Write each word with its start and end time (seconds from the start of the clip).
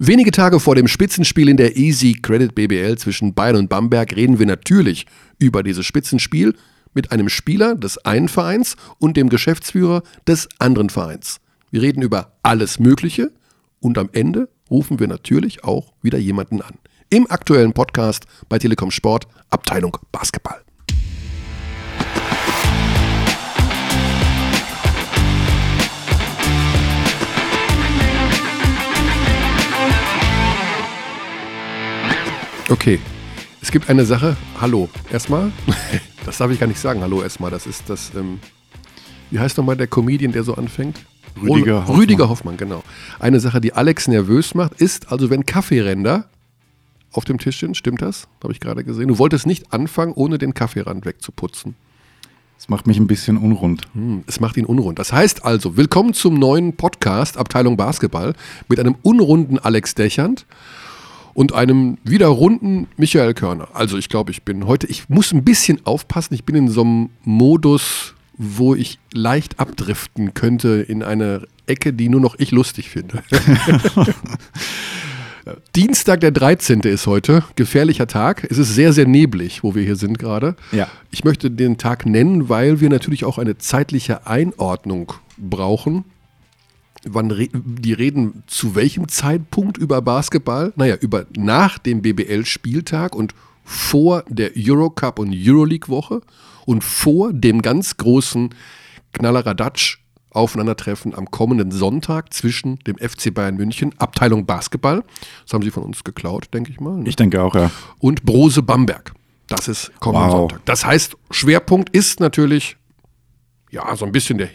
Wenige 0.00 0.30
Tage 0.30 0.60
vor 0.60 0.76
dem 0.76 0.86
Spitzenspiel 0.86 1.48
in 1.48 1.56
der 1.56 1.76
Easy 1.76 2.12
Credit 2.12 2.54
BBL 2.54 2.96
zwischen 2.98 3.34
Bayern 3.34 3.56
und 3.56 3.68
Bamberg 3.68 4.14
reden 4.14 4.38
wir 4.38 4.46
natürlich 4.46 5.06
über 5.40 5.64
dieses 5.64 5.86
Spitzenspiel 5.86 6.54
mit 6.94 7.10
einem 7.10 7.28
Spieler 7.28 7.74
des 7.74 7.98
einen 8.04 8.28
Vereins 8.28 8.76
und 9.00 9.16
dem 9.16 9.28
Geschäftsführer 9.28 10.04
des 10.24 10.48
anderen 10.60 10.88
Vereins. 10.88 11.40
Wir 11.72 11.82
reden 11.82 12.02
über 12.02 12.30
alles 12.44 12.78
Mögliche 12.78 13.32
und 13.80 13.98
am 13.98 14.08
Ende 14.12 14.48
rufen 14.70 15.00
wir 15.00 15.08
natürlich 15.08 15.64
auch 15.64 15.92
wieder 16.00 16.18
jemanden 16.18 16.62
an. 16.62 16.74
Im 17.10 17.28
aktuellen 17.28 17.72
Podcast 17.72 18.26
bei 18.48 18.60
Telekom 18.60 18.92
Sport, 18.92 19.26
Abteilung 19.50 19.96
Basketball. 20.12 20.60
Okay, 32.70 33.00
es 33.62 33.70
gibt 33.70 33.88
eine 33.88 34.04
Sache. 34.04 34.36
Hallo, 34.60 34.88
erstmal. 35.10 35.52
Das 36.26 36.36
darf 36.36 36.50
ich 36.50 36.60
gar 36.60 36.66
nicht 36.66 36.78
sagen. 36.78 37.00
Hallo, 37.00 37.22
erstmal. 37.22 37.50
Das 37.50 37.66
ist 37.66 37.88
das. 37.88 38.12
Ähm, 38.14 38.38
wie 39.30 39.38
heißt 39.38 39.56
nochmal 39.56 39.78
der 39.78 39.86
Comedian, 39.86 40.30
der 40.30 40.42
so 40.42 40.56
anfängt? 40.56 40.98
Rüdiger 41.40 41.80
Hoffmann. 41.80 41.96
Rüdiger 41.96 42.28
Hoffmann, 42.28 42.56
genau. 42.58 42.82
Eine 43.18 43.40
Sache, 43.40 43.62
die 43.62 43.72
Alex 43.72 44.08
nervös 44.08 44.54
macht, 44.54 44.74
ist 44.74 45.10
also, 45.10 45.30
wenn 45.30 45.46
Kaffeeränder 45.46 46.28
auf 47.12 47.24
dem 47.24 47.38
Tisch 47.38 47.60
sind, 47.60 47.78
stimmt 47.78 48.02
das? 48.02 48.28
Habe 48.42 48.52
ich 48.52 48.60
gerade 48.60 48.84
gesehen. 48.84 49.08
Du 49.08 49.18
wolltest 49.18 49.46
nicht 49.46 49.72
anfangen, 49.72 50.12
ohne 50.12 50.36
den 50.36 50.52
Kaffeerand 50.52 51.06
wegzuputzen. 51.06 51.76
Das 52.58 52.68
macht 52.68 52.86
mich 52.86 52.98
ein 52.98 53.06
bisschen 53.06 53.38
unrund. 53.38 53.88
Hm, 53.94 54.24
es 54.26 54.40
macht 54.40 54.58
ihn 54.58 54.66
unrund. 54.66 54.98
Das 54.98 55.14
heißt 55.14 55.46
also, 55.46 55.78
willkommen 55.78 56.12
zum 56.12 56.34
neuen 56.34 56.76
Podcast 56.76 57.38
Abteilung 57.38 57.78
Basketball 57.78 58.34
mit 58.68 58.78
einem 58.78 58.96
unrunden 59.00 59.58
Alex 59.58 59.94
Dächernd 59.94 60.44
und 61.38 61.52
einem 61.54 61.98
wieder 62.02 62.26
runden 62.26 62.88
Michael 62.96 63.32
Körner. 63.32 63.68
Also 63.72 63.96
ich 63.96 64.08
glaube, 64.08 64.32
ich 64.32 64.42
bin 64.42 64.66
heute, 64.66 64.88
ich 64.88 65.08
muss 65.08 65.32
ein 65.32 65.44
bisschen 65.44 65.78
aufpassen. 65.86 66.34
Ich 66.34 66.42
bin 66.42 66.56
in 66.56 66.68
so 66.68 66.80
einem 66.80 67.10
Modus, 67.22 68.14
wo 68.36 68.74
ich 68.74 68.98
leicht 69.12 69.60
abdriften 69.60 70.34
könnte 70.34 70.84
in 70.88 71.04
eine 71.04 71.46
Ecke, 71.66 71.92
die 71.92 72.08
nur 72.08 72.20
noch 72.20 72.34
ich 72.40 72.50
lustig 72.50 72.90
finde. 72.90 73.22
Dienstag, 75.76 76.22
der 76.22 76.32
13. 76.32 76.80
ist 76.80 77.06
heute. 77.06 77.44
Gefährlicher 77.54 78.08
Tag. 78.08 78.44
Es 78.50 78.58
ist 78.58 78.74
sehr, 78.74 78.92
sehr 78.92 79.06
neblig, 79.06 79.62
wo 79.62 79.76
wir 79.76 79.84
hier 79.84 79.94
sind 79.94 80.18
gerade. 80.18 80.56
Ja. 80.72 80.88
Ich 81.12 81.22
möchte 81.22 81.52
den 81.52 81.78
Tag 81.78 82.04
nennen, 82.04 82.48
weil 82.48 82.80
wir 82.80 82.88
natürlich 82.88 83.24
auch 83.24 83.38
eine 83.38 83.58
zeitliche 83.58 84.26
Einordnung 84.26 85.12
brauchen. 85.36 86.04
Wann 87.04 87.30
re 87.30 87.48
die 87.52 87.92
reden 87.92 88.42
zu 88.46 88.74
welchem 88.74 89.08
Zeitpunkt 89.08 89.78
über 89.78 90.02
Basketball? 90.02 90.72
Naja, 90.76 90.96
über 90.96 91.26
nach 91.36 91.78
dem 91.78 92.02
BBL-Spieltag 92.02 93.14
und 93.14 93.34
vor 93.64 94.24
der 94.28 94.52
Eurocup 94.56 95.18
und 95.18 95.32
Euroleague-Woche 95.32 96.22
und 96.66 96.82
vor 96.82 97.32
dem 97.32 97.62
ganz 97.62 97.96
großen 97.96 98.54
Knalleradatsch 99.12 99.98
Aufeinandertreffen 100.30 101.14
am 101.14 101.30
kommenden 101.30 101.70
Sonntag 101.70 102.34
zwischen 102.34 102.78
dem 102.80 102.98
FC 102.98 103.32
Bayern 103.32 103.56
München, 103.56 103.94
Abteilung 103.98 104.44
Basketball, 104.44 105.02
das 105.44 105.54
haben 105.54 105.62
sie 105.62 105.70
von 105.70 105.82
uns 105.82 106.04
geklaut, 106.04 106.48
denke 106.52 106.70
ich 106.70 106.80
mal, 106.80 106.98
ne? 106.98 107.08
Ich 107.08 107.16
denke 107.16 107.42
auch, 107.42 107.54
ja. 107.54 107.70
und 107.98 108.24
Brose 108.24 108.62
Bamberg. 108.62 109.14
Das 109.48 109.68
ist 109.68 109.90
kommenden 110.00 110.30
Wow. 110.30 110.38
Sonntag. 110.50 110.66
Das 110.66 110.84
heißt, 110.84 111.16
Schwerpunkt 111.30 111.88
ist 111.90 112.20
natürlich 112.20 112.76
ja 113.70 113.96
so 113.96 114.04
ein 114.04 114.12
bisschen 114.12 114.36
der 114.36 114.46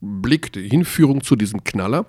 Hinblick, 0.00 0.52
die 0.52 0.68
Hinführung 0.68 1.22
zu 1.22 1.36
diesem 1.36 1.64
Knaller. 1.64 2.06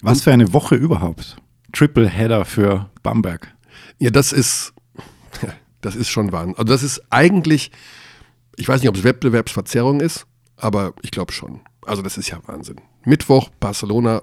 Was 0.00 0.22
für 0.22 0.32
eine 0.32 0.52
Woche 0.52 0.74
überhaupt. 0.74 1.36
Triple 1.72 2.08
Header 2.08 2.44
für 2.44 2.90
Bamberg. 3.02 3.54
Ja, 3.98 4.10
das 4.10 4.32
ist, 4.32 4.74
das 5.80 5.96
ist 5.96 6.08
schon 6.08 6.32
Wahnsinn. 6.32 6.56
Also 6.56 6.72
das 6.72 6.82
ist 6.82 7.02
eigentlich, 7.10 7.70
ich 8.56 8.68
weiß 8.68 8.80
nicht, 8.80 8.88
ob 8.88 8.96
es 8.96 9.04
Wettbewerbsverzerrung 9.04 10.00
ist, 10.00 10.26
aber 10.56 10.94
ich 11.02 11.10
glaube 11.10 11.32
schon. 11.32 11.60
Also 11.86 12.02
das 12.02 12.16
ist 12.18 12.28
ja 12.28 12.38
Wahnsinn. 12.46 12.76
Mittwoch 13.04 13.50
Barcelona, 13.60 14.22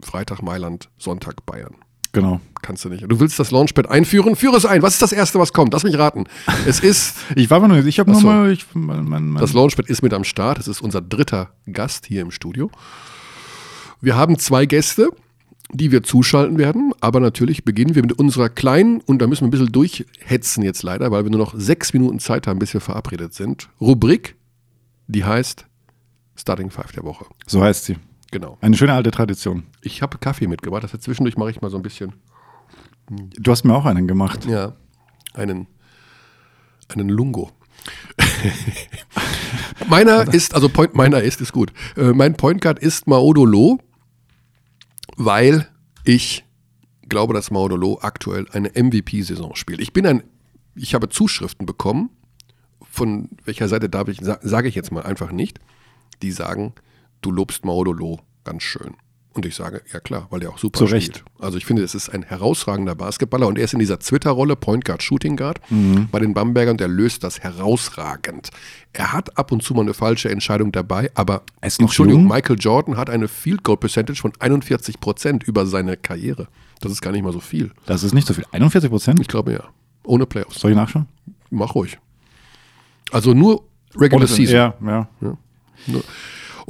Freitag 0.00 0.42
Mailand, 0.42 0.88
Sonntag 0.96 1.44
Bayern. 1.44 1.76
Genau. 2.12 2.40
Kannst 2.62 2.84
du 2.84 2.88
nicht. 2.88 3.04
Du 3.08 3.20
willst 3.20 3.38
das 3.38 3.50
Launchpad 3.52 3.88
einführen? 3.88 4.36
Führe 4.36 4.56
es 4.56 4.66
ein. 4.66 4.82
Was 4.82 4.94
ist 4.94 5.02
das 5.02 5.12
Erste, 5.12 5.38
was 5.38 5.52
kommt? 5.52 5.72
Lass 5.72 5.84
mich 5.84 5.96
raten. 5.96 6.24
Es 6.66 6.80
ist, 6.84 7.16
Ich 7.36 7.48
war 7.50 7.56
aber 7.58 7.68
nur, 7.68 7.84
ich 7.86 7.98
habe 7.98 8.12
so. 8.14 8.20
nochmal, 8.20 8.56
mein, 8.74 9.04
mein, 9.06 9.34
das 9.36 9.52
Launchpad 9.52 9.88
ist 9.88 10.02
mit 10.02 10.12
am 10.12 10.24
Start. 10.24 10.58
Es 10.58 10.68
ist 10.68 10.80
unser 10.82 11.00
dritter 11.00 11.50
Gast 11.72 12.06
hier 12.06 12.22
im 12.22 12.30
Studio. 12.30 12.70
Wir 14.00 14.16
haben 14.16 14.38
zwei 14.38 14.66
Gäste, 14.66 15.10
die 15.72 15.92
wir 15.92 16.02
zuschalten 16.02 16.58
werden. 16.58 16.92
Aber 17.00 17.20
natürlich 17.20 17.64
beginnen 17.64 17.94
wir 17.94 18.02
mit 18.02 18.12
unserer 18.12 18.48
kleinen, 18.48 19.00
und 19.02 19.20
da 19.22 19.26
müssen 19.26 19.42
wir 19.42 19.48
ein 19.48 19.50
bisschen 19.52 19.72
durchhetzen 19.72 20.62
jetzt 20.62 20.82
leider, 20.82 21.10
weil 21.10 21.24
wir 21.24 21.30
nur 21.30 21.40
noch 21.40 21.54
sechs 21.56 21.92
Minuten 21.92 22.18
Zeit 22.18 22.46
haben, 22.46 22.58
bis 22.58 22.74
wir 22.74 22.80
verabredet 22.80 23.34
sind. 23.34 23.68
Rubrik, 23.80 24.36
die 25.06 25.24
heißt 25.24 25.64
Starting 26.36 26.70
Five 26.70 26.92
der 26.92 27.04
Woche. 27.04 27.26
so 27.46 27.62
heißt 27.62 27.84
sie. 27.84 27.96
Genau. 28.32 28.58
Eine 28.60 28.76
schöne 28.76 28.92
alte 28.94 29.10
Tradition. 29.10 29.64
Ich 29.82 30.02
habe 30.02 30.18
Kaffee 30.18 30.46
mitgebracht. 30.46 30.84
Das 30.84 30.92
heißt, 30.92 31.02
zwischendurch 31.02 31.36
mache 31.36 31.50
ich 31.50 31.60
mal 31.60 31.70
so 31.70 31.76
ein 31.76 31.82
bisschen. 31.82 32.12
Du 33.10 33.50
hast 33.50 33.64
mir 33.64 33.74
auch 33.74 33.86
einen 33.86 34.06
gemacht. 34.06 34.44
Ja, 34.46 34.74
einen, 35.34 35.66
einen 36.88 37.08
Lungo. 37.08 37.50
meiner 39.88 40.32
ist, 40.32 40.54
also 40.54 40.68
Point, 40.68 40.94
meiner 40.94 41.20
ist, 41.22 41.40
ist 41.40 41.52
gut. 41.52 41.72
Äh, 41.96 42.12
mein 42.12 42.34
Point 42.36 42.60
Guard 42.60 42.78
ist 42.78 43.06
Maodolo, 43.06 43.78
weil 45.16 45.68
ich 46.04 46.44
glaube, 47.08 47.34
dass 47.34 47.50
Maodolo 47.50 47.98
aktuell 48.02 48.46
eine 48.52 48.68
MVP-Saison 48.70 49.54
spielt. 49.56 49.80
Ich 49.80 49.92
bin 49.92 50.06
ein, 50.06 50.22
ich 50.74 50.94
habe 50.94 51.08
Zuschriften 51.08 51.66
bekommen, 51.66 52.10
von 52.90 53.28
welcher 53.44 53.68
Seite 53.68 53.88
darf 53.88 54.08
ich, 54.08 54.18
sa- 54.20 54.38
sage 54.42 54.68
ich 54.68 54.74
jetzt 54.74 54.92
mal 54.92 55.02
einfach 55.04 55.32
nicht, 55.32 55.58
die 56.22 56.30
sagen, 56.32 56.74
du 57.22 57.30
lobst 57.32 57.64
Maodolo 57.64 58.20
ganz 58.44 58.62
schön. 58.62 58.94
Und 59.32 59.46
ich 59.46 59.54
sage, 59.54 59.80
ja 59.92 60.00
klar, 60.00 60.26
weil 60.30 60.42
er 60.42 60.50
auch 60.50 60.58
super 60.58 60.78
Zu 60.78 60.86
spielt. 60.88 61.02
Recht. 61.02 61.24
Also 61.38 61.56
ich 61.56 61.64
finde, 61.64 61.84
es 61.84 61.94
ist 61.94 62.08
ein 62.08 62.24
herausragender 62.24 62.96
Basketballer 62.96 63.46
und 63.46 63.58
er 63.58 63.64
ist 63.64 63.72
in 63.72 63.78
dieser 63.78 64.00
Twitter-Rolle 64.00 64.56
Point 64.56 64.84
Guard, 64.84 65.04
Shooting 65.04 65.36
Guard 65.36 65.60
bei 66.10 66.18
den 66.18 66.34
Bambergern 66.34 66.72
und 66.72 66.80
er 66.80 66.88
löst 66.88 67.22
das 67.22 67.38
herausragend. 67.38 68.50
Er 68.92 69.12
hat 69.12 69.38
ab 69.38 69.52
und 69.52 69.62
zu 69.62 69.72
mal 69.74 69.82
eine 69.82 69.94
falsche 69.94 70.30
Entscheidung 70.30 70.72
dabei, 70.72 71.12
aber 71.14 71.42
Er 71.60 71.68
ist 71.68 71.80
noch 71.80 71.88
Entschuldigung, 71.88 72.22
jung. 72.22 72.28
Michael 72.32 72.56
Jordan 72.58 72.96
hat 72.96 73.08
eine 73.08 73.28
Field 73.28 73.62
Goal 73.62 73.76
Percentage 73.76 74.20
von 74.20 74.32
41 74.40 74.98
Prozent 74.98 75.44
über 75.44 75.64
seine 75.64 75.96
Karriere. 75.96 76.48
Das 76.80 76.90
ist 76.90 77.00
gar 77.00 77.12
nicht 77.12 77.22
mal 77.22 77.32
so 77.32 77.40
viel. 77.40 77.70
Das 77.86 78.02
ist 78.02 78.12
nicht 78.14 78.26
so 78.26 78.34
viel. 78.34 78.44
41 78.50 78.90
Prozent? 78.90 79.20
Ich 79.20 79.28
glaube 79.28 79.52
ja. 79.52 79.62
Ohne 80.02 80.26
Playoffs. 80.26 80.58
Soll 80.58 80.72
ich 80.72 80.76
nachschauen? 80.76 81.06
Mach 81.50 81.74
ruhig. 81.76 81.98
Also 83.12 83.32
nur 83.32 83.62
Regular 83.96 84.26
Season. 84.26 84.56
Ja, 84.56 84.74
ja. 85.20 85.36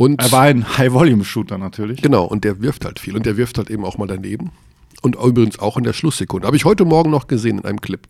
Und 0.00 0.22
Er 0.22 0.32
war 0.32 0.44
ein 0.44 0.78
High-Volume-Shooter 0.78 1.58
natürlich. 1.58 2.00
Genau, 2.00 2.24
und 2.24 2.42
der 2.42 2.62
wirft 2.62 2.86
halt 2.86 2.98
viel. 2.98 3.14
Und 3.14 3.26
der 3.26 3.36
wirft 3.36 3.58
halt 3.58 3.68
eben 3.68 3.84
auch 3.84 3.98
mal 3.98 4.06
daneben. 4.06 4.50
Und 5.02 5.16
übrigens 5.16 5.58
auch 5.58 5.76
in 5.76 5.84
der 5.84 5.92
Schlusssekunde. 5.92 6.46
Habe 6.46 6.56
ich 6.56 6.64
heute 6.64 6.86
Morgen 6.86 7.10
noch 7.10 7.26
gesehen 7.26 7.58
in 7.58 7.66
einem 7.66 7.82
Clip. 7.82 8.08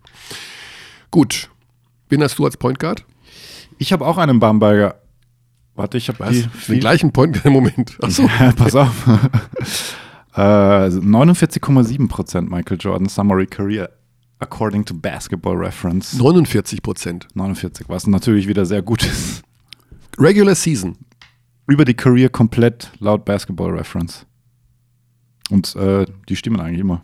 Gut. 1.10 1.50
Wen 2.08 2.22
hast 2.22 2.38
du 2.38 2.44
als 2.44 2.56
Point 2.56 2.78
Guard? 2.78 3.04
Ich 3.78 3.92
habe 3.92 4.06
auch 4.06 4.18
einen 4.18 4.38
Bamberger. 4.38 5.00
Warte, 5.74 5.98
ich 5.98 6.06
habe 6.08 6.30
die. 6.30 6.46
Den 6.68 6.78
gleichen 6.78 7.10
Point 7.10 7.32
Guard 7.32 7.46
im 7.46 7.52
Moment. 7.54 7.98
Achso. 8.00 8.22
Ja, 8.38 8.52
pass 8.52 8.76
auf. 8.76 9.08
äh, 10.36 10.38
49,7 10.38 12.06
Prozent 12.06 12.48
Michael 12.52 12.78
Jordan 12.78 13.08
Summary 13.08 13.46
Career, 13.46 13.90
according 14.38 14.84
to 14.84 14.94
Basketball 14.94 15.56
Reference. 15.56 16.12
49 16.16 16.84
Prozent. 16.84 17.26
49, 17.34 17.88
was 17.88 18.06
natürlich 18.06 18.46
wieder 18.46 18.64
sehr 18.64 18.82
gut 18.82 19.02
ist. 19.02 19.42
Regular 20.18 20.54
Season. 20.54 20.96
Über 21.70 21.84
die 21.84 21.94
Career 21.94 22.28
komplett 22.28 22.90
laut 22.98 23.24
Basketball 23.24 23.70
Reference. 23.70 24.26
Und 25.50 25.74
äh, 25.76 26.04
die 26.28 26.36
stimmen 26.36 26.60
eigentlich 26.60 26.80
immer. 26.80 27.02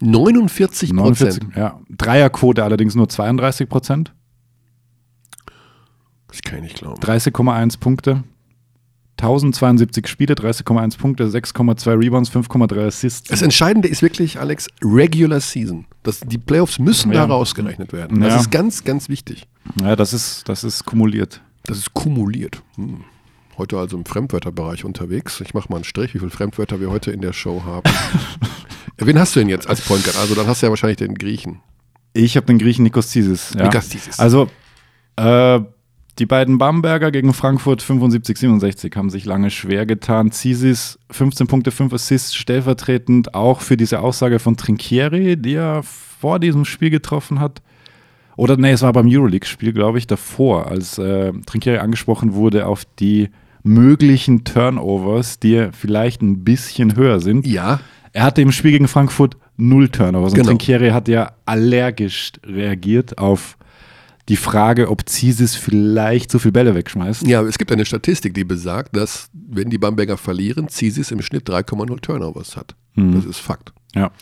49 0.00 0.90
Prozent. 0.90 1.20
49, 1.20 1.56
ja. 1.56 1.80
Dreierquote 1.90 2.62
allerdings 2.64 2.94
nur 2.94 3.08
32 3.08 3.68
Prozent. 3.68 4.12
Das 6.28 6.42
kann 6.42 6.58
ich 6.58 6.64
nicht 6.64 6.76
glauben. 6.78 7.00
30,1 7.00 7.78
Punkte. 7.78 8.24
1072 9.20 10.08
Spiele, 10.08 10.34
30,1 10.34 10.98
Punkte, 10.98 11.26
6,2 11.28 11.96
Rebounds, 12.02 12.30
5,3 12.32 12.86
Assists. 12.88 13.28
Das 13.30 13.42
Entscheidende 13.42 13.86
ist 13.86 14.02
wirklich, 14.02 14.40
Alex, 14.40 14.66
Regular 14.82 15.38
Season. 15.38 15.86
Das, 16.02 16.18
die 16.20 16.36
Playoffs 16.38 16.80
müssen 16.80 17.12
Ja. 17.12 17.24
da 17.24 17.32
rausgerechnet 17.32 17.92
werden. 17.92 18.20
Das 18.20 18.34
Ja. 18.34 18.40
ist 18.40 18.50
ganz, 18.50 18.82
ganz 18.82 19.08
wichtig. 19.08 19.46
Ja, 19.80 19.94
das 19.94 20.12
ist, 20.12 20.48
das 20.48 20.64
ist 20.64 20.84
kumuliert. 20.84 21.40
Das 21.62 21.78
ist 21.78 21.94
kumuliert. 21.94 22.60
Hm. 22.74 23.04
Heute 23.56 23.78
also 23.78 23.96
im 23.96 24.04
Fremdwörterbereich 24.04 24.84
unterwegs. 24.84 25.40
Ich 25.40 25.54
mache 25.54 25.68
mal 25.68 25.76
einen 25.76 25.84
Strich, 25.84 26.14
wie 26.14 26.18
viele 26.18 26.30
Fremdwörter 26.30 26.80
wir 26.80 26.90
heute 26.90 27.10
in 27.12 27.20
der 27.20 27.32
Show 27.32 27.62
haben. 27.64 27.90
Wen 28.98 29.18
hast 29.18 29.36
du 29.36 29.40
denn 29.40 29.48
jetzt 29.48 29.68
als 29.68 29.80
Point 29.80 30.04
Guard? 30.04 30.16
Also 30.18 30.34
dann 30.34 30.46
hast 30.46 30.62
du 30.62 30.66
ja 30.66 30.70
wahrscheinlich 30.70 30.98
den 30.98 31.14
Griechen. 31.14 31.60
Ich 32.12 32.36
habe 32.36 32.46
den 32.46 32.58
Griechen 32.58 32.84
Nikos 32.84 33.10
Zisis. 33.10 33.54
Ja. 33.56 33.64
Nikos 33.64 33.88
Zisis. 33.88 34.18
Also, 34.18 34.48
äh, 35.16 35.60
Die 36.20 36.26
beiden 36.26 36.58
Bamberger 36.58 37.10
gegen 37.10 37.34
Frankfurt 37.34 37.82
75, 37.82 38.38
67 38.38 38.94
haben 38.96 39.10
sich 39.10 39.24
lange 39.24 39.50
schwer 39.50 39.84
getan. 39.84 40.30
Zisis 40.30 40.98
15 41.10 41.48
Punkte, 41.48 41.72
5 41.72 41.92
Assists, 41.92 42.36
stellvertretend 42.36 43.34
auch 43.34 43.60
für 43.60 43.76
diese 43.76 43.98
Aussage 43.98 44.38
von 44.38 44.56
Trinchieri, 44.56 45.36
die 45.36 45.54
er 45.54 45.82
vor 45.82 46.38
diesem 46.38 46.64
Spiel 46.64 46.90
getroffen 46.90 47.40
hat. 47.40 47.62
Oder 48.36 48.56
nee, 48.56 48.70
es 48.70 48.82
war 48.82 48.92
beim 48.92 49.08
Euroleague-Spiel, 49.08 49.72
glaube 49.72 49.98
ich, 49.98 50.06
davor, 50.06 50.68
als 50.68 50.98
äh, 50.98 51.32
Trinchieri 51.46 51.78
angesprochen 51.78 52.34
wurde 52.34 52.66
auf 52.66 52.84
die 53.00 53.30
möglichen 53.64 54.44
Turnovers, 54.44 55.40
die 55.40 55.68
vielleicht 55.72 56.22
ein 56.22 56.44
bisschen 56.44 56.94
höher 56.96 57.18
sind. 57.20 57.46
Ja. 57.46 57.80
Er 58.12 58.22
hatte 58.22 58.42
im 58.42 58.52
Spiel 58.52 58.70
gegen 58.70 58.86
Frankfurt 58.86 59.36
null 59.56 59.88
Turnovers. 59.88 60.32
Und 60.32 60.36
Genau. 60.38 60.48
Trinchieri 60.50 60.90
hat 60.90 61.08
ja 61.08 61.32
allergisch 61.46 62.32
reagiert 62.46 63.18
auf 63.18 63.56
die 64.28 64.36
Frage, 64.36 64.88
ob 64.90 65.08
Zisis 65.08 65.54
vielleicht 65.56 66.30
zu 66.30 66.38
viel 66.38 66.52
Bälle 66.52 66.74
wegschmeißt. 66.74 67.26
Ja, 67.26 67.42
es 67.42 67.58
gibt 67.58 67.72
eine 67.72 67.84
Statistik, 67.84 68.32
die 68.34 68.44
besagt, 68.44 68.94
dass, 68.96 69.28
wenn 69.32 69.68
die 69.68 69.78
Bamberger 69.78 70.16
verlieren, 70.16 70.68
Zisis 70.68 71.10
im 71.10 71.20
Schnitt 71.20 71.48
3,0 71.48 72.00
Turnovers 72.00 72.56
hat. 72.56 72.74
Das 72.96 73.24
ist 73.24 73.38
Fakt. 73.38 73.72
Ja. 73.94 74.12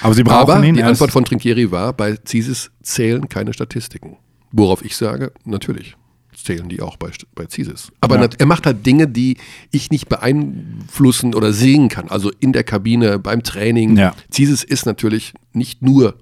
Aber 0.00 0.14
sie 0.14 0.24
brauchen 0.24 0.50
Aber 0.50 0.64
ihn. 0.64 0.74
die 0.74 0.82
Antwort 0.82 1.10
von 1.10 1.24
Trinkieri 1.24 1.70
war, 1.70 1.92
bei 1.92 2.16
Zisis 2.16 2.70
zählen 2.82 3.28
keine 3.28 3.52
Statistiken. 3.52 4.16
Worauf 4.52 4.84
ich 4.84 4.96
sage, 4.96 5.32
natürlich 5.44 5.96
zählen 6.44 6.68
die 6.68 6.80
auch 6.82 6.96
bei, 6.96 7.10
bei 7.34 7.46
Zisis. 7.46 7.92
Aber 8.00 8.20
Ja. 8.20 8.28
er 8.38 8.46
macht 8.46 8.66
halt 8.66 8.84
Dinge, 8.86 9.08
die 9.08 9.36
ich 9.70 9.90
nicht 9.90 10.08
beeinflussen 10.08 11.34
oder 11.34 11.52
sehen 11.52 11.88
kann. 11.88 12.08
Also 12.08 12.30
in 12.40 12.52
der 12.52 12.64
Kabine, 12.64 13.18
beim 13.18 13.42
Training. 13.42 13.96
Ja. 13.96 14.14
Zisis 14.30 14.62
ist 14.64 14.86
natürlich 14.86 15.34
nicht 15.52 15.82
nur 15.82 16.16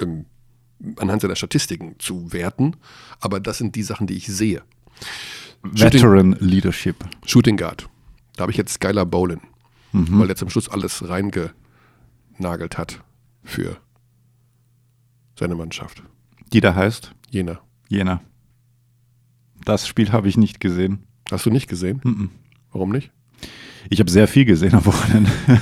ähm, 0.00 0.26
anhand 0.96 1.22
seiner 1.22 1.36
Statistiken 1.36 1.94
zu 1.98 2.32
werten, 2.32 2.74
aber 3.20 3.38
das 3.40 3.58
sind 3.58 3.74
die 3.76 3.82
Sachen, 3.82 4.06
die 4.06 4.14
ich 4.16 4.26
sehe. 4.28 4.62
Shooting, 5.62 5.80
Veteran 6.02 6.36
Leadership. 6.40 6.96
Shooting 7.26 7.56
Guard. 7.58 7.88
Da 8.36 8.42
habe 8.42 8.52
ich 8.52 8.56
jetzt 8.58 8.72
Skylar 8.74 9.04
Bolin, 9.06 9.40
Mhm. 9.92 10.18
weil 10.20 10.26
der 10.28 10.36
zum 10.36 10.48
Schluss 10.48 10.68
alles 10.70 11.06
reingenagelt 11.06 12.78
hat 12.78 13.02
für 13.44 13.76
seine 15.38 15.54
Mannschaft. 15.54 16.02
Die 16.52 16.60
da 16.60 16.74
heißt 16.74 17.12
Jena. 17.30 17.60
Jena. 17.88 18.22
Das 19.64 19.86
Spiel 19.86 20.12
habe 20.12 20.28
ich 20.28 20.36
nicht 20.36 20.60
gesehen. 20.60 21.00
Hast 21.30 21.46
du 21.46 21.50
nicht 21.50 21.68
gesehen? 21.68 22.30
Warum 22.72 22.90
nicht? 22.90 23.10
Ich 23.88 24.00
habe 24.00 24.10
sehr 24.10 24.28
viel 24.28 24.44
gesehen 24.44 24.74
am 24.74 24.84
Wochenende. 24.86 25.30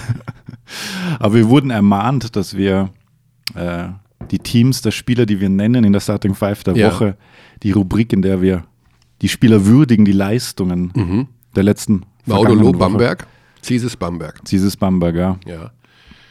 Aber 1.19 1.35
wir 1.35 1.49
wurden 1.49 1.71
ermahnt, 1.71 2.37
dass 2.37 2.56
wir 2.56 2.91
äh, 3.55 3.89
die 4.31 4.39
Teams 4.39 4.83
der 4.83 4.91
Spieler, 4.91 5.27
die 5.27 5.41
wir 5.41 5.49
nennen 5.49 5.85
in 5.85 5.93
der 5.93 6.00
Starting 6.00 6.35
Five 6.35 6.65
der 6.65 6.77
Ja. 6.77 6.93
Woche, 6.93 7.17
die 7.62 7.73
Rubrik, 7.73 8.12
in 8.12 8.23
der 8.23 8.43
wir 8.43 8.65
die 9.23 9.29
Spieler 9.29 9.65
würdigen, 9.67 10.05
die 10.05 10.12
Leistungen 10.12 11.29
der 11.56 11.62
letzten 11.65 12.03
Maudolo. 12.27 12.73
Mhm. 12.73 12.79
Bamberg, 12.79 13.27
Zisis 13.62 13.97
Bamberg. 13.97 14.44
Dieses 14.44 14.77
Bamberg, 14.77 15.17
ja. 15.17 15.39
Ja. 15.47 15.71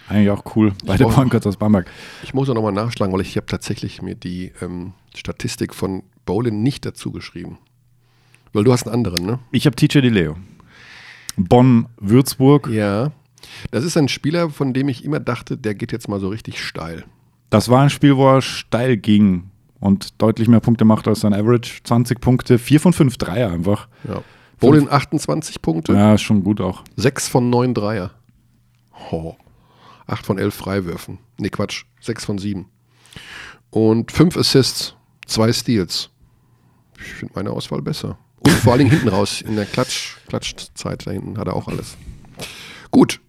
Eigentlich 0.09 0.29
auch 0.29 0.55
cool. 0.55 0.73
Beide 0.85 1.03
Guards 1.03 1.45
aus 1.47 1.57
Bamberg. 1.57 1.89
Ich 2.23 2.33
muss 2.33 2.49
auch 2.49 2.53
nochmal 2.53 2.71
nachschlagen, 2.71 3.13
weil 3.13 3.21
ich 3.21 3.35
habe 3.35 3.45
tatsächlich 3.45 4.01
mir 4.01 4.15
die 4.15 4.53
ähm, 4.61 4.93
Statistik 5.15 5.75
von 5.75 6.03
Bolin 6.25 6.63
nicht 6.63 6.85
dazu 6.85 7.11
geschrieben. 7.11 7.57
Weil 8.53 8.63
du 8.63 8.71
hast 8.71 8.87
einen 8.87 8.95
anderen, 8.95 9.25
ne? 9.25 9.39
Ich 9.51 9.65
habe 9.65 9.75
TJ 9.75 9.99
DiLeo. 9.99 10.37
Bonn-Würzburg. 11.37 12.69
Ja. 12.69 13.11
Das 13.71 13.83
ist 13.83 13.97
ein 13.97 14.07
Spieler, 14.07 14.49
von 14.49 14.73
dem 14.73 14.89
ich 14.89 15.03
immer 15.03 15.19
dachte, 15.19 15.57
der 15.57 15.75
geht 15.75 15.91
jetzt 15.91 16.07
mal 16.07 16.19
so 16.19 16.29
richtig 16.29 16.63
steil. 16.63 17.05
Das 17.49 17.69
war 17.69 17.83
ein 17.83 17.89
Spiel, 17.89 18.15
wo 18.17 18.27
er 18.27 18.41
steil 18.41 18.97
ging 18.97 19.49
und 19.79 20.21
deutlich 20.21 20.47
mehr 20.47 20.59
Punkte 20.59 20.85
macht 20.85 21.07
als 21.07 21.21
sein 21.21 21.33
Average. 21.33 21.81
20 21.83 22.19
Punkte, 22.19 22.57
4 22.57 22.79
von 22.79 22.93
5 22.93 23.17
Dreier 23.17 23.51
einfach. 23.51 23.87
Ja. 24.07 24.21
Bolin 24.59 24.89
28 24.89 25.61
Punkte, 25.61 25.93
Ja, 25.93 26.15
ist 26.15 26.21
schon 26.21 26.43
gut 26.43 26.61
auch. 26.61 26.83
6 26.95 27.27
von 27.27 27.49
9 27.49 27.73
Dreier. 27.73 28.11
Oh. 29.11 29.35
8 30.07 30.25
von 30.25 30.37
11 30.37 30.53
Freiwürfen. 30.55 31.19
Nee, 31.37 31.49
Quatsch, 31.49 31.83
6 32.01 32.25
von 32.25 32.37
7. 32.37 32.65
Und 33.69 34.11
5 34.11 34.37
Assists, 34.37 34.95
2 35.27 35.53
Steals. 35.53 36.09
Ich 36.99 37.05
finde 37.13 37.33
meine 37.35 37.51
Auswahl 37.51 37.81
besser. 37.81 38.17
Und 38.39 38.51
vor 38.51 38.73
allen 38.73 38.79
Dingen 38.79 38.91
hinten 38.91 39.09
raus, 39.09 39.41
in 39.41 39.55
der 39.55 39.65
Klatsch, 39.65 40.15
Klatschzeit 40.27 41.05
da 41.05 41.11
hinten 41.11 41.37
hat 41.37 41.47
er 41.47 41.55
auch 41.55 41.67
alles. 41.67 41.97
Gut. 42.91 43.19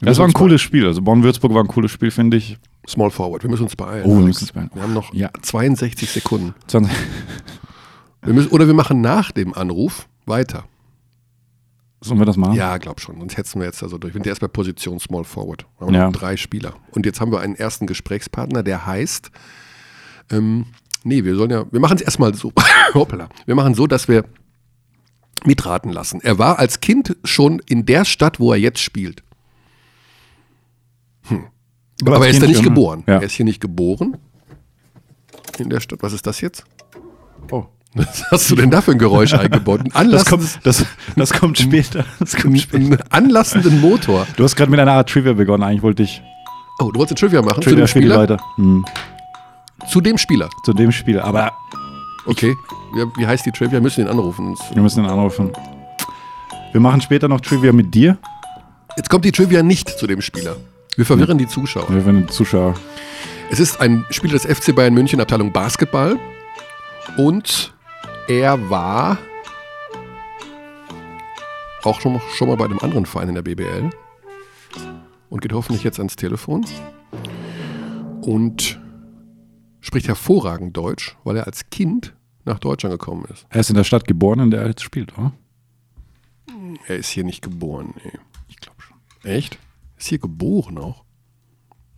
Das 0.00 0.18
war 0.18 0.26
ein 0.26 0.32
cooles 0.32 0.60
Spiel. 0.60 0.86
Also 0.86 1.02
Bonn-Würzburg 1.02 1.52
war 1.54 1.62
ein 1.62 1.68
cooles 1.68 1.90
Spiel, 1.90 2.10
finde 2.10 2.36
ich. 2.36 2.58
Small 2.88 3.10
Forward, 3.10 3.42
wir 3.42 3.50
müssen 3.50 3.64
uns 3.64 3.76
beeilen. 3.76 4.04
Oh, 4.04 4.08
wir 4.10 4.14
Alex. 4.16 4.26
müssen 4.26 4.44
uns 4.44 4.52
beeilen. 4.52 4.70
Wir 4.74 4.82
haben 4.82 4.94
noch 4.94 5.12
Ja. 5.14 5.30
62 5.42 6.10
Sekunden. 6.10 6.54
20. 6.66 6.92
Wir 8.22 8.34
müssen, 8.34 8.50
oder 8.50 8.66
wir 8.66 8.74
machen 8.74 9.00
nach 9.00 9.30
dem 9.30 9.54
Anruf 9.54 10.08
weiter. 10.26 10.64
Sollen 12.02 12.18
wir 12.18 12.24
das 12.26 12.36
machen? 12.36 12.54
Ja, 12.54 12.78
glaub 12.78 13.00
schon. 13.00 13.18
Sonst 13.18 13.36
hetzen 13.36 13.60
wir 13.60 13.66
jetzt 13.66 13.82
also 13.82 13.98
durch. 13.98 14.14
Wir 14.14 14.18
sind 14.20 14.26
erst 14.26 14.40
bei 14.40 14.48
Position 14.48 14.98
Small 14.98 15.24
Forward. 15.24 15.66
Wir 15.78 15.86
haben 15.86 15.94
Ja. 15.94 16.10
drei 16.10 16.36
Spieler. 16.36 16.74
Und 16.92 17.04
jetzt 17.04 17.20
haben 17.20 17.30
wir 17.30 17.40
einen 17.40 17.54
ersten 17.56 17.86
Gesprächspartner, 17.86 18.62
der 18.62 18.86
heißt, 18.86 19.30
ähm, 20.30 20.66
nee, 21.04 21.24
wir 21.24 21.34
sollen 21.36 21.50
ja, 21.50 21.66
wir 21.70 21.80
machen 21.80 21.96
es 21.96 22.02
erstmal 22.02 22.32
so, 22.34 22.52
hoppala, 22.94 23.28
wir 23.44 23.54
machen 23.54 23.74
so, 23.74 23.86
dass 23.86 24.08
wir 24.08 24.24
mitraten 25.44 25.92
lassen. 25.92 26.20
Er 26.22 26.38
war 26.38 26.58
als 26.58 26.80
Kind 26.80 27.16
schon 27.24 27.60
in 27.66 27.84
der 27.86 28.04
Stadt, 28.06 28.40
wo 28.40 28.52
er 28.52 28.58
jetzt 28.58 28.80
spielt. 28.80 29.22
Hm. 31.28 31.44
Aber 32.02 32.16
Aber, 32.16 32.26
er 32.26 32.30
ist 32.32 32.42
da 32.42 32.46
nicht 32.46 32.62
geboren. 32.62 33.04
ja. 33.06 33.14
Er 33.16 33.22
ist 33.22 33.32
hier 33.32 33.44
nicht 33.44 33.60
geboren. 33.60 34.16
In 35.58 35.68
der 35.68 35.80
Stadt. 35.80 36.02
Was 36.02 36.12
ist 36.14 36.26
das 36.26 36.40
jetzt? 36.40 36.64
Oh. 37.50 37.66
Was 37.94 38.22
hast 38.30 38.50
du 38.50 38.54
denn 38.54 38.70
da 38.70 38.80
für 38.80 38.92
ein 38.92 38.98
Geräusch 38.98 39.34
eingebaut? 39.34 39.80
Ein 39.94 40.10
Das, 40.10 40.24
kommt, 40.26 40.44
das, 40.62 40.84
das 41.16 41.32
kommt 41.32 41.58
später. 41.58 42.04
Das 42.20 42.36
kommt 42.36 42.60
später. 42.60 42.76
einen 42.84 43.02
anlassenden 43.10 43.80
Motor. 43.80 44.26
Du 44.36 44.44
hast 44.44 44.54
gerade 44.54 44.70
mit 44.70 44.78
einer 44.78 44.92
Art 44.92 45.08
Trivia 45.08 45.32
begonnen. 45.32 45.64
Eigentlich 45.64 45.82
wollte 45.82 46.02
ich 46.04 46.22
Oh, 46.78 46.90
du 46.92 47.00
wolltest 47.00 47.12
ein 47.22 47.28
Trivia 47.28 47.42
machen 47.42 47.60
Trivia 47.60 47.70
zu 47.72 47.76
dem 47.76 47.86
Spieler? 47.88 48.16
Leute. 48.16 48.36
Hm, 48.56 48.84
Zu 49.88 50.00
dem 50.00 50.16
Spieler. 50.18 50.48
zu 50.64 50.72
dem 50.72 50.92
Spiel. 50.92 51.18
Aber 51.20 51.52
Okay. 52.26 52.54
Ja, 52.96 53.04
wie 53.16 53.26
heißt 53.26 53.44
die 53.46 53.50
Trivia? 53.50 53.72
Wir 53.72 53.80
müssen 53.80 54.02
ihn 54.02 54.08
anrufen. 54.08 54.56
wir 54.72 54.82
müssen 54.82 55.02
ihn 55.04 55.10
anrufen. 55.10 55.50
Wir 56.72 56.80
machen 56.80 57.00
später 57.00 57.26
noch 57.28 57.40
Trivia 57.40 57.72
mit 57.72 57.92
dir. 57.94 58.16
Jetzt 58.96 59.10
kommt 59.10 59.24
die 59.24 59.32
Trivia 59.32 59.62
nicht 59.62 59.88
zu 59.98 60.06
dem 60.06 60.20
Spieler. 60.20 60.56
Wir 60.96 61.04
verwirren 61.06 61.38
die 61.38 61.48
Zuschauer. 61.48 61.88
Wir 61.88 62.04
werden 62.06 62.26
die 62.26 62.32
Zuschauer. 62.32 62.74
Es 63.50 63.58
ist 63.58 63.80
ein 63.80 64.04
Spieler 64.10 64.34
des 64.34 64.44
FC 64.46 64.74
Bayern 64.74 64.94
München, 64.94 65.20
Abteilung 65.20 65.52
Basketball. 65.52 66.16
Und 67.16 67.72
er 68.30 68.70
war 68.70 69.18
auch 71.82 72.00
schon, 72.00 72.20
schon 72.36 72.46
mal 72.46 72.56
bei 72.56 72.64
einem 72.64 72.78
anderen 72.78 73.04
Verein 73.04 73.30
in 73.30 73.34
der 73.34 73.42
BBL. 73.42 73.90
Und 75.28 75.40
geht 75.40 75.52
hoffentlich 75.52 75.82
jetzt 75.82 75.98
ans 75.98 76.14
Telefon. 76.14 76.64
Und 78.20 78.80
spricht 79.80 80.06
hervorragend 80.06 80.76
Deutsch, 80.76 81.16
weil 81.24 81.38
er 81.38 81.46
als 81.46 81.70
Kind 81.70 82.14
nach 82.44 82.60
Deutschland 82.60 82.92
gekommen 82.92 83.24
ist. 83.32 83.46
Er 83.48 83.60
ist 83.60 83.70
in 83.70 83.76
der 83.76 83.84
Stadt 83.84 84.06
geboren, 84.06 84.38
in 84.38 84.50
der 84.52 84.62
er 84.62 84.68
jetzt 84.68 84.82
spielt, 84.82 85.16
oder? 85.18 85.32
Er 86.86 86.96
ist 86.96 87.08
hier 87.08 87.24
nicht 87.24 87.42
geboren, 87.42 87.94
nee. 88.04 88.12
Ich 88.46 88.58
glaube 88.58 88.80
schon. 88.80 88.96
Echt? 89.24 89.58
Ist 89.96 90.06
hier 90.06 90.18
geboren 90.18 90.78
auch? 90.78 91.02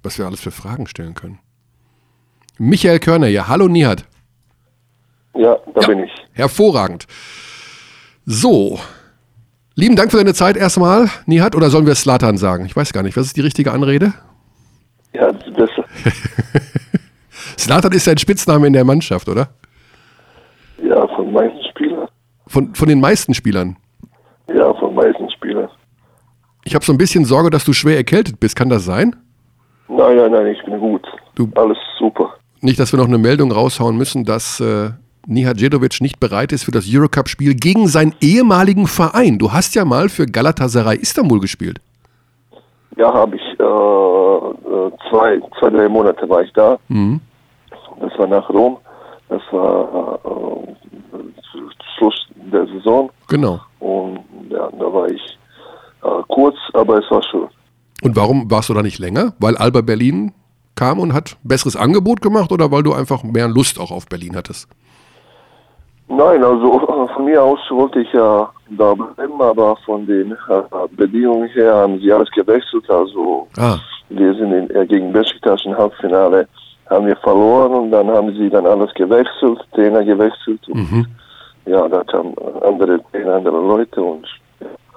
Was 0.03 0.17
wir 0.17 0.25
alles 0.25 0.41
für 0.41 0.51
Fragen 0.51 0.87
stellen 0.87 1.13
können. 1.13 1.41
Michael 2.57 3.01
Körner 3.01 3.27
hier. 3.27 3.49
Hallo 3.49 3.69
Nihat. 3.69 4.07
Ja, 5.35 5.57
da 5.75 5.81
Ja. 5.81 5.87
bin 5.89 6.05
ich. 6.05 6.13
Hervorragend. 6.33 7.07
So. 8.27 8.79
Lieben 9.75 9.97
Dank 9.97 10.11
für 10.11 10.19
deine 10.19 10.35
Zeit 10.35 10.57
erstmal, 10.57 11.09
Nihat. 11.27 11.55
Oder 11.57 11.71
sollen 11.71 11.87
wir 11.87 11.95
Slatan 11.95 12.37
sagen? 12.37 12.67
Ich 12.67 12.77
weiß 12.77 12.93
gar 12.93 13.03
nicht. 13.03 13.17
Was 13.17 13.27
ist 13.27 13.37
die 13.37 13.41
richtige 13.41 13.73
Anrede? 13.73 14.13
Ja, 15.15 15.33
das. 15.33 15.71
Slatan 17.59 17.93
ist 17.93 18.09
ein 18.09 18.19
Spitzname 18.19 18.67
in 18.67 18.73
der 18.73 18.85
Mannschaft, 18.85 19.29
oder? 19.29 19.49
Ja, 20.83 21.07
von 21.09 21.33
meisten 21.33 21.63
Spielern. 21.71 22.09
Von, 22.47 22.75
von 22.75 22.89
den 22.89 23.01
meisten 23.01 23.35
Spielern. 23.35 23.77
Ja, 24.55 24.75
von 24.75 24.95
meisten 24.95 25.31
Spielern. 25.31 25.69
Ich 26.65 26.75
habe 26.75 26.85
so 26.85 26.93
ein 26.93 26.99
bisschen 26.99 27.25
Sorge, 27.25 27.51
dass 27.51 27.65
du 27.65 27.73
schwer 27.73 27.97
erkältet 27.97 28.39
bist. 28.41 28.57
Kann 28.57 28.69
das 28.69 28.85
sein? 28.85 29.17
Nein, 29.89 30.17
nein, 30.17 30.31
nein, 30.33 30.47
ich 30.49 30.63
bin 30.65 30.79
gut. 30.79 31.07
Du- 31.35 31.51
Alles 31.55 31.79
super. 31.99 32.35
Nicht, 32.61 32.79
dass 32.79 32.93
wir 32.93 32.99
noch 32.99 33.09
eine 33.09 33.19
Meldung 33.19 33.51
raushauen 33.53 33.97
müssen, 33.97 34.25
dass 34.25 34.61
äh, 34.61 34.91
Nihat 35.27 35.61
Djedovic 35.61 36.01
nicht 36.01 36.19
bereit 36.19 36.53
ist 36.53 36.65
für 36.65 36.73
das 36.73 36.85
Eurocup-Spiel 36.89 37.55
gegen 37.55 37.87
seinen 37.87 38.15
ehemaligen 38.21 38.87
Verein. 38.87 39.39
Du 39.39 39.53
hast 39.53 39.75
ja 39.75 39.85
mal 39.85 40.09
für 40.09 40.27
Galatasaray 40.27 40.97
Istanbul 40.97 41.41
gespielt. 41.41 41.81
Ja, 42.97 43.13
habe 43.13 43.37
ich 43.37 43.43
äh, 43.43 43.63
äh, 43.63 44.91
zwei, 45.09 45.41
zwei, 45.59 45.71
drei 45.71 45.89
Monate 45.89 46.29
war 46.29 46.43
ich 46.43 46.53
da. 46.53 46.79
Das 48.01 48.19
war 48.19 48.27
nach 48.27 48.49
Rom. 48.51 48.79
Das 49.29 49.41
war 49.51 50.19
äh, 50.25 50.73
Schluss 51.97 52.15
der 52.53 52.67
Saison. 52.67 53.11
Genau. 53.29 53.61
Und 53.79 54.19
ja, 54.51 54.69
da 54.71 54.93
war 54.93 55.09
ich 55.09 55.39
äh, 56.03 56.23
kurz, 56.29 56.57
aber 56.75 56.99
es 56.99 57.11
war 57.11 57.23
schön. 57.23 57.49
Und 58.03 58.17
warum 58.17 58.51
warst 58.51 58.69
du 58.69 58.75
da 58.75 58.83
nicht 58.83 58.99
länger? 58.99 59.35
Weil 59.39 59.57
Alba 59.57 59.81
Berlin 59.81 60.33
kam 60.75 60.99
und 60.99 61.15
hat 61.15 61.37
besseres 61.45 61.77
Angebot 61.77 62.21
gemacht 62.21 62.51
oder 62.51 62.71
weil 62.73 62.83
du 62.83 62.93
einfach 62.93 63.23
mehr 63.23 63.49
Lust 63.49 63.79
auch 63.79 63.91
auf 63.91 64.07
Berlin 64.07 64.35
hattest? 64.37 64.69
Nein, 66.15 66.45
also 66.45 67.09
von 67.15 67.25
mir 67.25 67.43
aus 67.43 67.59
wollte 67.71 68.01
ich 68.01 68.13
ja 68.13 68.51
da 68.71 68.95
bleiben, 68.95 69.41
aber 69.41 69.77
von 69.85 70.07
den 70.07 70.33
äh, 70.33 70.63
Bedingungen 70.91 71.49
her 71.49 71.75
haben 71.75 71.99
sie 72.01 72.13
alles 72.13 72.31
gewechselt. 72.31 72.89
Also 72.91 73.49
ah. 73.59 73.79
wir 74.11 74.35
sind 74.35 74.53
in, 74.53 74.71
äh, 74.71 74.87
gegen 74.87 75.13
Besiktas 75.13 75.65
im 75.65 75.77
Halbfinale 75.77 76.47
haben 76.91 77.07
wir 77.07 77.17
verloren 77.17 77.73
und 77.73 77.91
dann 77.91 78.09
haben 78.09 78.35
sie 78.37 78.51
dann 78.51 78.67
alles 78.67 78.93
gewechselt, 78.95 79.59
Trainer 79.73 80.05
gewechselt 80.05 80.61
und 80.69 80.93
mhm. 80.93 81.07
ja, 81.65 81.89
da 81.89 82.05
kamen 82.05 82.35
andere 82.63 83.01
Trainer, 83.11 83.37
andere 83.37 83.57
Leute 83.57 84.03
und 84.03 84.27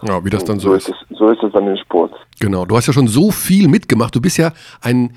ja, 0.01 0.23
wie 0.23 0.29
das 0.29 0.43
dann 0.43 0.59
so, 0.59 0.69
so 0.69 0.75
ist. 0.75 0.89
ist 0.89 0.95
es, 1.09 1.17
so 1.17 1.29
ist 1.29 1.41
es 1.41 1.51
dann 1.53 1.67
im 1.67 1.77
Sport. 1.77 2.11
Genau, 2.41 2.65
du 2.65 2.75
hast 2.75 2.87
ja 2.87 2.93
schon 2.93 3.07
so 3.07 3.31
viel 3.31 3.69
mitgemacht. 3.69 4.13
Du 4.13 4.19
bist 4.19 4.37
ja 4.37 4.51
ein 4.81 5.13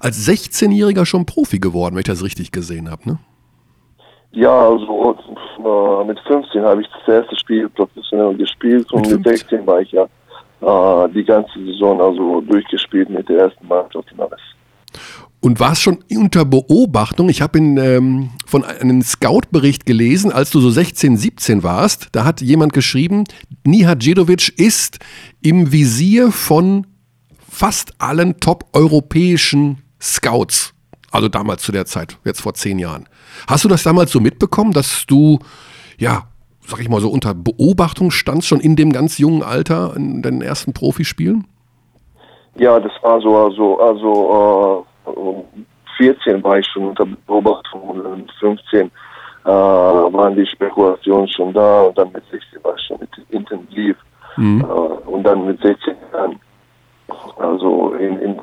als 0.00 0.28
16-Jähriger 0.28 1.06
schon 1.06 1.24
Profi 1.24 1.60
geworden, 1.60 1.94
wenn 1.94 2.00
ich 2.00 2.06
das 2.06 2.24
richtig 2.24 2.50
gesehen 2.50 2.90
habe, 2.90 3.08
ne? 3.08 3.18
Ja, 4.34 4.68
also 4.68 5.16
äh, 5.58 6.04
mit 6.06 6.18
15 6.26 6.62
habe 6.62 6.82
ich 6.82 6.88
das 6.88 7.22
erste 7.22 7.36
Spiel 7.36 7.68
professionell 7.68 8.34
gespielt 8.34 8.90
und 8.92 9.08
mit, 9.08 9.24
mit 9.24 9.38
16 9.38 9.66
war 9.66 9.80
ich 9.80 9.92
ja 9.92 10.04
äh, 10.60 11.08
die 11.10 11.24
ganze 11.24 11.64
Saison 11.64 12.00
also 12.00 12.40
durchgespielt 12.40 13.10
mit 13.10 13.28
der 13.28 13.44
ersten 13.44 13.66
Mannschaft 13.68 14.10
und 14.12 14.20
alles. 14.20 14.40
Und 15.40 15.60
war 15.60 15.72
es 15.72 15.80
schon 15.80 15.98
unter 16.10 16.44
Beobachtung? 16.44 17.28
Ich 17.28 17.42
habe 17.42 17.58
ähm, 17.58 18.30
von 18.46 18.64
einem 18.64 19.02
Scout-Bericht 19.02 19.84
gelesen, 19.84 20.32
als 20.32 20.50
du 20.50 20.58
so 20.60 20.70
16, 20.70 21.16
17 21.18 21.62
warst. 21.62 22.08
Da 22.12 22.24
hat 22.24 22.40
jemand 22.40 22.72
geschrieben, 22.72 23.24
Nihadjedovic 23.64 24.58
ist 24.58 25.00
im 25.42 25.70
Visier 25.70 26.32
von 26.32 26.86
fast 27.46 27.92
allen 27.98 28.40
top-europäischen 28.40 29.82
Scouts. 30.00 30.73
Also 31.14 31.28
damals 31.28 31.62
zu 31.62 31.70
der 31.70 31.86
Zeit, 31.86 32.18
jetzt 32.24 32.40
vor 32.40 32.54
zehn 32.54 32.80
Jahren. 32.80 33.08
Hast 33.46 33.64
du 33.64 33.68
das 33.68 33.84
damals 33.84 34.10
so 34.10 34.18
mitbekommen, 34.18 34.72
dass 34.72 35.06
du, 35.06 35.38
ja, 35.96 36.24
sag 36.66 36.80
ich 36.80 36.88
mal 36.88 37.00
so, 37.00 37.08
unter 37.08 37.34
Beobachtung 37.34 38.10
standst, 38.10 38.48
schon 38.48 38.58
in 38.58 38.74
dem 38.74 38.92
ganz 38.92 39.18
jungen 39.18 39.44
Alter, 39.44 39.94
in 39.94 40.22
deinen 40.22 40.42
ersten 40.42 40.72
Profispielen? 40.72 41.46
Ja, 42.56 42.80
das 42.80 42.90
war 43.02 43.20
so, 43.20 43.36
also, 43.36 43.78
also 43.78 44.86
äh, 45.06 45.98
14 45.98 46.42
war 46.42 46.58
ich 46.58 46.66
schon 46.66 46.88
unter 46.88 47.06
Beobachtung 47.06 47.82
und 47.82 48.32
15 48.40 48.80
äh, 48.80 49.48
waren 49.48 50.34
die 50.34 50.46
Spekulationen 50.46 51.28
schon 51.28 51.52
da 51.52 51.82
und 51.82 51.96
dann 51.96 52.10
mit 52.10 52.24
16 52.28 52.64
war 52.64 52.74
ich 52.76 52.86
schon 52.88 52.98
mit 52.98 53.10
intensiv 53.28 53.96
mhm. 54.36 54.62
äh, 54.62 54.64
und 54.64 55.22
dann 55.22 55.46
mit 55.46 55.62
16 55.62 55.94
Jahren, 56.12 56.40
also 57.36 57.94
in, 57.94 58.18
in 58.20 58.40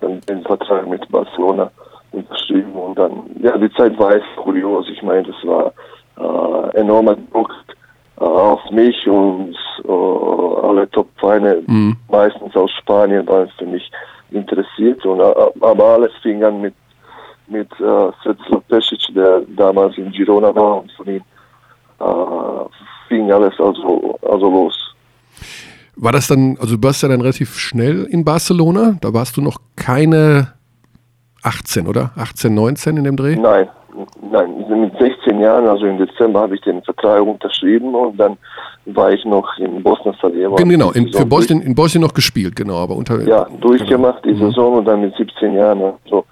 dann 0.00 0.20
den 0.28 0.42
Vertrag 0.42 0.86
mit 0.88 1.06
Barcelona 1.10 1.70
unterschrieben 2.12 2.72
und 2.72 2.98
dann, 2.98 3.24
ja, 3.40 3.56
die 3.56 3.72
Zeit 3.74 3.98
war 3.98 4.14
echt 4.14 4.26
kurios. 4.36 4.88
Ich 4.90 5.02
meine, 5.02 5.22
das 5.22 5.36
war 5.44 5.72
äh, 6.18 6.76
enormer 6.78 7.16
Druck 7.32 7.52
äh, 8.18 8.24
auf 8.24 8.60
mich 8.70 9.06
und 9.06 9.56
äh, 9.84 10.66
alle 10.66 10.90
Top-Vereine, 10.90 11.62
mhm. 11.66 11.96
meistens 12.08 12.54
aus 12.56 12.70
Spanien, 12.72 13.26
waren 13.28 13.48
für 13.58 13.66
mich 13.66 13.90
interessiert. 14.30 15.04
Und, 15.06 15.20
äh, 15.20 15.34
aber 15.60 15.84
alles 15.84 16.12
fing 16.22 16.42
an 16.42 16.60
mit, 16.60 16.74
mit 17.46 17.70
äh, 17.80 18.10
Svetlana 18.22 18.62
Pesic, 18.68 19.14
der 19.14 19.42
damals 19.56 19.96
in 19.98 20.10
Girona 20.10 20.54
war 20.54 20.80
und 20.80 20.92
von 20.92 21.06
ihm 21.06 21.22
äh, 22.00 22.64
fing 23.08 23.30
alles 23.30 23.58
also, 23.60 24.18
also 24.22 24.50
los. 24.50 24.94
War 25.96 26.12
das 26.12 26.28
dann, 26.28 26.56
also 26.60 26.76
du 26.76 26.82
warst 26.82 27.02
ja 27.02 27.08
dann 27.08 27.20
relativ 27.20 27.58
schnell 27.58 28.04
in 28.04 28.24
Barcelona, 28.24 28.96
da 29.00 29.12
warst 29.12 29.36
du 29.36 29.42
noch 29.42 29.58
keine 29.76 30.54
18, 31.42 31.86
oder? 31.86 32.12
18, 32.16 32.54
19 32.54 32.96
in 32.96 33.04
dem 33.04 33.16
Dreh? 33.16 33.36
Nein, 33.36 33.68
nein, 34.30 34.80
mit 34.80 34.92
16 34.98 35.40
Jahren, 35.40 35.66
also 35.66 35.86
im 35.86 35.98
Dezember 35.98 36.40
habe 36.40 36.54
ich 36.54 36.60
den 36.62 36.82
Vertrag 36.82 37.22
unterschrieben 37.22 37.94
und 37.94 38.18
dann 38.18 38.36
war 38.86 39.12
ich 39.12 39.24
noch 39.24 39.46
in 39.58 39.82
Bosnien 39.82 40.14
Sarajevo. 40.20 40.56
Genau, 40.56 40.90
in, 40.92 41.12
für 41.12 41.26
Bosnien, 41.26 41.60
in 41.60 41.74
Bosnien 41.74 42.02
noch 42.02 42.14
gespielt, 42.14 42.56
genau, 42.56 42.76
aber 42.76 42.96
unter. 42.96 43.20
Ja, 43.22 43.46
durchgemacht 43.60 44.22
genau. 44.22 44.38
die. 44.38 44.44
Saison 44.44 44.78
und 44.78 44.84
dann 44.86 45.00
mit 45.00 45.14
17 45.16 45.54
Jahren 45.54 45.80
so 46.08 46.18
äh, 46.18 46.22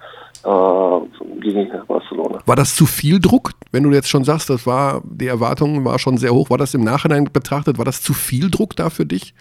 ging 1.39 1.57
ich 1.57 1.71
nach 1.71 1.85
Barcelona. 1.85 2.39
War 2.45 2.55
das 2.55 2.75
zu 2.75 2.85
viel 2.85 3.19
Druck, 3.19 3.51
wenn 3.71 3.83
du 3.83 3.91
jetzt 3.91 4.09
schon 4.09 4.23
sagst, 4.23 4.49
das 4.49 4.65
war, 4.65 5.01
die 5.03 5.27
Erwartung 5.27 5.85
war 5.85 5.99
schon 5.99 6.17
sehr 6.17 6.33
hoch, 6.33 6.49
war 6.49 6.57
das 6.57 6.73
im 6.73 6.83
Nachhinein 6.83 7.25
betrachtet, 7.31 7.77
war 7.77 7.85
das 7.85 8.01
zu 8.01 8.13
viel 8.13 8.49
Druck 8.49 8.75
da 8.75 8.89
für 8.89 9.05
dich? 9.05 9.33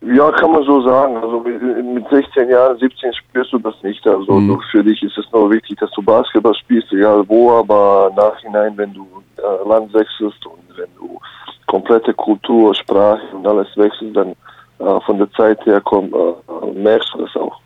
Ja, 0.00 0.30
kann 0.30 0.52
man 0.52 0.62
so 0.62 0.80
sagen. 0.82 1.16
Also 1.16 1.40
mit 1.40 2.08
16 2.08 2.48
Jahren, 2.48 2.78
17 2.78 3.12
spürst 3.14 3.52
du 3.52 3.58
das 3.58 3.74
nicht. 3.82 4.06
Also 4.06 4.34
mhm. 4.34 4.60
für 4.70 4.84
dich 4.84 5.02
ist 5.02 5.18
es 5.18 5.26
nur 5.32 5.50
wichtig, 5.50 5.78
dass 5.80 5.90
du 5.90 6.02
Basketball 6.02 6.54
spielst, 6.54 6.92
egal 6.92 7.24
wo, 7.28 7.50
aber 7.50 8.12
nachhinein, 8.16 8.76
wenn 8.76 8.94
du 8.94 9.06
äh, 9.38 9.68
Land 9.68 9.92
wechselst 9.92 10.46
und 10.46 10.62
wenn 10.76 10.94
du 10.96 11.18
komplette 11.66 12.14
Kultur, 12.14 12.74
Sprache 12.74 13.26
und 13.34 13.46
alles 13.46 13.68
wechselst, 13.76 14.16
dann 14.16 14.34
äh, 14.78 15.00
von 15.04 15.18
der 15.18 15.30
Zeit 15.32 15.64
her 15.66 15.80
komm, 15.84 16.14
äh, 16.14 16.78
merkst 16.78 17.12
du 17.14 17.24
das 17.24 17.34
auch. 17.36 17.60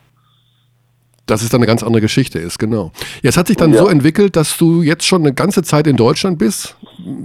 Dass 1.26 1.42
es 1.42 1.50
dann 1.50 1.60
eine 1.60 1.68
ganz 1.68 1.84
andere 1.84 2.00
Geschichte 2.00 2.40
ist, 2.40 2.58
genau. 2.58 2.90
Jetzt 3.22 3.36
hat 3.36 3.46
sich 3.46 3.56
dann 3.56 3.72
ja. 3.72 3.78
so 3.78 3.88
entwickelt, 3.88 4.34
dass 4.34 4.56
du 4.58 4.82
jetzt 4.82 5.04
schon 5.04 5.22
eine 5.22 5.32
ganze 5.32 5.62
Zeit 5.62 5.86
in 5.86 5.96
Deutschland 5.96 6.38
bist, 6.38 6.76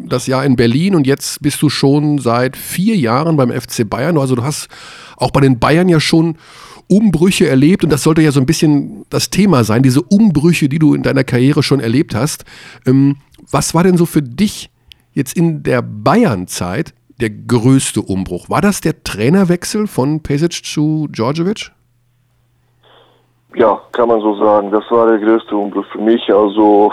das 0.07 0.27
Jahr 0.27 0.45
in 0.45 0.55
Berlin 0.55 0.93
und 0.93 1.07
jetzt 1.07 1.41
bist 1.41 1.61
du 1.63 1.69
schon 1.69 2.19
seit 2.19 2.55
vier 2.55 2.95
Jahren 2.95 3.37
beim 3.37 3.49
FC 3.51 3.89
Bayern. 3.89 4.17
Also 4.17 4.35
du 4.35 4.43
hast 4.43 4.67
auch 5.17 5.31
bei 5.31 5.41
den 5.41 5.57
Bayern 5.57 5.89
ja 5.89 5.99
schon 5.99 6.37
Umbrüche 6.87 7.47
erlebt 7.47 7.83
und 7.83 7.89
das 7.91 8.03
sollte 8.03 8.21
ja 8.21 8.31
so 8.31 8.39
ein 8.39 8.45
bisschen 8.45 9.05
das 9.09 9.29
Thema 9.29 9.63
sein, 9.63 9.83
diese 9.83 10.01
Umbrüche, 10.01 10.69
die 10.69 10.79
du 10.79 10.93
in 10.93 11.03
deiner 11.03 11.23
Karriere 11.23 11.63
schon 11.63 11.79
erlebt 11.79 12.15
hast. 12.15 12.45
Ähm, 12.85 13.17
was 13.49 13.73
war 13.73 13.83
denn 13.83 13.97
so 13.97 14.05
für 14.05 14.21
dich 14.21 14.69
jetzt 15.13 15.35
in 15.35 15.63
der 15.63 15.81
Bayern-Zeit 15.81 16.93
der 17.19 17.29
größte 17.29 18.01
Umbruch? 18.01 18.49
War 18.49 18.61
das 18.61 18.81
der 18.81 19.03
Trainerwechsel 19.03 19.87
von 19.87 20.21
Pesic 20.21 20.65
zu 20.65 21.07
Djordjevic? 21.09 21.71
Ja, 23.57 23.81
kann 23.91 24.07
man 24.07 24.21
so 24.21 24.35
sagen. 24.35 24.69
Das 24.69 24.83
war 24.91 25.07
der 25.07 25.17
größte 25.17 25.55
Umbruch 25.57 25.85
für 25.91 25.97
mich. 25.99 26.31
Also 26.31 26.91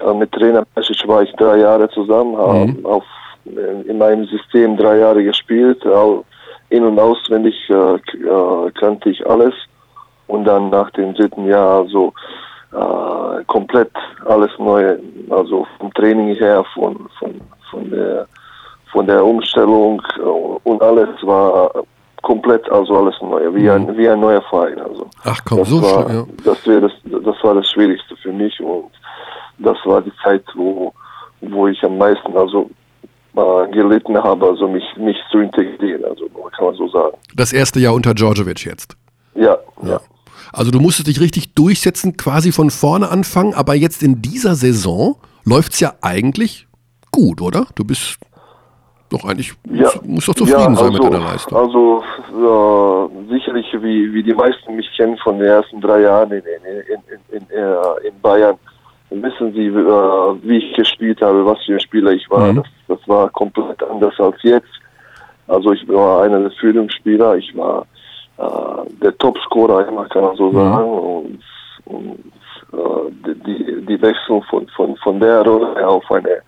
äh, 0.00 0.12
mit 0.12 0.30
Trainer 0.32 0.62
Pesic 0.74 1.08
war 1.08 1.22
ich 1.22 1.32
drei 1.36 1.60
Jahre 1.60 1.88
zusammen, 1.88 2.32
mhm. 2.32 2.84
auf, 2.84 3.04
in 3.46 3.96
meinem 3.96 4.26
System 4.26 4.76
drei 4.76 4.98
Jahre 4.98 5.24
gespielt. 5.24 5.82
In- 6.68 6.84
und 6.84 6.98
auswendig 6.98 7.54
äh, 7.70 7.94
äh, 7.94 8.70
kannte 8.78 9.08
ich 9.08 9.26
alles. 9.26 9.54
Und 10.26 10.44
dann 10.44 10.68
nach 10.68 10.90
dem 10.90 11.14
dritten 11.14 11.46
Jahr 11.46 11.86
so 11.86 12.12
äh, 12.72 13.42
komplett 13.46 13.92
alles 14.26 14.50
neu, 14.58 14.98
also 15.30 15.66
vom 15.78 15.90
Training 15.94 16.34
her, 16.34 16.66
von, 16.74 17.08
von, 17.18 17.40
von, 17.70 17.90
der, 17.90 18.26
von 18.92 19.06
der 19.06 19.24
Umstellung 19.24 20.02
und 20.64 20.82
alles 20.82 21.08
war 21.22 21.70
komplett, 22.28 22.70
also 22.70 22.94
alles 22.94 23.14
neu, 23.22 23.54
wie, 23.54 23.70
ein, 23.70 23.86
mhm. 23.86 23.96
wie 23.96 24.06
ein 24.06 24.20
neuer 24.20 24.42
Verein. 24.50 24.78
Also. 24.78 25.08
Ach 25.24 25.40
komm, 25.46 25.58
das 25.60 25.68
so 25.70 25.80
war, 25.80 26.06
schön, 26.06 26.16
ja. 26.16 26.26
das, 26.44 26.58
das, 26.62 26.92
das 27.24 27.36
war 27.42 27.54
das 27.54 27.70
Schwierigste 27.70 28.14
für 28.16 28.32
mich 28.32 28.60
und 28.60 28.90
das 29.58 29.78
war 29.86 30.02
die 30.02 30.12
Zeit, 30.22 30.44
wo, 30.54 30.92
wo 31.40 31.68
ich 31.68 31.82
am 31.82 31.96
meisten 31.96 32.36
also 32.36 32.68
äh, 33.34 33.70
gelitten 33.72 34.22
habe, 34.22 34.46
also 34.46 34.68
mich, 34.68 34.84
mich 34.98 35.16
zu 35.30 35.38
integrieren, 35.38 36.04
also 36.04 36.28
kann 36.28 36.66
man 36.66 36.74
so 36.74 36.86
sagen. 36.88 37.16
Das 37.34 37.54
erste 37.54 37.80
Jahr 37.80 37.94
unter 37.94 38.12
Djordjevic 38.12 38.66
jetzt? 38.66 38.94
Ja, 39.34 39.56
ja. 39.82 39.88
ja. 39.88 40.00
Also 40.52 40.70
du 40.70 40.80
musstest 40.80 41.08
dich 41.08 41.20
richtig 41.20 41.54
durchsetzen, 41.54 42.18
quasi 42.18 42.52
von 42.52 42.70
vorne 42.70 43.08
anfangen, 43.08 43.54
aber 43.54 43.74
jetzt 43.74 44.02
in 44.02 44.20
dieser 44.20 44.54
Saison 44.54 45.16
läuft 45.44 45.72
es 45.72 45.80
ja 45.80 45.94
eigentlich 46.02 46.66
gut, 47.10 47.40
oder? 47.40 47.66
Du 47.74 47.84
bist 47.84 48.18
doch 49.10 49.24
eigentlich 49.24 49.54
ja, 49.70 49.90
muss, 50.04 50.26
doch 50.26 50.34
zufrieden 50.34 50.60
ja, 50.60 50.66
also, 50.68 50.84
sein 50.84 50.92
mit 50.92 51.00
also, 51.00 51.12
deiner 51.12 51.24
Leistung. 51.24 51.58
Also 51.58 52.02
äh, 52.28 53.28
sicherlich, 53.30 53.66
wie, 53.80 54.12
wie 54.12 54.22
die 54.22 54.34
meisten 54.34 54.76
mich 54.76 54.90
kennen 54.96 55.16
von 55.18 55.38
den 55.38 55.48
ersten 55.48 55.80
drei 55.80 56.00
Jahren 56.02 56.30
in, 56.32 56.42
in, 56.42 57.02
in, 57.08 57.36
in, 57.36 57.50
äh, 57.50 58.08
in 58.08 58.20
Bayern, 58.20 58.56
wissen 59.10 59.52
sie, 59.54 59.66
äh, 59.66 60.34
wie 60.42 60.58
ich 60.58 60.74
gespielt 60.74 61.20
habe, 61.22 61.44
was 61.44 61.58
für 61.64 61.74
ein 61.74 61.80
Spieler 61.80 62.12
ich 62.12 62.28
war. 62.30 62.52
Mhm. 62.52 62.56
Das, 62.56 62.66
das 62.88 63.08
war 63.08 63.30
komplett 63.30 63.82
anders 63.82 64.18
als 64.18 64.36
jetzt. 64.42 64.68
Also 65.46 65.72
ich 65.72 65.88
war 65.88 66.22
einer 66.22 66.40
der 66.40 66.50
Führungsspieler, 66.52 67.36
ich 67.36 67.56
war 67.56 67.86
äh, 68.36 68.90
der 69.02 69.16
Topscorer, 69.16 69.88
immer 69.88 70.06
kann 70.08 70.22
man 70.22 70.36
so 70.36 70.50
mhm. 70.50 70.56
sagen. 70.56 70.90
Und, 70.90 71.40
und 71.86 72.18
äh, 72.72 73.34
die, 73.46 73.86
die 73.86 74.02
Wechsel 74.02 74.42
von, 74.50 74.68
von, 74.76 74.96
von 74.96 75.18
der 75.20 75.42
Rolle 75.42 75.88
auf 75.88 76.04
eine, 76.10 76.42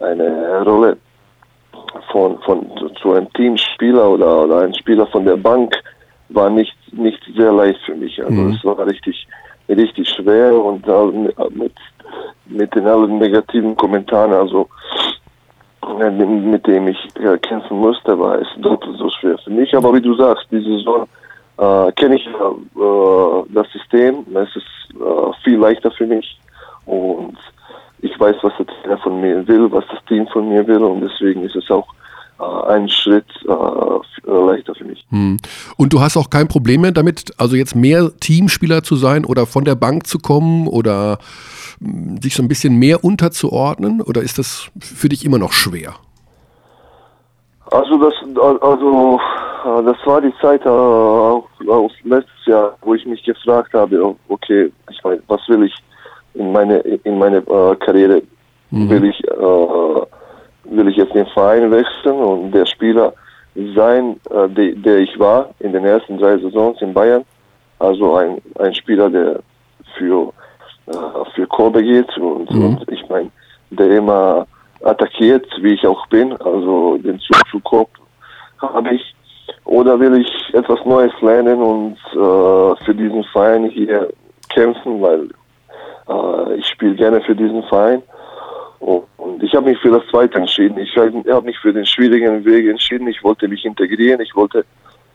eine 0.00 0.62
Rolle 0.64 0.98
von, 2.10 2.38
von 2.42 2.66
zu 3.00 3.12
einem 3.12 3.32
Teamspieler 3.32 4.10
oder, 4.10 4.44
oder 4.44 4.60
ein 4.62 4.74
Spieler 4.74 5.06
von 5.06 5.24
der 5.24 5.36
Bank 5.36 5.74
war 6.30 6.50
nicht, 6.50 6.74
nicht 6.92 7.20
sehr 7.36 7.52
leicht 7.52 7.80
für 7.84 7.94
mich. 7.94 8.22
Also 8.22 8.34
mhm. 8.34 8.52
es 8.52 8.64
war 8.64 8.86
richtig, 8.86 9.26
richtig 9.68 10.08
schwer 10.08 10.54
und 10.54 10.86
mit, 11.54 11.74
mit 12.46 12.74
den 12.74 12.86
allen 12.86 13.18
negativen 13.18 13.76
Kommentaren, 13.76 14.32
also 14.32 14.68
mit 15.98 16.66
dem 16.66 16.88
ich 16.88 16.98
äh, 17.16 17.36
kämpfen 17.38 17.78
musste, 17.78 18.18
war 18.18 18.40
es 18.40 18.48
doppelt 18.58 18.96
so 18.98 19.10
schwer 19.10 19.36
für 19.38 19.50
mich. 19.50 19.74
Aber 19.74 19.92
wie 19.94 20.00
du 20.00 20.14
sagst, 20.14 20.46
diese 20.50 20.78
Saison 20.78 21.06
äh, 21.58 21.92
kenne 21.92 22.16
ich 22.16 22.26
äh, 22.26 23.52
das 23.52 23.70
System, 23.72 24.24
es 24.34 24.56
ist 24.56 25.00
äh, 25.00 25.32
viel 25.42 25.58
leichter 25.58 25.90
für 25.90 26.06
mich 26.06 26.38
und 26.86 27.36
ich 28.02 28.18
weiß, 28.18 28.36
was 28.42 28.52
der 28.58 28.66
Trainer 28.66 28.98
von 28.98 29.20
mir 29.20 29.46
will, 29.48 29.70
was 29.70 29.84
das 29.90 30.04
Team 30.06 30.26
von 30.28 30.48
mir 30.48 30.66
will 30.66 30.82
und 30.82 31.00
deswegen 31.00 31.44
ist 31.44 31.56
es 31.56 31.70
auch 31.70 31.86
äh, 32.40 32.72
ein 32.72 32.88
Schritt 32.88 33.26
äh, 33.46 34.30
leichter 34.30 34.74
für 34.74 34.84
mich. 34.84 35.04
Hm. 35.10 35.38
Und 35.76 35.92
du 35.92 36.00
hast 36.00 36.16
auch 36.16 36.28
kein 36.28 36.48
Problem 36.48 36.82
mehr 36.82 36.92
damit, 36.92 37.32
also 37.38 37.56
jetzt 37.56 37.76
mehr 37.76 38.10
Teamspieler 38.20 38.82
zu 38.82 38.96
sein 38.96 39.24
oder 39.24 39.46
von 39.46 39.64
der 39.64 39.76
Bank 39.76 40.06
zu 40.06 40.18
kommen 40.18 40.66
oder 40.66 41.18
hm, 41.78 42.20
sich 42.20 42.34
so 42.34 42.42
ein 42.42 42.48
bisschen 42.48 42.76
mehr 42.76 43.04
unterzuordnen 43.04 44.02
oder 44.02 44.20
ist 44.22 44.38
das 44.38 44.68
für 44.80 45.08
dich 45.08 45.24
immer 45.24 45.38
noch 45.38 45.52
schwer? 45.52 45.94
Also 47.70 47.96
das, 47.98 48.14
also 48.60 49.20
äh, 49.64 49.82
das 49.84 49.96
war 50.04 50.20
die 50.20 50.34
Zeit 50.40 50.66
äh, 50.66 50.68
auch, 50.68 51.46
letztes 52.02 52.46
Jahr, 52.46 52.76
wo 52.82 52.94
ich 52.94 53.06
mich 53.06 53.22
gefragt 53.22 53.72
habe, 53.72 54.14
okay, 54.28 54.72
ich 54.90 55.04
meine, 55.04 55.22
was 55.28 55.40
will 55.48 55.62
ich 55.62 55.74
in 56.34 56.52
meine 56.52 56.78
in 56.78 57.18
meine 57.18 57.38
äh, 57.38 57.76
Karriere? 57.76 58.22
Mhm. 58.70 58.90
Will 58.90 59.04
ich 59.04 59.24
äh, 59.28 60.06
will 60.64 60.88
ich 60.88 60.96
jetzt 60.96 61.14
den 61.14 61.26
Verein 61.26 61.70
wechseln 61.70 62.16
und 62.16 62.52
der 62.52 62.66
Spieler 62.66 63.12
sein, 63.74 64.16
äh, 64.30 64.48
de, 64.48 64.74
der 64.74 64.98
ich 64.98 65.18
war 65.18 65.50
in 65.60 65.72
den 65.72 65.84
ersten 65.84 66.18
drei 66.18 66.38
Saisons 66.38 66.80
in 66.80 66.94
Bayern. 66.94 67.24
Also 67.78 68.14
ein, 68.16 68.40
ein 68.58 68.74
Spieler, 68.74 69.10
der 69.10 69.40
für, 69.98 70.32
äh, 70.86 70.92
für 71.34 71.46
Korbe 71.46 71.82
geht 71.82 72.16
und, 72.18 72.50
mhm. 72.50 72.64
und 72.64 72.92
ich 72.92 73.06
meine, 73.08 73.30
der 73.70 73.90
immer 73.90 74.46
attackiert, 74.82 75.46
wie 75.60 75.74
ich 75.74 75.86
auch 75.86 76.06
bin, 76.06 76.32
also 76.38 76.98
den 76.98 77.18
Zug 77.20 77.42
zu 77.50 77.60
Korb 77.60 77.90
habe 78.58 78.94
ich. 78.94 79.14
Oder 79.64 79.98
will 79.98 80.20
ich 80.20 80.54
etwas 80.54 80.84
Neues 80.84 81.12
lernen 81.20 81.60
und 81.60 81.96
äh, 82.12 82.84
für 82.84 82.94
diesen 82.94 83.24
Verein 83.24 83.66
hier 83.66 84.08
kämpfen, 84.48 85.00
weil 85.00 85.28
äh, 86.08 86.54
ich 86.56 86.66
spiele 86.66 86.94
gerne 86.94 87.20
für 87.20 87.34
diesen 87.34 87.62
Verein. 87.64 88.02
Und 88.80 89.42
ich 89.42 89.54
habe 89.54 89.70
mich 89.70 89.78
für 89.78 89.90
das 89.90 90.06
Zweite 90.08 90.38
entschieden. 90.38 90.76
Ich 90.78 90.96
habe 90.96 91.42
mich 91.42 91.58
für 91.58 91.72
den 91.72 91.86
schwierigen 91.86 92.44
Weg 92.44 92.68
entschieden. 92.68 93.06
Ich 93.06 93.22
wollte 93.22 93.46
mich 93.46 93.64
integrieren. 93.64 94.20
Ich 94.20 94.34
wollte 94.34 94.64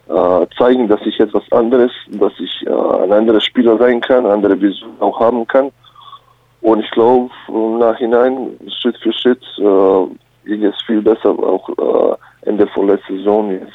äh, 0.07 0.45
zeigen, 0.57 0.87
dass 0.87 1.01
ich 1.05 1.19
etwas 1.19 1.43
anderes, 1.51 1.91
dass 2.11 2.31
ich 2.39 2.65
äh, 2.65 3.03
ein 3.03 3.11
anderer 3.11 3.41
Spieler 3.41 3.77
sein 3.77 3.99
kann, 3.99 4.25
andere 4.25 4.59
Vision 4.59 4.91
auch 4.99 5.19
haben 5.19 5.45
kann. 5.47 5.69
Und 6.61 6.79
ich 6.79 6.89
glaube, 6.91 7.29
im 7.49 7.79
Nachhinein, 7.79 8.57
Schritt 8.81 8.97
für 8.97 9.11
Schritt, 9.11 9.43
äh, 9.57 10.47
ging 10.47 10.63
es 10.63 10.81
viel 10.85 11.01
besser. 11.01 11.31
Auch 11.31 11.69
äh, 11.69 12.47
Ende 12.47 12.67
von 12.67 12.87
letzter 12.87 13.13
Saison, 13.15 13.51
jetzt 13.51 13.73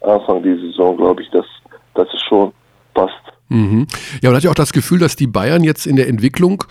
Anfang 0.00 0.42
dieser 0.42 0.60
Saison, 0.62 0.96
glaube 0.96 1.22
ich, 1.22 1.30
dass, 1.30 1.46
dass 1.94 2.08
es 2.14 2.22
schon 2.22 2.52
passt. 2.94 3.14
Mhm. 3.48 3.86
Ja, 4.22 4.30
man 4.30 4.36
hat 4.36 4.44
ja 4.44 4.50
auch 4.50 4.54
das 4.54 4.72
Gefühl, 4.72 4.98
dass 4.98 5.16
die 5.16 5.26
Bayern 5.26 5.64
jetzt 5.64 5.86
in 5.86 5.96
der 5.96 6.08
Entwicklung 6.08 6.64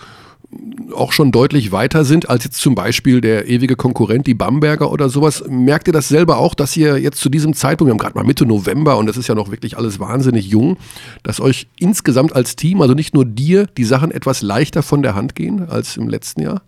auch 0.94 1.12
schon 1.12 1.32
deutlich 1.32 1.72
weiter 1.72 2.04
sind 2.04 2.28
als 2.28 2.44
jetzt 2.44 2.60
zum 2.60 2.74
Beispiel 2.74 3.20
der 3.20 3.48
ewige 3.48 3.76
Konkurrent, 3.76 4.26
die 4.26 4.34
Bamberger 4.34 4.90
oder 4.92 5.08
sowas. 5.08 5.44
Merkt 5.48 5.88
ihr 5.88 5.92
das 5.92 6.08
selber 6.08 6.38
auch, 6.38 6.54
dass 6.54 6.76
ihr 6.76 6.98
jetzt 6.98 7.20
zu 7.20 7.28
diesem 7.28 7.54
Zeitpunkt, 7.54 7.88
wir 7.88 7.92
haben 7.92 7.98
gerade 7.98 8.16
mal 8.16 8.24
Mitte 8.24 8.46
November 8.46 8.96
und 8.98 9.06
das 9.06 9.16
ist 9.16 9.28
ja 9.28 9.34
noch 9.34 9.50
wirklich 9.50 9.76
alles 9.76 10.00
wahnsinnig 10.00 10.46
jung, 10.46 10.76
dass 11.22 11.40
euch 11.40 11.66
insgesamt 11.78 12.36
als 12.36 12.56
Team, 12.56 12.82
also 12.82 12.94
nicht 12.94 13.14
nur 13.14 13.24
dir, 13.24 13.66
die 13.66 13.84
Sachen 13.84 14.10
etwas 14.10 14.42
leichter 14.42 14.82
von 14.82 15.02
der 15.02 15.14
Hand 15.14 15.34
gehen 15.34 15.68
als 15.68 15.96
im 15.96 16.08
letzten 16.08 16.42
Jahr? 16.42 16.62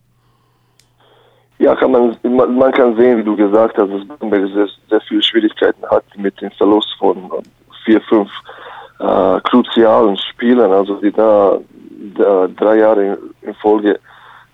Ja, 1.59 1.75
kann 1.75 1.91
man, 1.91 2.17
man 2.23 2.73
kann 2.73 2.97
sehen, 2.97 3.19
wie 3.19 3.25
du 3.25 3.35
gesagt 3.35 3.79
hast, 3.79 3.91
dass 3.91 4.19
Bamberg 4.19 4.51
sehr, 4.53 4.69
sehr 4.91 5.01
viele 5.03 5.23
Schwierigkeiten 5.23 5.85
hat 5.91 6.05
mit 6.17 6.39
dem 6.41 6.51
Verlust 6.53 6.89
von 6.99 7.17
vier, 7.85 8.01
fünf 8.03 8.31
äh, 8.99 9.41
kruzialen 9.41 10.17
Spielern, 10.17 10.73
also 10.73 10.95
die 10.97 11.13
da 11.13 11.59
drei 12.57 12.79
Jahre 12.79 13.19
in 13.43 13.55
Folge 13.55 13.99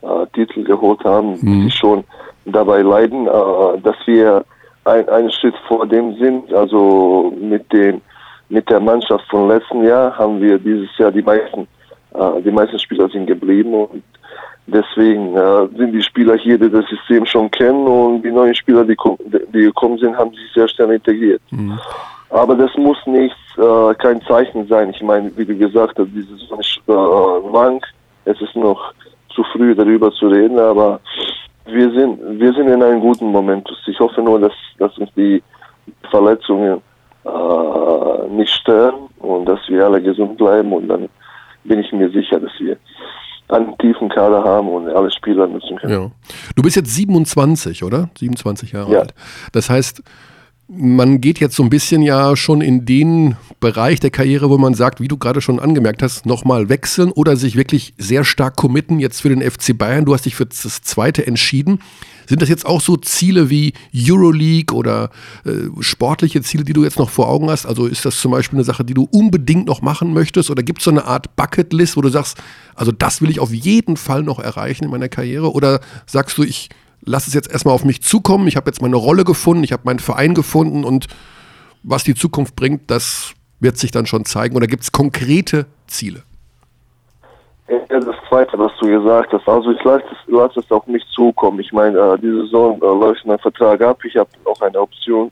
äh, 0.03 0.27
Titel 0.33 0.65
geholt 0.65 1.05
haben, 1.05 1.39
mhm. 1.41 1.65
die 1.65 1.71
schon 1.71 2.05
dabei 2.45 2.83
leiden, 2.83 3.27
äh, 3.27 3.81
dass 3.83 3.97
wir 4.07 4.45
ein, 4.85 5.09
einen 5.09 5.31
Schritt 5.31 5.55
vor 5.69 5.87
dem 5.87 6.17
sind. 6.17 6.53
Also 6.53 7.33
mit 7.41 7.73
den 7.73 8.01
mit 8.49 8.69
der 8.69 8.81
Mannschaft 8.81 9.25
von 9.31 9.49
letzten 9.49 9.83
Jahr 9.85 10.17
haben 10.19 10.41
wir 10.41 10.59
dieses 10.59 10.91
Jahr 10.99 11.11
die 11.11 11.23
meisten 11.23 11.67
äh, 12.15 12.43
die 12.45 12.51
meisten 12.51 12.79
Spieler 12.79 13.09
sind 13.09 13.27
geblieben 13.27 13.75
und 13.75 14.03
deswegen 14.67 15.37
äh, 15.37 15.69
sind 15.77 15.93
die 15.93 16.03
Spieler 16.03 16.37
hier, 16.37 16.59
die 16.59 16.71
das 16.71 16.85
System 16.87 17.25
schon 17.25 17.51
kennen 17.51 17.87
und 17.87 18.23
die 18.23 18.31
neuen 18.31 18.55
Spieler, 18.55 18.85
die, 18.85 18.97
die 19.55 19.63
gekommen 19.63 19.99
sind, 19.99 20.17
haben 20.17 20.33
sich 20.33 20.53
sehr 20.55 20.69
schnell 20.69 20.93
integriert. 20.93 21.43
Mhm. 21.51 21.79
Aber 22.33 22.57
das 22.57 22.71
muss 22.77 22.97
nicht 23.07 23.37
äh, 23.59 23.95
kein 23.95 24.23
Zeichen 24.23 24.67
sein. 24.67 24.91
Ich 24.91 25.03
meine, 25.03 25.31
wie 25.37 25.45
du 25.45 25.57
gesagt 25.57 25.99
hast, 25.99 26.09
diese 26.15 26.35
Saison 26.39 26.61
ist 26.61 26.81
äh, 26.89 27.53
lang. 27.53 27.85
Es 28.25 28.41
ist 28.41 28.57
noch 28.57 28.95
zu 29.35 29.45
früh 29.53 29.75
darüber 29.75 30.11
zu 30.13 30.29
reden, 30.29 30.59
aber 30.59 30.99
wir 31.67 31.91
sind 31.93 32.19
wir 32.41 32.53
sind 32.55 32.69
in 32.69 32.83
einem 32.83 33.01
guten 33.01 33.27
Moment. 33.27 33.69
Ich 33.87 34.01
hoffe 34.01 34.23
nur, 34.23 34.41
dass, 34.41 34.53
dass 34.79 34.97
uns 34.97 35.11
die 35.15 35.43
Verletzungen 36.11 36.81
äh, 37.25 38.29
nicht 38.31 38.53
stören 38.53 39.09
und 39.19 39.45
dass 39.45 39.61
wir 39.69 39.85
alle 39.85 40.01
gesund 40.01 40.39
bleiben 40.39 40.73
und 40.73 40.89
dann 40.89 41.09
bin 41.65 41.81
ich 41.81 41.93
mir 41.93 42.11
sicher, 42.11 42.41
dass 42.41 42.53
wir 42.59 42.77
einen 43.49 43.77
tiefen 43.79 44.09
Kader 44.09 44.43
haben 44.43 44.69
und 44.69 44.89
alle 44.89 45.11
Spieler 45.11 45.47
nutzen 45.47 45.77
können. 45.77 45.93
Ja. 45.93 46.11
Du 46.57 46.63
bist 46.63 46.77
jetzt 46.77 46.95
27, 46.95 47.85
oder? 47.85 48.09
27 48.19 48.73
Jahre 48.73 48.93
ja. 48.93 49.01
alt. 49.01 49.15
Das 49.53 49.69
heißt, 49.69 50.03
man 50.69 51.21
geht 51.21 51.39
jetzt 51.39 51.57
so 51.57 51.63
ein 51.63 51.71
bisschen 51.71 52.03
ja 52.03 52.35
schon 52.37 52.61
in 52.61 52.87
den 52.87 53.37
Bereich 53.61 54.01
der 54.01 54.11
Karriere, 54.11 54.49
wo 54.49 54.59
man 54.59 54.75
sagt, 54.75 55.01
wie 55.01 55.09
du 55.09 55.19
gerade 55.19 55.41
schon 55.41 55.61
angemerkt 55.61 56.03
hast, 56.03 56.25
nochmal 56.25 56.69
wechseln 56.69 57.11
oder 57.11 57.37
sich 57.37 57.57
wirklich 57.57 57.95
sehr 57.99 58.25
stark 58.25 58.57
committen 58.57 58.99
jetzt 58.99 59.21
für 59.21 59.29
den 59.29 59.43
FC 59.43 59.77
Bayern. 59.77 60.05
Du 60.05 60.15
hast 60.15 60.25
dich 60.25 60.35
für 60.35 60.47
das 60.47 60.83
zweite 60.83 61.27
entschieden. 61.27 61.81
Sind 62.27 62.41
das 62.41 62.49
jetzt 62.49 62.65
auch 62.65 62.81
so 62.81 62.97
Ziele 62.97 63.51
wie 63.51 63.75
Euroleague 63.95 64.75
oder 64.75 65.11
äh, 65.45 65.69
sportliche 65.81 66.41
Ziele, 66.43 66.65
die 66.65 66.73
du 66.73 66.85
jetzt 66.85 66.99
noch 66.99 67.11
vor 67.11 67.29
Augen 67.29 67.51
hast? 67.51 67.67
Also 67.67 67.87
ist 67.87 68.05
das 68.05 68.19
zum 68.19 68.31
Beispiel 68.31 68.59
eine 68.59 68.65
Sache, 68.65 68.85
die 68.85 68.95
du 68.95 69.09
unbedingt 69.11 69.67
noch 69.67 69.83
machen 69.83 70.15
möchtest? 70.15 70.51
Oder 70.51 70.63
gibt 70.63 70.79
es 70.79 70.85
so 70.85 70.91
eine 70.91 71.05
Art 71.05 71.37
Bucketlist, 71.37 71.97
wo 71.97 72.01
du 72.01 72.09
sagst, 72.09 72.39
also 72.75 72.93
das 72.93 73.21
will 73.21 73.31
ich 73.31 73.41
auf 73.41 73.53
jeden 73.53 73.97
Fall 73.97 74.23
noch 74.23 74.39
erreichen 74.39 74.85
in 74.85 74.91
meiner 74.91 75.09
Karriere? 75.09 75.53
Oder 75.53 75.81
sagst 76.07 76.39
du, 76.39 76.45
ich 76.45 76.71
lass 77.05 77.27
es 77.27 77.35
jetzt 77.35 77.51
erstmal 77.51 77.75
auf 77.75 77.85
mich 77.85 78.03
zukommen. 78.03 78.47
Ich 78.49 78.57
habe 78.57 78.69
jetzt 78.69 78.83
meine 78.83 78.97
Rolle 78.97 79.25
gefunden, 79.25 79.65
ich 79.65 79.73
habe 79.73 79.83
meinen 79.85 79.99
Verein 79.99 80.35
gefunden 80.35 80.85
und 80.85 81.09
was 81.83 82.05
die 82.05 82.15
Zukunft 82.15 82.57
bringt, 82.57 82.91
das 82.91 83.35
wird 83.61 83.77
sich 83.77 83.91
dann 83.91 84.07
schon 84.07 84.25
zeigen. 84.25 84.57
Oder 84.57 84.67
gibt 84.67 84.83
es 84.83 84.93
konkrete 84.93 85.67
Ziele? 85.87 86.23
Ja, 87.69 88.01
das 88.01 88.17
Zweite, 88.29 88.59
was 88.59 88.73
du 88.81 88.87
gesagt 88.87 89.33
hast. 89.33 89.49
Also 89.49 89.71
ich 89.71 89.83
lasse 89.85 90.05
es, 90.11 90.19
lass 90.27 90.57
es 90.57 90.71
auf 90.71 90.87
mich 90.87 91.05
zukommen. 91.15 91.61
Ich 91.61 91.73
meine, 91.73 91.99
äh, 91.99 92.19
diese 92.19 92.43
Saison 92.43 92.81
äh, 92.83 92.87
läuft 92.87 93.25
mein 93.25 93.39
Vertrag 93.39 93.81
ab. 93.83 93.99
Ich 94.05 94.17
habe 94.17 94.29
auch 94.45 94.61
eine 94.61 94.81
Option. 94.81 95.31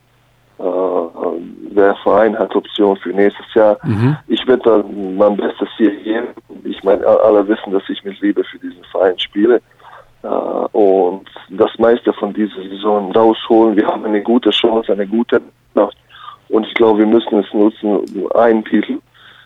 Äh, 0.57 1.73
der 1.75 1.95
Verein 2.03 2.37
hat 2.37 2.55
Option 2.55 2.97
für 2.97 3.09
nächstes 3.09 3.45
Jahr. 3.53 3.77
Mhm. 3.83 4.17
Ich 4.27 4.45
werde 4.47 4.63
dann 4.63 5.17
mein 5.17 5.37
Bestes 5.37 5.67
hier 5.77 5.91
geben. 6.03 6.27
Ich 6.63 6.83
meine, 6.83 7.05
alle 7.05 7.47
wissen, 7.47 7.71
dass 7.71 7.83
ich 7.89 8.03
mit 8.03 8.19
Liebe 8.21 8.43
für 8.43 8.59
diesen 8.59 8.83
Verein 8.91 9.17
spiele. 9.19 9.61
Äh, 10.23 10.27
und 10.27 11.25
das 11.49 11.71
meiste 11.79 12.13
von 12.13 12.33
dieser 12.33 12.61
Saison 12.63 13.11
rausholen. 13.11 13.75
Wir 13.75 13.87
haben 13.87 14.05
eine 14.05 14.21
gute 14.21 14.51
Chance, 14.51 14.91
eine 14.93 15.07
gute 15.07 15.41
Nacht. 15.73 15.97
Und 16.49 16.65
ich 16.67 16.73
glaube, 16.73 16.99
wir 16.99 17.05
müssen 17.05 17.39
es 17.39 17.53
nutzen, 17.53 18.01
einen 18.35 18.63
Titel, 18.65 18.99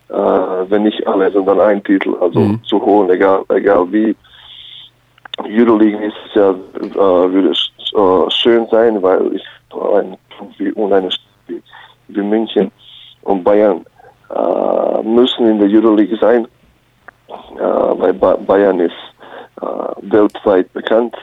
äh, 0.10 0.14
wenn 0.14 0.84
nicht 0.84 1.06
alle, 1.08 1.32
sondern 1.32 1.60
einen 1.62 1.84
Titel, 1.84 2.16
also 2.20 2.40
mhm. 2.40 2.64
zu 2.64 2.82
holen, 2.82 3.10
egal, 3.10 3.44
egal 3.50 3.92
wie. 3.92 4.16
Euroleague 5.44 6.00
nächstes 6.00 6.34
Jahr 6.34 6.56
äh, 6.72 6.96
würde 6.96 7.54
schön 8.32 8.66
sein, 8.72 9.04
weil 9.04 9.36
ich 9.36 9.44
ein 9.94 10.18
wie 10.58 10.72
und 10.72 10.94
eine 10.94 11.12
Stadt 11.12 11.62
wie 12.08 12.22
München 12.22 12.72
und 13.24 13.44
Bayern 13.44 13.86
müssen 15.04 15.46
in 15.48 15.60
der 15.60 15.68
Euroleague 15.70 16.18
sein, 16.22 16.48
weil 17.58 18.14
ba 18.14 18.38
Bayern 18.38 18.80
ist 18.80 18.96
weltweit 20.02 20.72
bekannt, 20.74 21.16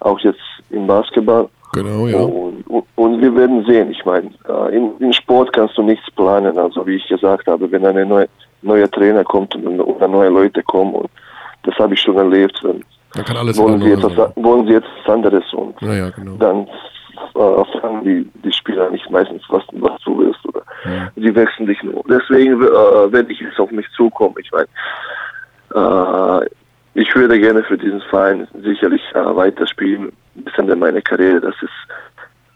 auch 0.00 0.18
jetzt 0.20 0.40
im 0.70 0.86
Basketball. 0.86 1.48
Genau, 1.72 2.06
ja. 2.06 2.18
Und, 2.18 2.66
und, 2.68 2.84
und 2.94 3.20
wir 3.20 3.34
werden 3.34 3.64
sehen. 3.66 3.90
Ich 3.90 4.04
meine, 4.04 4.30
äh, 4.48 4.76
in, 4.76 4.92
in, 5.00 5.12
Sport 5.12 5.52
kannst 5.52 5.76
du 5.76 5.82
nichts 5.82 6.08
planen. 6.12 6.56
Also 6.56 6.86
wie 6.86 6.96
ich 6.96 7.06
gesagt 7.08 7.46
habe, 7.48 7.70
wenn 7.70 7.84
ein 7.84 8.08
neue, 8.08 8.28
neuer 8.62 8.90
Trainer 8.90 9.24
kommt 9.24 9.54
und, 9.56 9.80
oder 9.80 10.06
neue 10.06 10.28
Leute 10.28 10.62
kommen, 10.62 10.94
und 10.94 11.10
das 11.64 11.74
habe 11.76 11.94
ich 11.94 12.00
schon 12.00 12.16
erlebt, 12.16 12.60
dann, 12.62 12.84
dann 13.14 13.24
kann 13.24 13.36
alles 13.36 13.58
wollen, 13.58 13.80
sie 13.82 13.90
etwas, 13.90 14.16
wollen 14.36 14.66
sie 14.68 14.74
etwas 14.74 15.08
anderes 15.08 15.52
und 15.52 15.80
ja, 15.82 15.94
ja, 15.94 16.10
genau. 16.10 16.36
dann 16.36 16.68
äh, 17.34 17.64
fragen 17.78 18.04
die, 18.04 18.30
die 18.44 18.52
Spieler 18.52 18.90
nicht 18.90 19.10
meistens, 19.10 19.42
was, 19.48 19.62
was 19.72 20.00
du 20.04 20.18
willst. 20.18 20.46
Oder 20.46 20.62
ja. 20.84 21.10
Sie 21.16 21.34
wechseln 21.34 21.66
dich 21.66 21.82
nur. 21.82 22.04
Deswegen 22.08 22.62
äh, 22.62 23.12
werde 23.12 23.32
ich 23.32 23.40
jetzt 23.40 23.58
auf 23.58 23.70
mich 23.70 23.86
zukommen. 23.96 24.34
Ich 24.38 24.50
meine, 24.52 24.68
äh, 25.74 26.48
ich 26.94 27.14
würde 27.14 27.38
gerne 27.38 27.62
für 27.64 27.76
diesen 27.76 28.00
Verein 28.02 28.46
sicherlich 28.62 29.02
äh, 29.14 29.36
weiterspielen 29.36 30.12
bis 30.34 30.54
Ende 30.56 30.76
meiner 30.76 31.00
Karriere. 31.00 31.40
Das 31.40 31.54
ist, 31.60 31.70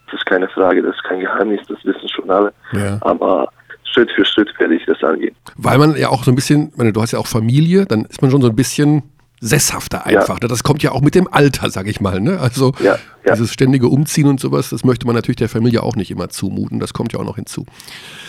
das 0.07 0.21
ist 0.21 0.27
keine 0.27 0.49
Frage, 0.49 0.83
das 0.83 0.95
ist 0.95 1.05
kein 1.05 1.21
Geheimnis, 1.21 1.61
das 1.69 1.85
wissen 1.85 2.09
schon 2.09 2.31
alle. 2.31 2.53
Ja. 2.73 2.99
Aber 3.01 3.49
Schritt 3.85 4.11
für 4.13 4.25
Schritt 4.25 4.49
werde 4.59 4.77
ich 4.77 4.87
das 4.87 5.03
angehen. 5.03 5.35
Weil 5.57 5.79
man 5.79 5.97
ja 5.97 6.09
auch 6.09 6.23
so 6.25 6.31
ein 6.31 6.35
bisschen, 6.35 6.73
meine, 6.77 6.93
du 6.93 7.03
hast 7.03 7.13
ja 7.13 7.19
auch 7.19 7.27
Familie, 7.27 7.87
dann 7.87 8.05
ist 8.05 8.23
man 8.23 8.31
schon 8.31 8.43
so 8.43 8.49
ein 8.49 8.57
bisschen 8.57 9.03
sesshafter 9.41 10.07
einfach. 10.07 10.39
Ja. 10.43 10.49
Das 10.49 10.63
kommt 10.63 10.83
ja 10.83 10.93
auch 10.93 11.01
mit 11.01 11.15
dem 11.15 11.29
Alter, 11.31 11.71
sag 11.71 11.87
ich 11.87 12.01
mal. 12.01 12.21
Ne? 12.21 12.39
Also 12.41 12.73
ja, 12.81 12.97
ja. 13.25 13.33
dieses 13.33 13.53
ständige 13.53 13.89
Umziehen 13.89 14.27
und 14.27 14.41
sowas, 14.41 14.71
das 14.71 14.85
möchte 14.85 15.07
man 15.07 15.15
natürlich 15.15 15.37
der 15.37 15.49
Familie 15.49 15.83
auch 15.83 15.97
nicht 15.97 16.11
immer 16.11 16.29
zumuten. 16.29 16.81
Das 16.81 16.93
kommt 16.93 17.13
ja 17.13 17.21
auch 17.21 17.25
noch 17.25 17.37
hinzu. 17.37 17.65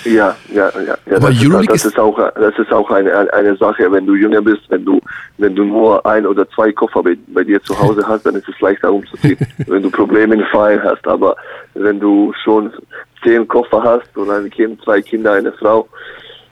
Ja, 0.06 0.36
ja, 0.54 0.72
ja. 0.86 0.98
Aber 1.16 1.32
das, 1.32 1.42
Euroleague 1.42 1.76
ist, 1.76 1.86
das 1.86 1.94
ist 1.94 2.00
auch, 2.00 2.18
das 2.36 2.58
ist 2.58 2.72
auch 2.72 2.90
eine, 2.92 3.34
eine 3.34 3.56
Sache, 3.58 3.92
wenn 3.92 4.06
du 4.06 4.16
jünger 4.16 4.42
bist, 4.42 4.62
wenn 4.70 4.86
du, 4.86 5.00
wenn 5.38 5.56
du 5.56 5.64
nur 5.64 6.06
ein 6.06 6.26
oder 6.26 6.48
zwei 6.50 6.72
Koffer 6.72 7.04
bei, 7.04 7.18
bei 7.28 7.44
dir 7.44 7.62
zu 7.64 7.78
Hause 7.80 8.04
hast, 8.08 8.26
dann 8.26 8.36
ist 8.36 8.48
es 8.48 8.60
leichter 8.60 8.92
umzuziehen, 8.92 9.38
wenn 9.68 9.82
du 9.82 9.90
Probleme 9.90 10.36
in 10.36 10.46
Verein 10.46 10.82
hast. 10.84 11.06
Aber 11.08 11.36
wenn 11.74 12.00
du 12.00 12.34
schon 12.44 12.72
zehn 13.24 13.48
Koffer 13.48 13.84
hast 13.84 14.16
und 14.16 14.30
ein 14.30 14.50
Kind, 14.50 14.82
zwei 14.84 15.02
Kinder, 15.02 15.34
eine 15.34 15.52
Frau, 15.54 15.88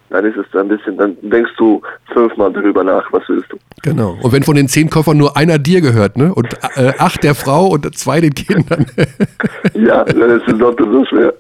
dann 0.10 0.26
ist 0.26 0.38
es 0.38 0.60
ein 0.60 0.68
bisschen, 0.68 0.98
dann 0.98 1.18
denkst 1.22 1.52
du 1.58 1.82
fünfmal 2.14 2.52
drüber 2.52 2.84
nach, 2.84 3.12
was 3.12 3.24
willst 3.28 3.52
du. 3.52 3.58
Genau. 3.84 4.18
Und 4.22 4.32
wenn 4.32 4.44
von 4.44 4.56
den 4.56 4.68
zehn 4.68 4.90
Koffern 4.90 5.18
nur 5.18 5.36
einer 5.36 5.58
dir 5.58 5.82
gehört, 5.82 6.18
ne? 6.18 6.34
Und 6.34 6.54
äh, 6.76 6.94
acht 6.98 7.24
der 7.24 7.36
Frau 7.36 7.68
und 7.68 7.98
zwei 7.98 8.22
den 8.22 8.34
Kindern. 8.34 8.86
ja, 9.74 10.04
dann 10.04 10.30
ist 10.30 10.48
es 10.48 10.58
doppelt 10.58 10.90
so 10.92 11.06
schwer. 11.06 11.34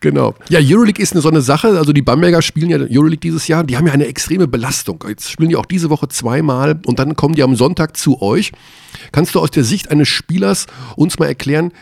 Genau. 0.00 0.34
Ja, 0.48 0.60
Euroleague 0.62 1.02
ist 1.02 1.12
eine 1.12 1.20
so 1.20 1.28
eine 1.28 1.40
Sache. 1.40 1.68
Also 1.68 1.92
die 1.92 2.02
Bamberger 2.02 2.40
spielen 2.40 2.70
ja 2.70 2.78
Euroleague 2.78 3.18
dieses 3.18 3.48
Jahr. 3.48 3.64
Die 3.64 3.76
haben 3.76 3.86
ja 3.86 3.92
eine 3.92 4.06
extreme 4.06 4.46
Belastung. 4.46 5.04
Jetzt 5.08 5.30
spielen 5.30 5.48
die 5.48 5.56
auch 5.56 5.66
diese 5.66 5.90
Woche 5.90 6.08
zweimal 6.08 6.80
und 6.86 6.98
dann 7.00 7.16
kommen 7.16 7.34
die 7.34 7.42
am 7.42 7.56
Sonntag 7.56 7.96
zu 7.96 8.22
euch. 8.22 8.52
Kannst 9.10 9.34
du 9.34 9.40
aus 9.40 9.50
der 9.50 9.64
Sicht 9.64 9.90
eines 9.90 10.08
Spielers 10.08 10.66
uns 10.96 11.18
mal 11.18 11.26
erklären, 11.26 11.72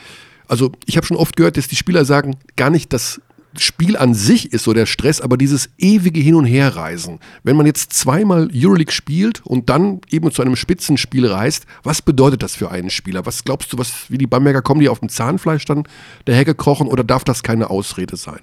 also 0.49 0.73
ich 0.87 0.97
habe 0.97 1.07
schon 1.07 1.17
oft 1.17 1.37
gehört, 1.37 1.57
dass 1.57 1.69
die 1.69 1.77
Spieler 1.77 2.05
sagen, 2.05 2.37
gar 2.57 2.71
nicht 2.71 2.93
das 2.93 3.21
Spiel 3.63 3.97
an 3.97 4.15
sich 4.15 4.53
ist 4.53 4.65
so 4.65 4.73
der 4.73 4.87
Stress, 4.87 5.21
aber 5.21 5.37
dieses 5.37 5.71
ewige 5.79 6.21
Hin- 6.21 6.35
und 6.35 6.45
Herreisen. 6.45 7.21
Wenn 7.43 7.57
man 7.57 7.67
jetzt 7.67 7.93
zweimal 7.93 8.49
Euroleague 8.55 8.93
spielt 8.93 9.45
und 9.45 9.71
dann 9.71 10.01
eben 10.11 10.31
zu 10.31 10.43
einem 10.43 10.57
Spitzenspiel 10.57 11.27
reist, 11.27 11.67
was 11.83 12.03
bedeutet 12.03 12.43
das 12.43 12.57
für 12.57 12.71
einen 12.71 12.91
Spieler? 12.91 13.27
Was 13.27 13.45
glaubst 13.45 13.73
du, 13.73 13.79
was 13.79 14.11
wie 14.11 14.19
die 14.19 14.27
Bamberger 14.27 14.63
kommen, 14.63 14.81
die 14.81 14.89
auf 14.89 15.01
dem 15.01 15.09
Zahnfleisch 15.09 15.65
dann 15.65 15.85
dahergekrochen 16.25 16.89
oder 16.89 17.05
darf 17.05 17.25
das 17.25 17.43
keine 17.43 17.71
Ausrede 17.71 18.17
sein? 18.17 18.41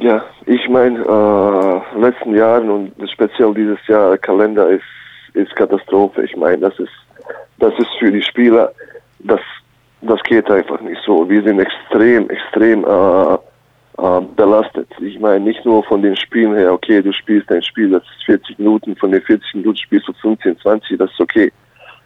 Ja, 0.00 0.24
ich 0.46 0.68
meine, 0.68 1.00
äh, 1.00 2.00
letzten 2.00 2.34
Jahren 2.34 2.70
und 2.70 2.92
speziell 3.12 3.54
dieses 3.54 3.78
Jahr 3.86 4.16
Kalender 4.18 4.70
ist, 4.70 4.82
ist 5.34 5.54
Katastrophe. 5.56 6.24
Ich 6.24 6.36
meine, 6.36 6.58
das 6.58 6.78
ist, 6.78 6.92
das 7.58 7.72
ist 7.78 7.90
für 7.98 8.10
die 8.10 8.22
Spieler, 8.22 8.72
das 9.20 9.40
das 10.02 10.22
geht 10.24 10.50
einfach 10.50 10.80
nicht 10.80 11.00
so. 11.06 11.28
Wir 11.28 11.42
sind 11.42 11.60
extrem, 11.60 12.28
extrem 12.28 12.84
äh, 12.84 13.38
äh, 14.02 14.20
belastet. 14.34 14.88
Ich 15.00 15.20
meine, 15.20 15.44
nicht 15.44 15.64
nur 15.64 15.84
von 15.84 16.02
den 16.02 16.16
Spielen 16.16 16.56
her, 16.56 16.72
okay, 16.72 17.00
du 17.00 17.12
spielst 17.12 17.50
ein 17.52 17.62
Spiel, 17.62 17.90
das 17.90 18.02
ist 18.02 18.24
40 18.26 18.58
Minuten, 18.58 18.96
von 18.96 19.12
den 19.12 19.22
40 19.22 19.54
Minuten 19.54 19.76
spielst 19.76 20.08
du 20.08 20.12
15, 20.14 20.58
20, 20.58 20.98
das 20.98 21.10
ist 21.12 21.20
okay. 21.20 21.52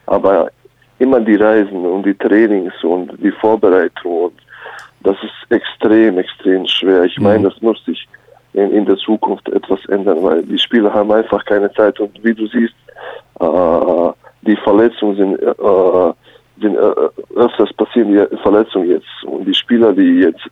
Aber 0.05 0.51
immer 0.99 1.19
die 1.19 1.35
Reisen 1.35 1.85
und 1.85 2.05
die 2.05 2.13
Trainings 2.13 2.73
und 2.83 3.11
die 3.23 3.31
Vorbereitung 3.31 4.25
und 4.25 4.33
das 5.01 5.15
ist 5.23 5.51
extrem, 5.51 6.19
extrem 6.19 6.67
schwer. 6.67 7.03
Ich 7.03 7.19
meine, 7.19 7.39
mhm. 7.39 7.43
das 7.45 7.61
muss 7.61 7.83
sich 7.85 8.07
in, 8.53 8.71
in, 8.71 8.85
der 8.85 8.97
Zukunft 8.97 9.49
etwas 9.49 9.83
ändern, 9.85 10.21
weil 10.21 10.43
die 10.43 10.59
Spieler 10.59 10.93
haben 10.93 11.11
einfach 11.11 11.43
keine 11.45 11.71
Zeit 11.73 11.99
und 11.99 12.11
wie 12.23 12.33
du 12.33 12.45
siehst, 12.47 12.75
äh, 13.39 14.11
die 14.41 14.55
Verletzungen 14.57 15.15
sind 15.15 15.41
äh, 15.41 16.13
sind 16.61 16.75
äh, 16.75 17.35
öfters 17.35 17.71
passieren 17.73 18.11
die 18.11 18.37
Verletzungen 18.37 18.89
jetzt. 18.89 19.23
Und 19.25 19.45
die 19.45 19.53
Spieler, 19.53 19.93
die 19.93 20.21
jetzt 20.21 20.43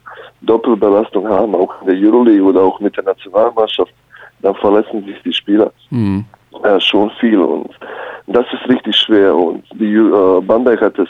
Doppelbelastung 0.42 1.28
haben, 1.28 1.56
auch 1.56 1.82
in 1.82 1.88
der 1.88 1.98
Euroleague 1.98 2.44
oder 2.44 2.62
auch 2.62 2.80
mit 2.80 2.96
der 2.98 3.04
Nationalmannschaft, 3.04 3.94
dann 4.42 4.56
verletzen 4.56 5.04
sich 5.06 5.22
die 5.24 5.34
Spieler 5.34 5.72
mhm. 5.90 6.26
äh, 6.64 6.80
schon 6.80 7.10
viel. 7.20 7.40
Und 7.40 7.72
das 8.28 8.46
ist 8.54 8.70
richtig 8.70 8.96
schwer. 8.96 9.36
Und 9.36 9.64
die 9.74 9.96
äh, 9.96 10.42
Bamberg 10.42 10.82
hat 10.82 11.00
es 11.00 11.10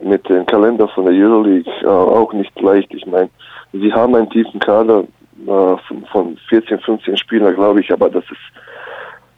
mit 0.00 0.28
dem 0.28 0.46
Kalender 0.46 0.88
von 0.88 1.06
der 1.06 1.14
Euroleague 1.14 1.70
äh, 1.82 1.86
auch 1.86 2.32
nicht 2.32 2.58
leicht. 2.60 2.92
Ich 2.94 3.06
meine, 3.06 3.30
sie 3.72 3.92
haben 3.92 4.14
einen 4.14 4.30
tiefen 4.30 4.60
Kader 4.60 5.04
äh, 5.46 5.76
von 6.10 6.36
14, 6.48 6.78
15 6.80 7.16
Spielern, 7.16 7.54
glaube 7.54 7.80
ich, 7.80 7.92
aber 7.92 8.10
das 8.10 8.24
ist, 8.24 8.40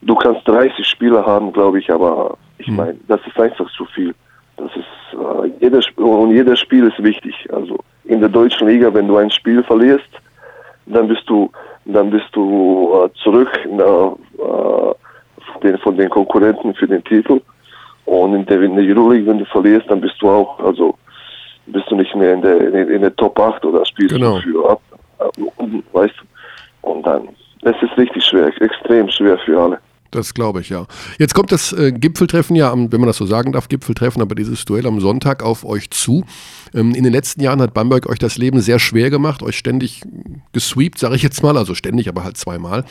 du 0.02 0.14
kannst 0.14 0.46
30 0.46 0.86
Spieler 0.86 1.24
haben, 1.24 1.52
glaube 1.52 1.78
ich, 1.78 1.90
aber 1.90 2.36
ich 2.58 2.68
mhm. 2.68 2.76
meine, 2.76 2.96
das 3.08 3.20
ist 3.26 3.38
einfach 3.38 3.70
zu 3.72 3.84
viel. 3.86 4.14
Das 4.56 4.70
ist 4.76 5.18
äh, 5.18 5.52
jedes 5.60 5.86
und 5.96 6.30
jedes 6.30 6.60
Spiel 6.60 6.86
ist 6.86 7.02
wichtig. 7.02 7.34
Also 7.52 7.78
in 8.04 8.20
der 8.20 8.28
deutschen 8.28 8.68
Liga, 8.68 8.92
wenn 8.92 9.08
du 9.08 9.16
ein 9.16 9.30
Spiel 9.30 9.62
verlierst, 9.62 10.08
dann 10.86 11.08
bist 11.08 11.28
du 11.28 11.50
dann 11.86 12.10
bist 12.10 12.28
du 12.32 13.04
äh, 13.04 13.10
zurück 13.22 13.50
der, 13.64 14.16
äh, 14.38 14.94
von, 15.52 15.60
den, 15.62 15.78
von 15.78 15.96
den 15.96 16.08
Konkurrenten 16.08 16.74
für 16.74 16.86
den 16.86 17.04
Titel. 17.04 17.40
Und 18.06 18.34
in 18.34 18.46
der, 18.46 18.60
in 18.62 18.76
der 18.76 18.84
Euroleague, 18.84 19.26
wenn 19.26 19.38
du 19.38 19.44
verlierst, 19.46 19.90
dann 19.90 20.00
bist 20.00 20.16
du 20.20 20.28
auch, 20.28 20.58
also 20.60 20.96
bist 21.66 21.90
du 21.90 21.96
nicht 21.96 22.14
mehr 22.14 22.34
in 22.34 22.42
der, 22.42 22.60
in, 22.60 22.88
in 22.90 23.00
der 23.02 23.14
Top 23.16 23.38
8 23.38 23.64
oder 23.64 23.84
spielst 23.86 24.14
genau. 24.14 24.36
du 24.36 24.42
für 24.42 24.70
ab. 24.70 24.80
Äh, 25.18 25.82
weißt 25.92 26.14
du? 26.18 26.88
Und 26.88 27.06
dann, 27.06 27.28
es 27.62 27.76
ist 27.82 27.96
richtig 27.96 28.24
schwer, 28.24 28.46
extrem 28.60 29.08
schwer 29.10 29.38
für 29.38 29.60
alle. 29.60 29.78
Das 30.14 30.32
glaube 30.32 30.60
ich, 30.60 30.68
ja. 30.68 30.86
Jetzt 31.18 31.34
kommt 31.34 31.50
das 31.50 31.72
äh, 31.72 31.90
Gipfeltreffen 31.90 32.54
ja, 32.54 32.70
am, 32.70 32.92
wenn 32.92 33.00
man 33.00 33.08
das 33.08 33.16
so 33.16 33.26
sagen 33.26 33.52
darf, 33.52 33.68
Gipfeltreffen, 33.68 34.22
aber 34.22 34.36
dieses 34.36 34.64
Duell 34.64 34.86
am 34.86 35.00
Sonntag 35.00 35.42
auf 35.42 35.64
euch 35.64 35.90
zu. 35.90 36.24
Ähm, 36.72 36.94
in 36.94 37.02
den 37.02 37.12
letzten 37.12 37.40
Jahren 37.42 37.60
hat 37.60 37.74
Bamberg 37.74 38.08
euch 38.08 38.20
das 38.20 38.38
Leben 38.38 38.60
sehr 38.60 38.78
schwer 38.78 39.10
gemacht, 39.10 39.42
euch 39.42 39.58
ständig 39.58 40.02
gesweept, 40.52 41.00
sage 41.00 41.16
ich 41.16 41.22
jetzt 41.22 41.42
mal, 41.42 41.56
also 41.56 41.74
ständig, 41.74 42.08
aber 42.08 42.22
halt 42.22 42.36
zweimal. 42.36 42.84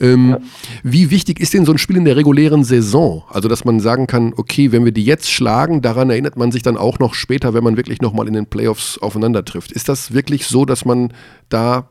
Ähm, 0.00 0.30
ja. 0.30 0.38
Wie 0.84 1.10
wichtig 1.10 1.40
ist 1.40 1.52
denn 1.52 1.64
so 1.64 1.72
ein 1.72 1.78
Spiel 1.78 1.96
in 1.96 2.04
der 2.04 2.16
regulären 2.16 2.62
Saison? 2.62 3.24
Also, 3.28 3.48
dass 3.48 3.64
man 3.64 3.80
sagen 3.80 4.06
kann, 4.06 4.32
okay, 4.36 4.70
wenn 4.70 4.84
wir 4.84 4.92
die 4.92 5.04
jetzt 5.04 5.30
schlagen, 5.30 5.82
daran 5.82 6.10
erinnert 6.10 6.36
man 6.36 6.52
sich 6.52 6.62
dann 6.62 6.76
auch 6.76 7.00
noch 7.00 7.14
später, 7.14 7.54
wenn 7.54 7.64
man 7.64 7.76
wirklich 7.76 8.00
nochmal 8.00 8.28
in 8.28 8.34
den 8.34 8.46
Playoffs 8.46 8.98
aufeinander 8.98 9.44
trifft. 9.44 9.72
Ist 9.72 9.88
das 9.88 10.14
wirklich 10.14 10.46
so, 10.46 10.64
dass 10.64 10.84
man 10.84 11.12
da 11.48 11.88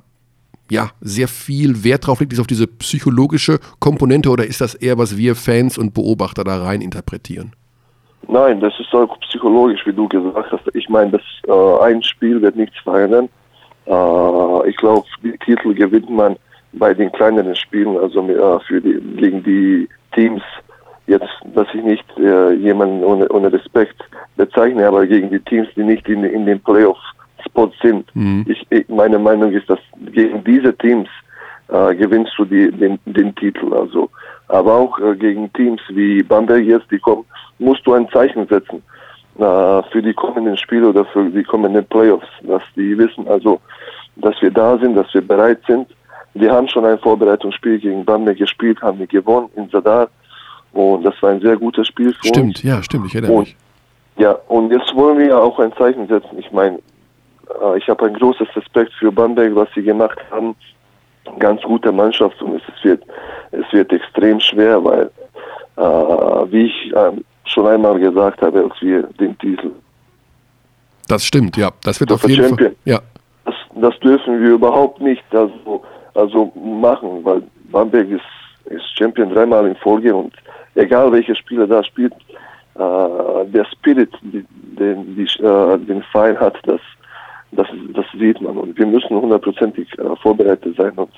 ja, 0.69 0.91
sehr 1.01 1.27
viel 1.27 1.83
Wert 1.83 2.07
drauf 2.07 2.19
legt, 2.19 2.33
ist 2.33 2.39
auf 2.39 2.47
diese 2.47 2.67
psychologische 2.67 3.59
Komponente 3.79 4.29
oder 4.29 4.45
ist 4.45 4.61
das 4.61 4.75
eher, 4.75 4.97
was 4.97 5.17
wir 5.17 5.35
Fans 5.35 5.77
und 5.77 5.93
Beobachter 5.93 6.43
da 6.43 6.61
rein 6.61 6.81
interpretieren? 6.81 7.53
Nein, 8.27 8.59
das 8.59 8.73
ist 8.79 8.93
auch 8.93 9.17
psychologisch, 9.21 9.85
wie 9.85 9.93
du 9.93 10.07
gesagt 10.07 10.51
hast. 10.51 10.63
Ich 10.73 10.89
meine, 10.89 11.11
das 11.11 11.21
äh, 11.47 11.83
ein 11.83 12.03
Spiel 12.03 12.41
wird 12.41 12.55
nichts 12.55 12.77
verändern. 12.79 13.29
Äh, 13.85 14.69
ich 14.69 14.75
glaube, 14.77 15.05
die 15.23 15.37
Titel 15.37 15.73
gewinnt 15.73 16.09
man 16.09 16.35
bei 16.73 16.93
den 16.93 17.11
kleineren 17.11 17.55
Spielen, 17.55 17.97
also 17.97 18.27
äh, 18.27 18.59
für 18.67 18.81
die, 18.81 18.99
gegen 19.17 19.43
die 19.43 19.87
Teams. 20.13 20.41
Jetzt, 21.05 21.29
dass 21.55 21.67
ich 21.73 21.81
nicht 21.83 22.05
äh, 22.17 22.51
jemanden 22.55 23.01
ohne, 23.01 23.29
ohne 23.29 23.51
Respekt 23.53 23.95
bezeichne, 24.35 24.85
aber 24.85 25.07
gegen 25.07 25.29
die 25.29 25.39
Teams, 25.39 25.69
die 25.77 25.83
nicht 25.83 26.05
in, 26.09 26.25
in 26.25 26.45
den 26.45 26.59
Playoffs 26.59 26.99
Spots 27.47 27.75
sind. 27.81 28.05
Mhm. 28.15 28.45
Ich, 28.47 28.87
meine 28.89 29.19
Meinung 29.19 29.51
ist, 29.51 29.69
dass 29.69 29.79
gegen 30.13 30.43
diese 30.43 30.75
Teams 30.77 31.09
äh, 31.69 31.95
gewinnst 31.95 32.33
du 32.37 32.45
die, 32.45 32.71
den, 32.71 32.99
den 33.05 33.35
Titel. 33.35 33.73
Also, 33.73 34.09
aber 34.47 34.73
auch 34.73 34.99
äh, 34.99 35.15
gegen 35.15 35.51
Teams 35.53 35.81
wie 35.89 36.23
Bamberg 36.23 36.63
jetzt, 36.63 36.89
die 36.91 36.99
kommen, 36.99 37.25
musst 37.59 37.85
du 37.85 37.93
ein 37.93 38.07
Zeichen 38.09 38.47
setzen 38.47 38.81
äh, 39.37 39.83
für 39.91 40.01
die 40.01 40.13
kommenden 40.13 40.57
Spiele 40.57 40.89
oder 40.89 41.05
für 41.05 41.29
die 41.29 41.43
kommenden 41.43 41.85
Playoffs, 41.85 42.27
dass 42.43 42.63
die 42.75 42.97
wissen, 42.97 43.27
also, 43.27 43.59
dass 44.15 44.41
wir 44.41 44.51
da 44.51 44.77
sind, 44.77 44.95
dass 44.95 45.13
wir 45.13 45.21
bereit 45.21 45.59
sind. 45.67 45.87
Wir 46.33 46.51
haben 46.51 46.67
schon 46.67 46.85
ein 46.85 46.99
Vorbereitungsspiel 46.99 47.79
gegen 47.79 48.05
Bamberg 48.05 48.37
gespielt, 48.37 48.81
haben 48.81 48.99
wir 48.99 49.07
gewonnen 49.07 49.49
in 49.55 49.69
Sadar. 49.69 50.09
Und 50.73 51.03
das 51.03 51.15
war 51.21 51.31
ein 51.31 51.41
sehr 51.41 51.57
gutes 51.57 51.87
Spiel 51.87 52.13
für 52.13 52.27
stimmt, 52.27 52.45
uns. 52.45 52.59
Stimmt, 52.59 52.73
ja, 52.75 52.83
stimmt, 52.83 53.07
ich 53.07 53.15
erinnere 53.15 53.39
mich. 53.39 53.55
Ja, 54.17 54.31
und 54.47 54.71
jetzt 54.71 54.95
wollen 54.95 55.17
wir 55.19 55.27
ja 55.27 55.37
auch 55.37 55.59
ein 55.59 55.73
Zeichen 55.73 56.07
setzen. 56.07 56.37
Ich 56.37 56.51
meine, 56.51 56.79
äh, 57.61 57.77
ich 57.77 57.87
habe 57.87 58.05
ein 58.05 58.13
großes 58.13 58.47
Respekt 58.55 58.93
für 58.93 59.11
Bamberg, 59.11 59.55
was 59.55 59.69
sie 59.75 59.83
gemacht 59.83 60.19
haben. 60.31 60.55
Ganz 61.39 61.61
gute 61.61 61.91
Mannschaft 61.91 62.41
und 62.41 62.55
es 62.55 62.83
wird, 62.83 63.03
es 63.51 63.71
wird 63.73 63.91
extrem 63.91 64.39
schwer, 64.39 64.83
weil, 64.83 65.11
äh, 65.75 66.51
wie 66.51 66.65
ich 66.67 66.93
äh, 66.93 67.11
schon 67.45 67.67
einmal 67.67 67.99
gesagt 67.99 68.41
habe, 68.41 68.63
als 68.63 68.81
wir 68.81 69.03
den 69.19 69.37
Titel. 69.37 69.71
Das 71.07 71.25
stimmt, 71.25 71.57
ja. 71.57 71.71
Das 71.83 71.99
wird 71.99 72.11
auf 72.11 72.27
jeden 72.27 72.47
Champion. 72.47 72.69
Fall. 72.69 72.75
Ja. 72.85 72.99
Das, 73.45 73.55
das, 73.75 73.99
dürfen 73.99 74.41
wir 74.41 74.51
überhaupt 74.51 75.01
nicht 75.01 75.23
also, 75.31 75.83
also 76.13 76.51
machen, 76.55 77.23
weil 77.23 77.43
Bamberg 77.71 78.09
ist, 78.09 78.21
ist 78.65 78.97
Champion 78.97 79.33
dreimal 79.33 79.67
in 79.67 79.75
Folge 79.75 80.13
und 80.13 80.33
egal 80.75 81.11
welcher 81.11 81.35
Spieler 81.35 81.67
da 81.67 81.83
spielt, 81.83 82.13
äh, 82.13 83.45
der 83.45 83.65
Spirit, 83.71 84.13
den, 84.21 85.15
die, 85.15 85.23
äh, 85.43 85.77
den 85.79 86.03
Verein 86.11 86.39
hat, 86.39 86.55
das 86.63 86.81
das, 87.51 87.67
das 87.93 88.05
sieht 88.17 88.41
man. 88.41 88.57
Und 88.57 88.77
wir 88.77 88.85
müssen 88.85 89.15
hundertprozentig 89.15 89.87
äh, 89.97 90.15
vorbereitet 90.21 90.75
sein, 90.77 90.91
und, 90.93 91.09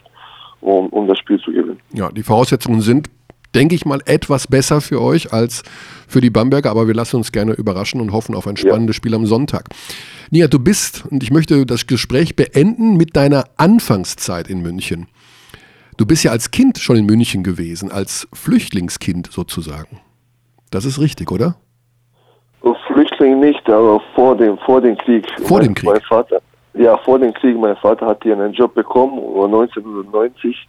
um, 0.61 0.87
um 0.87 1.07
das 1.07 1.17
Spiel 1.19 1.39
zu 1.39 1.51
gewinnen. 1.51 1.79
Ja, 1.93 2.11
die 2.11 2.23
Voraussetzungen 2.23 2.81
sind, 2.81 3.09
denke 3.55 3.75
ich 3.75 3.85
mal, 3.85 3.99
etwas 4.05 4.47
besser 4.47 4.81
für 4.81 5.01
euch 5.01 5.33
als 5.33 5.63
für 6.07 6.21
die 6.21 6.29
Bamberger, 6.29 6.69
aber 6.69 6.87
wir 6.87 6.93
lassen 6.93 7.17
uns 7.17 7.31
gerne 7.31 7.53
überraschen 7.53 7.99
und 8.01 8.11
hoffen 8.11 8.35
auf 8.35 8.47
ein 8.47 8.57
spannendes 8.57 8.97
ja. 8.97 8.97
Spiel 8.97 9.15
am 9.15 9.25
Sonntag. 9.25 9.69
Nia, 10.29 10.47
du 10.47 10.59
bist, 10.59 11.05
und 11.09 11.23
ich 11.23 11.31
möchte 11.31 11.65
das 11.65 11.87
Gespräch 11.87 12.35
beenden 12.35 12.97
mit 12.97 13.15
deiner 13.15 13.45
Anfangszeit 13.57 14.49
in 14.49 14.61
München. 14.61 15.07
Du 15.97 16.05
bist 16.05 16.23
ja 16.23 16.31
als 16.31 16.51
Kind 16.51 16.77
schon 16.77 16.95
in 16.95 17.05
München 17.05 17.43
gewesen, 17.43 17.91
als 17.91 18.27
Flüchtlingskind 18.33 19.31
sozusagen. 19.31 19.99
Das 20.71 20.85
ist 20.85 20.99
richtig, 20.99 21.31
oder? 21.31 21.55
Flüchtling 22.61 23.08
nicht, 23.25 23.69
aber 23.69 24.01
vor 24.15 24.35
dem, 24.35 24.57
vor 24.59 24.81
dem 24.81 24.97
Krieg. 24.97 25.25
Vor 25.43 25.59
dem 25.59 25.73
Krieg? 25.73 25.89
Mein 25.89 26.01
Vater, 26.01 26.41
ja, 26.73 26.97
vor 26.97 27.19
dem 27.19 27.33
Krieg. 27.33 27.57
Mein 27.57 27.75
Vater 27.77 28.05
hat 28.05 28.23
hier 28.23 28.33
einen 28.33 28.53
Job 28.53 28.73
bekommen, 28.73 29.17
1990. 29.17 30.67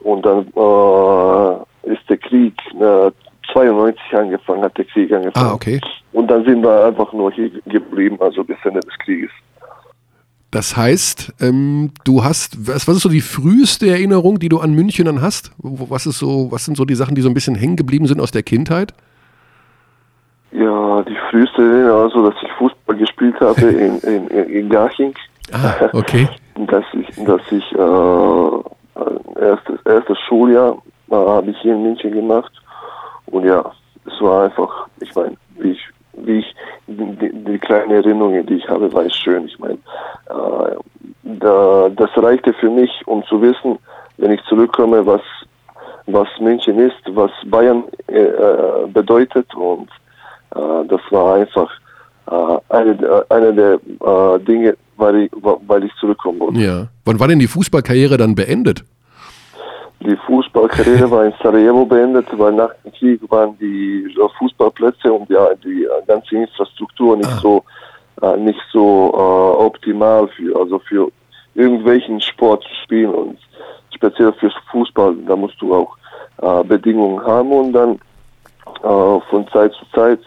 Und 0.00 0.26
dann 0.26 0.46
äh, 0.56 1.92
ist 1.92 2.02
der 2.08 2.16
Krieg, 2.18 2.54
äh, 2.80 3.10
92 3.52 4.00
angefangen, 4.12 4.62
hat 4.62 4.76
der 4.76 4.84
Krieg 4.84 5.12
angefangen. 5.12 5.46
Ah, 5.46 5.54
okay. 5.54 5.80
Und 6.12 6.28
dann 6.28 6.44
sind 6.44 6.62
wir 6.62 6.84
einfach 6.84 7.12
nur 7.12 7.32
hier 7.32 7.50
geblieben, 7.66 8.16
also 8.20 8.44
bis 8.44 8.56
Ende 8.64 8.80
des 8.80 8.96
Krieges. 8.98 9.30
Das 10.50 10.76
heißt, 10.76 11.32
ähm, 11.40 11.92
du 12.04 12.24
hast, 12.24 12.68
was, 12.68 12.86
was 12.86 12.96
ist 12.96 13.02
so 13.02 13.08
die 13.08 13.22
früheste 13.22 13.88
Erinnerung, 13.88 14.38
die 14.38 14.50
du 14.50 14.58
an 14.60 14.74
München 14.74 15.06
dann 15.06 15.22
hast? 15.22 15.50
Was 15.58 16.06
ist 16.06 16.18
so, 16.18 16.52
was 16.52 16.66
sind 16.66 16.76
so 16.76 16.84
die 16.84 16.94
Sachen, 16.94 17.14
die 17.14 17.22
so 17.22 17.28
ein 17.28 17.34
bisschen 17.34 17.54
hängen 17.54 17.76
geblieben 17.76 18.06
sind 18.06 18.20
aus 18.20 18.32
der 18.32 18.42
Kindheit? 18.42 18.92
Ja, 20.52 21.02
die 21.02 21.16
früheste 21.30 21.62
Erinnerung, 21.62 22.02
also, 22.02 22.30
dass 22.30 22.42
ich 22.42 22.52
Fußball 22.52 22.96
gespielt 22.96 23.40
habe 23.40 23.60
in, 23.66 23.98
in, 24.00 24.28
in, 24.28 24.44
in 24.50 24.68
Garching. 24.68 25.14
Ah, 25.52 25.88
okay. 25.92 26.28
dass 26.54 26.84
ich, 26.92 27.24
dass 27.24 27.40
ich 27.50 27.72
äh, 27.72 29.40
erstes, 29.40 29.80
erstes 29.84 30.18
Schuljahr 30.28 30.76
äh, 31.10 31.14
habe 31.14 31.50
ich 31.50 31.58
hier 31.58 31.74
in 31.74 31.82
München 31.82 32.12
gemacht 32.12 32.52
und 33.26 33.44
ja, 33.44 33.72
es 34.04 34.20
war 34.20 34.44
einfach, 34.44 34.86
ich 35.00 35.14
meine, 35.14 35.36
wie 35.58 35.70
ich, 35.70 35.88
wie 36.14 36.38
ich 36.40 36.54
die, 36.86 37.32
die 37.32 37.58
kleinen 37.58 37.90
Erinnerungen, 37.90 38.44
die 38.46 38.56
ich 38.56 38.68
habe, 38.68 38.92
war 38.92 39.04
es 39.04 39.16
schön. 39.16 39.46
Ich 39.46 39.58
meine, 39.58 39.78
äh, 40.28 40.76
da, 41.22 41.88
das 41.88 42.10
reichte 42.16 42.52
für 42.54 42.70
mich, 42.70 42.90
um 43.06 43.24
zu 43.24 43.40
wissen, 43.40 43.78
wenn 44.18 44.32
ich 44.32 44.42
zurückkomme, 44.44 45.06
was 45.06 45.22
was 46.06 46.28
München 46.40 46.78
ist, 46.80 47.00
was 47.10 47.30
Bayern 47.46 47.84
äh, 48.08 48.22
äh, 48.22 48.86
bedeutet 48.88 49.54
und 49.54 49.88
äh, 49.88 50.01
das 50.54 51.00
war 51.10 51.36
einfach 51.36 51.70
äh, 52.30 52.74
eine, 52.74 52.94
der- 52.96 53.26
eine 53.28 53.52
der 53.54 53.74
äh, 53.74 54.38
Dinge, 54.40 54.76
weil 54.96 55.22
ich, 55.22 55.30
weil 55.66 55.84
ich 55.84 55.92
zurückkommen 56.00 56.40
wollte. 56.40 56.60
Ja. 56.60 56.86
Wann 57.04 57.18
war 57.18 57.28
denn 57.28 57.38
die 57.38 57.46
Fußballkarriere 57.48 58.16
dann 58.16 58.34
beendet? 58.34 58.84
Die 60.00 60.16
Fußballkarriere 60.26 61.10
war 61.10 61.24
in 61.26 61.34
Sarajevo 61.42 61.84
beendet, 61.86 62.26
weil 62.36 62.52
nach 62.52 62.70
dem 62.84 62.92
Krieg 62.92 63.20
waren 63.30 63.56
die 63.58 64.04
äh, 64.18 64.28
Fußballplätze 64.38 65.12
und 65.12 65.28
ja, 65.30 65.48
die 65.64 65.84
äh, 65.84 65.88
ganze 66.06 66.36
Infrastruktur 66.36 67.16
nicht 67.16 67.28
Ah. 67.30 67.38
so 67.40 67.64
äh, 68.20 68.36
nicht 68.36 68.60
so 68.72 69.10
äh, 69.14 69.64
optimal 69.64 70.28
für 70.28 70.58
also 70.58 70.78
für 70.80 71.08
irgendwelchen 71.54 72.20
Sport 72.20 72.62
zu 72.64 72.74
spielen 72.84 73.12
und 73.14 73.38
speziell 73.94 74.32
fürs 74.34 74.54
Fußball, 74.70 75.14
da 75.26 75.36
musst 75.36 75.60
du 75.60 75.74
auch 75.74 75.96
äh, 76.40 76.64
Bedingungen 76.64 77.24
haben 77.24 77.52
und 77.52 77.72
dann 77.72 77.92
äh, 78.82 79.20
von 79.30 79.46
Zeit 79.52 79.72
zu 79.74 79.84
Zeit 79.94 80.20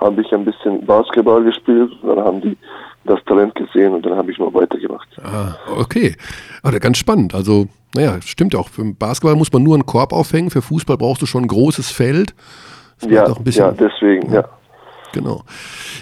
habe 0.00 0.22
ich 0.22 0.32
ein 0.32 0.44
bisschen 0.44 0.84
Basketball 0.86 1.44
gespielt, 1.44 1.92
dann 2.02 2.18
haben 2.18 2.40
die 2.40 2.56
das 3.04 3.18
Talent 3.24 3.54
gesehen 3.54 3.94
und 3.94 4.04
dann 4.04 4.16
habe 4.16 4.30
ich 4.30 4.38
noch 4.38 4.52
weitergemacht. 4.52 5.08
Ah, 5.22 5.54
okay. 5.76 6.16
Ah, 6.62 6.70
ganz 6.70 6.98
spannend. 6.98 7.34
Also, 7.34 7.66
naja, 7.94 8.20
stimmt 8.22 8.54
auch. 8.54 8.68
Für 8.68 8.84
Basketball 8.84 9.36
muss 9.36 9.52
man 9.52 9.62
nur 9.62 9.74
einen 9.74 9.86
Korb 9.86 10.12
aufhängen. 10.12 10.50
Für 10.50 10.62
Fußball 10.62 10.96
brauchst 10.96 11.22
du 11.22 11.26
schon 11.26 11.44
ein 11.44 11.48
großes 11.48 11.90
Feld. 11.90 12.34
Ja, 13.08 13.32
bisschen, 13.32 13.64
ja, 13.64 13.72
deswegen, 13.72 14.30
ja. 14.32 14.44
Genau. 15.12 15.42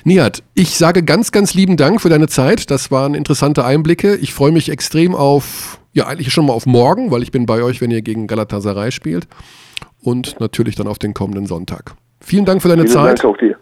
Nihat, 0.05 0.43
ich 0.55 0.77
sage 0.77 1.03
ganz, 1.03 1.33
ganz 1.33 1.55
lieben 1.55 1.77
Dank 1.77 2.01
für 2.01 2.09
deine 2.09 2.27
Zeit. 2.27 2.71
Das 2.71 2.91
waren 2.91 3.15
interessante 3.15 3.65
Einblicke. 3.65 4.17
Ich 4.17 4.35
freue 4.35 4.53
mich 4.53 4.69
extrem 4.69 5.15
auf, 5.15 5.81
ja, 5.93 6.07
eigentlich 6.07 6.33
schon 6.33 6.47
mal 6.47 6.53
auf 6.53 6.67
morgen, 6.67 7.11
weil 7.11 7.23
ich 7.23 7.31
bin 7.31 7.47
bei 7.47 7.63
euch, 7.63 7.81
wenn 7.81 7.91
ihr 7.91 8.03
gegen 8.03 8.27
Galatasaray 8.27 8.91
spielt. 8.91 9.29
Und 10.03 10.41
natürlich 10.41 10.75
dann 10.75 10.89
auf 10.89 10.99
den 10.99 11.15
kommenden 11.15 11.47
Sonntag. 11.47 11.95
Vielen 12.21 12.45
Dank 12.45 12.61
für 12.61 12.69
deine 12.69 12.83
Vielen 12.83 12.95
Zeit. 12.95 13.23
Dank 13.23 13.35
auch 13.35 13.39
dir. 13.39 13.57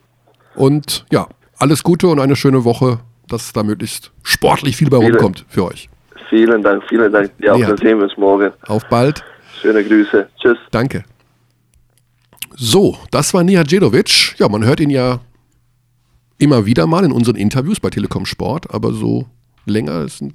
Und 0.56 1.04
ja, 1.12 1.26
alles 1.58 1.82
Gute 1.82 2.08
und 2.08 2.18
eine 2.20 2.36
schöne 2.36 2.64
Woche, 2.64 2.98
dass 3.28 3.52
da 3.52 3.62
möglichst 3.62 4.12
sportlich 4.22 4.76
viel 4.76 4.90
bei 4.90 4.98
Vielen- 4.98 5.12
rumkommt 5.12 5.44
für 5.48 5.64
euch. 5.64 5.88
Vielen 6.28 6.62
Dank, 6.62 6.82
vielen 6.88 7.12
Dank. 7.12 7.30
Ja, 7.38 7.56
Ja. 7.56 7.68
dann 7.68 7.76
sehen 7.76 7.98
wir 7.98 8.04
uns 8.04 8.16
morgen. 8.16 8.50
Auf 8.66 8.84
bald. 8.88 9.22
Schöne 9.62 9.84
Grüße. 9.84 10.28
Tschüss. 10.40 10.58
Danke. 10.70 11.04
So, 12.56 12.96
das 13.10 13.32
war 13.34 13.44
Nihat 13.44 13.70
Djedovic. 13.70 14.34
Ja, 14.38 14.48
man 14.48 14.64
hört 14.64 14.80
ihn 14.80 14.90
ja 14.90 15.20
immer 16.38 16.66
wieder 16.66 16.86
mal 16.86 17.04
in 17.04 17.12
unseren 17.12 17.36
Interviews 17.36 17.80
bei 17.80 17.90
Telekom 17.90 18.26
Sport, 18.26 18.72
aber 18.72 18.92
so 18.92 19.26
länger 19.66 20.02
ist 20.02 20.20
ein, 20.22 20.34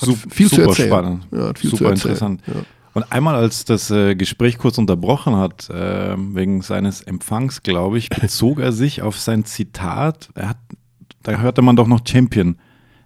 hat 0.00 0.08
Sup- 0.08 0.32
viel 0.32 0.48
zu 0.48 0.56
super 0.56 0.68
erzählen. 0.68 0.88
spannend. 0.88 1.26
Ja, 1.32 1.48
hat 1.48 1.58
viel 1.58 1.70
super 1.70 1.94
zu 1.94 2.08
erzählen. 2.08 2.12
interessant. 2.38 2.42
Ja. 2.46 2.54
Und 2.92 3.12
einmal, 3.12 3.36
als 3.36 3.64
das 3.64 3.90
äh, 3.90 4.16
Gespräch 4.16 4.58
kurz 4.58 4.76
unterbrochen 4.78 5.36
hat, 5.36 5.70
äh, 5.70 6.16
wegen 6.16 6.60
seines 6.62 7.02
Empfangs, 7.02 7.62
glaube 7.62 7.98
ich, 7.98 8.08
bezog 8.10 8.58
er 8.58 8.72
sich 8.72 9.02
auf 9.02 9.18
sein 9.18 9.44
Zitat. 9.44 10.28
Er 10.34 10.50
hat, 10.50 10.56
da 11.22 11.32
hörte 11.38 11.62
man 11.62 11.76
doch 11.76 11.86
noch 11.86 12.00
Champion. 12.06 12.56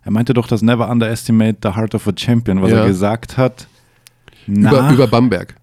Er 0.03 0.11
meinte 0.11 0.33
doch 0.35 0.47
das 0.47 0.63
Never 0.63 0.89
underestimate 0.91 1.59
the 1.63 1.71
heart 1.77 1.95
of 1.95 2.07
a 2.09 2.13
champion, 2.17 2.63
was 2.63 2.71
Ja. 2.71 2.79
er 2.79 2.87
gesagt 2.87 3.37
hat. 3.37 3.67
Über, 4.47 4.83
nach- 4.83 4.93
über 4.93 5.07
Bamberg. 5.07 5.55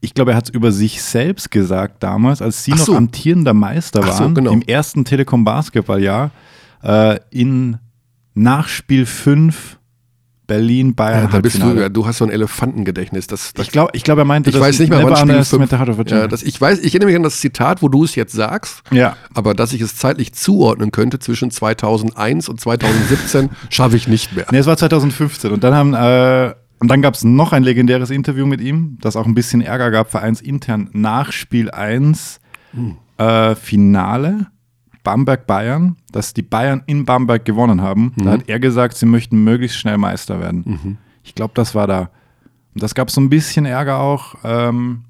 ich 0.00 0.14
glaube, 0.14 0.30
er 0.32 0.36
hat 0.36 0.44
es 0.48 0.50
über 0.54 0.70
sich 0.72 1.02
selbst 1.02 1.50
gesagt 1.50 2.02
damals, 2.02 2.40
als 2.42 2.64
sie 2.64 2.72
Ach 2.74 2.78
noch 2.78 2.84
so. 2.86 2.96
amtierender 2.96 3.52
Meister 3.54 4.00
Ach 4.04 4.12
so, 4.12 4.24
waren, 4.24 4.34
genau. 4.34 4.52
im 4.52 4.62
ersten 4.62 5.04
Telekom 5.04 5.44
Basketballjahr, 5.44 6.30
äh, 6.82 7.18
in 7.30 7.78
Nachspiel 8.34 9.04
5 9.06 9.77
Berlin 10.48 10.96
Bayern 10.96 11.24
Ja, 11.24 11.28
da 11.30 11.40
bist 11.40 11.62
du, 11.62 11.88
du 11.90 12.06
hast 12.06 12.18
so 12.18 12.24
ein 12.24 12.30
Elefantengedächtnis. 12.30 13.28
Das, 13.28 13.52
das, 13.52 13.66
Ich 13.66 13.70
glaube, 13.70 13.92
ich 13.94 14.02
glaub, 14.02 14.18
er 14.18 14.24
meinte, 14.24 14.50
ich 14.50 14.54
das 14.56 14.62
weiß 14.62 14.80
nicht 14.80 14.88
mehr, 14.90 15.04
wann 15.04 15.14
Spiel 15.14 15.30
underestimate 15.30 15.68
5. 15.68 15.70
the 15.70 15.90
heart 15.92 16.00
of 16.00 16.10
Ja, 16.10 16.26
das, 16.26 16.42
ich 16.42 16.60
weiß, 16.60 16.80
ich 16.80 16.86
erinnere 16.94 17.06
mich 17.10 17.16
an 17.16 17.22
das 17.22 17.38
Zitat, 17.40 17.82
wo 17.82 17.88
du 17.88 18.02
es 18.02 18.16
jetzt 18.16 18.32
sagst. 18.32 18.82
Ja. 18.90 19.16
Aber 19.34 19.54
dass 19.54 19.72
ich 19.72 19.80
es 19.80 19.94
zeitlich 19.94 20.32
zuordnen 20.32 20.90
könnte 20.90 21.20
zwischen 21.20 21.52
2001 21.52 22.48
und 22.48 22.60
2017, 22.60 23.50
schaffe 23.70 23.96
ich 23.96 24.08
nicht 24.08 24.34
mehr. 24.34 24.46
Nee, 24.50 24.58
es 24.58 24.66
war 24.66 24.76
2015 24.76 25.52
und 25.52 25.62
dann 25.62 25.74
haben 25.74 25.94
äh, 25.94 26.54
und 26.80 26.88
dann 26.88 27.02
gab 27.02 27.14
es 27.14 27.24
noch 27.24 27.52
ein 27.52 27.62
legendäres 27.62 28.10
Interview 28.10 28.46
mit 28.46 28.60
ihm, 28.60 28.98
das 29.00 29.16
auch 29.16 29.26
ein 29.26 29.34
bisschen 29.34 29.60
Ärger 29.60 29.90
gab, 29.90 30.10
vereinsintern 30.10 30.88
nach 30.92 31.30
Spiel 31.32 31.70
1 31.70 32.40
Hm. 32.72 32.96
äh, 33.16 33.54
Finale 33.54 34.46
Bamberg 35.08 35.46
Bayern, 35.46 35.96
dass 36.12 36.34
die 36.34 36.42
Bayern 36.42 36.82
in 36.84 37.06
Bamberg 37.06 37.46
gewonnen 37.46 37.80
haben. 37.80 38.12
Mhm. 38.16 38.24
Da 38.26 38.30
hat 38.32 38.42
er 38.46 38.60
gesagt, 38.60 38.94
sie 38.94 39.06
möchten 39.06 39.42
möglichst 39.42 39.78
schnell 39.78 39.96
Meister 39.96 40.38
werden. 40.38 40.98
Ich 41.24 41.34
glaube, 41.34 41.54
das 41.54 41.74
war 41.74 41.86
da. 41.86 42.10
Und 42.74 42.82
das 42.82 42.94
gab 42.94 43.10
so 43.10 43.18
ein 43.22 43.30
bisschen 43.30 43.64
Ärger 43.64 44.00
auch. 44.00 44.34
Ähm, 44.44 45.04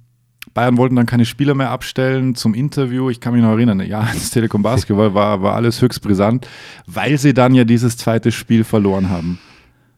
Bayern 0.54 0.76
wollten 0.76 0.94
dann 0.94 1.06
keine 1.06 1.24
Spieler 1.24 1.56
mehr 1.56 1.70
abstellen 1.70 2.36
zum 2.36 2.54
Interview. 2.54 3.10
Ich 3.10 3.20
kann 3.20 3.32
mich 3.32 3.42
noch 3.42 3.50
erinnern, 3.50 3.80
ja, 3.80 4.02
das 4.14 4.30
Telekom 4.30 4.62
Basketball 4.62 5.14
war, 5.14 5.42
war 5.42 5.54
alles 5.56 5.82
höchst 5.82 6.00
brisant, 6.00 6.46
weil 6.86 7.18
sie 7.18 7.34
dann 7.34 7.52
ja 7.56 7.64
dieses 7.64 7.96
zweite 7.96 8.30
Spiel 8.30 8.62
verloren 8.62 9.10
haben. 9.10 9.40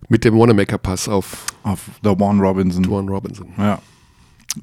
Mit 0.09 0.25
dem 0.25 0.35
Wanamaker-Pass 0.35 1.11
auf 1.11 1.45
Auf 1.63 1.91
The 2.03 2.09
One 2.09 2.41
Robinson. 2.41 2.85
Duan 2.85 3.07
Robinson. 3.07 3.49
Ja. 3.59 3.81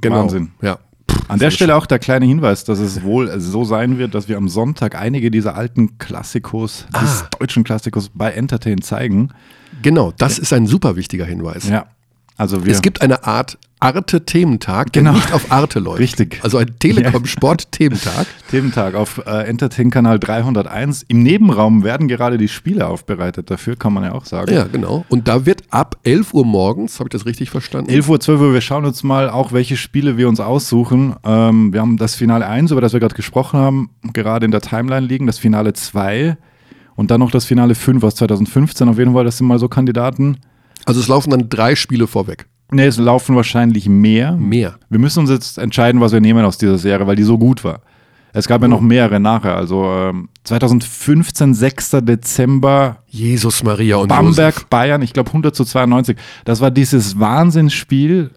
Genau. 0.02 0.22
Wahnsinn. 0.24 0.50
Ja. 0.64 0.80
An 1.28 1.40
der 1.40 1.52
Stelle 1.52 1.76
auch 1.76 1.86
der 1.86 2.00
kleine 2.00 2.26
Hinweis, 2.26 2.64
dass 2.64 2.80
es 2.80 3.04
wohl 3.04 3.40
so 3.40 3.64
sein 3.66 3.98
wird, 3.98 4.16
dass 4.16 4.28
wir 4.28 4.38
am 4.38 4.48
Sonntag 4.48 4.96
einige 4.96 5.30
dieser 5.30 5.56
alten 5.56 5.98
Klassikos, 5.98 6.88
des 7.02 7.26
deutschen 7.38 7.64
Klassikos 7.64 8.10
bei 8.14 8.32
Entertain 8.32 8.82
zeigen. 8.82 9.30
Genau, 9.82 10.14
das 10.18 10.40
ist 10.40 10.54
ein 10.54 10.68
super 10.68 10.96
wichtiger 10.96 11.26
Hinweis. 11.26 11.68
Ja. 11.68 11.88
Also 12.38 12.66
wir 12.66 12.72
Es 12.72 12.82
gibt 12.82 13.02
eine 13.02 13.26
Art 13.26 13.58
Arte-Thementag, 13.80 14.92
der 14.94 15.04
Genau. 15.04 15.14
nicht 15.16 15.32
auf 15.34 15.52
Arte 15.52 15.80
läuft. 15.80 16.00
Richtig. 16.00 16.40
Also 16.44 16.58
ein 16.58 16.68
Telekom-Sport-Thementag. 16.80 18.26
Thementag 18.50 18.96
auf 18.96 19.22
äh, 19.26 19.48
Entertain-Kanal 19.48 20.20
301. 20.20 21.04
Im 21.08 21.24
Nebenraum 21.24 21.84
werden 21.84 22.08
gerade 22.08 22.38
die 22.38 22.48
Spiele 22.48 22.88
aufbereitet. 22.88 23.52
Dafür 23.52 23.76
kann 23.76 23.94
man 23.94 24.04
ja 24.04 24.14
auch 24.14 24.26
sagen. 24.26 24.54
Ja, 24.54 24.64
genau. 24.64 25.06
Und 25.10 25.28
da 25.28 25.46
wird 25.46 25.64
ab 25.70 25.98
11 26.04 26.34
Uhr 26.34 26.46
morgens, 26.46 27.00
habe 27.00 27.08
ich 27.10 27.12
das 27.12 27.26
richtig 27.26 27.50
verstanden? 27.50 27.90
11 27.92 28.10
Uhr, 28.10 28.20
12 28.20 28.42
Uhr, 28.42 28.54
wir 28.54 28.62
schauen 28.62 28.86
uns 28.86 29.04
mal 29.04 29.30
auch, 29.30 29.52
welche 29.52 29.78
Spiele 29.78 30.18
wir 30.18 30.28
uns 30.28 30.40
aussuchen. 30.40 31.16
Ähm, 31.24 31.72
wir 31.74 31.82
haben 31.82 31.98
das 31.98 32.16
Finale 32.16 32.48
1, 32.48 32.72
über 32.72 32.82
das 32.82 32.94
wir 32.94 33.00
gerade 33.00 33.16
gesprochen 33.16 33.60
haben, 33.60 33.90
gerade 34.14 34.46
in 34.46 34.52
der 34.52 34.62
Timeline 34.62 35.06
liegen, 35.06 35.28
das 35.28 35.38
Finale 35.40 35.74
2 35.74 36.38
und 36.96 37.12
dann 37.12 37.20
noch 37.20 37.32
das 37.32 37.46
Finale 37.46 37.76
5 37.76 38.04
aus 38.04 38.16
2015. 38.16 38.90
Auf 38.90 38.98
jeden 38.98 39.14
Fall, 39.14 39.24
das 39.26 39.38
sind 39.38 39.48
mal 39.48 39.60
so 39.60 39.68
Kandidaten. 39.70 40.38
Also 40.86 41.00
es 41.00 41.08
laufen 41.08 41.30
dann 41.30 41.50
drei 41.50 41.76
Spiele 41.76 42.08
vorweg. 42.08 42.48
Ne, 42.72 42.86
es 42.86 42.98
laufen 42.98 43.36
wahrscheinlich 43.36 43.88
mehr. 43.88 44.34
Mehr. 44.34 44.76
Wir 44.90 45.00
müssen 45.00 45.20
uns 45.22 45.30
jetzt 45.30 45.58
entscheiden, 45.58 46.02
was 46.02 46.12
wir 46.12 46.20
nehmen 46.20 46.44
aus 46.44 46.58
dieser 46.58 46.78
Serie, 46.78 47.08
weil 47.08 47.16
die 47.16 47.24
so 47.24 47.38
gut 47.38 47.64
war. 47.64 47.80
Es 48.34 48.48
gab 48.48 48.62
ja 48.62 48.68
noch 48.68 48.82
mehrere 48.82 49.20
nachher. 49.20 49.56
Also 49.56 49.86
ähm, 49.86 50.30
2015, 50.44 51.54
6. 51.54 51.92
Dezember, 52.02 52.98
Jesus 53.08 53.64
Maria 53.64 53.96
und 53.98 54.10
Bamberg, 54.10 54.54
Josef. 54.56 54.66
Bayern, 54.70 55.02
ich 55.02 55.14
glaube 55.14 55.30
100 55.30 55.56
zu 55.56 55.64
92. 55.64 56.18
Das 56.46 56.60
war 56.62 56.70
dieses 56.70 57.18
Wahnsinnsspiel, 57.20 58.32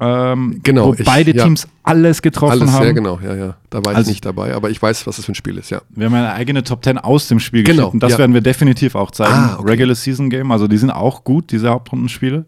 ähm, 0.00 0.60
Genau, 0.62 0.88
wo 0.88 0.94
ich- 0.94 1.04
beide 1.04 1.34
ja. 1.34 1.44
Teams 1.44 1.68
alles 1.84 2.20
getroffen 2.20 2.52
Alles, 2.60 2.72
haben. 2.72 2.86
ja 2.86 2.92
genau, 2.92 3.18
ja, 3.24 3.34
ja. 3.34 3.56
Da 3.70 3.82
war 3.84 3.92
ich 3.92 3.98
Also- 3.98 4.10
nicht 4.10 4.24
dabei, 4.26 4.52
aber 4.54 4.68
ich 4.68 4.82
weiß, 4.82 5.06
was 5.06 5.16
das 5.16 5.24
für 5.24 5.32
ein 5.32 5.36
Spiel 5.36 5.56
ist, 5.56 5.70
ja. 5.70 5.80
Wir 5.90 6.06
haben 6.06 6.14
eine 6.14 6.32
eigene 6.32 6.62
Top 6.64 6.84
10 6.84 6.98
aus 6.98 7.28
dem 7.28 7.38
Spiel 7.40 7.62
Genau, 7.62 7.84
geschnitten. 7.84 8.00
Das 8.00 8.12
ja. 8.12 8.18
werden 8.18 8.34
wir 8.34 8.42
definitiv 8.42 8.94
auch 8.94 9.10
zeigen. 9.12 9.32
Ah, 9.32 9.56
okay. 9.58 9.70
Regular 9.70 9.94
Season 9.94 10.28
Game, 10.28 10.50
also 10.50 10.66
die 10.68 10.76
sind 10.76 10.90
auch 10.90 11.24
gut, 11.24 11.50
diese 11.52 11.70
Hauptrundenspiele. 11.70 12.44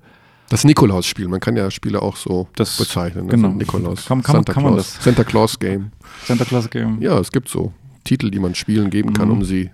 Das 0.50 0.64
Nikolaus-Spiel, 0.64 1.28
man 1.28 1.40
kann 1.40 1.56
ja 1.56 1.70
Spiele 1.70 2.00
auch 2.00 2.16
so 2.16 2.48
Das- 2.56 2.78
bezeichnen. 2.78 3.28
genau. 3.28 3.48
Also 3.48 3.58
Nikolaus, 3.58 4.06
Kann- 4.06 4.22
kann 4.22 4.36
Santa 4.36 4.52
kann 4.54 4.62
man 4.62 4.74
Claus, 4.74 4.94
das? 4.94 5.04
Santa 5.04 5.24
Claus 5.24 5.58
Game. 5.58 5.92
Santa 6.24 6.44
Claus 6.44 6.70
Game 6.70 7.00
Ja, 7.00 7.18
es 7.18 7.30
gibt 7.32 7.48
so 7.48 7.72
Titel, 8.04 8.30
die 8.30 8.38
man 8.38 8.54
Spielen 8.54 8.88
geben 8.90 9.12
kann, 9.12 9.28
Mhm. 9.28 9.34
um 9.34 9.44
sie 9.44 9.70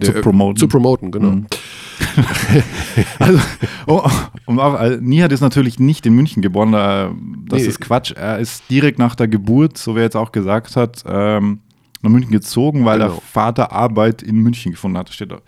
zu 0.00 0.12
äh, 0.14 0.20
promoten. 0.20 0.56
Zu 0.56 0.68
promoten, 0.68 1.10
genau. 1.12 1.30
Mhm. 1.30 1.46
Also, 3.18 3.38
oh, 3.86 4.02
und 4.46 4.58
auch, 4.60 4.80
äh, 4.80 4.98
Nihat 5.00 5.32
ist 5.32 5.40
natürlich 5.40 5.78
nicht 5.78 6.06
in 6.06 6.14
München 6.14 6.42
geboren, 6.42 6.72
äh, 6.74 7.08
das 7.48 7.62
Nee. 7.62 7.68
ist 7.68 7.80
Quatsch. 7.80 8.12
Er 8.12 8.38
ist 8.38 8.64
direkt 8.70 8.98
nach 8.98 9.14
der 9.14 9.28
Geburt, 9.28 9.78
so 9.78 9.94
wie 9.94 10.00
er 10.00 10.04
jetzt 10.04 10.16
auch 10.16 10.32
gesagt 10.32 10.76
hat, 10.76 11.04
ähm, 11.06 11.60
nach 12.02 12.10
München 12.10 12.30
gezogen, 12.32 12.84
weil 12.84 12.98
der 12.98 13.08
Genau. 13.08 13.22
Vater 13.32 13.72
Arbeit 13.72 14.22
in 14.22 14.36
München 14.38 14.72
gefunden 14.72 14.98
hat. 14.98 15.08
Das 15.08 15.14
steht 15.16 15.32
da. 15.32 15.40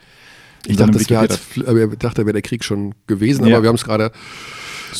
In 0.66 0.73
Ich 0.73 0.77
dachte, 0.77 0.92
das 0.92 1.09
wäre 1.11 1.20
halt, 1.20 1.40
ich 1.57 1.99
dachte, 1.99 2.27
wäre 2.27 2.33
der 2.35 2.42
Krieg 2.42 2.64
schon 2.64 2.94
gewesen, 3.07 3.46
Ja. 3.46 3.55
aber 3.57 3.64
wir 3.64 3.68
haben 3.68 3.77
es 3.77 3.85
gerade 3.85 4.11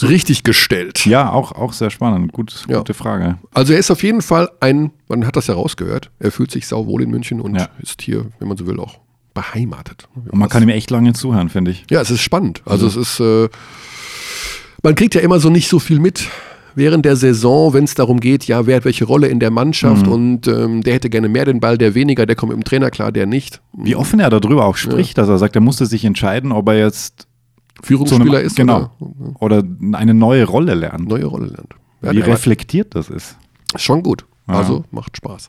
richtig 0.03 0.44
gestellt. 0.44 1.05
Ja, 1.07 1.31
auch, 1.31 1.53
auch 1.53 1.73
sehr 1.73 1.90
spannend. 1.90 2.33
Gut, 2.33 2.64
Ja. 2.68 2.79
Gute 2.79 2.94
Frage. 2.94 3.38
Also 3.53 3.73
er 3.73 3.79
ist 3.81 3.90
auf 3.90 4.03
jeden 4.03 4.23
Fall 4.23 4.49
ein, 4.61 4.92
man 5.09 5.27
hat 5.27 5.37
das 5.37 5.49
ja 5.49 5.55
rausgehört, 5.55 6.11
er 6.20 6.31
fühlt 6.31 6.51
sich 6.51 6.66
sauwohl 6.66 7.03
in 7.03 7.11
München 7.11 7.40
und 7.40 7.57
Ja. 7.57 7.68
ist 7.83 8.01
hier, 8.03 8.27
wenn 8.38 8.49
man 8.49 8.57
so 8.57 8.66
will, 8.66 8.79
auch 8.79 8.99
beheimatet. 9.35 10.09
Und 10.14 10.38
man 10.38 10.49
kann 10.49 10.62
ihm 10.62 10.68
echt 10.68 10.90
lange 10.90 11.12
zuhören, 11.12 11.49
finde 11.49 11.70
ich. 11.73 11.85
Ja, 11.90 12.01
es 12.01 12.11
ist 12.11 12.20
spannend. 12.20 12.62
Also 12.66 12.87
es 12.87 12.96
ist, 12.96 13.20
äh, 13.20 13.49
man 14.83 14.94
kriegt 14.94 15.14
ja 15.14 15.20
immer 15.20 15.40
so 15.40 15.51
nicht 15.51 15.68
so 15.68 15.79
viel 15.79 15.99
mit 16.01 16.27
während 16.74 17.04
der 17.04 17.16
Saison, 17.16 17.72
wenn 17.74 17.85
es 17.85 17.94
darum 17.94 18.20
geht, 18.20 18.44
ja, 18.44 18.66
wer 18.66 18.76
hat 18.76 18.85
welche 18.85 19.04
Rolle 19.04 19.28
in 19.28 19.40
der 19.40 19.50
Mannschaft 19.50 20.06
Mhm. 20.06 20.12
und 20.12 20.46
ähm, 20.48 20.83
der 20.83 20.94
hätte 20.94 21.11
gerne 21.11 21.28
mehr 21.28 21.44
den 21.44 21.61
Ball, 21.61 21.78
der 21.78 21.94
weniger, 21.94 22.26
der 22.26 22.37
kommt 22.37 22.50
mit 22.52 22.61
dem 22.62 22.64
Trainer 22.64 22.90
klar, 22.90 23.12
der 23.12 23.26
nicht. 23.26 23.61
Wie 23.72 23.96
offen 23.96 24.20
er 24.20 24.30
darüber 24.30 24.64
auch 24.66 24.76
spricht, 24.76 25.18
dass 25.18 25.28
er 25.28 25.38
sagt, 25.38 25.54
er 25.56 25.61
musste 25.62 25.87
sich 25.87 26.04
entscheiden, 26.04 26.52
ob 26.52 26.68
er 26.68 26.78
jetzt 26.78 27.26
Führungsspieler 27.83 28.38
einem, 28.38 28.46
ist 28.46 28.56
genau, 28.56 28.90
oder 29.38 29.59
oder 29.59 29.64
eine 29.96 30.14
neue 30.14 30.44
Rolle 30.44 30.74
lernt. 30.74 31.09
neue 31.09 31.24
Rolle 31.24 31.46
lernt. 31.46 31.74
Ja, 32.02 32.12
Wie 32.12 32.20
reflektiert 32.20 32.94
das 32.94 33.09
ist. 33.11 33.37
Schon 33.76 34.02
gut. 34.02 34.24
Ja. 34.48 34.54
Also 34.54 34.85
macht 34.90 35.16
Spaß. 35.16 35.48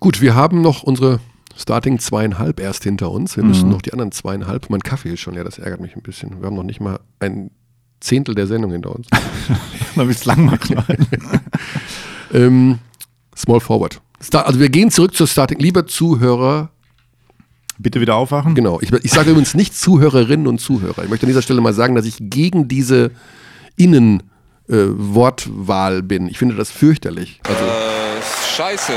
Gut, 0.00 0.20
wir 0.20 0.34
haben 0.34 0.60
noch 0.60 0.82
unsere 0.82 1.20
Starting 1.56 1.98
zweieinhalb 1.98 2.60
erst 2.60 2.82
hinter 2.84 3.10
uns. 3.10 3.36
Wir 3.36 3.44
müssen 3.44 3.66
Mhm. 3.66 3.72
noch 3.72 3.82
die 3.82 3.92
anderen 3.92 4.10
zweieinhalb. 4.12 4.68
Mein 4.70 4.80
Kaffee 4.80 5.10
ist 5.10 5.20
schon, 5.20 5.34
ja, 5.34 5.44
das 5.44 5.58
ärgert 5.58 5.80
mich 5.80 5.94
ein 5.94 6.02
bisschen. 6.02 6.40
Wir 6.40 6.46
haben 6.46 6.56
noch 6.56 6.62
nicht 6.64 6.80
mal 6.80 6.98
ein 7.20 7.50
Zehntel 8.02 8.34
der 8.34 8.46
Sendung 8.46 8.72
hinter 8.72 8.94
uns. 8.94 9.06
Da 9.94 10.08
willst 10.08 10.24
lang 10.24 10.46
machen. 10.46 10.82
ähm, 12.32 12.78
small 13.36 13.60
Forward. 13.60 14.00
Star 14.22 14.46
also 14.46 14.58
wir 14.58 14.70
gehen 14.70 14.90
zurück 14.90 15.14
zur 15.14 15.26
Starting. 15.26 15.58
Lieber 15.58 15.86
Zuhörer, 15.86 16.70
Bitte 17.78 18.00
wieder 18.00 18.14
aufwachen. 18.14 18.54
genau. 18.54 18.80
Ich, 18.80 18.90
ich 18.90 19.10
sage 19.10 19.28
übrigens 19.30 19.52
nicht 19.54 19.76
Zuhörerinnen 19.76 20.46
und 20.46 20.58
Zuhörer. 20.60 21.04
Ich 21.04 21.10
möchte 21.10 21.26
an 21.26 21.28
dieser 21.28 21.42
Stelle 21.42 21.60
mal 21.60 21.74
sagen, 21.74 21.94
dass 21.94 22.06
ich 22.06 22.16
gegen 22.20 22.68
diese 22.68 23.10
Innen-Wortwahl 23.76 26.02
bin. 26.02 26.26
Ich 26.28 26.38
finde 26.38 26.54
das 26.54 26.70
fürchterlich. 26.70 27.40
Also, 27.44 27.64
Scheiße. 28.56 28.92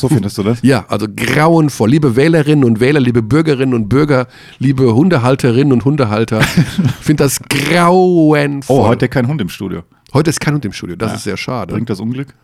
So 0.00 0.08
findest 0.08 0.38
du 0.38 0.42
das? 0.42 0.58
Ja, 0.62 0.84
also 0.88 1.06
grauenvoll. 1.14 1.90
Liebe 1.90 2.16
Wählerinnen 2.16 2.64
und 2.64 2.80
Wähler, 2.80 3.00
liebe 3.00 3.22
Bürgerinnen 3.22 3.74
und 3.74 3.88
Bürger, 3.88 4.26
liebe 4.58 4.94
Hundehalterinnen 4.94 5.72
und 5.72 5.84
Hundehalter, 5.84 6.40
ich 6.80 6.92
finde 7.04 7.24
das 7.24 7.40
grauenvoll. 7.48 8.76
Oh, 8.76 8.86
heute 8.88 9.08
kein 9.08 9.26
Hund 9.28 9.40
im 9.40 9.48
Studio. 9.48 9.82
Heute 10.12 10.30
ist 10.30 10.40
kein 10.40 10.54
Hund 10.54 10.64
im 10.64 10.72
Studio, 10.72 10.96
das 10.96 11.10
Ja. 11.10 11.16
ist 11.16 11.24
sehr 11.24 11.36
schade. 11.36 11.74
Bringt 11.74 11.90
das 11.90 12.00
Unglück? 12.00 12.34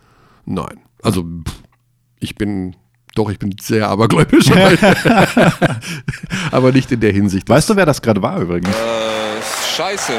Nein, 0.45 0.79
also 1.03 1.23
pff, 1.23 1.55
ich 2.21 2.37
bin, 2.37 2.77
doch, 3.14 3.31
ich 3.31 3.38
bin 3.38 3.55
sehr 3.61 3.88
abergläubisch, 3.88 4.51
aber, 4.53 4.73
aber 6.53 6.73
nicht 6.73 6.92
in 6.92 7.01
der 7.01 7.12
Hinsicht. 7.12 7.49
Weißt 7.49 7.69
du, 7.71 7.77
wer 7.77 7.87
das 7.87 8.01
gerade 8.03 8.23
war 8.23 8.38
übrigens? 8.40 8.69
Äh, 8.69 9.77
Scheiße. 9.77 10.12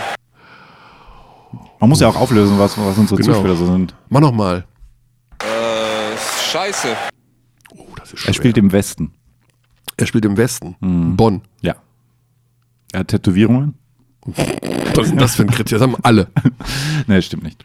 Man 1.80 1.90
muss 1.90 2.00
ja 2.02 2.08
auch 2.10 2.16
auflösen, 2.16 2.58
was, 2.60 2.78
was 2.78 2.98
unsere 2.98 3.22
Genau. 3.22 3.34
Zuspieler 3.34 3.56
so 3.56 3.66
sind. 3.68 3.94
Mach 4.10 4.20
nochmal. 4.20 4.66
Äh, 5.40 5.46
Scheiße. 6.52 6.88
Das 8.12 8.22
ist 8.22 8.28
Er 8.28 8.34
spielt 8.34 8.58
im 8.58 8.72
Westen. 8.72 9.12
er 9.98 10.08
spielt 10.08 10.26
im 10.26 10.38
Westen, 10.38 10.76
Bonn. 11.18 11.42
Ja. 11.62 11.76
Er 12.94 13.02
hat 13.02 13.08
Tätowierungen? 13.10 13.76
Was 14.26 15.06
ist 15.06 15.12
denn 15.12 15.18
das 15.18 15.36
für 15.36 15.44
ein 15.44 15.50
Kriterium? 15.52 15.92
Das 15.94 16.00
haben 16.02 16.04
alle. 16.04 16.28
Nee, 17.08 17.22
stimmt 17.22 17.44
nicht. 17.44 17.64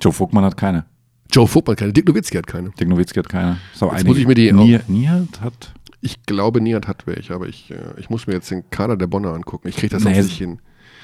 Joe 0.00 0.12
Vogtmann 0.12 0.44
hat 0.44 0.56
keine. 0.56 0.84
Joe 1.32 1.46
Vogtmann 1.46 1.76
keine, 1.76 1.92
Dick 1.92 2.06
Nowitzki 2.08 2.36
hat 2.36 2.46
keine. 2.46 2.70
Dirk 2.70 2.88
Nowitzki 2.88 3.18
hat 3.18 3.28
keine. 3.28 3.58
So 3.74 3.92
Jetzt 3.92 4.06
muss 4.06 4.16
ich 4.18 4.26
mir 4.26 4.34
die 4.34 4.52
Nie, 4.52 4.78
Nihat 4.88 5.40
hat. 5.40 5.72
Ich 6.00 6.22
glaube, 6.24 6.60
Nihat 6.60 6.86
hat 6.88 7.06
welche, 7.06 7.34
aber 7.34 7.48
ich, 7.48 7.70
äh, 7.70 7.76
ich 7.98 8.10
muss 8.10 8.26
mir 8.26 8.34
jetzt 8.34 8.50
den 8.50 8.68
Kader 8.70 8.96
der 8.96 9.06
Bonner 9.06 9.32
angucken. 9.34 9.68
Ich 9.68 9.76
kriege 9.76 9.94
das 9.94 10.04
Nee, 10.04 10.20
nicht 10.22 10.36
hin. 10.38 10.60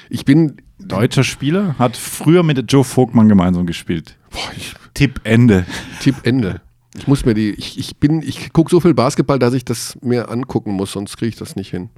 Ich 0.09 0.25
bin, 0.25 0.57
Deutscher 0.79 1.23
Spieler 1.23 1.75
hat 1.79 1.97
früher 1.97 2.43
mit 2.43 2.71
Joe 2.71 2.83
Vogtmann 2.83 3.29
gemeinsam 3.29 3.65
gespielt. 3.65 4.17
boah, 4.29 4.39
ich, 4.55 4.73
Tipp 4.93 5.21
Ende. 5.23 5.65
Tipp 6.01 6.15
Ende. 6.23 6.61
Ich 6.95 7.07
muss 7.07 7.25
mir 7.25 7.33
die, 7.33 7.49
ich, 7.51 7.79
ich 7.79 7.97
bin, 7.97 8.21
ich 8.21 8.53
gucke 8.53 8.69
so 8.69 8.79
viel 8.79 8.93
Basketball, 8.93 9.39
dass 9.39 9.53
ich 9.53 9.65
das 9.65 9.97
mir 10.01 10.29
angucken 10.29 10.73
muss, 10.73 10.91
sonst 10.91 11.17
kriege 11.17 11.29
ich 11.29 11.35
das 11.35 11.55
nicht 11.55 11.71
hin. 11.71 11.89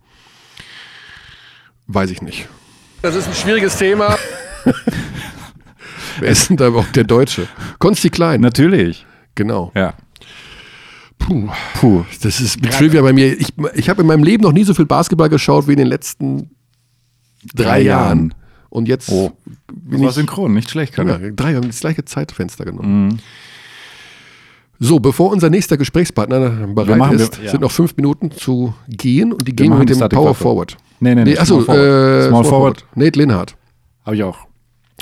Weiß 1.87 2.09
ich 2.11 2.21
nicht. 2.21 2.47
Das 3.01 3.13
ist 3.15 3.27
ein 3.27 3.33
schwieriges 3.33 3.77
Thema. 3.77 4.17
Wer 6.19 6.29
ist 6.29 6.49
denn 6.49 6.57
da 6.57 6.67
überhaupt 6.67 6.95
der 6.95 7.03
Deutsche? 7.03 7.47
Konsti 7.79 8.09
Klein. 8.09 8.41
Natürlich. 8.41 9.05
Genau. 9.35 9.71
Ja. 9.75 9.93
Puh. 11.19 11.49
Puh. 11.79 12.05
Das 12.21 12.39
ist 12.39 12.61
mit 12.61 12.71
Trivia 12.73 13.01
bei 13.01 13.11
mir. 13.13 13.37
Ich, 13.39 13.49
ich 13.73 13.89
habe 13.89 14.01
in 14.01 14.07
meinem 14.07 14.23
Leben 14.23 14.43
noch 14.43 14.53
nie 14.53 14.63
so 14.63 14.73
viel 14.73 14.85
Basketball 14.85 15.29
geschaut 15.29 15.67
wie 15.67 15.73
in 15.73 15.77
den 15.79 15.87
letzten 15.87 16.51
drei, 17.53 17.63
Drei 17.63 17.81
Jahren. 17.81 18.17
Jahren. 18.19 18.33
Und 18.69 18.87
jetzt 18.87 19.09
Oh. 19.09 19.31
bin 19.73 19.91
Das 19.93 20.01
war 20.01 20.09
ich. 20.09 20.15
synchron, 20.15 20.53
nicht 20.53 20.69
schlecht, 20.69 20.93
kann 20.93 21.07
Ja, 21.07 21.17
drei 21.17 21.55
haben 21.55 21.67
das 21.67 21.79
gleiche 21.81 22.05
Zeitfenster 22.05 22.65
genommen. 22.65 23.07
Mhm. 23.07 23.19
So, 24.79 24.99
bevor 24.99 25.31
unser 25.31 25.49
nächster 25.49 25.77
Gesprächspartner 25.77 26.67
bereit 26.67 26.97
machen- 26.97 27.15
ist, 27.17 27.37
wir- 27.39 27.45
ja. 27.45 27.51
sind 27.51 27.61
noch 27.61 27.71
fünf 27.71 27.95
Minuten 27.95 28.31
zu 28.31 28.73
gehen 28.89 29.31
und 29.31 29.47
die 29.47 29.55
gehen 29.55 29.71
wir 29.71 29.79
mit 29.79 29.89
dem 29.89 29.99
Power 29.99 30.33
Forward. 30.35 30.37
Forward. 30.73 30.77
Nee, 30.99 31.15
nee, 31.15 31.23
Nee, 31.23 31.31
nee. 31.31 31.37
achso, 31.37 31.61
Small 31.61 31.65
Forward. 31.77 32.23
äh, 32.23 32.27
Small 32.29 32.43
Forward. 32.45 32.85
Nate 32.95 33.19
Linhardt. 33.19 33.55
Habe 34.05 34.15
ich 34.15 34.23
auch. 34.23 34.37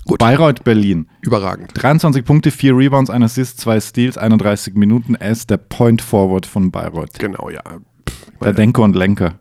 Gut. 0.05 0.19
Bayreuth 0.19 0.63
Berlin. 0.63 1.07
Überragend. 1.21 1.71
23 1.75 2.25
Punkte, 2.25 2.51
4 2.51 2.75
Rebounds, 2.75 3.09
1 3.09 3.23
Assist, 3.23 3.59
2 3.61 3.79
Steals, 3.79 4.17
31 4.17 4.75
Minuten. 4.75 5.15
Er 5.15 5.31
ist 5.31 5.49
der 5.49 5.57
Point 5.57 6.01
Forward 6.01 6.45
von 6.45 6.71
Bayreuth. 6.71 7.17
Genau, 7.19 7.49
ja. 7.49 7.61
Pff, 8.07 8.25
Der 8.43 8.53
Denker 8.53 8.81
und 8.83 8.95
Lenker. 8.95 9.35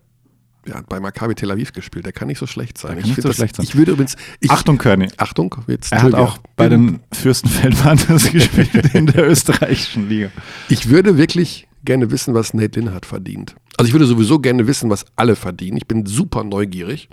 Hat 0.71 0.89
bei 0.89 1.01
Maccabi 1.01 1.35
Tel 1.35 1.51
Aviv 1.51 1.73
gespielt. 1.73 2.05
Der 2.05 2.13
kann 2.13 2.29
nicht 2.29 2.39
so 2.39 2.47
schlecht 2.47 2.79
sein. 2.79 2.99
Ich 2.99 3.15
so 3.17 3.23
das, 3.23 3.37
schlecht 3.37 3.57
sein. 3.57 3.65
Ich 3.65 3.75
würde 3.75 3.93
übrigens. 3.93 4.17
Ich, 4.41 4.51
Achtung, 4.51 4.79
Körny. 4.79 5.09
Achtung, 5.17 5.55
jetzt 5.67 5.93
Er 5.93 6.03
hat 6.03 6.15
auch 6.15 6.39
bei 6.57 6.69
den 6.69 7.01
Fürstenfeld 7.13 7.77
Panthers 7.81 8.25
gespielt 8.33 8.95
in 8.95 9.07
der 9.07 9.29
österreichischen 9.29 10.09
Liga. 10.09 10.31
Ich 10.69 10.89
würde 10.89 11.17
wirklich 11.17 11.67
gerne 11.85 12.11
wissen, 12.11 12.35
was 12.35 12.55
Nate 12.55 12.79
Linhardt 12.79 13.07
verdient. 13.07 13.57
Also 13.77 13.89
ich 13.89 13.95
würde 13.95 14.07
sowieso 14.07 14.39
gerne 14.39 14.67
wissen, 14.67 14.91
was 14.91 15.05
alle 15.17 15.35
verdienen. 15.35 15.77
Ich 15.77 15.87
bin 15.87 16.07
super 16.07 16.45
neugierig 16.45 17.09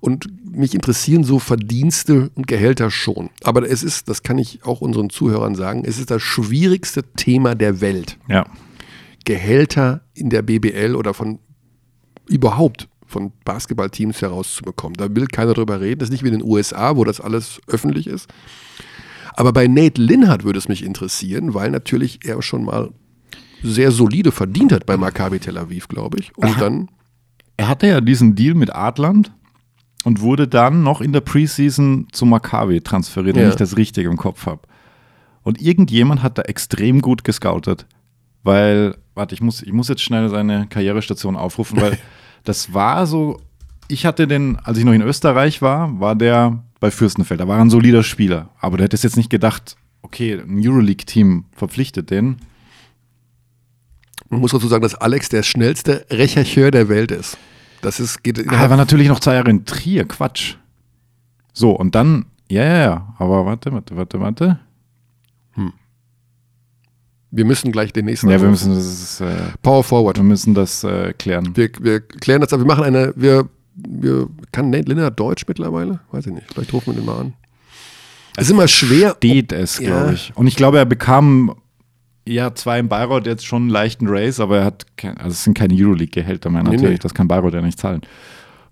und 0.00 0.26
mich 0.44 0.74
interessieren 0.74 1.24
so 1.24 1.38
Verdienste 1.38 2.30
und 2.34 2.46
Gehälter 2.46 2.90
schon. 2.90 3.30
Aber 3.44 3.68
es 3.68 3.82
ist, 3.82 4.08
das 4.08 4.22
kann 4.22 4.38
ich 4.38 4.64
auch 4.64 4.80
unseren 4.80 5.10
Zuhörern 5.10 5.54
sagen, 5.54 5.84
es 5.84 5.98
ist 5.98 6.10
das 6.10 6.22
schwierigste 6.22 7.02
Thema 7.16 7.54
der 7.54 7.80
Welt. 7.80 8.18
Ja. 8.28 8.46
Gehälter 9.24 10.02
in 10.14 10.30
der 10.30 10.42
BBL 10.42 10.96
oder 10.96 11.14
von 11.14 11.38
überhaupt 12.32 12.88
von 13.06 13.32
Basketballteams 13.44 14.22
herauszubekommen. 14.22 14.94
Da 14.96 15.14
will 15.14 15.26
keiner 15.26 15.52
drüber 15.54 15.80
reden. 15.80 15.98
Das 15.98 16.08
ist 16.08 16.12
nicht 16.12 16.24
wie 16.24 16.28
in 16.28 16.38
den 16.38 16.42
USA, 16.48 16.96
wo 16.96 17.04
das 17.04 17.20
alles 17.20 17.60
öffentlich 17.66 18.06
ist. 18.06 18.28
Aber 19.34 19.52
bei 19.52 19.66
Nate 19.66 20.00
Linhardt 20.00 20.44
würde 20.44 20.58
es 20.58 20.68
mich 20.68 20.82
interessieren, 20.84 21.54
weil 21.54 21.70
natürlich 21.70 22.20
er 22.24 22.40
schon 22.42 22.64
mal 22.64 22.90
sehr 23.62 23.90
solide 23.90 24.32
verdient 24.32 24.72
hat 24.72 24.86
bei 24.86 24.96
Maccabi 24.96 25.38
Tel 25.38 25.56
Aviv, 25.58 25.88
glaube 25.88 26.18
ich. 26.20 26.36
Und 26.36 26.60
dann, 26.60 26.88
Er 27.56 27.68
hatte 27.68 27.86
ja 27.86 28.00
diesen 28.00 28.34
Deal 28.34 28.54
mit 28.54 28.74
Adland 28.74 29.32
und 30.04 30.20
wurde 30.20 30.48
dann 30.48 30.82
noch 30.82 31.00
in 31.00 31.12
der 31.12 31.20
Preseason 31.20 32.08
zu 32.12 32.26
Maccabi 32.26 32.80
transferiert, 32.80 33.36
wenn 33.36 33.44
Ja. 33.44 33.50
ich 33.50 33.56
das 33.56 33.76
richtig 33.76 34.04
im 34.06 34.16
Kopf 34.16 34.46
habe. 34.46 34.62
Und 35.42 35.60
irgendjemand 35.60 36.22
hat 36.22 36.38
da 36.38 36.42
extrem 36.42 37.00
gut 37.02 37.24
gescoutet. 37.24 37.86
Weil, 38.42 38.96
warte, 39.14 39.34
ich 39.34 39.40
muss, 39.40 39.62
ich 39.62 39.72
muss 39.72 39.88
jetzt 39.88 40.02
schnell 40.02 40.28
seine 40.28 40.66
Karrierestation 40.66 41.36
aufrufen, 41.36 41.80
weil 41.80 41.98
das 42.44 42.74
war 42.74 43.06
so, 43.06 43.40
ich 43.88 44.06
hatte 44.06 44.26
den, 44.26 44.58
als 44.58 44.78
ich 44.78 44.84
noch 44.84 44.92
in 44.92 45.02
Österreich 45.02 45.62
war, 45.62 46.00
war 46.00 46.14
der 46.14 46.62
bei 46.80 46.90
Fürstenfeld. 46.90 47.40
Da 47.40 47.48
war 47.48 47.60
ein 47.60 47.70
solider 47.70 48.02
Spieler. 48.02 48.50
Aber 48.60 48.76
du 48.76 48.84
hättest 48.84 49.04
jetzt 49.04 49.16
nicht 49.16 49.30
gedacht, 49.30 49.76
okay, 50.02 50.34
ein 50.34 50.60
Euroleague-Team 50.60 51.44
verpflichtet 51.52 52.10
den. 52.10 52.38
man 54.28 54.40
muss 54.40 54.52
dazu 54.52 54.66
sagen, 54.68 54.82
dass 54.82 54.94
Alex 54.94 55.28
der 55.28 55.42
schnellste 55.42 56.06
Rechercheur 56.10 56.70
der 56.70 56.88
Welt 56.88 57.10
ist. 57.10 57.38
Das 57.82 58.00
ist, 58.00 58.22
geht 58.22 58.38
Ah, 58.48 58.62
er 58.62 58.70
war 58.70 58.76
natürlich 58.76 59.08
noch 59.08 59.20
zwei 59.20 59.34
Jahre 59.34 59.50
in 59.50 59.64
Trier, 59.64 60.06
Quatsch. 60.06 60.56
So, 61.52 61.70
und 61.72 61.94
dann, 61.94 62.26
ja, 62.48 62.64
ja, 62.64 62.78
ja, 62.78 63.14
aber 63.18 63.44
warte, 63.44 63.72
warte, 63.72 63.96
warte, 63.96 64.20
warte. 64.20 64.58
Wir 67.32 67.44
müssen 67.44 67.72
gleich 67.72 67.92
den 67.92 68.04
nächsten 68.04 68.28
Ja, 68.30 68.40
wir 68.40 68.48
müssen 68.48 68.74
das, 68.74 69.20
äh, 69.20 69.34
Power 69.62 69.82
Forward. 69.82 70.16
wir 70.18 70.22
müssen 70.22 70.54
das 70.54 70.84
äh, 70.84 71.12
klären. 71.14 71.56
Wir, 71.56 71.70
wir 71.80 72.00
klären 72.00 72.40
das 72.42 72.52
ab. 72.52 72.60
Wir 72.60 72.66
machen 72.66 72.84
eine, 72.84 73.12
wir 73.16 73.48
wir, 73.74 74.28
kann 74.52 74.68
Nate 74.70 74.88
Lennart 74.88 75.18
Deutsch 75.18 75.44
mittlerweile? 75.48 76.00
Weiß 76.10 76.26
ich 76.26 76.32
nicht. 76.32 76.46
Vielleicht 76.52 76.72
rufen 76.74 76.88
wir 76.88 77.00
den 77.00 77.06
mal 77.06 77.18
an. 77.20 77.32
Es 78.36 78.44
ist 78.44 78.50
immer 78.50 78.68
schwer. 78.68 79.14
Steht 79.16 79.50
es, 79.50 79.78
Ja. 79.78 79.88
glaube 80.02 80.12
ich. 80.14 80.30
Und 80.36 80.46
ich 80.46 80.56
glaube, 80.56 80.76
er 80.78 80.84
bekam 80.84 81.54
ja 82.28 82.54
zwar 82.54 82.78
in 82.78 82.88
Bayreuth 82.88 83.26
jetzt 83.26 83.46
schon 83.46 83.62
einen 83.62 83.70
leichten 83.70 84.06
Race, 84.08 84.40
aber 84.40 84.58
er 84.58 84.64
hat, 84.66 84.84
kein, 84.98 85.16
also 85.16 85.30
es 85.30 85.42
sind 85.42 85.56
keine 85.56 85.74
Euroleague-Gehälter 85.74 86.50
mehr 86.50 86.62
Nee, 86.62 86.70
natürlich. 86.72 86.92
nee. 86.92 86.98
Das 86.98 87.14
kann 87.14 87.28
Bayreuth 87.28 87.54
ja 87.54 87.62
nicht 87.62 87.78
zahlen. 87.80 88.02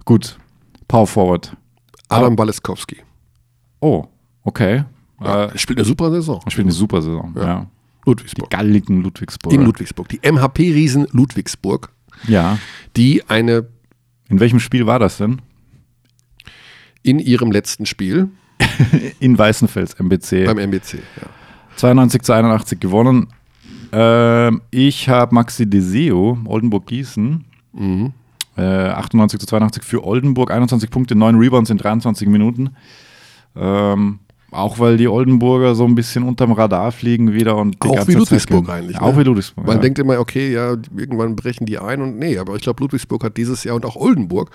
Gut, 0.04 0.38
Power 0.86 1.06
Forward. 1.06 1.56
Adam 2.10 2.36
Baleskowski. 2.36 2.98
Oh, 3.80 4.04
okay. 4.44 4.84
Ja, 5.22 5.44
Äh, 5.44 5.52
er 5.52 5.58
spielt 5.58 5.78
eine 5.78 5.86
super 5.86 6.10
Saison. 6.10 6.40
er 6.44 6.50
spielt 6.50 6.66
eine 6.66 6.72
super 6.72 7.00
Saison. 7.00 7.32
Ja. 7.36 7.42
Die 7.62 7.66
Ludwigsburg. 8.06 8.50
galligen 8.50 9.02
Ludwigsburg. 9.02 9.52
In 9.52 9.62
Ludwigsburg. 9.62 10.08
Die 10.08 10.20
MHP-Riesen 10.22 11.06
Ludwigsburg, 11.12 11.90
Ja. 12.26 12.58
die 12.96 13.22
eine 13.28 13.66
In 14.28 14.40
welchem 14.40 14.60
Spiel 14.60 14.86
war 14.86 14.98
das 14.98 15.16
denn? 15.18 15.40
in 17.02 17.18
ihrem 17.18 17.50
letzten 17.50 17.86
Spiel 17.86 18.28
In 19.20 19.38
Weißenfels, 19.38 19.94
MBC. 19.98 20.44
beim 20.44 20.58
MBC. 20.58 20.94
Ja. 21.16 21.28
92 21.76 22.22
zu 22.22 22.32
81 22.34 22.78
gewonnen. 22.78 23.28
Ähm, 23.92 24.60
ich 24.70 25.08
habe 25.08 25.34
Maxi 25.34 25.68
Deseo, 25.68 26.38
Oldenburg-Gießen. 26.44 27.44
Mhm. 27.72 28.12
Äh, 28.56 28.62
98 28.62 29.40
zu 29.40 29.46
82 29.46 29.82
für 29.82 30.04
Oldenburg, 30.04 30.50
21 30.50 30.90
Punkte, 30.90 31.14
9 31.14 31.36
Rebounds 31.36 31.70
in 31.70 31.78
23 31.78 32.28
Minuten. 32.28 32.70
Ähm, 33.56 34.18
auch 34.50 34.78
weil 34.78 34.96
die 34.96 35.08
Oldenburger 35.08 35.74
so 35.74 35.84
ein 35.84 35.94
bisschen 35.94 36.24
unterm 36.24 36.52
Radar 36.52 36.92
fliegen 36.92 37.32
wieder 37.32 37.56
und 37.56 37.76
Auch 37.80 37.92
wie 37.92 38.12
Zeit 38.12 38.14
Ludwigsburg 38.14 38.66
gewinnen. 38.66 38.84
eigentlich. 38.84 39.00
Auch 39.00 39.12
ne? 39.12 39.20
wie 39.20 39.24
Ludwigsburg. 39.24 39.66
Man 39.66 39.76
ja. 39.76 39.82
denkt 39.82 39.98
immer, 39.98 40.18
okay, 40.18 40.52
ja, 40.52 40.76
irgendwann 40.96 41.36
brechen 41.36 41.66
die 41.66 41.78
ein 41.78 42.02
und 42.02 42.18
nee, 42.18 42.38
aber 42.38 42.56
ich 42.56 42.62
glaube, 42.62 42.82
Ludwigsburg 42.82 43.22
hat 43.24 43.36
dieses 43.36 43.64
Jahr 43.64 43.76
und 43.76 43.84
auch 43.84 43.96
Oldenburg, 43.96 44.50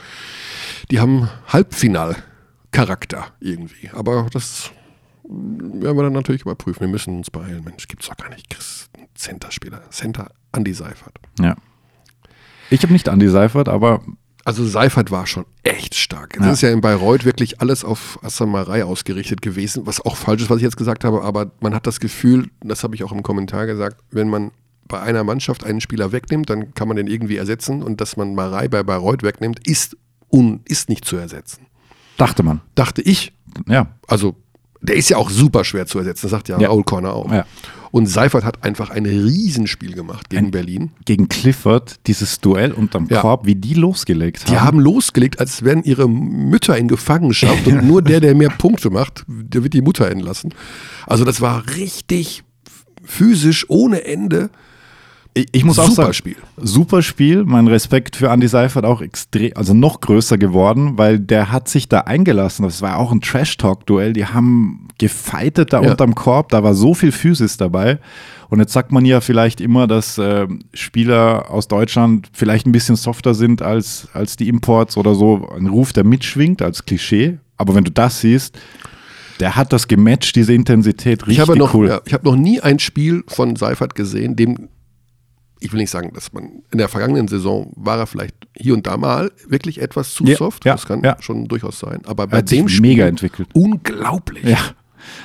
die 0.92 1.00
haben 1.00 1.30
Halbfinal-Charakter 1.48 3.28
irgendwie. 3.40 3.90
Aber 3.94 4.28
das 4.32 4.72
werden 5.24 5.98
wir 5.98 6.04
dann 6.04 6.14
natürlich 6.14 6.42
überprüfen. 6.42 6.82
Wir 6.82 6.88
müssen 6.88 7.18
uns 7.18 7.32
beeilen. 7.32 7.64
Mensch, 7.64 7.88
gibt's 7.88 8.08
doch 8.08 8.18
gar 8.18 8.30
nicht. 8.30 8.50
Chris, 8.50 8.90
Center-Spieler. 9.16 9.90
Center 9.90 10.30
Andy 10.52 10.74
Seifert. 10.74 11.20
ja. 11.40 11.56
Ich 12.72 12.82
habe 12.82 12.94
nicht 12.94 13.08
Andy 13.08 13.28
Seifert, 13.28 13.70
aber 13.70 14.02
Also 14.46 14.66
Seifert 14.66 15.10
war 15.12 15.26
schon 15.28 15.46
echt 15.64 15.96
stark. 15.96 16.34
Das 16.38 16.46
Ja. 16.46 16.52
ist 16.54 16.62
ja 16.62 16.70
in 16.72 16.80
Bayreuth 16.80 17.26
wirklich 17.26 17.60
alles 17.62 17.84
auf 17.84 18.20
Assamerei 18.24 18.86
ausgerichtet 18.86 19.42
gewesen, 19.42 19.86
was 19.88 20.00
auch 20.02 20.16
falsch 20.16 20.44
ist, 20.44 20.50
was 20.52 20.58
ich 20.58 20.64
jetzt 20.64 20.78
gesagt 20.78 21.04
habe, 21.04 21.24
aber 21.24 21.52
man 21.60 21.74
hat 21.74 21.88
das 21.88 22.00
Gefühl, 22.00 22.50
das 22.64 22.84
habe 22.84 22.94
ich 22.96 23.04
auch 23.04 23.12
im 23.12 23.24
Kommentar 23.24 23.66
gesagt, 23.66 23.98
wenn 24.12 24.30
man 24.30 24.52
bei 24.88 25.02
einer 25.02 25.24
Mannschaft 25.24 25.64
einen 25.64 25.82
Spieler 25.82 26.12
wegnimmt, 26.12 26.48
dann 26.50 26.76
kann 26.76 26.88
man 26.88 26.96
den 26.96 27.08
irgendwie 27.08 27.38
ersetzen 27.38 27.82
und 27.82 28.00
dass 28.02 28.18
man 28.18 28.36
Marei 28.36 28.68
bei 28.68 28.84
Bayreuth 28.84 29.24
wegnimmt, 29.24 29.68
ist, 29.68 29.98
un, 30.32 30.62
ist 30.66 30.90
nicht 30.90 31.06
zu 31.06 31.18
ersetzen. 31.18 31.66
dachte 32.18 32.44
man. 32.44 32.62
Dachte 32.76 33.02
ich, 33.02 33.34
Ja. 33.68 33.88
also 34.08 34.36
der 34.82 34.96
ist 34.96 35.10
ja 35.10 35.18
auch 35.18 35.32
super 35.32 35.64
schwer 35.64 35.88
zu 35.88 35.98
ersetzen, 35.98 36.22
das 36.28 36.32
sagt 36.32 36.48
ja, 36.50 36.60
Ja. 36.60 36.68
Raul 36.70 36.84
Corner 36.84 37.14
auch. 37.14 37.32
Ja. 37.32 37.46
Und 37.96 38.08
Seifert 38.08 38.44
hat 38.44 38.62
einfach 38.66 38.90
ein 38.90 39.06
Riesenspiel 39.06 39.94
gemacht 39.94 40.30
gegen 40.30 40.48
Ein- 40.48 40.52
Berlin. 40.52 40.92
Gegen 41.06 41.30
Clifford, 41.30 41.96
dieses 42.08 42.42
Duell 42.42 42.74
unterm 42.74 43.08
Ja. 43.10 43.22
Korb, 43.22 43.46
wie 43.46 43.56
die 43.56 43.74
losgelegt 43.74 44.44
haben. 44.44 44.52
Die 44.52 44.60
haben 44.60 44.80
losgelegt, 44.82 45.40
als 45.40 45.64
wären 45.64 45.82
ihre 45.82 46.10
Mütter 46.10 46.78
in 46.78 46.90
Gefangenschaft 46.90 47.66
und 47.68 47.86
nur 47.88 48.02
der, 48.02 48.20
der 48.20 48.36
mehr 48.36 48.50
Punkte 48.50 48.90
macht, 48.90 49.24
der 49.30 49.64
wird 49.64 49.74
die 49.74 49.82
Mutter 49.82 50.12
entlassen. 50.12 50.54
Also 51.08 51.24
das 51.24 51.40
war 51.40 51.64
richtig 51.78 52.44
physisch 53.06 53.70
ohne 53.70 54.04
Ende. 54.04 54.50
Ich, 55.38 55.48
ich 55.52 55.66
muss 55.66 55.78
auch 55.80 55.90
Super 55.90 55.96
sagen, 56.04 56.14
Spiel. 56.14 56.36
super 56.56 57.02
Spiel. 57.02 57.44
Mein 57.44 57.68
Respekt 57.68 58.16
für 58.16 58.30
Andy 58.30 58.48
Seifert 58.48 58.86
auch 58.86 59.02
extrem, 59.02 59.52
also 59.56 59.74
noch 59.74 60.00
größer 60.00 60.38
geworden, 60.38 60.98
weil 60.98 61.20
der 61.20 61.52
hat 61.52 61.68
sich 61.68 61.90
da 61.90 62.00
eingelassen. 62.02 62.64
Das 62.64 62.82
war 62.82 62.98
auch 62.98 63.12
ein 63.12 63.20
Trash-Talk-Duell. 63.20 64.14
Die 64.14 64.26
haben 64.26 64.88
gefeitet 64.98 65.74
da 65.74 65.82
Ja. 65.82 65.92
unterm 65.92 66.16
Korb. 66.16 66.50
Da 66.50 66.64
war 66.64 66.74
so 66.74 66.94
viel 66.94 67.12
Physis 67.12 67.58
dabei. 67.58 68.00
Und 68.50 68.60
jetzt 68.60 68.72
sagt 68.72 68.94
man 68.94 69.04
ja 69.04 69.20
vielleicht 69.20 69.60
immer, 69.60 69.88
dass 69.88 70.18
äh, 70.18 70.48
Spieler 70.74 71.52
aus 71.52 71.68
Deutschland 71.68 72.30
vielleicht 72.32 72.66
ein 72.66 72.72
bisschen 72.72 72.96
softer 72.96 73.34
sind 73.34 73.62
als, 73.62 74.08
als 74.14 74.38
die 74.38 74.48
Imports 74.48 74.96
oder 74.96 75.16
so. 75.16 75.50
Ein 75.50 75.68
Ruf, 75.68 75.92
der 75.92 76.06
mitschwingt 76.06 76.62
als 76.62 76.86
Klischee. 76.86 77.40
Aber 77.58 77.76
wenn 77.76 77.84
du 77.84 77.92
das 77.92 78.22
siehst, 78.22 78.58
der 79.42 79.58
hat 79.58 79.74
das 79.74 79.90
gematcht, 79.90 80.38
diese 80.38 80.54
Intensität. 80.54 81.24
Richtig 81.24 81.34
Ich 81.34 81.40
habe 81.42 81.58
noch, 81.58 81.74
cool. 81.74 81.90
ja, 81.90 82.00
ich 82.06 82.14
habe 82.14 82.24
noch 82.24 82.38
nie 82.38 82.62
ein 82.62 82.80
Spiel 82.80 83.26
von 83.28 83.58
Seifert 83.58 83.96
gesehen, 83.96 84.38
dem 84.38 84.70
ich 85.66 85.74
will 85.74 85.80
nicht 85.80 85.90
sagen, 85.92 86.12
dass 86.14 86.32
man 86.34 86.64
in 86.72 86.78
der 86.78 86.88
vergangenen 86.90 87.28
Saison 87.28 87.72
war 87.76 87.98
er 87.98 88.08
vielleicht 88.08 88.36
hier 88.56 88.74
und 88.74 88.86
da 88.88 88.98
mal 88.98 89.32
wirklich 89.48 89.82
etwas 89.82 90.14
zu 90.14 90.24
Ja, 90.26 90.38
soft. 90.38 90.64
ja, 90.66 90.74
das 90.74 90.86
kann 90.86 91.04
ja. 91.04 91.18
schon 91.20 91.48
durchaus 91.48 91.80
sein. 91.80 92.02
Aber 92.06 92.24
Er 92.24 92.28
bei 92.28 92.42
dem 92.42 92.68
Spiel 92.70 92.82
mega 92.92 93.08
entwickelt. 93.08 93.50
unglaublich. 93.54 94.44
Ja. 94.44 94.58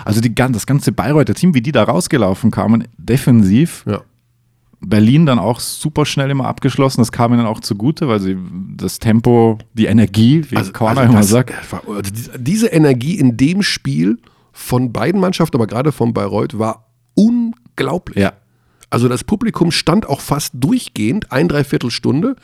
Also 0.04 0.20
die, 0.20 0.34
das 0.34 0.66
ganze 0.66 0.92
Bayreuther 0.92 1.34
Team, 1.34 1.54
wie 1.54 1.62
die 1.62 1.72
da 1.72 1.84
rausgelaufen 1.84 2.50
kamen, 2.50 2.86
defensiv. 2.98 3.84
Ja. 3.86 4.02
Berlin 4.82 5.26
dann 5.26 5.38
auch 5.38 5.60
super 5.60 6.06
schnell 6.06 6.30
immer 6.30 6.46
abgeschlossen. 6.46 7.00
Das 7.02 7.12
kam 7.12 7.34
ihnen 7.34 7.44
auch 7.46 7.60
zugute, 7.60 8.08
weil 8.08 8.18
sie 8.20 8.36
das 8.76 8.98
Tempo, 8.98 9.58
die 9.74 9.86
Energie, 9.86 10.42
wie 10.50 10.54
Corner 10.72 11.02
immer 11.04 11.16
das- 11.16 11.28
sagt. 11.28 11.52
also 11.86 12.00
diese- 12.02 12.38
diese 12.38 12.66
Energie 12.68 13.18
in 13.18 13.36
dem 13.36 13.62
Spiel 13.62 14.18
von 14.52 14.90
beiden 14.92 15.20
Mannschaften, 15.20 15.56
aber 15.56 15.66
gerade 15.66 15.92
von 15.92 16.14
Bayreuth, 16.14 16.58
war 16.58 16.86
unglaublich. 17.14 18.16
Ja. 18.18 18.32
Also 18.90 19.08
das 19.08 19.22
Publikum 19.22 19.70
stand 19.70 20.08
auch 20.08 20.20
fast 20.20 20.52
durchgehend, 20.54 21.30
ein 21.30 21.48
Dreiviertelstunde. 21.48 22.34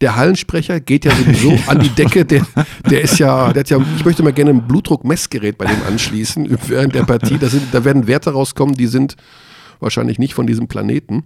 Der 0.00 0.16
Hallensprecher 0.16 0.80
geht 0.80 1.04
ja 1.04 1.14
sowieso 1.14 1.56
an 1.68 1.78
die 1.78 1.88
Decke. 1.88 2.24
Der, 2.24 2.44
der 2.90 3.02
ist 3.02 3.18
ja, 3.18 3.52
der 3.52 3.60
hat 3.60 3.70
ja, 3.70 3.78
ich 3.96 4.04
möchte 4.04 4.24
mal 4.24 4.32
gerne 4.32 4.50
ein 4.50 4.66
Blutdruckmessgerät 4.66 5.56
bei 5.56 5.66
dem 5.66 5.82
anschließen 5.86 6.58
während 6.66 6.94
der 6.94 7.04
Partie. 7.04 7.38
Da, 7.38 7.48
sind, 7.48 7.62
da 7.72 7.84
werden 7.84 8.08
Werte 8.08 8.30
rauskommen, 8.30 8.74
die 8.74 8.88
sind 8.88 9.16
wahrscheinlich 9.78 10.18
nicht 10.18 10.34
von 10.34 10.46
diesem 10.46 10.66
Planeten. 10.66 11.24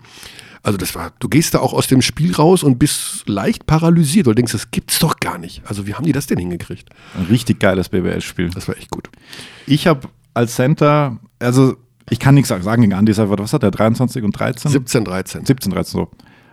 Also 0.63 0.77
das 0.77 0.95
war, 0.95 1.13
du 1.19 1.29
gehst 1.29 1.55
da 1.55 1.61
auch 1.61 1.73
aus 1.73 1.87
dem 1.87 2.03
Spiel 2.03 2.35
raus 2.35 2.63
und 2.63 2.79
bist 2.79 3.27
leicht 3.27 3.67
paralysiert, 3.67 4.27
weil 4.27 4.35
du 4.35 4.41
denkst, 4.41 4.53
das 4.53 4.71
gibt's 4.71 4.99
doch 4.99 5.19
gar 5.19 5.39
nicht. 5.39 5.63
Also 5.65 5.87
wie 5.87 5.95
haben 5.95 6.05
die 6.05 6.13
das 6.13 6.27
denn 6.27 6.39
hingekriegt? 6.39 6.91
Ein 7.17 7.27
richtig 7.27 7.61
geiles 7.61 7.89
BBL-Spiel. 7.89 8.51
Das 8.51 8.69
war 8.69 8.77
echt 8.77 8.91
gut. 8.91 9.09
Ich 9.67 9.87
habe 9.87 10.09
als 10.35 10.57
Center, 10.57 11.19
also 11.39 11.77
ich 12.11 12.19
kann 12.19 12.35
nichts 12.35 12.49
sagen 12.49 12.83
gegen 12.83 12.93
Andy 12.93 13.13
Seifert. 13.13 13.41
Was 13.41 13.53
hat 13.53 13.63
er? 13.63 13.71
23 13.71 14.23
und 14.25 14.33
13? 14.33 14.71
17, 14.71 15.05
13. 15.05 15.45
17, 15.45 15.73
13 15.73 16.01
so. 16.01 16.09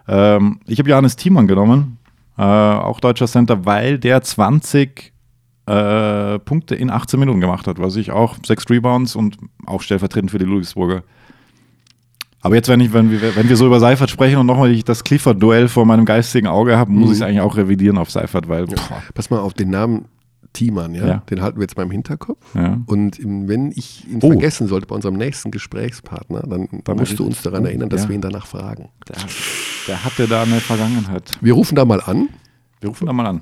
Ähm, 0.08 0.60
ich 0.66 0.80
habe 0.80 0.89
Johannes 0.89 1.16
Thiemann 1.16 1.47
genommen, 1.47 1.97
äh, 2.38 2.41
auch 2.41 2.99
deutscher 2.99 3.28
Center, 3.28 3.66
weil 3.66 3.97
der 3.97 4.22
20 4.22 5.14
äh, 5.68 6.39
Punkte 6.39 6.76
in 6.76 6.89
18 6.89 7.20
Minuten 7.20 7.41
gemacht 7.41 7.68
hat, 7.68 7.80
was 7.80 7.95
ich 7.95 8.12
auch, 8.12 8.38
sechs 8.45 8.70
Rebounds 8.70 9.16
und 9.16 9.38
auch 9.66 9.82
stellvertretend 9.82 10.32
für 10.32 10.38
die 10.38 10.45
Ludwigsburger. 10.45 11.03
Aber 12.41 12.53
jetzt, 12.53 12.70
wenn, 12.70 12.80
ich, 12.80 12.93
wenn, 12.93 13.10
wir, 13.10 13.36
wenn 13.36 13.49
wir 13.49 13.58
so 13.58 13.66
über 13.66 13.80
Seifert 13.80 14.12
sprechen 14.12 14.38
und 14.38 14.45
nochmal 14.45 14.76
das 14.84 15.03
Clifford-Duell 15.03 15.68
vor 15.68 15.88
meinem 15.88 16.06
geistigen 16.06 16.45
Auge 16.45 16.78
habe, 16.78 16.91
muss 16.91 17.10
ich 17.10 17.16
es 17.16 17.22
eigentlich 17.24 17.41
auch 17.41 17.58
revidieren 17.58 17.97
auf 17.97 18.12
Seifert, 18.12 18.47
weil 18.47 18.68
boah, 18.68 19.01
Pass 19.16 19.32
mal 19.32 19.39
auf 19.39 19.56
den 19.56 19.72
Namen 19.72 20.06
Thiemann, 20.56 20.95
ja? 20.95 21.06
Ja. 21.08 21.18
Den 21.30 21.41
halten 21.41 21.58
wir 21.60 21.64
jetzt 21.64 21.78
mal 21.78 21.84
im 21.84 21.91
Hinterkopf. 21.91 22.43
Ja. 22.56 22.82
Und 22.88 23.20
wenn 23.22 23.72
ich 23.72 24.08
ihn 24.08 24.20
Oh. 24.24 24.30
vergessen 24.32 24.68
sollte 24.68 24.88
bei 24.88 24.95
unserem 24.95 25.16
nächsten 25.16 25.51
Gesprächspartner, 25.51 26.41
dann, 26.41 26.68
Dann 26.84 26.97
musst 26.97 27.12
muss 27.12 27.16
du 27.18 27.26
uns 27.26 27.41
daran 27.43 27.66
erinnern, 27.66 27.89
dass 27.89 28.03
Ja. 28.03 28.10
wir 28.10 28.16
ihn 28.16 28.22
danach 28.22 28.47
fragen. 28.47 28.89
der, 29.08 29.16
der 29.88 30.03
hatte 30.03 30.28
da 30.28 30.41
eine 30.43 30.60
Vergangenheit. 30.60 31.38
Wir 31.41 31.53
rufen 31.53 31.76
da 31.76 31.86
mal 31.86 32.01
an. 32.01 32.30
Wir 32.82 32.89
rufen 32.89 33.06
da 33.06 33.14
mal 33.14 33.28
an. 33.28 33.41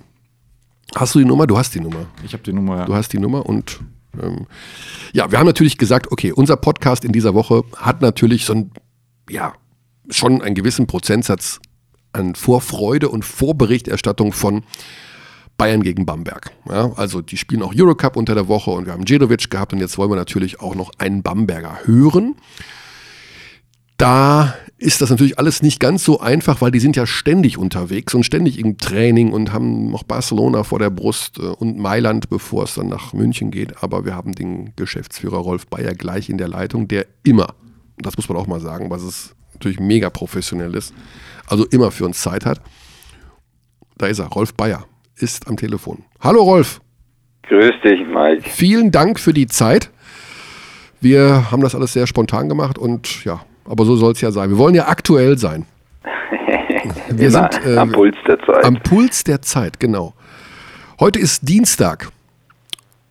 Hast 0.95 1.15
du 1.15 1.19
die 1.19 1.25
Nummer? 1.25 1.47
Du 1.47 1.57
hast 1.57 1.73
die 1.73 1.79
Nummer. 1.79 2.05
Ich 2.23 2.33
habe 2.33 2.43
die 2.43 2.53
Nummer. 2.53 2.85
Du 2.85 2.93
hast 2.93 3.13
die 3.13 3.19
Nummer 3.19 3.45
und 3.45 3.79
ähm, 4.21 4.45
ja, 5.13 5.31
wir 5.31 5.39
haben 5.39 5.47
natürlich 5.47 5.77
gesagt, 5.77 6.11
okay, 6.11 6.31
unser 6.31 6.55
Podcast 6.57 7.03
in 7.05 7.11
dieser 7.13 7.33
Woche 7.33 7.63
hat 7.77 8.01
natürlich 8.01 8.45
so 8.45 8.53
ein, 8.53 8.71
ja, 9.29 9.53
schon 10.09 10.41
einen 10.41 10.53
gewissen 10.53 10.85
Prozentsatz 10.85 11.59
an 12.11 12.35
Vorfreude 12.35 13.09
und 13.09 13.25
Vorberichterstattung 13.25 14.33
von 14.33 14.63
Bayern 15.63 15.81
gegen 15.81 16.05
Bamberg. 16.05 16.51
Ja, 16.67 16.91
also 16.97 17.21
die 17.21 17.37
spielen 17.37 17.63
auch 17.63 17.73
Eurocup 17.73 18.17
unter 18.17 18.35
der 18.35 18.49
Woche 18.49 18.69
und 18.71 18.85
wir 18.85 18.91
haben 18.91 19.05
Djedovic 19.05 19.49
gehabt 19.49 19.71
und 19.71 19.79
jetzt 19.79 19.97
wollen 19.97 20.11
wir 20.11 20.17
natürlich 20.17 20.59
auch 20.59 20.75
noch 20.75 20.91
einen 20.97 21.23
Bamberger 21.23 21.79
hören. 21.85 22.35
Da 23.95 24.55
ist 24.77 24.99
das 24.99 25.09
natürlich 25.09 25.39
alles 25.39 25.61
nicht 25.61 25.79
ganz 25.79 26.03
so 26.03 26.19
einfach, 26.19 26.59
weil 26.59 26.71
die 26.71 26.81
sind 26.81 26.97
ja 26.97 27.07
ständig 27.07 27.57
unterwegs 27.57 28.13
und 28.13 28.25
ständig 28.25 28.59
im 28.59 28.77
Training 28.77 29.31
und 29.31 29.53
haben 29.53 29.89
noch 29.89 30.03
Barcelona 30.03 30.65
vor 30.65 30.79
der 30.79 30.89
Brust 30.89 31.37
äh, 31.37 31.43
und 31.43 31.79
Mailand, 31.79 32.27
bevor 32.27 32.65
es 32.65 32.75
dann 32.75 32.89
nach 32.89 33.13
München 33.13 33.49
geht. 33.49 33.81
Aber 33.81 34.03
wir 34.03 34.15
haben 34.15 34.33
den 34.33 34.75
Geschäftsführer 34.75 35.37
Rolf 35.37 35.67
Bayer 35.67 35.93
gleich 35.93 36.29
in 36.29 36.37
der 36.37 36.49
Leitung, 36.49 36.89
der 36.89 37.05
immer, 37.23 37.55
das 37.99 38.17
muss 38.17 38.27
man 38.27 38.37
auch 38.37 38.47
mal 38.47 38.59
sagen, 38.59 38.89
was 38.89 39.01
es 39.01 39.33
natürlich 39.53 39.79
mega 39.79 40.09
professionell 40.09 40.75
ist, 40.75 40.93
also 41.47 41.65
immer 41.67 41.89
für 41.89 42.03
uns 42.03 42.19
Zeit 42.19 42.45
hat. 42.45 42.59
Da 43.97 44.07
ist 44.07 44.19
er, 44.19 44.27
Rolf 44.27 44.55
Bayer, 44.55 44.85
ist 45.23 45.47
am 45.47 45.57
Telefon. 45.57 46.03
Hallo 46.19 46.43
Rolf, 46.43 46.81
Grüß 47.43 47.73
dich, 47.83 48.01
Mike. 48.07 48.43
vielen 48.49 48.91
Dank 48.91 49.19
für 49.19 49.33
die 49.33 49.47
Zeit. 49.47 49.89
Wir 51.01 51.49
haben 51.51 51.61
das 51.61 51.75
alles 51.75 51.93
sehr 51.93 52.07
spontan 52.07 52.47
gemacht 52.49 52.77
und 52.77 53.25
ja, 53.25 53.41
aber 53.65 53.85
so 53.85 53.95
soll 53.95 54.11
es 54.13 54.21
ja 54.21 54.31
sein. 54.31 54.49
Wir 54.49 54.57
wollen 54.57 54.75
ja 54.75 54.87
aktuell 54.87 55.37
sein. 55.37 55.65
Wir 57.09 57.27
Immer 57.29 57.49
sind 57.51 57.65
äh, 57.65 57.77
am 57.77 57.91
Puls 57.91 58.15
der 58.27 58.39
Zeit. 58.39 58.63
am 58.65 58.75
Puls 58.83 59.23
der 59.23 59.41
Zeit, 59.41 59.79
genau. 59.79 60.13
Heute 60.99 61.19
ist 61.19 61.47
Dienstag. 61.49 62.09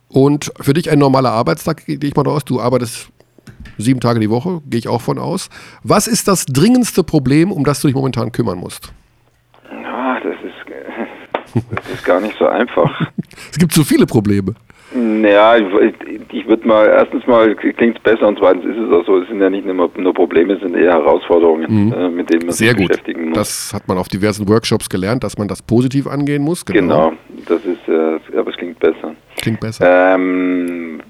Und 0.09 0.53
für 0.61 0.75
dich 0.75 0.91
ein 0.91 0.99
normaler 0.99 1.31
Arbeitstag, 1.33 1.87
gehe 1.87 1.99
ich 2.03 2.15
mal 2.17 2.27
aus. 2.27 2.45
Du 2.45 2.61
arbeitest 2.61 3.09
sieben 3.79 4.01
Tage 4.01 4.21
die 4.21 4.29
Woche, 4.31 4.61
gehe 4.67 4.79
ich 4.79 4.89
auch 4.89 5.01
von 5.01 5.19
aus. 5.19 5.49
Was 5.83 6.07
ist 6.07 6.29
das 6.29 6.45
dringendste 6.47 7.03
Problem, 7.03 7.51
um 7.51 7.65
das 7.65 7.81
du 7.81 7.89
dich 7.89 7.95
momentan 7.95 8.31
kümmern 8.31 8.59
musst? 8.59 8.93
Das 11.55 11.91
ist, 11.95 12.05
gar 12.05 12.21
nicht 12.21 12.37
so 12.39 12.47
einfach. 12.47 13.01
es 13.51 13.59
gibt 13.59 13.73
so 13.73 13.83
viele 13.85 14.07
Probleme. 14.07 14.55
Ja, 15.23 15.57
ich, 15.57 15.65
ich 16.33 16.47
würde 16.47 16.69
mal, 16.69 16.87
erstens 16.87 17.27
mal 17.27 17.55
klingt 17.55 17.97
es 17.97 18.03
besser 18.03 18.29
und 18.29 18.39
zweitens 18.39 18.67
ist 18.67 18.77
es 18.77 18.93
auch 18.93 19.07
so, 19.07 19.21
es 19.23 19.29
sind 19.29 19.41
ja 19.41 19.49
nicht 19.49 19.65
nur, 19.65 19.91
nur 19.97 20.13
Probleme, 20.15 20.53
es 20.53 20.61
sind 20.61 20.77
eher 20.77 20.93
Herausforderungen, 20.93 21.87
Mhm. 21.87 21.93
äh, 21.95 22.09
mit 22.11 22.29
denen 22.31 22.45
man 22.47 22.53
Sehr 22.55 22.73
sich 22.73 22.77
gut. 22.77 22.89
beschäftigen 22.89 23.29
muss. 23.31 23.39
Das 23.39 23.73
hat 23.75 23.89
man 23.89 23.97
auf 23.97 24.09
diversen 24.09 24.47
Workshops 24.51 24.91
gelernt, 24.91 25.25
dass 25.25 25.39
man 25.39 25.49
das 25.49 25.63
positiv 25.63 26.07
angehen 26.07 26.43
muss. 26.43 26.63
genau, 26.67 27.13
das 27.47 27.65
ist, 27.65 27.89
äh, 27.89 28.39
aber 28.39 28.51
es 28.51 28.57
klingt 28.59 28.79
besser. 28.81 29.15
Klingt 29.37 29.61
besser. 29.61 30.15
Ähm, 30.15 31.01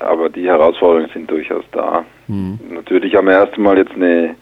aber 0.00 0.28
die 0.28 0.48
Herausforderungen 0.48 1.08
sind 1.14 1.30
durchaus 1.30 1.64
da. 1.70 2.04
Mhm. 2.26 2.58
Natürlich 2.74 3.14
haben 3.14 3.28
wir 3.28 3.34
erst 3.34 3.54
einmal 3.54 3.78
jetzt 3.78 3.92
eine, 3.92 4.34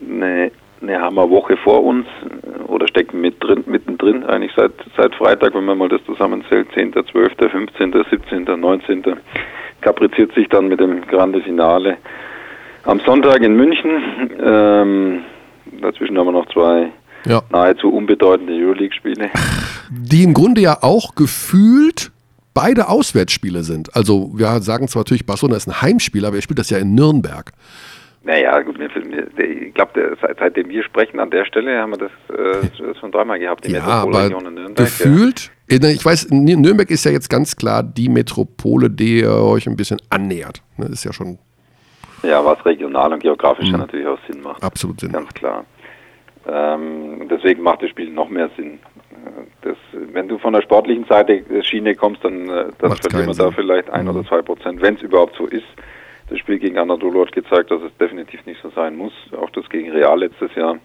eine, 0.00 0.50
eine 0.82 1.00
Hammerwoche 1.00 1.56
vor 1.58 1.84
uns 1.84 2.06
äh, 2.06 2.62
oder 2.70 2.88
stecken 2.88 3.20
mit 3.20 3.42
drin, 3.42 3.64
mittendrin, 3.66 4.24
eigentlich 4.24 4.52
seit, 4.56 4.72
seit 4.96 5.14
Freitag, 5.14 5.54
wenn 5.54 5.64
man 5.64 5.78
mal 5.78 5.88
das 5.88 6.04
zusammenzählt, 6.06 6.68
10., 6.74 6.92
12., 6.92 7.32
15., 7.50 8.04
17., 8.10 8.44
19. 8.60 9.02
kapriziert 9.80 10.32
sich 10.34 10.48
dann 10.48 10.68
mit 10.68 10.80
dem 10.80 11.06
Grande 11.06 11.40
Finale 11.42 11.98
am 12.84 13.00
Sonntag 13.00 13.42
in 13.42 13.56
München. 13.56 14.30
Ähm, 14.42 15.20
dazwischen 15.80 16.16
haben 16.18 16.26
wir 16.26 16.32
noch 16.32 16.48
zwei 16.52 16.88
Ja. 17.26 17.42
nahezu 17.50 17.92
unbedeutende 17.92 18.54
Euroleague-Spiele. 18.54 19.30
Die 19.90 20.24
im 20.24 20.34
Grunde 20.34 20.60
ja 20.62 20.78
auch 20.82 21.14
gefühlt 21.14 22.10
beide 22.54 22.88
Auswärtsspiele 22.88 23.62
sind. 23.62 23.94
Also 23.94 24.30
wir 24.34 24.60
sagen 24.60 24.88
zwar 24.88 25.00
natürlich, 25.00 25.26
Barcelona 25.26 25.56
ist 25.56 25.68
ein 25.68 25.82
Heimspiel, 25.82 26.24
aber 26.24 26.36
er 26.36 26.42
spielt 26.42 26.58
das 26.58 26.70
ja 26.70 26.78
in 26.78 26.94
Nürnberg. 26.94 27.52
Naja, 28.22 28.60
gut, 28.60 28.76
ich 28.78 29.74
glaube, 29.74 30.16
seit, 30.20 30.38
seitdem 30.38 30.68
wir 30.68 30.82
sprechen 30.84 31.18
an 31.20 31.30
der 31.30 31.46
Stelle, 31.46 31.80
haben 31.80 31.92
wir 31.92 31.98
das, 31.98 32.10
äh, 32.36 32.68
das 32.86 32.98
schon 32.98 33.10
dreimal 33.12 33.38
gehabt, 33.38 33.66
die 33.66 33.72
Ja, 33.72 33.82
aber 33.82 34.10
Metropolregion 34.10 34.46
in 34.46 34.54
Nürnberg. 34.54 34.76
gefühlt, 34.76 35.50
äh, 35.70 35.92
ich 35.92 36.04
weiß, 36.04 36.28
Nürnberg 36.30 36.90
ist 36.90 37.04
ja 37.06 37.12
jetzt 37.12 37.30
ganz 37.30 37.56
klar 37.56 37.82
die 37.82 38.10
Metropole, 38.10 38.90
die 38.90 39.20
ihr 39.20 39.32
euch 39.32 39.66
ein 39.66 39.74
bisschen 39.76 40.00
annähert. 40.10 40.62
Ne, 40.76 40.86
ist 40.86 41.04
ja 41.04 41.14
schon 41.14 41.38
Ja, 42.22 42.28
ja 42.30 42.44
was 42.44 42.62
regional 42.66 43.10
und 43.14 43.20
geografisch 43.22 43.66
Mhm. 43.68 43.72
ja 43.72 43.78
natürlich 43.78 44.06
auch 44.06 44.18
Sinn 44.28 44.42
macht. 44.42 44.62
absolut 44.62 45.00
Sinn. 45.00 45.12
Ganz 45.12 45.32
klar. 45.32 45.64
Ähm, 46.46 47.26
deswegen 47.30 47.62
macht 47.62 47.82
das 47.82 47.90
Spiel 47.90 48.10
noch 48.10 48.28
mehr 48.28 48.50
Sinn. 48.56 48.78
Das, 49.62 49.76
wenn 50.12 50.28
du 50.28 50.38
von 50.38 50.52
der 50.54 50.62
sportlichen 50.62 51.04
Seite 51.04 51.42
der 51.42 51.62
Schiene 51.62 51.94
kommst, 51.94 52.24
dann, 52.24 52.48
äh, 52.48 52.64
dann 52.78 52.96
verlieren 52.96 53.26
wir 53.28 53.34
da 53.34 53.50
vielleicht 53.50 53.90
ein 53.90 54.04
Mhm. 54.04 54.10
oder 54.16 54.24
zwei 54.28 54.42
Prozent, 54.42 54.80
wenn 54.82 54.94
es 54.96 55.02
überhaupt 55.02 55.36
so 55.36 55.46
ist. 55.46 55.64
Das 56.30 56.38
Spiel 56.38 56.58
gegen 56.60 56.78
Anadolu 56.78 57.26
hat 57.26 57.32
gezeigt, 57.32 57.70
dass 57.72 57.82
es 57.82 57.94
definitiv 57.98 58.46
nicht 58.46 58.62
so 58.62 58.70
sein 58.70 58.96
muss. 58.96 59.12
Auch 59.38 59.50
das 59.50 59.68
gegen 59.68 59.90
Real 59.90 60.18
letztes 60.20 60.54
Jahr. 60.54 60.78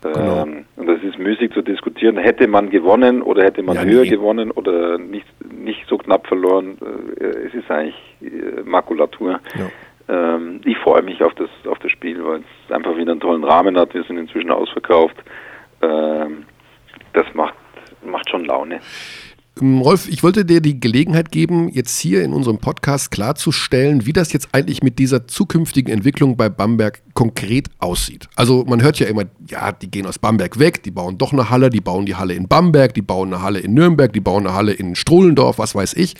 Genau. 0.00 0.42
Ähm, 0.42 0.64
und 0.76 0.86
das 0.86 1.02
ist 1.02 1.18
müßig 1.18 1.52
zu 1.52 1.60
diskutieren. 1.60 2.16
Hätte 2.16 2.46
man 2.48 2.70
gewonnen 2.70 3.20
oder 3.20 3.44
hätte 3.44 3.62
man 3.62 3.76
Ja, 3.76 3.82
höher 3.82 4.02
nee. 4.02 4.08
gewonnen 4.08 4.50
oder 4.50 4.96
nicht, 4.96 5.26
nicht 5.52 5.86
so 5.88 5.98
knapp 5.98 6.26
verloren? 6.26 6.78
Äh, 7.20 7.24
es 7.24 7.54
ist 7.54 7.70
eigentlich 7.70 7.96
äh, 8.22 8.62
Makulatur. 8.64 9.40
Ja. 9.58 10.36
Ähm, 10.36 10.60
ich 10.64 10.78
freue 10.78 11.02
mich 11.02 11.22
auf 11.22 11.34
das, 11.34 11.50
auf 11.66 11.78
das 11.80 11.90
Spiel, 11.90 12.24
weil 12.24 12.40
es 12.66 12.72
einfach 12.72 12.96
wieder 12.96 13.12
einen 13.12 13.20
tollen 13.20 13.44
Rahmen 13.44 13.76
hat. 13.76 13.92
Wir 13.92 14.04
sind 14.04 14.16
inzwischen 14.16 14.50
ausverkauft. 14.50 15.16
Ähm, 15.82 16.44
das 17.12 17.26
macht, 17.34 17.54
macht 18.04 18.30
schon 18.30 18.44
Laune. 18.44 18.80
Ähm, 19.60 19.80
Rolf, 19.80 20.08
ich 20.08 20.22
wollte 20.22 20.44
dir 20.44 20.60
die 20.60 20.80
Gelegenheit 20.80 21.30
geben, 21.30 21.68
jetzt 21.68 21.98
hier 21.98 22.22
in 22.22 22.32
unserem 22.32 22.58
Podcast 22.58 23.10
klarzustellen, 23.10 24.06
wie 24.06 24.12
das 24.12 24.32
jetzt 24.32 24.48
eigentlich 24.52 24.82
mit 24.82 24.98
dieser 24.98 25.26
zukünftigen 25.26 25.92
Entwicklung 25.92 26.36
bei 26.36 26.48
Bamberg 26.48 27.02
konkret 27.14 27.68
aussieht. 27.78 28.28
Also 28.36 28.64
man 28.66 28.82
hört 28.82 28.98
ja 28.98 29.06
immer, 29.06 29.24
ja, 29.48 29.72
die 29.72 29.90
gehen 29.90 30.06
aus 30.06 30.18
Bamberg 30.18 30.58
weg, 30.58 30.82
die 30.82 30.90
bauen 30.90 31.18
doch 31.18 31.32
eine 31.32 31.50
Halle, 31.50 31.70
die 31.70 31.80
bauen 31.80 32.06
die 32.06 32.14
Halle 32.16 32.34
in 32.34 32.48
Bamberg, 32.48 32.94
die 32.94 33.02
bauen 33.02 33.32
eine 33.32 33.42
Halle 33.42 33.58
in 33.60 33.74
Nürnberg, 33.74 34.12
die 34.12 34.20
bauen 34.20 34.46
eine 34.46 34.54
Halle 34.54 34.72
in 34.72 34.94
Strohlendorf, 34.94 35.58
was 35.58 35.74
weiß 35.74 35.94
ich. 35.94 36.14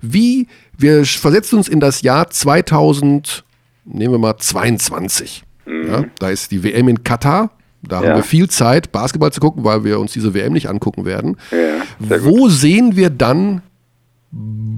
Wie, 0.00 0.48
wir 0.76 1.04
versetzen 1.04 1.56
uns 1.56 1.68
in 1.68 1.80
das 1.80 2.02
Jahr 2.02 2.30
2000, 2.30 3.44
nehmen 3.84 4.14
wir 4.14 4.18
mal 4.18 4.36
22. 4.36 5.44
Ja, 5.66 6.04
da 6.18 6.30
ist 6.30 6.50
die 6.50 6.64
WM 6.64 6.88
in 6.88 7.04
Katar. 7.04 7.50
Da 7.82 7.96
haben 7.96 8.06
Ja. 8.06 8.16
wir 8.16 8.22
viel 8.22 8.48
Zeit, 8.48 8.92
Basketball 8.92 9.32
zu 9.32 9.40
gucken, 9.40 9.64
weil 9.64 9.84
wir 9.84 9.98
uns 9.98 10.12
diese 10.12 10.34
WM 10.34 10.52
nicht 10.52 10.68
angucken 10.68 11.04
werden. 11.04 11.36
Ja, 11.50 11.58
sehr 12.00 12.18
gut. 12.20 12.28
Wo 12.28 12.48
sehen 12.48 12.96
wir 12.96 13.10
dann 13.10 13.62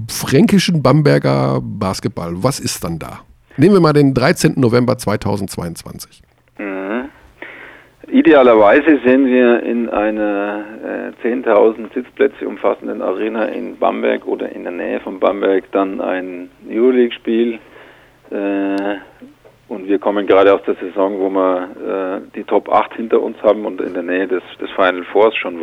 fränkischen 0.08 0.82
Bamberger 0.82 1.60
Basketball? 1.62 2.32
Was 2.36 2.60
ist 2.60 2.82
dann 2.84 2.98
da? 2.98 3.20
Nehmen 3.56 3.74
wir 3.74 3.80
mal 3.80 3.92
den 3.92 4.14
13. 4.14 4.54
November 4.56 4.96
2022. 4.98 6.22
Mhm. 6.58 7.08
Idealerweise 8.10 9.00
sehen 9.04 9.26
wir 9.26 9.62
in 9.62 9.88
einer 9.88 10.64
äh, 11.22 11.26
10.000 11.26 11.94
Sitzplätze 11.94 12.46
umfassenden 12.46 13.00
Arena 13.00 13.46
in 13.46 13.76
Bamberg 13.78 14.26
oder 14.26 14.50
in 14.50 14.64
der 14.64 14.72
Nähe 14.72 15.00
von 15.00 15.20
Bamberg 15.20 15.70
dann 15.72 16.00
ein 16.00 16.48
Euroleague-Spiel. 16.68 17.58
Äh, 18.30 18.96
und 19.68 19.88
wir 19.88 19.98
kommen 19.98 20.26
gerade 20.26 20.52
aus 20.52 20.60
der 20.66 20.74
Saison, 20.76 21.18
wo 21.18 21.30
wir 21.30 22.20
äh, 22.24 22.36
die 22.36 22.44
Top 22.44 22.68
8 22.68 22.94
hinter 22.94 23.20
uns 23.20 23.36
haben 23.42 23.64
und 23.64 23.80
in 23.80 23.94
der 23.94 24.02
Nähe 24.02 24.26
des, 24.26 24.42
des 24.60 24.70
Final 24.72 25.04
Fours 25.04 25.34
schon 25.36 25.60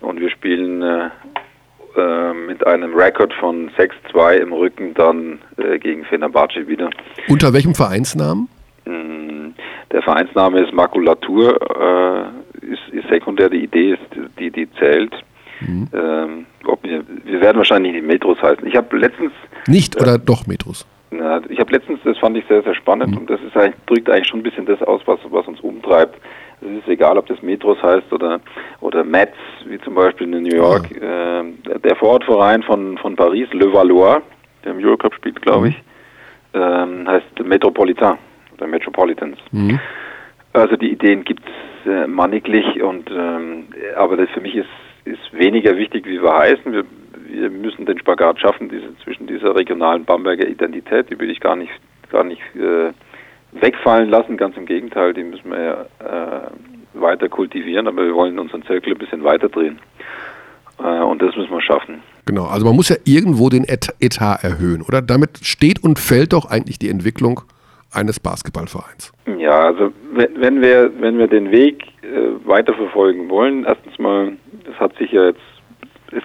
Und 0.00 0.20
wir 0.20 0.30
spielen 0.30 0.82
äh, 0.82 1.08
äh, 1.96 2.34
mit 2.34 2.66
einem 2.66 2.94
Rekord 2.94 3.32
von 3.34 3.70
6-2 3.70 4.36
im 4.36 4.52
Rücken 4.52 4.94
dann 4.94 5.38
äh, 5.56 5.78
gegen 5.78 6.04
Fenerbahce 6.04 6.68
wieder. 6.68 6.90
Unter 7.28 7.52
welchem 7.52 7.74
Vereinsnamen? 7.74 8.48
Mm, 8.84 9.54
Der 9.90 10.02
Vereinsname 10.02 10.60
ist 10.60 10.72
Makulatur, 10.72 11.58
äh, 11.80 12.66
ist, 12.66 12.88
ist 12.92 13.08
sekundär. 13.08 13.48
Die 13.48 13.64
Idee 13.64 13.92
ist, 13.94 14.38
die, 14.38 14.50
die 14.50 14.70
zählt. 14.72 15.14
Ähm, 15.62 16.46
ob 16.64 16.82
wir, 16.84 17.02
wir 17.24 17.40
werden 17.40 17.58
wahrscheinlich 17.58 17.92
nicht 17.92 18.06
Metros 18.06 18.40
heißen. 18.40 18.66
Ich 18.66 18.76
habe 18.76 18.96
letztens, 18.96 19.32
Nicht 19.66 20.00
oder 20.00 20.16
doch 20.16 20.46
Metros? 20.46 20.86
Na, 21.10 21.40
ich 21.48 21.58
habe 21.58 21.72
letztens, 21.72 22.00
das 22.04 22.18
fand 22.18 22.36
ich 22.36 22.44
sehr, 22.46 22.62
sehr 22.62 22.74
spannend 22.74 23.16
und 23.16 23.28
das 23.28 23.40
ist 23.42 23.56
eigentlich, 23.56 23.74
drückt 23.86 24.08
eigentlich 24.08 24.28
schon 24.28 24.40
ein 24.40 24.44
bisschen 24.44 24.66
das 24.66 24.80
aus, 24.82 25.00
was, 25.06 25.18
was 25.30 25.46
uns 25.48 25.60
umtreibt. 25.60 26.16
Es 26.60 26.68
ist 26.68 26.88
egal, 26.88 27.18
ob 27.18 27.26
das 27.26 27.42
Metros 27.42 27.82
heißt 27.82 28.12
oder 28.12 28.40
oder 28.80 29.02
Mets, 29.02 29.36
wie 29.66 29.78
zum 29.80 29.94
Beispiel 29.94 30.32
in 30.32 30.42
New 30.42 30.54
York. 30.54 30.90
Ähm, 31.00 31.58
der 31.82 31.96
Vorortverein 31.96 32.62
von 32.62 32.98
von 32.98 33.16
Paris, 33.16 33.48
Le 33.52 33.72
Valois, 33.72 34.20
der 34.64 34.72
im 34.72 34.84
Eurocup 34.84 35.14
spielt, 35.14 35.40
glaube 35.40 35.68
ich, 35.68 35.82
ähm, 36.54 37.08
heißt 37.08 37.42
Metropolitain 37.44 38.18
oder 38.54 38.66
Metropolitans. 38.66 39.38
Mhm. 39.52 39.80
Also 40.52 40.76
die 40.76 40.92
Ideen 40.92 41.24
gibt 41.24 41.42
es 41.44 41.90
äh, 41.90 42.06
manniglich 42.06 42.82
und 42.82 43.10
ähm, 43.10 43.68
aber 43.96 44.16
das 44.16 44.28
für 44.30 44.42
mich 44.42 44.54
ist 44.54 44.68
ist 45.04 45.32
weniger 45.32 45.76
wichtig, 45.76 46.06
wie 46.06 46.22
wir 46.22 46.34
heißen. 46.34 46.72
Wir, 46.72 46.84
wir 47.32 47.50
müssen 47.50 47.86
den 47.86 47.98
Spagat 47.98 48.40
schaffen 48.40 48.68
diese, 48.68 48.96
zwischen 49.04 49.26
dieser 49.26 49.54
regionalen 49.54 50.04
Bamberger 50.04 50.46
Identität, 50.46 51.10
die 51.10 51.18
will 51.18 51.30
ich 51.30 51.40
gar 51.40 51.56
nicht 51.56 51.72
gar 52.10 52.24
nicht 52.24 52.42
äh, 52.56 52.92
wegfallen 53.52 54.10
lassen. 54.10 54.36
Ganz 54.36 54.56
im 54.56 54.66
Gegenteil, 54.66 55.14
die 55.14 55.24
müssen 55.24 55.50
wir 55.50 55.62
ja 55.62 55.82
äh, 56.44 56.50
weiter 56.94 57.28
kultivieren, 57.28 57.86
aber 57.86 58.04
wir 58.04 58.14
wollen 58.14 58.38
unseren 58.38 58.62
Zirkel 58.64 58.92
ein 58.92 58.98
bisschen 58.98 59.22
weiter 59.24 59.48
drehen. 59.48 59.78
Äh, 60.78 61.02
und 61.02 61.22
das 61.22 61.36
müssen 61.36 61.52
wir 61.52 61.62
schaffen. 61.62 62.02
Genau, 62.26 62.46
also 62.46 62.66
man 62.66 62.76
muss 62.76 62.88
ja 62.88 62.96
irgendwo 63.04 63.48
den 63.48 63.64
Et- 63.64 63.94
Etat 64.00 64.42
erhöhen, 64.42 64.82
oder? 64.82 65.02
Damit 65.02 65.38
steht 65.42 65.82
und 65.82 65.98
fällt 65.98 66.32
doch 66.32 66.50
eigentlich 66.50 66.78
die 66.78 66.88
Entwicklung 66.88 67.40
eines 67.92 68.20
Basketballvereins. 68.20 69.12
Ja, 69.38 69.66
also 69.66 69.92
wenn, 70.12 70.40
wenn 70.40 70.60
wir 70.60 70.92
wenn 71.00 71.18
wir 71.18 71.26
den 71.26 71.50
Weg 71.50 71.82
äh, 72.02 72.46
weiterverfolgen 72.46 73.28
wollen, 73.28 73.64
erstens 73.64 73.98
mal, 73.98 74.32
das 74.64 74.74
hat 74.78 74.96
sich 74.96 75.10
ja 75.12 75.26
jetzt 75.26 75.40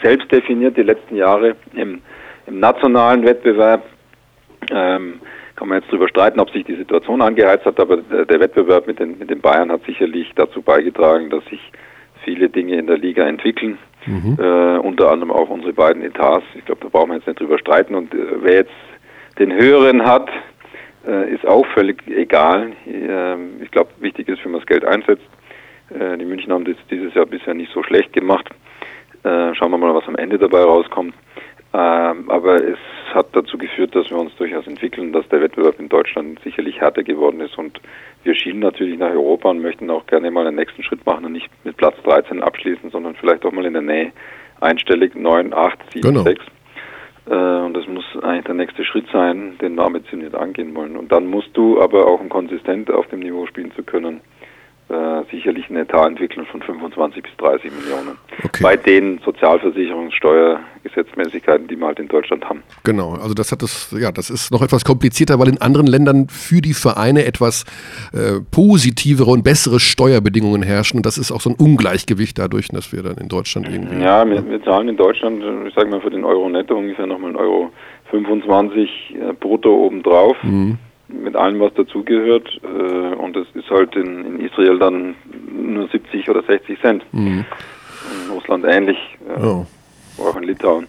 selbst 0.02 0.32
definiert 0.32 0.78
die 0.78 0.84
letzten 0.84 1.16
Jahre 1.16 1.56
im, 1.74 2.02
im 2.48 2.60
nationalen 2.60 3.26
Wettbewerb. 3.26 3.84
Ähm, 4.72 5.22
kann 5.56 5.70
man 5.70 5.80
jetzt 5.80 5.90
darüber 5.90 6.10
streiten, 6.10 6.40
ob 6.40 6.50
sich 6.50 6.66
die 6.66 6.76
Situation 6.76 7.22
angeheizt 7.22 7.66
hat, 7.66 7.80
aber 7.80 7.98
der, 7.98 8.40
Wettbewerb 8.40 8.88
mit 8.88 9.00
den, 9.00 9.18
mit 9.18 9.30
den 9.30 9.40
Bayern 9.40 9.72
hat 9.72 9.86
sicherlich 9.86 10.30
dazu 10.36 10.62
beigetragen, 10.62 11.30
dass 11.30 11.46
sich 11.46 11.62
viele 12.24 12.50
Dinge 12.50 12.76
in 12.76 12.88
der 12.88 12.98
Liga 12.98 13.26
entwickeln. 13.26 13.78
Äh, 14.38 14.80
unter 14.80 15.12
anderem 15.12 15.32
auch 15.32 15.50
unsere 15.50 15.74
beiden 15.74 16.04
Etats. 16.04 16.46
Ich 16.56 16.66
glaube, 16.66 16.82
da 16.84 16.90
brauchen 16.90 17.10
wir 17.10 17.16
jetzt 17.16 17.28
nicht 17.28 17.40
drüber 17.40 17.58
streiten. 17.58 17.96
Und 17.96 18.14
äh, 18.14 18.18
wer 18.42 18.54
jetzt 18.54 18.72
den 19.40 19.54
höheren 19.54 20.06
hat, 20.06 20.30
äh, 21.08 21.34
ist 21.34 21.46
auch 21.46 21.66
völlig 21.68 22.06
egal. 22.08 22.74
Ähm, 22.88 23.62
ich 23.62 23.72
glaube, 23.72 23.90
wichtig 24.00 24.28
ist, 24.28 24.44
wie 24.44 24.50
man 24.50 24.60
das 24.60 24.68
Geld 24.68 24.86
einsetzt. 24.86 25.26
Äh, 25.90 26.18
die 26.18 26.26
München 26.26 26.52
haben 26.52 26.66
das 26.66 26.76
dieses 26.90 27.14
Jahr 27.14 27.26
bisher 27.26 27.54
nicht 27.54 27.72
so 27.74 27.84
schlecht 27.84 28.14
gemacht. 28.14 28.48
Äh, 29.26 29.56
schauen 29.56 29.72
wir 29.72 29.78
mal, 29.80 29.96
was 29.96 30.08
am 30.08 30.16
Ende 30.16 30.38
dabei 30.38 30.62
rauskommt. 30.62 31.16
Ähm, 31.74 32.30
aber 32.30 32.56
es 32.56 32.78
hat 33.14 33.28
dazu 33.34 33.58
geführt, 33.58 33.96
dass 33.96 34.10
wir 34.10 34.18
uns 34.18 34.36
durchaus 34.36 34.68
entwickeln, 34.68 35.12
dass 35.12 35.28
der 35.30 35.42
Wettbewerb 35.42 35.80
in 35.80 35.90
Deutschland 35.90 36.40
sicherlich 36.44 36.80
härter 36.80 37.04
geworden 37.04 37.42
ist 37.42 37.58
und 37.58 37.82
wir 38.24 38.36
schielen 38.36 38.60
natürlich 38.60 38.98
nach 38.98 39.10
Europa 39.10 39.50
und 39.50 39.62
möchten 39.62 39.90
auch 39.90 40.06
gerne 40.06 40.32
mal 40.32 40.46
den 40.46 40.56
nächsten 40.56 40.84
Schritt 40.84 41.06
machen 41.06 41.26
und 41.26 41.32
nicht 41.32 41.50
mit 41.64 41.76
Platz 41.76 41.96
13 42.04 42.44
abschließen, 42.44 42.92
sondern 42.92 43.16
vielleicht 43.16 43.46
auch 43.46 43.52
mal 43.52 43.66
in 43.66 43.74
der 43.74 43.82
Nähe 43.82 44.12
einstellig 44.62 45.16
9, 45.16 45.54
8, 45.54 45.80
7, 45.94 46.08
Genau. 46.08 46.22
6. 46.24 46.46
Äh, 47.28 47.34
und 47.34 47.74
das 47.74 47.88
muss 47.88 48.06
eigentlich 48.22 48.46
der 48.46 48.56
nächste 48.56 48.86
Schritt 48.86 49.08
sein, 49.12 49.58
den 49.60 49.76
wir 49.76 49.84
ambitioniert 49.84 50.36
angehen 50.36 50.76
wollen. 50.76 50.96
Und 50.96 51.12
dann 51.12 51.26
musst 51.26 51.50
du 51.54 51.82
aber 51.82 52.08
auch 52.08 52.22
konsistent 52.30 52.92
auf 52.92 53.08
dem 53.08 53.20
Niveau 53.20 53.48
spielen 53.48 53.72
zu 53.76 53.84
können, 53.84 54.22
äh, 54.88 55.24
sicherlich 55.32 55.68
einen 55.70 55.80
Etat 55.80 56.06
entwickeln 56.06 56.46
von 56.46 56.62
25 56.62 57.24
bis 57.24 57.36
30 57.38 57.72
Millionen. 57.72 58.20
Okay. 58.44 58.62
Bei 58.62 58.78
den 58.78 59.20
Sozialversicherungssteuergesetzmäßigkeiten, 59.26 61.68
die 61.68 61.76
wir 61.76 61.88
halt 61.88 62.00
in 62.00 62.08
Deutschland 62.08 62.46
haben. 62.46 62.62
Genau, 62.84 63.14
also 63.14 63.34
das 63.34 63.52
hat 63.52 63.64
das, 63.64 63.90
ja, 64.00 64.12
das 64.12 64.30
ist 64.30 64.52
noch 64.52 64.62
etwas 64.62 64.86
komplizierter, 64.86 65.40
weil 65.40 65.48
in 65.48 65.60
anderen 65.60 65.88
Ländern 65.88 66.28
für 66.30 66.62
die 66.62 66.76
Vereine 66.76 67.26
etwas 67.26 67.66
äh, 68.14 68.42
positivere 68.52 69.32
und 69.32 69.44
bessere 69.44 69.80
Steuerbedingungen 69.80 70.62
herrschen. 70.62 70.98
Und 70.98 71.08
das 71.08 71.18
ist 71.18 71.32
auch 71.32 71.42
so 71.42 71.50
ein 71.50 71.56
Ungleichgewicht 71.56 72.38
dadurch, 72.38 72.68
dass 72.68 72.94
wir 72.94 73.02
dann 73.02 73.18
in 73.18 73.28
Deutschland 73.28 73.68
irgendwie. 73.68 74.04
Ja, 74.04 74.30
wir, 74.30 74.48
wir 74.48 74.64
zahlen 74.64 74.90
in 74.90 74.98
Deutschland, 74.98 75.44
ich 75.68 75.74
sage 75.74 75.90
mal 75.90 76.02
für 76.02 76.12
den 76.12 76.24
Euro 76.24 76.48
netto 76.48 76.76
ungefähr 76.76 77.08
nochmal 77.08 77.30
einen 77.30 77.40
Euro 77.40 77.72
25 78.12 79.16
äh, 79.16 79.34
brutto 79.34 79.74
obendrauf, 79.74 80.38
mit 81.24 81.36
allem, 81.36 81.60
was 81.60 81.74
dazugehört. 81.74 82.50
Äh, 82.64 83.16
und 83.16 83.36
das 83.36 83.48
ist 83.54 83.70
halt 83.70 83.96
in, 83.96 84.26
in 84.26 84.40
Israel 84.46 84.78
dann 84.80 85.16
nur 85.52 85.88
70 85.90 86.30
oder 86.30 86.44
60 86.44 86.80
Cent. 86.82 87.04
In 87.14 87.46
Russland 88.32 88.66
ähnlich, 88.68 88.98
äh, 89.28 89.42
Oh. 89.42 89.66
auch 90.20 90.36
in 90.38 90.44
Litauen. 90.44 90.88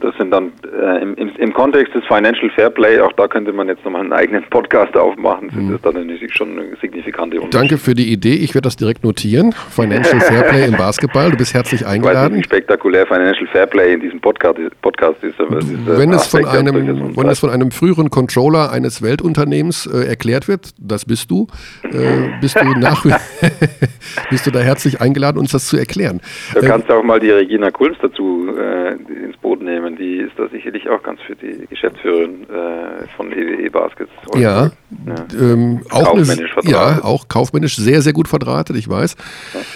Das 0.00 0.14
sind 0.16 0.30
dann 0.30 0.52
äh, 0.64 1.02
im, 1.02 1.14
im, 1.14 1.30
im 1.36 1.52
Kontext 1.52 1.94
des 1.94 2.04
Financial 2.06 2.50
Fair 2.54 2.70
Play, 2.70 3.00
auch 3.00 3.12
da 3.12 3.28
könnte 3.28 3.52
man 3.52 3.68
jetzt 3.68 3.84
nochmal 3.84 4.02
einen 4.02 4.12
eigenen 4.12 4.42
Podcast 4.50 4.96
aufmachen, 4.96 5.50
sind 5.50 5.70
das 5.72 5.80
dann 5.82 5.94
natürlich 6.06 6.34
schon 6.34 6.60
signifikante 6.80 7.36
Unterschiede. 7.36 7.58
Danke 7.58 7.78
für 7.78 7.94
die 7.94 8.12
Idee. 8.12 8.34
Ich 8.34 8.54
werde 8.54 8.66
das 8.66 8.76
direkt 8.76 9.04
notieren. 9.04 9.52
Financial 9.70 10.20
Fairplay 10.20 10.66
im 10.66 10.76
Basketball. 10.76 11.30
Du 11.30 11.36
bist 11.36 11.54
herzlich 11.54 11.82
Ich 11.82 11.86
weiß 11.86 11.92
nicht, 11.94 12.02
wie 12.04 12.08
eingeladen. 12.08 12.44
spektakulär 12.44 13.06
Financial 13.06 13.46
Fair 13.48 13.66
Play 13.66 13.94
in 13.94 14.00
diesem 14.00 14.20
Podcast, 14.20 14.58
Podcast 14.80 15.22
ist, 15.22 15.40
aber 15.40 15.58
es 15.58 15.64
ist 15.64 15.72
äh, 15.88 15.98
Wenn 15.98 16.12
es, 16.12 16.26
von 16.26 16.44
einem, 16.46 17.16
wenn 17.16 17.28
es 17.28 17.40
von 17.40 17.50
einem 17.50 17.70
früheren 17.70 18.10
Controller 18.10 18.70
eines 18.70 19.02
Weltunternehmens 19.02 19.86
äh, 19.86 20.06
erklärt 20.08 20.48
wird, 20.48 20.70
das 20.78 21.04
bist 21.04 21.30
du, 21.30 21.46
äh, 21.84 22.30
bist, 22.40 22.56
du 22.58 22.64
nach, 22.78 23.04
bist 24.30 24.46
du 24.46 24.50
da 24.50 24.60
herzlich 24.60 25.00
eingeladen, 25.00 25.38
uns 25.38 25.52
das 25.52 25.66
zu 25.66 25.76
erklären. 25.76 26.20
Da 26.54 26.60
Äh, 26.60 26.66
kannst 26.66 26.88
du 26.88 26.94
auch 26.94 27.02
mal 27.02 27.20
die 27.20 27.30
Regina 27.30 27.70
Kulms 27.70 27.96
dazu 28.00 28.48
ins 29.24 29.36
Boot 29.38 29.62
nehmen. 29.62 29.81
Die 29.90 30.16
ist 30.16 30.32
da 30.38 30.48
sicherlich 30.48 30.88
auch 30.88 31.02
ganz 31.02 31.20
für 31.22 31.34
die 31.34 31.66
Geschäftsführerin 31.68 32.44
äh, 32.48 33.06
von 33.16 33.32
EWE 33.32 33.70
Baskets. 33.70 34.10
Ja, 34.36 34.70
ähm, 35.38 35.82
auch, 35.90 36.14
eine, 36.14 36.48
ja, 36.62 37.02
auch 37.02 37.28
kaufmännisch 37.28 37.76
sehr, 37.76 38.02
sehr 38.02 38.12
gut 38.12 38.28
verdrahtet, 38.28 38.76
ich 38.76 38.88
weiß. 38.88 39.16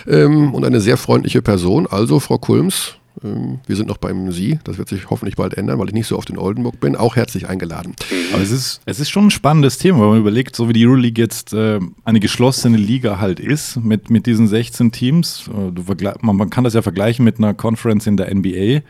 Ähm, 0.08 0.54
und 0.54 0.64
eine 0.64 0.80
sehr 0.80 0.96
freundliche 0.96 1.42
Person. 1.42 1.86
Also, 1.90 2.20
Frau 2.20 2.38
Kulms, 2.38 2.98
ähm, 3.24 3.60
wir 3.66 3.76
sind 3.76 3.88
noch 3.88 3.96
beim 3.96 4.30
Sie. 4.32 4.58
Das 4.64 4.78
wird 4.78 4.88
sich 4.88 5.08
hoffentlich 5.10 5.36
bald 5.36 5.54
ändern, 5.54 5.78
weil 5.78 5.88
ich 5.88 5.94
nicht 5.94 6.06
so 6.06 6.16
oft 6.16 6.30
in 6.30 6.38
Oldenburg 6.38 6.80
bin. 6.80 6.96
Auch 6.96 7.16
herzlich 7.16 7.48
eingeladen. 7.48 7.94
Aber 8.32 8.42
es 8.42 8.50
ist, 8.50 8.80
es 8.86 9.00
ist 9.00 9.10
schon 9.10 9.26
ein 9.26 9.30
spannendes 9.30 9.78
Thema, 9.78 10.00
wenn 10.00 10.08
man 10.08 10.20
überlegt, 10.20 10.56
so 10.56 10.68
wie 10.68 10.72
die 10.72 10.86
Euroleague 10.86 11.22
jetzt 11.22 11.52
äh, 11.52 11.80
eine 12.04 12.20
geschlossene 12.20 12.76
Liga 12.76 13.18
halt 13.18 13.40
ist, 13.40 13.76
mit, 13.82 14.10
mit 14.10 14.26
diesen 14.26 14.46
16 14.46 14.92
Teams. 14.92 15.48
Äh, 15.48 16.04
man, 16.20 16.36
man 16.36 16.50
kann 16.50 16.64
das 16.64 16.74
ja 16.74 16.82
vergleichen 16.82 17.24
mit 17.24 17.38
einer 17.38 17.54
Conference 17.54 18.06
in 18.06 18.16
der 18.16 18.34
NBA. 18.34 18.82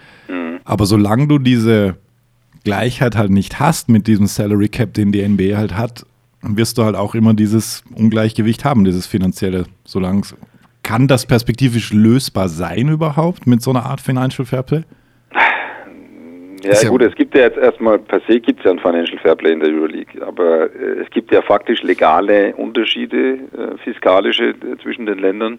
Aber 0.66 0.84
solange 0.84 1.28
du 1.28 1.38
diese 1.38 1.96
Gleichheit 2.64 3.16
halt 3.16 3.30
nicht 3.30 3.60
hast 3.60 3.88
mit 3.88 4.06
diesem 4.08 4.26
Salary 4.26 4.68
Cap, 4.68 4.92
den 4.94 5.12
die 5.12 5.22
NBA 5.26 5.56
halt 5.56 5.76
hat, 5.76 6.04
wirst 6.42 6.76
du 6.78 6.84
halt 6.84 6.96
auch 6.96 7.14
immer 7.14 7.34
dieses 7.34 7.84
Ungleichgewicht 7.94 8.64
haben, 8.64 8.84
dieses 8.84 9.06
finanzielle. 9.06 9.64
Solange 9.84 10.20
es- 10.20 10.36
kann 10.82 11.08
das 11.08 11.26
perspektivisch 11.26 11.92
lösbar 11.92 12.48
sein 12.48 12.88
überhaupt 12.88 13.46
mit 13.46 13.62
so 13.62 13.70
einer 13.70 13.86
Art 13.86 14.00
Financial 14.00 14.44
Fairplay? 14.44 14.82
Ja, 16.62 16.72
ja- 16.82 16.88
gut, 16.88 17.02
es 17.02 17.14
gibt 17.14 17.34
ja 17.36 17.42
jetzt 17.42 17.58
erstmal, 17.58 17.98
per 17.98 18.20
se 18.26 18.40
gibt 18.40 18.60
es 18.60 18.64
ja 18.64 18.72
ein 18.72 18.78
Financial 18.80 19.18
Fairplay 19.18 19.52
in 19.52 19.60
der 19.60 19.68
Euroleague, 19.70 20.26
aber 20.26 20.64
äh, 20.74 21.00
es 21.04 21.10
gibt 21.10 21.30
ja 21.32 21.42
faktisch 21.42 21.82
legale 21.82 22.54
Unterschiede, 22.56 23.34
äh, 23.34 23.78
fiskalische 23.84 24.50
äh, 24.50 24.76
zwischen 24.82 25.06
den 25.06 25.18
Ländern. 25.18 25.58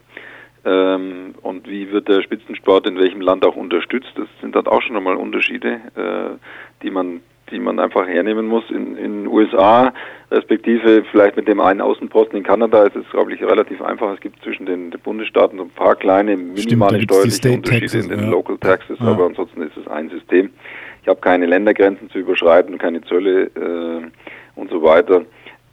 Ähm, 0.65 1.35
und 1.41 1.67
wie 1.69 1.91
wird 1.91 2.07
der 2.07 2.21
Spitzensport 2.21 2.87
in 2.87 2.97
welchem 2.97 3.21
Land 3.21 3.45
auch 3.45 3.55
unterstützt? 3.55 4.11
Das 4.15 4.27
sind 4.41 4.55
dann 4.55 4.67
auch 4.67 4.81
schon 4.81 4.95
einmal 4.97 5.15
Unterschiede, 5.15 5.81
äh, 5.95 6.83
die 6.83 6.91
man 6.91 7.21
die 7.51 7.59
man 7.59 7.79
einfach 7.79 8.05
hernehmen 8.07 8.45
muss. 8.45 8.69
In 8.69 8.97
in 8.97 9.23
den 9.23 9.27
USA, 9.27 9.93
respektive 10.31 11.03
vielleicht 11.11 11.37
mit 11.37 11.47
dem 11.47 11.61
einen 11.61 11.81
Außenposten 11.81 12.37
in 12.37 12.43
Kanada, 12.43 12.83
ist 12.83 12.95
es, 12.95 13.09
glaube 13.11 13.33
ich, 13.33 13.41
relativ 13.41 13.81
einfach. 13.81 14.13
Es 14.13 14.19
gibt 14.19 14.43
zwischen 14.43 14.65
den 14.65 14.89
Bundesstaaten 14.89 15.57
so 15.57 15.63
ein 15.63 15.69
paar 15.69 15.95
kleine 15.95 16.35
minimale 16.35 16.97
die 16.99 17.03
steuerliche 17.05 17.51
Unterschiede 17.53 17.79
Taxes, 17.79 18.03
in 18.03 18.09
den 18.09 18.19
ja. 18.19 18.29
Local 18.29 18.57
Taxes, 18.57 18.97
Ja. 18.99 19.07
aber 19.07 19.25
ansonsten 19.27 19.61
ist 19.61 19.77
es 19.77 19.87
ein 19.87 20.09
System. 20.09 20.49
Ich 21.01 21.07
habe 21.07 21.21
keine 21.21 21.45
Ländergrenzen 21.45 22.09
zu 22.09 22.19
überschreiten, 22.19 22.77
keine 22.77 23.01
Zölle 23.03 23.43
äh, 23.43 24.59
und 24.59 24.69
so 24.69 24.81
weiter. 24.83 25.23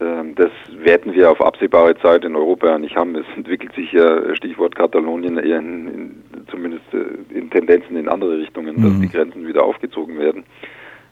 Ähm, 0.01 0.35
das 0.35 0.51
werden 0.77 1.13
wir 1.13 1.31
auf 1.31 1.41
absehbare 1.41 1.97
Zeit 1.99 2.25
in 2.25 2.35
Europa 2.35 2.67
ja 2.67 2.77
nicht 2.77 2.95
haben. 2.95 3.15
Es 3.15 3.25
entwickelt 3.35 3.73
sich 3.75 3.91
ja, 3.93 4.35
Stichwort 4.35 4.75
Katalonien, 4.75 5.37
eher 5.37 5.59
in, 5.59 5.87
in, 5.87 6.23
zumindest 6.51 6.83
äh, 6.93 7.37
in 7.37 7.49
Tendenzen 7.49 7.95
in 7.95 8.09
andere 8.09 8.37
Richtungen, 8.39 8.75
dass 8.81 8.91
Mhm. 8.91 9.01
die 9.01 9.09
Grenzen 9.09 9.47
wieder 9.47 9.63
aufgezogen 9.63 10.19
werden. 10.19 10.43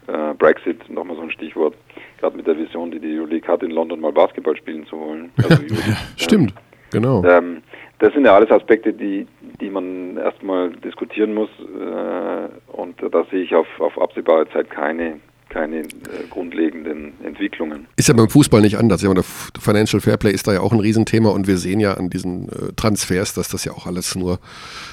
Äh, 0.08 0.34
Brexit, 0.38 0.90
nochmal 0.90 1.16
so 1.16 1.22
ein 1.24 1.32
Stichwort, 1.32 1.76
gerade 2.20 2.36
mit 2.36 2.46
der 2.46 2.58
Vision, 2.58 2.92
die 2.92 3.00
die 3.00 3.18
Euroleague 3.18 3.48
hat, 3.48 3.64
in 3.64 3.72
London 3.72 4.02
mal 4.02 4.12
Basketball 4.12 4.58
spielen 4.58 4.86
zu 4.86 5.00
wollen. 5.00 5.32
Also 5.38 5.54
Euroleague, 5.64 5.96
Stimmt, 6.18 6.54
genau. 6.92 7.24
ähm, 7.24 7.64
das 8.00 8.14
sind 8.14 8.26
ja 8.26 8.36
alles 8.36 8.52
Aspekte, 8.52 8.92
die, 8.92 9.26
die 9.62 9.70
man 9.70 10.18
erstmal 10.18 10.72
diskutieren 10.72 11.34
muss. 11.34 11.50
Äh, 11.60 12.76
und 12.76 12.96
da 13.14 13.24
sehe 13.32 13.44
ich 13.44 13.56
auf, 13.56 13.68
auf 13.80 13.98
absehbare 13.98 14.46
Zeit 14.50 14.70
keine, 14.70 15.22
keine 15.54 15.82
äh, 15.82 15.86
grundlegenden 16.32 17.14
Entwicklungen. 17.24 17.86
Ist 17.95 18.08
ja 18.08 18.16
beim 18.16 18.30
Fußball 18.30 18.62
nicht 18.62 18.78
anders. 18.78 19.04
Ja, 19.04 19.14
der 19.14 19.24
Financial 19.24 20.01
Fairplay 20.01 20.32
ist 20.32 20.47
da 20.47 20.54
ja 20.54 20.62
auch 20.62 20.74
ein 20.74 20.80
Riesenthema 20.80 21.30
und 21.30 21.45
wir 21.45 21.60
sehen 21.60 21.80
ja 21.80 21.93
an 21.93 22.10
diesen 22.10 22.49
äh, 22.49 22.74
Transfers, 22.76 23.36
dass 23.36 23.49
das 23.49 23.64
ja 23.64 23.74
auch 23.74 23.86
alles 23.86 24.16
nur 24.16 24.39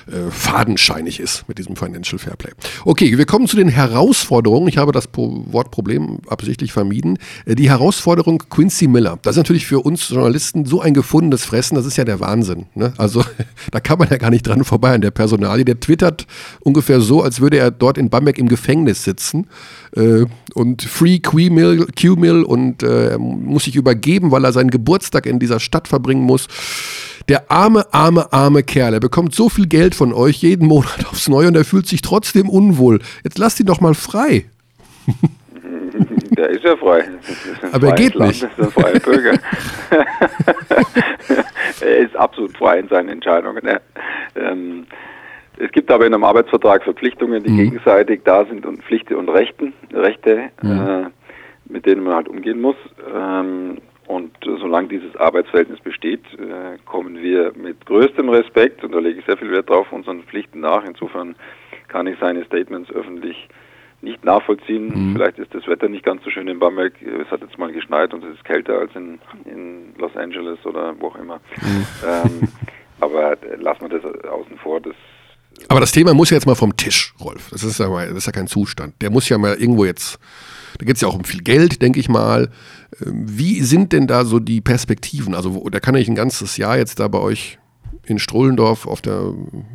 äh, 0.07 0.31
fadenscheinig 0.31 1.19
ist 1.19 1.49
mit 1.49 1.57
diesem 1.57 1.77
Financial 1.77 2.19
Fairplay. 2.19 2.51
Okay, 2.85 3.17
wir 3.17 3.25
kommen 3.25 3.47
zu 3.47 3.57
den 3.57 3.69
Herausforderungen. 3.69 4.69
Ich 4.69 4.77
habe 4.77 4.93
das 4.93 5.07
Pro 5.07 5.45
Wort 5.51 5.71
Problem 5.71 6.19
absichtlich 6.29 6.73
vermieden. 6.73 7.19
Äh, 7.47 7.55
die 7.55 7.71
Herausforderung 7.71 8.43
Quincy 8.51 8.87
Miller. 8.87 9.19
Das 9.23 9.37
ist 9.37 9.39
natürlich 9.39 9.67
für 9.67 9.81
uns 9.81 10.11
Journalisten 10.11 10.67
so 10.67 10.83
ein 10.83 10.93
gefundenes 10.93 11.47
Fressen, 11.47 11.75
das 11.75 11.87
ist 11.87 11.97
ja 11.97 12.05
der 12.05 12.21
Wahnsinn. 12.21 12.67
Ne? 12.75 12.93
Also 12.99 13.25
da 13.71 13.81
kann 13.81 13.99
man 13.99 14.09
ja 14.11 14.19
gar 14.19 14.31
nicht 14.31 14.47
dran 14.47 14.63
vorbei 14.65 14.93
an 14.93 15.01
der 15.01 15.11
Personalie. 15.11 15.65
Der 15.65 15.81
twittert 15.81 16.27
ungefähr 16.61 17.01
so, 17.01 17.23
als 17.23 17.41
würde 17.41 17.57
er 17.57 17.71
dort 17.71 17.97
in 17.97 18.11
Bamberg 18.11 18.37
im 18.37 18.49
Gefängnis 18.49 19.05
sitzen 19.05 19.47
äh, 19.97 20.27
und 20.55 20.83
Free 20.83 21.19
Q-Mill 21.19 21.87
Q-Mill 22.01 22.43
und 22.43 22.83
äh, 22.83 23.11
er 23.11 23.19
muss 23.19 23.65
sich 23.65 23.77
übergeben, 23.77 24.31
weil 24.31 24.45
er 24.45 24.53
seinen 24.53 24.71
Geburtstag 24.71 25.27
in 25.27 25.39
dieser 25.39 25.61
Stadt 25.61 25.89
verbringen 25.89 26.23
muss. 26.23 26.49
Der 27.29 27.51
arme, 27.51 27.87
arme, 27.93 28.33
arme 28.33 28.63
Kerl, 28.63 28.95
er 28.95 29.01
bekommt 29.01 29.35
so 29.35 29.49
viel 29.49 29.67
Geld 29.67 29.95
von 29.95 30.13
euch 30.13 30.39
jeden 30.39 30.67
Monat 30.67 31.07
aufs 31.07 31.29
Neue 31.29 31.49
und 31.49 31.57
er 31.57 31.65
fühlt 31.65 31.87
sich 31.87 32.03
trotzdem 32.03 32.49
unwohl. 32.49 33.01
Jetzt 33.25 33.39
lasst 33.39 33.61
ihn 33.61 33.67
doch 33.67 33.81
mal 33.81 33.95
frei. 33.95 34.47
Der 36.31 36.51
ist 36.51 36.65
ja 36.65 36.77
frei. 36.77 37.01
Ist 37.01 37.75
Aber 37.75 37.89
er 37.89 37.95
geht 37.95 38.15
Land, 38.15 38.31
nicht. 38.31 38.43
Das 38.43 38.51
ist 38.53 38.61
ein 38.61 38.71
freier 38.71 39.01
Bürger. 39.01 39.39
er 41.81 41.97
ist 41.99 42.17
absolut 42.17 42.57
frei 42.57 42.79
in 42.79 42.89
seinen 42.89 43.09
Entscheidungen. 43.09 43.63
Ähm, 44.37 44.87
es 45.61 45.73
gibt 45.73 45.91
aber 45.91 46.07
in 46.07 46.15
einem 46.15 46.25
Arbeitsvertrag 46.25 46.83
Verpflichtungen, 46.85 47.43
die 47.43 47.55
gegenseitig 47.55 48.23
da 48.25 48.45
sind 48.47 48.65
und 48.67 48.83
Pflichten 48.83 49.15
und 49.15 49.29
Rechten, 49.29 49.73
Rechte, 49.93 50.51
äh, 50.63 51.05
mit 51.67 51.87
denen 51.87 52.05
man 52.05 52.15
halt 52.15 52.29
umgehen 52.29 52.61
muss. 52.61 52.77
Ähm, 53.15 53.79
und 54.07 54.33
solange 54.43 54.89
dieses 54.89 55.15
Arbeitsverhältnis 55.17 55.79
besteht, 55.81 56.25
äh, 56.35 56.79
kommen 56.85 57.23
wir 57.23 57.53
mit 57.55 57.87
größtem 57.87 58.29
Respekt, 58.29 58.83
und 58.83 58.93
da 58.93 58.99
lege 58.99 59.21
ich 59.21 59.27
sehr 59.27 59.37
viel 59.37 59.53
Wert 59.53 59.71
drauf, 59.71 59.93
unseren 59.93 60.25
Pflichten 60.25 60.61
nach. 60.61 60.85
Insofern 60.85 61.37
kann 61.89 62.07
ich 62.09 62.19
seine 62.19 62.45
Statements 62.45 62.91
öffentlich 62.91 63.49
nicht 64.03 64.25
nachvollziehen. 64.25 65.13
Vielleicht 65.15 65.39
ist 65.39 65.55
das 65.55 65.67
Wetter 65.69 65.89
nicht 65.89 66.05
ganz 66.05 66.25
so 66.25 66.31
schön 66.31 66.49
in 66.49 66.59
Bamberg. 66.59 66.95
Es 67.03 67.31
hat 67.31 67.43
jetzt 67.43 67.59
mal 67.59 67.71
geschneit 67.71 68.15
und 68.15 68.25
es 68.25 68.35
ist 68.35 68.45
kälter 68.45 68.79
als 68.79 68.97
in, 68.97 69.19
in 69.45 69.95
Los 69.99 70.17
Angeles 70.17 70.59
oder 70.65 70.95
wo 70.99 71.09
auch 71.09 71.17
immer. 71.17 71.39
Ähm, 72.07 72.49
aber 73.01 73.37
lassen 73.59 73.91
wir 73.91 74.01
das 74.01 74.25
außen 74.25 74.57
vor. 74.59 74.81
Das, 74.81 74.95
Aber 75.69 75.81
das 75.81 75.93
Thema 75.93 76.15
muss 76.15 76.31
ja 76.31 76.37
jetzt 76.37 76.47
mal 76.47 76.55
vom 76.55 76.77
Tisch, 76.77 77.15
Rolf. 77.21 77.51
Das 77.51 77.63
ist 77.63 77.79
ja, 77.79 77.89
mal, 77.89 78.09
das 78.09 78.19
ist 78.19 78.27
ja 78.27 78.33
kein 78.33 78.47
Zustand. 78.49 78.95
Der 79.03 79.11
muss 79.11 79.29
ja 79.29 79.39
mal 79.39 79.55
irgendwo 79.55 79.85
jetzt, 79.85 80.19
da 80.79 80.85
geht 80.85 80.97
es 80.97 81.03
ja 81.03 81.09
auch 81.09 81.15
um 81.15 81.25
viel 81.25 81.43
Geld, 81.43 81.81
denke 81.83 82.01
ich 82.01 82.09
mal. 82.09 82.51
Ähm, 83.05 83.25
Wie 83.27 83.61
sind 83.61 83.93
denn 83.93 84.07
da 84.07 84.25
so 84.25 84.41
die 84.41 84.61
Perspektiven? 84.61 85.35
Also 85.35 85.69
da 85.71 85.79
kann 85.81 85.95
ich 85.95 86.09
ein 86.09 86.15
ganzes 86.17 86.57
Jahr 86.57 86.77
jetzt 86.77 86.99
da 86.99 87.09
bei 87.09 87.19
euch 87.21 87.59
in 88.07 88.19
Strohlendorf 88.19 88.87
auf 88.87 89.01
der, 89.01 89.33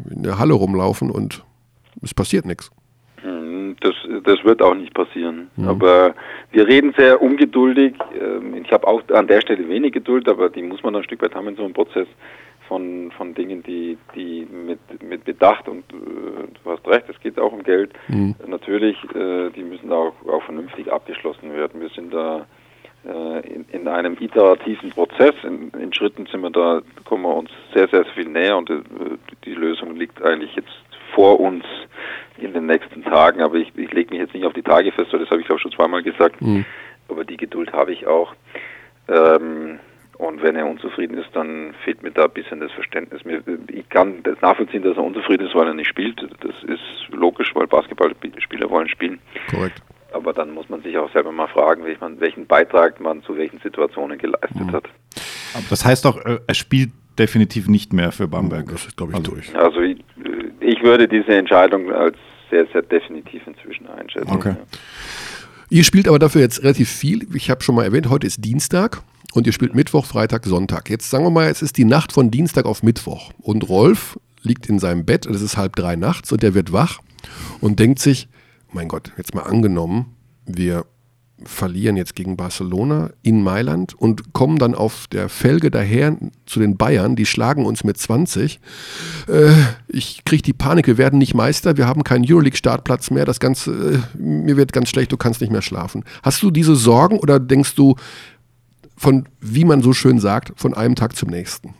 in 0.09 0.23
der 0.23 0.37
Halle 0.39 0.53
rumlaufen 0.53 1.09
und 1.11 1.43
es 2.01 2.13
passiert 2.13 2.45
nichts. 2.45 2.71
Mm, 3.23 3.73
Das, 3.79 3.95
das 4.23 4.43
wird 4.43 4.61
auch 4.61 4.75
nicht 4.75 4.93
passieren. 4.93 5.47
Aber 5.65 6.13
wir 6.51 6.67
reden 6.67 6.93
sehr 6.97 7.21
ungeduldig. 7.21 7.93
Ähm, 8.19 8.55
Ich 8.65 8.71
habe 8.71 8.85
auch 8.87 9.01
an 9.13 9.27
der 9.27 9.39
Stelle 9.41 9.69
wenig 9.69 9.93
Geduld, 9.93 10.27
aber 10.27 10.49
die 10.49 10.63
muss 10.63 10.83
man 10.83 10.95
ein 10.95 11.03
Stück 11.03 11.21
weit 11.21 11.35
haben 11.35 11.47
in 11.47 11.55
so 11.55 11.63
einem 11.63 11.73
Prozess 11.73 12.07
von, 12.67 13.11
von 13.11 13.33
Dingen, 13.33 13.63
die, 13.63 13.97
die 14.15 14.47
mit, 14.51 14.79
mit 15.03 15.23
Bedacht 15.23 15.67
und 15.67 15.83
äh, 15.93 16.47
du 16.63 16.71
hast 16.71 16.87
recht, 16.87 17.05
es 17.09 17.19
geht 17.19 17.39
auch 17.39 17.51
um 17.51 17.63
Geld. 17.63 17.93
Mhm. 18.07 18.35
Natürlich, 18.47 18.97
äh, 19.15 19.49
die 19.51 19.63
müssen 19.63 19.91
auch, 19.91 20.13
auch 20.27 20.43
vernünftig 20.43 20.91
abgeschlossen 20.91 21.53
werden. 21.53 21.81
Wir 21.81 21.89
sind 21.89 22.13
da 22.13 22.45
äh, 23.05 23.47
in, 23.47 23.65
in 23.71 23.87
einem 23.87 24.17
iterativen 24.19 24.89
Prozess. 24.89 25.35
In, 25.43 25.69
in, 25.79 25.93
Schritten 25.93 26.25
sind 26.25 26.41
wir 26.41 26.49
da, 26.49 26.81
kommen 27.03 27.23
wir 27.23 27.35
uns 27.35 27.51
sehr, 27.73 27.87
sehr 27.87 28.05
viel 28.05 28.27
näher 28.27 28.57
und 28.57 28.69
äh, 28.69 28.81
die 29.45 29.53
Lösung 29.53 29.95
liegt 29.95 30.23
eigentlich 30.23 30.55
jetzt 30.55 30.73
vor 31.13 31.39
uns 31.39 31.63
in 32.37 32.53
den 32.53 32.65
nächsten 32.65 33.03
Tagen. 33.03 33.41
Aber 33.41 33.55
ich, 33.55 33.71
ich 33.75 33.91
lege 33.93 34.11
mich 34.11 34.19
jetzt 34.19 34.33
nicht 34.33 34.45
auf 34.45 34.53
die 34.53 34.63
Tage 34.63 34.91
fest, 34.91 35.13
das 35.13 35.29
habe 35.29 35.41
ich 35.41 35.49
auch 35.51 35.59
schon 35.59 35.71
zweimal 35.71 36.03
gesagt. 36.03 36.41
Mhm. 36.41 36.65
Aber 37.07 37.23
die 37.23 37.37
Geduld 37.37 37.71
habe 37.73 37.93
ich 37.93 38.07
auch. 38.07 38.33
Ähm, 39.07 39.79
und 40.17 40.41
wenn 40.41 40.55
er 40.55 40.67
unzufrieden 40.67 41.17
ist, 41.17 41.29
dann 41.33 41.73
fehlt 41.83 42.01
mir 42.03 42.11
da 42.11 42.25
ein 42.25 42.31
bisschen 42.31 42.59
das 42.59 42.71
Verständnis. 42.71 43.21
Ich 43.67 43.89
kann 43.89 44.23
das 44.23 44.39
nachvollziehen, 44.41 44.83
dass 44.83 44.97
er 44.97 45.03
unzufrieden 45.03 45.47
ist, 45.47 45.55
weil 45.55 45.67
er 45.67 45.73
nicht 45.73 45.89
spielt. 45.89 46.21
Das 46.21 46.55
ist 46.63 46.81
logisch, 47.11 47.51
weil 47.53 47.67
Basketballspieler 47.67 48.69
wollen 48.69 48.87
spielen. 48.87 49.19
Korrekt 49.49 49.81
aber 50.15 50.33
dann 50.33 50.51
muss 50.51 50.69
man 50.69 50.81
sich 50.81 50.97
auch 50.97 51.11
selber 51.11 51.31
mal 51.31 51.47
fragen, 51.47 51.83
welchen 51.83 52.47
Beitrag 52.47 52.99
man 53.01 53.21
zu 53.23 53.37
welchen 53.37 53.59
Situationen 53.59 54.17
geleistet 54.17 54.55
mhm. 54.55 54.71
hat. 54.71 54.85
Aber 55.53 55.65
das 55.69 55.85
heißt 55.85 56.05
auch, 56.07 56.17
äh, 56.25 56.39
er 56.47 56.53
spielt 56.53 56.91
definitiv 57.19 57.67
nicht 57.67 57.93
mehr 57.93 58.11
für 58.11 58.27
Bamberg. 58.27 58.67
Das 58.67 58.85
ist, 58.85 58.97
glaube 58.97 59.11
ich, 59.11 59.17
also, 59.17 59.31
durch. 59.31 59.55
Also 59.55 59.81
ich, 59.81 60.03
ich, 60.61 60.81
würde 60.83 61.07
diese 61.07 61.35
Entscheidung 61.35 61.91
als 61.91 62.15
sehr, 62.49 62.65
sehr 62.71 62.81
definitiv 62.81 63.45
inzwischen 63.45 63.87
einschätzen. 63.87 64.31
Okay. 64.31 64.55
Ja. 64.57 64.65
Ihr 65.69 65.83
spielt 65.83 66.07
aber 66.07 66.19
dafür 66.19 66.41
jetzt 66.41 66.63
relativ 66.63 66.89
viel. 66.89 67.27
Ich 67.33 67.49
habe 67.49 67.61
schon 67.61 67.75
mal 67.75 67.83
erwähnt, 67.83 68.09
heute 68.09 68.27
ist 68.27 68.43
Dienstag 68.43 69.01
und 69.35 69.45
ihr 69.45 69.53
spielt 69.53 69.75
Mittwoch, 69.75 70.05
Freitag, 70.05 70.45
Sonntag. 70.45 70.89
Jetzt 70.89 71.09
sagen 71.09 71.25
wir 71.25 71.29
mal, 71.29 71.49
es 71.49 71.61
ist 71.61 71.77
die 71.77 71.85
Nacht 71.85 72.13
von 72.13 72.31
Dienstag 72.31 72.65
auf 72.65 72.83
Mittwoch 72.83 73.31
und 73.37 73.67
Rolf 73.67 74.17
liegt 74.41 74.67
in 74.67 74.79
seinem 74.79 75.05
Bett, 75.05 75.25
es 75.25 75.41
ist 75.41 75.57
halb 75.57 75.75
drei 75.75 75.95
nachts 75.95 76.31
und 76.31 76.43
er 76.43 76.53
wird 76.53 76.71
wach 76.71 76.99
und 77.59 77.79
denkt 77.79 77.99
sich, 77.99 78.29
mein 78.71 78.87
Gott, 78.87 79.11
jetzt 79.17 79.35
mal 79.35 79.41
angenommen, 79.41 80.15
wir 80.45 80.85
verlieren 81.43 81.97
jetzt 81.97 82.15
gegen 82.15 82.37
Barcelona 82.37 83.09
in 83.21 83.43
Mailand 83.43 83.93
und 83.93 84.31
kommen 84.33 84.57
dann 84.57 84.73
auf 84.73 85.07
der 85.07 85.27
Felge 85.27 85.69
daher 85.69 86.15
zu 86.45 86.61
den 86.61 86.77
Bayern, 86.77 87.17
die 87.17 87.25
schlagen 87.25 87.65
uns 87.65 87.83
mit 87.83 87.97
20. 87.97 88.61
Äh, 89.27 89.51
ich 89.89 90.23
kriege 90.23 90.43
die 90.43 90.53
Panik, 90.53 90.87
wir 90.87 90.97
werden 90.97 91.19
nicht 91.19 91.33
Meister, 91.33 91.75
wir 91.75 91.87
haben 91.87 92.05
keinen 92.05 92.25
Euroleague-Startplatz 92.25 93.11
mehr, 93.11 93.25
das 93.25 93.41
Ganze, 93.41 94.01
äh, 94.15 94.17
mir 94.17 94.55
wird 94.55 94.71
ganz 94.71 94.89
schlecht, 94.89 95.11
du 95.11 95.17
kannst 95.17 95.41
nicht 95.41 95.51
mehr 95.51 95.61
schlafen. 95.61 96.05
Hast 96.23 96.41
du 96.41 96.51
diese 96.51 96.75
Sorgen 96.75 97.19
oder 97.19 97.39
denkst 97.39 97.75
du 97.75 97.95
von, 98.97 99.27
wie 99.39 99.65
man 99.65 99.81
so 99.81 99.93
schön 99.93 100.19
sagt, 100.19 100.53
von 100.55 100.73
einem 100.73 100.95
Tag 100.95 101.15
zum 101.15 101.29
nächsten? 101.29 101.73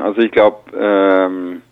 Also 0.00 0.20
ich 0.20 0.32
glaube, 0.32 0.58
ähm 0.76 1.62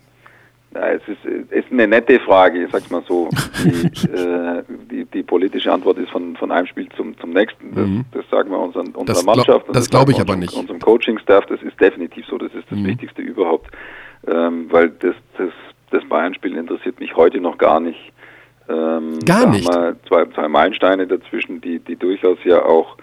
ja, 0.74 0.92
es 0.92 1.02
ist, 1.06 1.24
ist 1.50 1.70
eine 1.70 1.86
nette 1.86 2.18
Frage, 2.20 2.64
ich 2.64 2.70
sag's 2.70 2.88
mal 2.90 3.02
so. 3.06 3.28
Die, 3.62 4.08
äh, 4.08 4.62
die, 4.90 5.04
die, 5.04 5.22
politische 5.22 5.70
Antwort 5.70 5.98
ist 5.98 6.10
von, 6.10 6.34
von 6.36 6.50
einem 6.50 6.66
Spiel 6.66 6.88
zum, 6.96 7.16
zum 7.18 7.30
nächsten. 7.30 7.74
Das, 7.74 7.86
mhm. 7.86 8.04
das 8.12 8.24
sagen 8.30 8.50
wir 8.50 8.58
unseren, 8.58 8.88
unserer 8.88 9.16
das 9.16 9.24
Mannschaft. 9.24 9.68
Das, 9.68 9.74
das 9.74 9.90
glaube 9.90 10.12
ich 10.12 10.20
aber 10.20 10.34
nicht. 10.36 10.54
Unserem 10.54 10.80
Coaching-Staff, 10.80 11.46
das 11.46 11.60
ist 11.62 11.78
definitiv 11.78 12.24
so. 12.26 12.38
Das 12.38 12.54
ist 12.54 12.64
das 12.70 12.78
mhm. 12.78 12.86
Wichtigste 12.86 13.20
überhaupt. 13.20 13.70
Ähm, 14.26 14.66
weil 14.70 14.90
das, 14.90 15.14
das, 15.36 15.50
das 15.90 16.04
Bayern-Spiel 16.08 16.56
interessiert 16.56 17.00
mich 17.00 17.14
heute 17.16 17.38
noch 17.38 17.58
gar 17.58 17.80
nicht. 17.80 18.12
Ähm, 18.68 19.18
gar 19.26 19.50
nicht? 19.50 19.70
Zwei, 20.08 20.24
zwei 20.34 20.48
Meilensteine 20.48 21.06
dazwischen, 21.06 21.60
die, 21.60 21.80
die 21.80 21.96
durchaus 21.96 22.38
ja 22.44 22.64
auch 22.64 22.96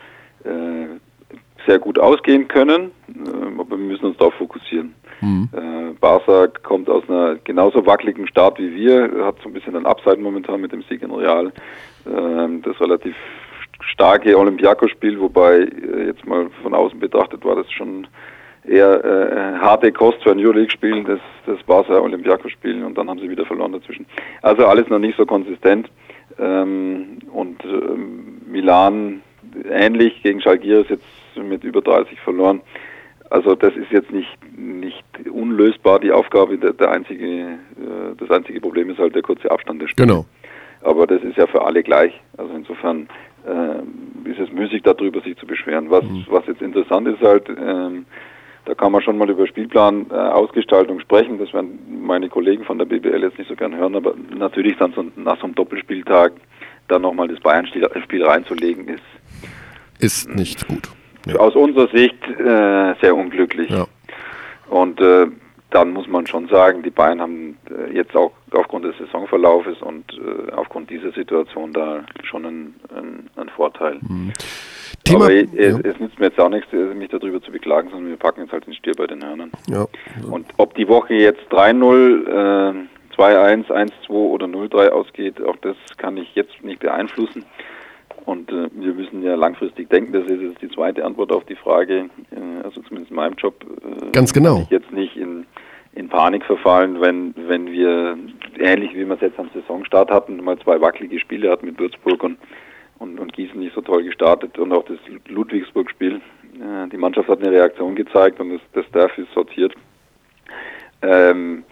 sehr 1.65 1.79
gut 1.79 1.99
ausgehen 1.99 2.47
können. 2.47 2.91
Äh, 3.07 3.59
aber 3.59 3.77
wir 3.77 3.85
müssen 3.85 4.05
uns 4.05 4.17
darauf 4.17 4.33
fokussieren. 4.35 4.95
Mhm. 5.21 5.49
Äh, 5.53 5.93
Barca 5.99 6.47
kommt 6.63 6.89
aus 6.89 7.03
einer 7.07 7.35
genauso 7.43 7.85
wackeligen 7.85 8.27
Start 8.27 8.59
wie 8.59 8.73
wir, 8.73 9.25
hat 9.25 9.35
so 9.43 9.49
ein 9.49 9.53
bisschen 9.53 9.75
ein 9.75 9.85
Upside 9.85 10.17
momentan 10.17 10.61
mit 10.61 10.71
dem 10.71 10.81
Sieg 10.83 11.01
in 11.01 11.11
Real. 11.11 11.51
Ähm, 12.07 12.61
das 12.61 12.79
relativ 12.79 13.15
starke 13.81 14.37
Olympiakos-Spiel, 14.37 15.19
wobei 15.19 15.59
äh, 15.59 16.07
jetzt 16.07 16.25
mal 16.25 16.49
von 16.63 16.73
außen 16.73 16.99
betrachtet 16.99 17.43
war 17.43 17.55
das 17.55 17.71
schon 17.71 18.07
eher 18.65 19.03
äh, 19.03 19.59
harte 19.59 19.91
Kost 19.91 20.21
für 20.23 20.31
ein 20.31 20.39
Euroleague-Spiel, 20.39 21.03
das, 21.03 21.19
das 21.45 21.61
Barca 21.63 21.99
Olympiakos-Spiel 21.99 22.83
und 22.83 22.97
dann 22.97 23.09
haben 23.09 23.19
sie 23.19 23.29
wieder 23.29 23.45
verloren 23.45 23.73
dazwischen. 23.73 24.05
Also 24.41 24.65
alles 24.65 24.89
noch 24.89 24.99
nicht 24.99 25.17
so 25.17 25.25
konsistent. 25.25 25.89
Ähm, 26.37 27.19
und 27.31 27.63
ähm, 27.65 28.41
Milan 28.45 29.21
ähnlich 29.69 30.21
gegen 30.23 30.41
Schalgiris 30.41 30.89
jetzt 30.89 31.05
mit 31.35 31.63
über 31.63 31.81
30 31.81 32.19
verloren. 32.19 32.61
Also 33.29 33.55
das 33.55 33.75
ist 33.75 33.91
jetzt 33.91 34.11
nicht, 34.11 34.29
nicht 34.57 35.03
unlösbar 35.31 35.99
die 35.99 36.11
Aufgabe. 36.11 36.57
Der, 36.57 36.73
der 36.73 36.91
einzige, 36.91 37.25
äh, 37.25 38.15
das 38.17 38.31
einzige 38.31 38.59
Problem 38.59 38.89
ist 38.89 38.97
halt 38.97 39.15
der 39.15 39.21
kurze 39.21 39.51
Abstand 39.51 39.81
der 39.81 39.87
Spiele. 39.87 40.07
Genau. 40.07 40.25
Aber 40.81 41.05
das 41.05 41.21
ist 41.23 41.37
ja 41.37 41.45
für 41.45 41.63
alle 41.63 41.83
gleich. 41.83 42.13
Also 42.37 42.53
insofern 42.55 43.07
äh, 43.45 44.29
ist 44.29 44.39
es 44.39 44.51
müßig 44.51 44.81
darüber, 44.83 45.21
sich 45.21 45.37
zu 45.37 45.45
beschweren. 45.45 45.91
Was, 45.91 46.03
mhm. 46.03 46.25
was 46.29 46.45
jetzt 46.47 46.61
interessant 46.61 47.07
ist 47.07 47.21
halt, 47.21 47.49
ähm, 47.49 48.05
da 48.65 48.73
kann 48.75 48.91
man 48.91 49.01
schon 49.01 49.17
mal 49.17 49.29
über 49.29 49.47
Spielplan 49.47 50.07
äh, 50.09 50.13
Ausgestaltung 50.13 50.99
sprechen. 50.99 51.37
Das 51.37 51.53
werden 51.53 51.79
meine 52.03 52.29
Kollegen 52.29 52.63
von 52.63 52.77
der 52.77 52.85
BBL 52.85 53.23
jetzt 53.23 53.37
nicht 53.37 53.49
so 53.49 53.55
gern 53.55 53.75
hören, 53.75 53.95
aber 53.95 54.13
natürlich 54.35 54.77
dann 54.77 54.93
so, 54.93 55.05
nach 55.15 55.37
so 55.37 55.45
einem 55.45 55.55
Doppelspieltag 55.55 56.33
dann 56.89 57.01
nochmal 57.03 57.27
das 57.27 57.39
Bayern-Spiel 57.39 58.23
reinzulegen 58.23 58.87
ist. 58.87 59.03
Ist 59.99 60.29
nicht 60.29 60.67
gut 60.67 60.89
ja. 61.27 61.39
aus 61.39 61.55
unserer 61.55 61.87
Sicht 61.89 62.21
äh, 62.27 62.95
sehr 63.01 63.15
unglücklich. 63.15 63.69
Ja. 63.69 63.85
Und 64.69 64.99
äh, 65.01 65.27
dann 65.71 65.91
muss 65.91 66.07
man 66.07 66.25
schon 66.25 66.47
sagen, 66.47 66.81
die 66.83 66.89
Bayern 66.89 67.21
haben 67.21 67.57
äh, 67.69 67.95
jetzt 67.95 68.15
auch 68.15 68.31
aufgrund 68.51 68.85
des 68.85 68.97
Saisonverlaufes 68.97 69.81
und 69.81 70.05
äh, 70.13 70.51
aufgrund 70.51 70.89
dieser 70.89 71.11
Situation 71.11 71.73
da 71.73 72.03
schon 72.23 72.45
einen, 72.45 72.75
einen, 72.95 73.29
einen 73.35 73.49
Vorteil. 73.49 73.99
Mhm. 74.01 74.33
Thema, 75.03 75.25
Aber 75.25 75.33
es, 75.33 75.47
ja. 75.53 75.79
es, 75.83 75.99
nützt 75.99 76.19
mir 76.19 76.27
jetzt 76.27 76.39
auch 76.39 76.49
nichts, 76.49 76.71
äh, 76.73 76.93
mich 76.93 77.09
darüber 77.09 77.41
zu 77.41 77.51
beklagen, 77.51 77.89
sondern 77.89 78.09
wir 78.09 78.17
packen 78.17 78.41
jetzt 78.41 78.51
halt 78.51 78.65
den 78.65 78.73
Stier 78.73 78.93
bei 78.97 79.07
den 79.07 79.23
Hörnern. 79.23 79.51
Ja. 79.67 79.85
Und 80.29 80.47
ob 80.57 80.73
die 80.75 80.87
Woche 80.87 81.13
jetzt 81.13 81.41
3-0, 81.51 82.73
äh, 82.73 82.73
2-1, 83.19 83.67
1-2 83.67 84.09
oder 84.09 84.45
0-3 84.45 84.89
ausgeht, 84.89 85.41
auch 85.43 85.57
das 85.57 85.75
kann 85.97 86.17
ich 86.17 86.33
jetzt 86.35 86.63
nicht 86.63 86.79
beeinflussen. 86.79 87.45
Und 88.25 88.51
äh, 88.51 88.69
wir 88.71 88.93
müssen 88.93 89.23
ja 89.23 89.35
langfristig 89.35 89.89
denken. 89.89 90.13
Das 90.13 90.25
ist 90.25 90.41
jetzt 90.41 90.61
die 90.61 90.69
zweite 90.69 91.03
Antwort 91.03 91.31
auf 91.31 91.43
die 91.45 91.55
Frage, 91.55 92.09
äh, 92.31 92.63
also 92.63 92.81
zumindest 92.81 93.11
in 93.11 93.15
meinem 93.15 93.33
Job. 93.35 93.55
Äh, 93.63 94.11
Ganz 94.11 94.33
genau. 94.33 94.67
Jetzt 94.69 94.91
nicht 94.91 95.17
in, 95.17 95.45
in 95.93 96.09
Panik 96.09 96.45
verfallen, 96.45 97.01
wenn, 97.01 97.33
wenn 97.35 97.71
wir, 97.71 98.17
ähnlich 98.57 98.93
wie 98.93 99.05
wir 99.05 99.15
es 99.15 99.21
jetzt 99.21 99.39
am 99.39 99.49
Saisonstart 99.53 100.11
hatten, 100.11 100.43
mal 100.43 100.57
zwei 100.59 100.79
wackelige 100.79 101.19
Spiele 101.19 101.49
hatten 101.49 101.65
mit 101.65 101.79
Würzburg 101.79 102.23
und, 102.23 102.37
und, 102.99 103.19
und 103.19 103.33
Gießen 103.33 103.59
nicht 103.59 103.73
so 103.73 103.81
toll 103.81 104.03
gestartet 104.03 104.57
und 104.59 104.71
auch 104.73 104.85
das 104.85 104.99
Ludwigsburg-Spiel. 105.27 106.15
Äh, 106.15 106.89
die 106.91 106.97
Mannschaft 106.97 107.29
hat 107.29 107.39
eine 107.39 107.51
Reaktion 107.51 107.95
gezeigt 107.95 108.39
und 108.39 108.51
das, 108.51 108.61
das 108.73 108.85
Staff 108.85 109.17
ist 109.17 109.31
sortiert. 109.33 109.73
Ähm, 111.01 111.63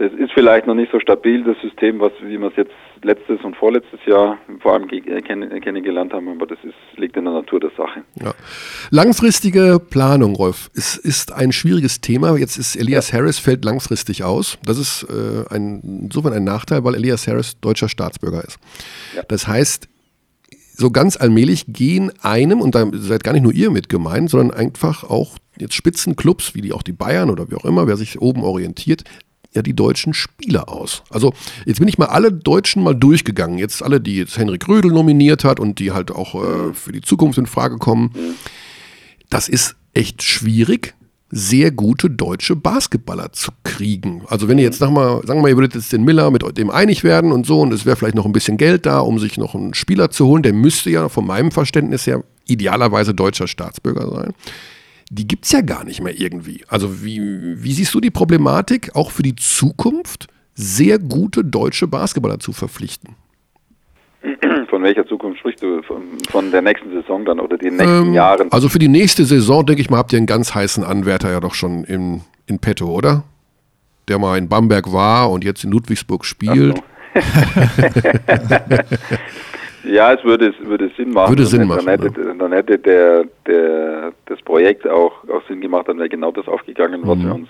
das 0.00 0.12
ist 0.14 0.32
vielleicht 0.32 0.66
noch 0.66 0.74
nicht 0.74 0.90
so 0.90 0.98
stabil, 0.98 1.44
das 1.44 1.58
System, 1.60 2.00
was, 2.00 2.12
wie 2.22 2.38
wir 2.38 2.48
es 2.48 2.56
jetzt 2.56 2.72
letztes 3.02 3.38
und 3.44 3.54
vorletztes 3.54 4.00
Jahr 4.06 4.38
vor 4.60 4.72
allem 4.72 4.88
äh, 4.88 5.20
kennengelernt 5.20 6.14
haben, 6.14 6.28
aber 6.28 6.46
das 6.46 6.58
ist, 6.64 6.74
liegt 6.96 7.18
in 7.18 7.24
der 7.24 7.34
Natur 7.34 7.60
der 7.60 7.70
Sache. 7.76 8.02
Ja. 8.14 8.32
Langfristige 8.90 9.78
Planung, 9.78 10.34
Rolf, 10.34 10.70
ist, 10.72 10.96
ist 10.96 11.32
ein 11.32 11.52
schwieriges 11.52 12.00
Thema. 12.00 12.34
Jetzt 12.38 12.56
ist 12.56 12.76
Elias 12.76 13.10
ja. 13.10 13.18
Harris 13.18 13.38
fällt 13.38 13.62
langfristig 13.62 14.24
aus. 14.24 14.58
Das 14.64 14.78
ist 14.78 15.06
äh, 15.10 15.54
ein, 15.54 15.80
insofern 16.04 16.32
ein 16.32 16.44
Nachteil, 16.44 16.82
weil 16.82 16.94
Elias 16.94 17.28
Harris 17.28 17.60
deutscher 17.60 17.90
Staatsbürger 17.90 18.42
ist. 18.42 18.58
Ja. 19.14 19.22
Das 19.28 19.48
heißt, 19.48 19.86
so 20.72 20.90
ganz 20.90 21.20
allmählich 21.20 21.66
gehen 21.68 22.10
einem, 22.22 22.62
und 22.62 22.74
da 22.74 22.86
seid 22.94 23.22
gar 23.22 23.32
nicht 23.34 23.42
nur 23.42 23.52
ihr 23.52 23.70
mit 23.70 23.90
gemeint, 23.90 24.30
sondern 24.30 24.56
einfach 24.56 25.04
auch 25.04 25.36
jetzt 25.58 25.74
Spitzenclubs, 25.74 26.54
wie 26.54 26.62
die 26.62 26.72
auch 26.72 26.82
die 26.82 26.92
Bayern 26.92 27.28
oder 27.28 27.50
wie 27.50 27.56
auch 27.56 27.66
immer, 27.66 27.86
wer 27.86 27.98
sich 27.98 28.18
oben 28.22 28.42
orientiert, 28.44 29.04
ja 29.52 29.62
die 29.62 29.74
deutschen 29.74 30.14
Spieler 30.14 30.68
aus. 30.68 31.02
Also 31.10 31.32
jetzt 31.66 31.80
bin 31.80 31.88
ich 31.88 31.98
mal 31.98 32.06
alle 32.06 32.32
Deutschen 32.32 32.82
mal 32.82 32.94
durchgegangen. 32.94 33.58
Jetzt 33.58 33.82
alle, 33.82 34.00
die 34.00 34.16
jetzt 34.16 34.38
Henrik 34.38 34.68
Rödel 34.68 34.92
nominiert 34.92 35.44
hat 35.44 35.60
und 35.60 35.78
die 35.78 35.92
halt 35.92 36.10
auch 36.10 36.34
äh, 36.34 36.74
für 36.74 36.92
die 36.92 37.00
Zukunft 37.00 37.38
in 37.38 37.46
Frage 37.46 37.78
kommen. 37.78 38.12
Das 39.28 39.48
ist 39.48 39.76
echt 39.92 40.22
schwierig, 40.22 40.94
sehr 41.30 41.70
gute 41.70 42.10
deutsche 42.10 42.56
Basketballer 42.56 43.32
zu 43.32 43.50
kriegen. 43.64 44.22
Also 44.28 44.48
wenn 44.48 44.58
ihr 44.58 44.64
jetzt 44.64 44.78
sag 44.78 44.90
mal, 44.90 45.20
sagen 45.26 45.38
wir 45.38 45.42
mal, 45.42 45.48
ihr 45.48 45.56
würdet 45.56 45.74
jetzt 45.74 45.92
den 45.92 46.04
Miller 46.04 46.30
mit 46.30 46.44
dem 46.58 46.70
einig 46.70 47.04
werden 47.04 47.32
und 47.32 47.46
so 47.46 47.60
und 47.60 47.72
es 47.72 47.86
wäre 47.86 47.96
vielleicht 47.96 48.16
noch 48.16 48.26
ein 48.26 48.32
bisschen 48.32 48.56
Geld 48.56 48.86
da, 48.86 49.00
um 49.00 49.18
sich 49.18 49.36
noch 49.36 49.54
einen 49.54 49.74
Spieler 49.74 50.10
zu 50.10 50.26
holen, 50.26 50.42
der 50.42 50.52
müsste 50.52 50.90
ja 50.90 51.08
von 51.08 51.26
meinem 51.26 51.50
Verständnis 51.50 52.06
her 52.06 52.24
idealerweise 52.46 53.14
deutscher 53.14 53.46
Staatsbürger 53.46 54.10
sein 54.10 54.34
die 55.10 55.26
gibt 55.26 55.44
es 55.44 55.52
ja 55.52 55.60
gar 55.60 55.84
nicht 55.84 56.00
mehr 56.00 56.18
irgendwie. 56.18 56.64
Also 56.68 57.04
wie, 57.04 57.20
wie 57.62 57.72
siehst 57.72 57.92
du 57.92 58.00
die 58.00 58.10
Problematik, 58.10 58.94
auch 58.94 59.10
für 59.10 59.22
die 59.22 59.36
Zukunft 59.36 60.28
sehr 60.54 60.98
gute 60.98 61.44
deutsche 61.44 61.86
Basketballer 61.86 62.38
zu 62.38 62.52
verpflichten? 62.52 63.16
von 64.68 64.82
welcher 64.82 65.06
Zukunft 65.06 65.40
sprichst 65.40 65.62
du? 65.62 65.82
Von, 65.82 66.02
von 66.30 66.50
der 66.50 66.62
nächsten 66.62 66.90
Saison 66.90 67.24
dann 67.24 67.40
oder 67.40 67.58
den 67.58 67.76
nächsten 67.76 68.08
Ähm, 68.08 68.14
Jahren? 68.14 68.52
Also 68.52 68.68
für 68.68 68.78
die 68.78 68.88
nächste 68.88 69.24
Saison, 69.24 69.66
denke 69.66 69.82
ich 69.82 69.90
mal, 69.90 69.98
habt 69.98 70.12
ihr 70.12 70.18
einen 70.18 70.26
ganz 70.26 70.54
heißen 70.54 70.84
Anwärter 70.84 71.30
ja 71.30 71.40
doch 71.40 71.54
schon 71.54 71.84
in, 71.84 72.22
in 72.46 72.58
petto, 72.58 72.86
oder? 72.86 73.24
Der 74.08 74.18
mal 74.18 74.38
in 74.38 74.48
Bamberg 74.48 74.92
war 74.92 75.30
und 75.30 75.44
jetzt 75.44 75.64
in 75.64 75.70
Ludwigsburg 75.70 76.24
spielt. 76.24 76.80
Ja, 79.84 80.12
es 80.12 80.22
würde, 80.24 80.48
es 80.48 80.66
würde 80.66 80.90
Sinn 80.96 81.10
machen. 81.10 81.30
Würde 81.30 81.46
Sinn 81.46 81.60
dann, 81.60 81.68
machen, 81.68 81.86
Dann 81.86 82.00
hätte, 82.00 82.34
dann 82.38 82.52
hätte 82.52 82.78
der, 82.78 83.24
der, 83.46 84.12
das 84.26 84.40
Projekt 84.42 84.86
auch, 84.88 85.12
auch 85.28 85.42
Sinn 85.48 85.60
gemacht, 85.60 85.88
dann 85.88 85.98
wäre 85.98 86.08
genau 86.08 86.30
das 86.32 86.46
aufgegangen, 86.48 87.00
Mhm. 87.02 87.06
was 87.08 87.18
wir 87.18 87.34
uns, 87.34 87.48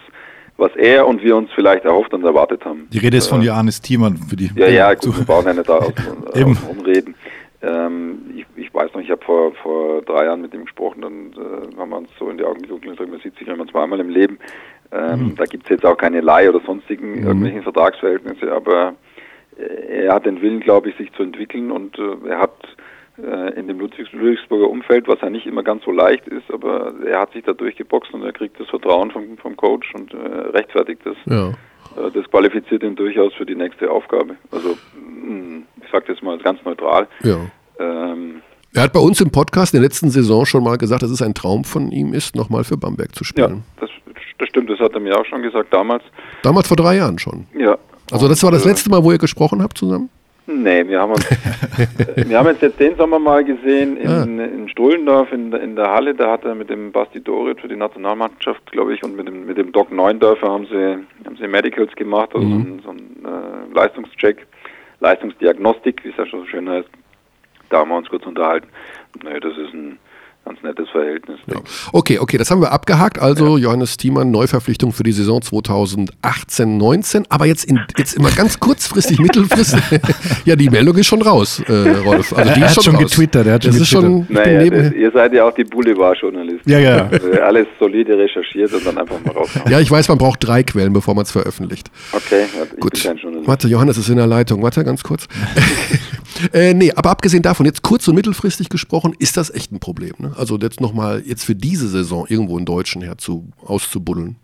was 0.56 0.76
er 0.76 1.06
und 1.06 1.22
wir 1.22 1.36
uns 1.36 1.50
vielleicht 1.54 1.84
erhofft 1.84 2.12
und 2.14 2.24
erwartet 2.24 2.64
haben. 2.64 2.86
Die 2.92 2.98
Rede 2.98 3.16
ist 3.16 3.26
von 3.28 3.42
Johannes 3.42 3.80
Thiemann 3.80 4.16
für 4.16 4.36
die. 4.36 4.50
Ja, 4.54 4.68
ja, 4.68 4.94
gut, 4.94 5.16
wir 5.18 5.24
brauchen 5.24 5.46
ja 5.46 5.54
nicht 5.54 5.68
da 5.68 5.78
aus, 5.78 5.92
Eben. 6.34 6.52
aus 6.52 6.62
umreden. 6.68 7.14
Ähm, 7.62 8.18
ich, 8.34 8.46
ich 8.56 8.72
weiß 8.72 8.94
noch, 8.94 9.00
ich 9.02 9.10
habe 9.10 9.22
vor, 9.24 9.52
vor 9.62 10.00
drei 10.02 10.24
Jahren 10.24 10.40
mit 10.40 10.54
ihm 10.54 10.62
gesprochen, 10.64 11.02
dann 11.02 11.32
äh, 11.34 11.76
haben 11.78 11.90
wir 11.90 11.98
uns 11.98 12.08
so 12.18 12.30
in 12.30 12.38
die 12.38 12.44
Augen 12.44 12.62
geguckt 12.62 12.86
und 12.86 12.92
gesagt, 12.92 13.10
man 13.10 13.20
sieht 13.20 13.36
sich 13.36 13.46
immer 13.48 13.66
zweimal 13.66 14.00
im 14.00 14.08
Leben. 14.08 14.38
Ähm, 14.92 15.34
Da 15.36 15.44
gibt 15.44 15.64
es 15.64 15.68
jetzt 15.70 15.84
auch 15.84 15.96
keine 15.96 16.20
Leih- 16.20 16.48
oder 16.48 16.60
sonstigen 16.64 17.22
irgendwelchen 17.22 17.62
Vertragsverhältnisse, 17.62 18.50
aber 18.50 18.88
äh, 18.88 18.92
er 19.88 20.14
hat 20.14 20.26
den 20.26 20.40
Willen, 20.42 20.60
glaube 20.60 20.88
ich, 20.90 20.96
sich 20.96 21.12
zu 21.12 21.22
entwickeln 21.22 21.70
und 21.70 21.98
äh, 21.98 22.28
er 22.28 22.40
hat 22.40 22.54
äh, 23.22 23.58
in 23.58 23.68
dem 23.68 23.78
Ludwigs 23.80 24.10
Ludwigsburger 24.12 24.68
Umfeld, 24.68 25.08
was 25.08 25.20
ja 25.20 25.30
nicht 25.30 25.46
immer 25.46 25.62
ganz 25.62 25.84
so 25.84 25.90
leicht 25.92 26.26
ist, 26.28 26.50
aber 26.52 26.92
er 27.06 27.20
hat 27.20 27.32
sich 27.32 27.44
da 27.44 27.52
durchgeboxt 27.52 28.12
und 28.14 28.22
er 28.22 28.32
kriegt 28.32 28.58
das 28.58 28.68
Vertrauen 28.68 29.10
vom, 29.10 29.36
vom 29.38 29.56
Coach 29.56 29.92
und 29.94 30.12
äh, 30.14 30.16
rechtfertigt 30.16 31.00
das. 31.04 31.16
Ja. 31.26 31.48
Äh, 31.50 32.10
Das 32.14 32.28
qualifiziert 32.30 32.82
ihn 32.82 32.96
durchaus 32.96 33.34
für 33.34 33.44
die 33.46 33.54
nächste 33.56 33.90
Aufgabe. 33.90 34.36
Also, 34.52 34.76
mh, 34.94 35.62
ich 35.84 35.90
sage 35.90 36.04
das 36.12 36.22
mal 36.22 36.38
ganz 36.38 36.64
neutral. 36.64 37.06
ja. 37.22 37.36
Ähm, 37.78 38.42
Er 38.74 38.82
hat 38.84 38.92
bei 38.92 39.00
uns 39.00 39.20
im 39.20 39.30
Podcast 39.32 39.74
in 39.74 39.80
der 39.80 39.88
letzten 39.88 40.10
Saison 40.10 40.44
schon 40.46 40.62
mal 40.62 40.76
gesagt, 40.78 41.02
dass 41.02 41.10
es 41.10 41.22
ein 41.22 41.34
Traum 41.34 41.64
von 41.64 41.90
ihm 41.90 42.12
ist, 42.14 42.36
nochmal 42.36 42.62
für 42.62 42.76
Bamberg 42.76 43.14
zu 43.14 43.24
ja, 43.24 43.28
spielen. 43.28 43.64
das, 43.80 43.90
das 44.38 44.48
stimmt, 44.48 44.70
das 44.70 44.78
hat 44.78 44.92
er 44.94 45.00
mir 45.00 45.18
auch 45.18 45.24
schon 45.26 45.42
gesagt 45.42 45.72
damals. 45.74 46.04
Damals 46.42 46.68
vor 46.68 46.76
drei 46.76 46.96
Jahren 46.96 47.18
schon. 47.18 47.46
Ja. 47.58 47.76
Also 48.12 48.28
das 48.28 48.42
war 48.42 48.50
das 48.50 48.64
äh, 48.64 48.68
letzte 48.68 48.90
Mal, 48.90 49.02
wo 49.04 49.12
ihr 49.12 49.18
gesprochen 49.18 49.62
habt 49.62 49.78
zusammen? 49.78 50.08
Nee, 50.46 50.86
wir 50.88 51.00
haben 51.00 51.12
uns, 51.12 51.24
wir 52.16 52.36
haben 52.38 52.48
jetzt, 52.48 52.62
jetzt 52.62 52.80
den 52.80 52.96
Sommer 52.96 53.20
mal 53.20 53.44
gesehen 53.44 53.96
in, 53.96 54.38
in 54.40 54.68
Strullendorf 54.68 55.30
in, 55.32 55.52
der- 55.52 55.60
in 55.62 55.76
der 55.76 55.88
Halle. 55.90 56.12
Da 56.14 56.32
hat 56.32 56.44
er 56.44 56.56
mit 56.56 56.68
dem 56.70 56.90
Basti 56.90 57.20
Dorit 57.22 57.60
für 57.60 57.68
die 57.68 57.76
Nationalmannschaft, 57.76 58.70
glaube 58.72 58.94
ich, 58.94 59.02
und 59.04 59.14
mit 59.16 59.28
dem, 59.28 59.46
mit 59.46 59.58
dem 59.58 59.70
Doc 59.70 59.92
Neundörfer 59.92 60.48
haben 60.48 60.66
sie, 60.66 60.98
haben 61.24 61.36
sie 61.40 61.46
Medicals 61.46 61.94
gemacht, 61.94 62.30
also 62.34 62.46
so 62.48 62.54
ein, 62.54 62.82
so 62.84 62.90
äh, 62.90 63.74
Leistungscheck, 63.74 64.44
Leistungsdiagnostik, 64.98 66.02
wie 66.04 66.08
es 66.08 66.16
ja 66.16 66.26
schon 66.26 66.40
so 66.40 66.46
schön 66.46 66.68
heißt. 66.68 66.88
Da 67.68 67.78
haben 67.78 67.90
wir 67.90 67.96
uns 67.98 68.08
kurz 68.08 68.26
unterhalten. 68.26 68.66
Nee, 69.22 69.38
das 69.40 69.52
ist 69.56 69.72
ein 69.72 69.98
ganz 70.44 70.62
nettes 70.62 70.88
Verhältnis. 70.90 71.38
ich. 71.46 71.54
Okay, 71.92 72.18
okay, 72.18 72.38
das 72.38 72.50
haben 72.50 72.60
wir 72.60 72.72
abgehakt. 72.72 73.18
Also 73.18 73.58
Johannes 73.58 73.96
Thiemann, 73.96 74.30
Neuverpflichtung 74.30 74.92
für 74.92 75.02
die 75.02 75.12
Saison 75.12 75.40
2018-19. 75.40 77.26
Aber 77.28 77.46
jetzt, 77.46 77.64
in, 77.64 77.80
jetzt 77.96 78.14
immer 78.14 78.30
ganz 78.30 78.58
kurzfristig, 78.58 79.18
mittelfristig. 79.20 79.80
ja, 80.44 80.56
die 80.56 80.70
Meldung 80.70 80.96
ist 80.96 81.06
schon 81.06 81.22
raus, 81.22 81.62
äh, 81.66 81.72
Rolf. 81.72 82.32
Also 82.32 82.52
die 82.54 82.60
Er 82.60 82.66
ist 82.66 82.76
hat 82.76 82.84
schon 82.84 82.96
raus. 82.96 83.04
getwittert, 83.04 83.46
er 83.46 83.54
hat 83.54 83.64
schon 83.64 83.72
das 83.72 83.80
ist 83.80 83.88
schon, 83.88 84.24
bin 84.24 84.34
Naja, 84.34 84.70
das, 84.70 84.92
ihr 84.92 85.10
seid 85.12 85.32
ja 85.34 85.44
auch 85.44 85.54
die 85.54 85.64
Boulevardjournalisten. 85.64 86.70
Ja, 86.70 86.78
ja. 86.78 87.08
Also 87.08 87.30
alles 87.32 87.66
solide 87.78 88.16
recherchiert 88.18 88.72
und 88.72 88.86
dann 88.86 88.98
einfach 88.98 89.20
mal 89.24 89.32
raushauen. 89.32 89.70
ja, 89.70 89.80
ich 89.80 89.90
weiß, 89.90 90.08
man 90.08 90.18
braucht 90.18 90.44
drei 90.44 90.62
Quellen, 90.62 90.92
bevor 90.92 91.14
man 91.14 91.24
es 91.24 91.30
veröffentlicht. 91.30 91.90
Okay, 92.12 92.44
ich 92.74 92.80
Gut. 92.80 93.02
kein 93.02 93.16
Journalist. 93.16 93.48
Warte, 93.48 93.68
Johannes 93.68 93.98
ist 93.98 94.08
in 94.08 94.16
der 94.16 94.26
Leitung. 94.26 94.62
Warte, 94.62 94.84
ganz 94.84 95.02
kurz. 95.02 95.28
äh, 96.52 96.74
nee, 96.74 96.92
aber 96.94 97.10
abgesehen 97.10 97.42
davon, 97.42 97.66
jetzt 97.66 97.82
kurz 97.82 98.08
und 98.08 98.14
mittelfristig 98.14 98.68
gesprochen, 98.68 99.14
ist 99.18 99.36
das 99.36 99.52
echt 99.52 99.72
ein 99.72 99.80
Problem. 99.80 100.14
Ne? 100.18 100.29
Also 100.36 100.56
jetzt 100.58 100.80
nochmal, 100.80 101.22
jetzt 101.24 101.44
für 101.44 101.54
diese 101.54 101.88
Saison 101.88 102.26
irgendwo 102.28 102.56
einen 102.56 102.66
Deutschen 102.66 103.02
herzu 103.02 103.44
auszubuddeln. 103.64 104.36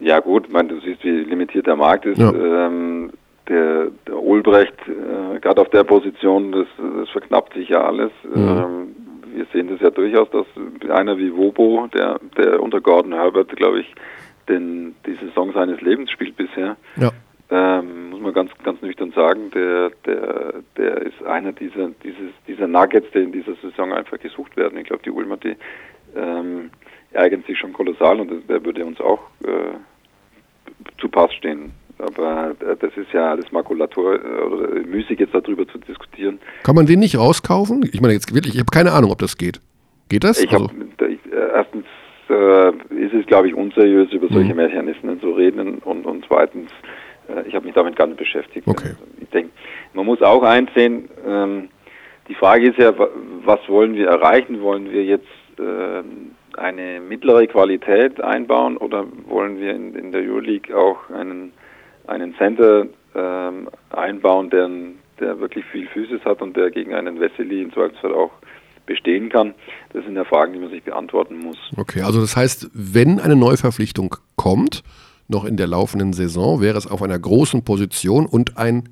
Ja 0.00 0.20
gut, 0.20 0.50
man, 0.52 0.68
du 0.68 0.80
siehst, 0.80 1.02
wie 1.04 1.10
limitiert 1.10 1.66
der 1.66 1.76
Markt 1.76 2.04
ist. 2.04 2.18
Ja. 2.18 2.32
Ähm, 2.32 3.10
der, 3.48 3.88
der 4.06 4.22
Ulbrecht, 4.22 4.74
äh, 4.88 5.38
gerade 5.40 5.60
auf 5.60 5.70
der 5.70 5.84
Position, 5.84 6.52
das, 6.52 6.66
das 6.98 7.08
verknappt 7.10 7.54
sich 7.54 7.68
ja 7.68 7.82
alles. 7.84 8.10
Ähm, 8.34 8.88
wir 9.34 9.46
sehen 9.52 9.68
das 9.68 9.80
ja 9.80 9.90
durchaus, 9.90 10.28
dass 10.30 10.46
einer 10.90 11.16
wie 11.18 11.34
Wobo, 11.34 11.88
der, 11.94 12.18
der 12.36 12.60
unter 12.60 12.80
Gordon 12.80 13.12
Herbert, 13.12 13.54
glaube 13.56 13.80
ich, 13.80 13.94
den, 14.48 14.94
die 15.06 15.16
Saison 15.24 15.52
seines 15.52 15.80
Lebens 15.80 16.10
spielt 16.10 16.36
bisher, 16.36 16.76
Ja. 16.96 17.10
Ähm, 17.50 18.10
muss 18.10 18.20
man 18.20 18.32
ganz, 18.32 18.50
ganz 18.64 18.80
nüchtern 18.82 19.12
sagen, 19.12 19.50
der, 19.54 19.90
der, 20.04 20.54
der 20.76 21.02
ist 21.02 21.22
einer 21.24 21.52
dieser, 21.52 21.90
dieses, 22.02 22.32
dieser 22.48 22.66
Nuggets, 22.66 23.06
die 23.14 23.18
in 23.18 23.32
dieser 23.32 23.54
Saison 23.56 23.92
einfach 23.92 24.18
gesucht 24.18 24.56
werden. 24.56 24.78
Ich 24.78 24.86
glaube, 24.86 25.02
die 25.04 25.10
Ulmer, 25.10 25.36
die 25.36 25.56
ähm, 26.16 26.70
ärgern 27.12 27.44
sich 27.46 27.58
schon 27.58 27.72
kolossal 27.72 28.20
und 28.20 28.48
der 28.48 28.64
würde 28.64 28.84
uns 28.84 29.00
auch 29.00 29.20
äh, 29.44 29.76
zu 30.98 31.08
Pass 31.08 31.32
stehen. 31.34 31.72
Aber 31.98 32.54
äh, 32.60 32.76
das 32.78 32.96
ist 32.96 33.12
ja 33.12 33.30
alles 33.30 33.50
Makulatur 33.52 34.22
äh, 34.22 34.42
oder 34.42 34.68
müßig 34.86 35.18
jetzt 35.18 35.34
darüber 35.34 35.66
zu 35.66 35.78
diskutieren. 35.78 36.38
Kann 36.62 36.74
man 36.74 36.86
den 36.86 36.98
nicht 36.98 37.16
rauskaufen? 37.16 37.88
Ich 37.92 38.00
meine, 38.00 38.14
jetzt 38.14 38.34
wirklich, 38.34 38.54
ich 38.54 38.60
habe 38.60 38.70
keine 38.70 38.92
Ahnung, 38.92 39.12
ob 39.12 39.18
das 39.18 39.36
geht. 39.36 39.60
Geht 40.08 40.24
das? 40.24 40.42
Ich 40.42 40.50
Also, 40.52 40.68
habe 40.68 41.12
ich, 41.12 41.32
äh, 41.32 41.36
erstens 41.54 41.86
äh, 42.28 42.68
ist 42.94 43.14
es, 43.14 43.26
glaube 43.26 43.48
ich, 43.48 43.54
unseriös, 43.54 44.12
über 44.12 44.28
solche 44.28 44.54
Mechanismen 44.54 45.20
zu 45.20 45.30
reden 45.30 45.78
und, 45.78 46.04
und 46.04 46.24
zweitens, 46.26 46.70
ich 47.46 47.54
habe 47.54 47.66
mich 47.66 47.74
damit 47.74 47.96
gar 47.96 48.06
nicht 48.06 48.18
beschäftigt. 48.18 48.66
Okay. 48.66 48.88
Also 48.90 49.04
ich 49.20 49.28
denke, 49.30 49.50
man 49.94 50.06
muss 50.06 50.22
auch 50.22 50.42
einsehen, 50.42 51.08
ähm, 51.26 51.68
die 52.28 52.34
Frage 52.34 52.68
ist 52.70 52.78
ja, 52.78 52.96
wa- 52.98 53.08
was 53.44 53.60
wollen 53.68 53.94
wir 53.94 54.08
erreichen? 54.08 54.60
Wollen 54.60 54.90
wir 54.90 55.04
jetzt 55.04 55.26
ähm, 55.58 56.32
eine 56.56 57.00
mittlere 57.00 57.46
Qualität 57.46 58.20
einbauen 58.20 58.76
oder 58.76 59.04
wollen 59.28 59.58
wir 59.60 59.74
in, 59.74 59.94
in 59.94 60.12
der 60.12 60.22
Euroleague 60.22 60.74
auch 60.76 60.98
einen, 61.10 61.52
einen 62.06 62.34
Center 62.36 62.86
ähm, 63.14 63.68
einbauen, 63.90 64.50
der, 64.50 64.68
der 65.20 65.38
wirklich 65.40 65.64
viel 65.66 65.86
Physis 65.88 66.24
hat 66.24 66.42
und 66.42 66.56
der 66.56 66.70
gegen 66.70 66.94
einen 66.94 67.20
Wesley 67.20 67.62
im 67.62 67.72
Zweifelsfall 67.72 68.14
auch 68.14 68.30
bestehen 68.86 69.28
kann? 69.28 69.54
Das 69.92 70.04
sind 70.04 70.16
ja 70.16 70.24
Fragen, 70.24 70.52
die 70.52 70.58
man 70.58 70.70
sich 70.70 70.82
beantworten 70.82 71.38
muss. 71.38 71.58
okay, 71.76 72.02
also 72.02 72.20
das 72.20 72.36
heißt, 72.36 72.70
wenn 72.74 73.20
eine 73.20 73.36
Neuverpflichtung 73.36 74.16
kommt, 74.36 74.82
noch 75.28 75.44
in 75.44 75.56
der 75.56 75.66
laufenden 75.66 76.12
Saison, 76.12 76.60
wäre 76.60 76.78
es 76.78 76.86
auf 76.86 77.02
einer 77.02 77.18
großen 77.18 77.64
Position 77.64 78.26
und 78.26 78.56
ein 78.58 78.88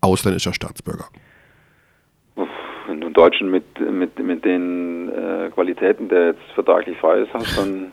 ausländischer 0.00 0.52
Staatsbürger. 0.52 1.06
Wenn 2.86 3.00
du 3.00 3.06
einen 3.08 3.14
Deutschen 3.14 3.50
mit, 3.50 3.64
mit, 3.80 4.18
mit 4.18 4.44
den 4.44 5.10
äh, 5.10 5.50
Qualitäten, 5.50 6.08
der 6.08 6.28
jetzt 6.28 6.40
vertraglich 6.54 6.96
frei 6.98 7.20
ist, 7.20 7.34
hast, 7.34 7.56
dann 7.58 7.92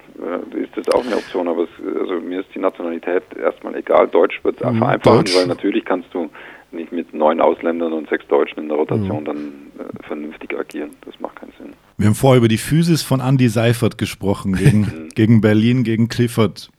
äh, 0.54 0.64
ist 0.64 0.72
das 0.78 0.88
auch 0.96 1.06
eine 1.06 1.18
Option. 1.18 1.48
Aber 1.50 1.64
es, 1.64 1.70
also 2.00 2.14
mir 2.22 2.40
ist 2.42 2.50
die 2.56 2.60
Nationalität 2.60 3.24
erstmal 3.38 3.76
egal. 3.76 4.08
Deutsch 4.08 4.40
wird 4.44 4.62
es 4.62 4.72
Mhm, 4.72 4.78
vereinfachen, 4.78 5.26
weil 5.36 5.48
natürlich 5.48 5.84
kannst 5.84 6.14
du 6.14 6.30
nicht 6.72 6.92
mit 6.94 7.14
neun 7.14 7.42
Ausländern 7.42 7.92
und 7.94 8.08
sechs 8.10 8.26
Deutschen 8.28 8.60
in 8.60 8.68
der 8.70 8.78
Rotation 8.78 9.22
Mhm. 9.24 9.26
dann 9.26 9.38
äh, 9.80 10.04
vernünftig 10.08 10.58
agieren. 10.58 10.92
Das 11.06 11.20
macht 11.20 11.36
keinen 11.38 11.52
Sinn. 11.58 11.74
Wir 11.98 12.08
haben 12.08 12.16
vorher 12.16 12.38
über 12.38 12.48
die 12.48 12.58
Physis 12.58 13.02
von 13.02 13.20
Andy 13.20 13.50
Seifert 13.50 13.98
gesprochen, 13.98 14.54
gegen, 14.54 15.10
gegen 15.16 15.42
Berlin, 15.42 15.84
gegen 15.84 16.08
Clifford. 16.08 16.70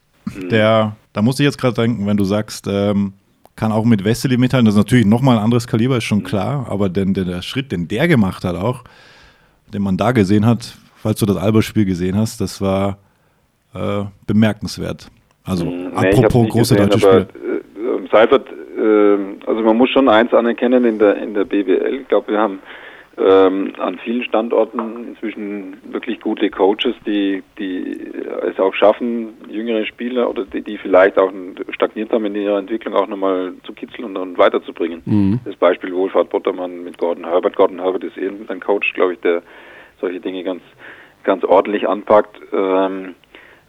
Der, 0.50 0.96
da 1.12 1.22
musste 1.22 1.42
ich 1.42 1.46
jetzt 1.46 1.58
gerade 1.58 1.74
denken, 1.74 2.06
wenn 2.06 2.16
du 2.16 2.24
sagst, 2.24 2.66
ähm, 2.68 3.12
kann 3.54 3.72
auch 3.72 3.84
mit 3.84 4.04
Wesley 4.04 4.36
mithalten, 4.36 4.66
das 4.66 4.74
ist 4.74 4.78
natürlich 4.78 5.06
nochmal 5.06 5.38
ein 5.38 5.44
anderes 5.44 5.66
Kaliber, 5.66 5.96
ist 5.96 6.04
schon 6.04 6.22
klar, 6.22 6.66
aber 6.68 6.88
denn, 6.88 7.14
der, 7.14 7.24
der 7.24 7.42
Schritt, 7.42 7.72
den 7.72 7.88
der 7.88 8.06
gemacht 8.06 8.44
hat 8.44 8.54
auch, 8.54 8.84
den 9.72 9.82
man 9.82 9.96
da 9.96 10.12
gesehen 10.12 10.44
hat, 10.44 10.76
falls 10.96 11.18
du 11.20 11.26
das 11.26 11.36
Alba-Spiel 11.36 11.86
gesehen 11.86 12.16
hast, 12.16 12.40
das 12.40 12.60
war 12.60 12.98
äh, 13.74 14.04
bemerkenswert. 14.26 15.08
Also 15.44 15.64
Nee, 15.64 15.88
ich 15.88 15.94
hab's 15.94 16.18
apropos 16.18 16.48
große 16.48 16.74
gesehen, 16.74 16.90
deutsche 16.90 17.08
aber, 17.08 17.20
Spiele. 17.22 17.46
Äh, 18.04 18.08
Seifert, 18.10 18.46
äh, 18.48 19.48
also 19.48 19.62
man 19.62 19.76
muss 19.76 19.90
schon 19.90 20.08
eins 20.08 20.32
anerkennen 20.34 20.84
in 20.84 20.98
der 20.98 21.16
in 21.22 21.34
der 21.34 21.44
BWL. 21.44 22.00
Ich 22.00 22.08
glaube, 22.08 22.32
wir 22.32 22.38
haben 22.38 22.60
ähm, 23.18 23.72
an 23.78 23.98
vielen 23.98 24.24
Standorten 24.24 25.08
inzwischen 25.08 25.78
wirklich 25.90 26.20
gute 26.20 26.50
Coaches, 26.50 26.94
die 27.06 27.42
die 27.58 28.12
es 28.42 28.58
auch 28.58 28.74
schaffen, 28.74 29.34
jüngere 29.48 29.86
Spieler 29.86 30.28
oder 30.28 30.44
die, 30.44 30.62
die 30.62 30.76
vielleicht 30.76 31.18
auch 31.18 31.32
stagniert 31.70 32.12
haben 32.12 32.26
in 32.26 32.34
ihrer 32.34 32.58
Entwicklung 32.58 32.94
auch 32.94 33.06
nochmal 33.06 33.54
zu 33.64 33.72
kitzeln 33.72 34.04
und 34.04 34.14
dann 34.14 34.36
weiterzubringen. 34.36 35.02
Das 35.44 35.56
Beispiel 35.56 35.94
Wohlfahrt 35.94 36.30
Bottermann 36.30 36.84
mit 36.84 36.98
Gordon 36.98 37.24
Herbert. 37.24 37.56
Gordon 37.56 37.80
Herbert 37.80 38.04
ist 38.04 38.18
eben 38.18 38.46
ein 38.48 38.60
Coach, 38.60 38.92
glaube 38.92 39.14
ich, 39.14 39.20
der 39.20 39.42
solche 40.00 40.20
Dinge 40.20 40.44
ganz 40.44 40.62
ganz 41.26 41.44
ordentlich 41.44 41.88
anpackt. 41.88 42.38
Ähm, 42.52 43.14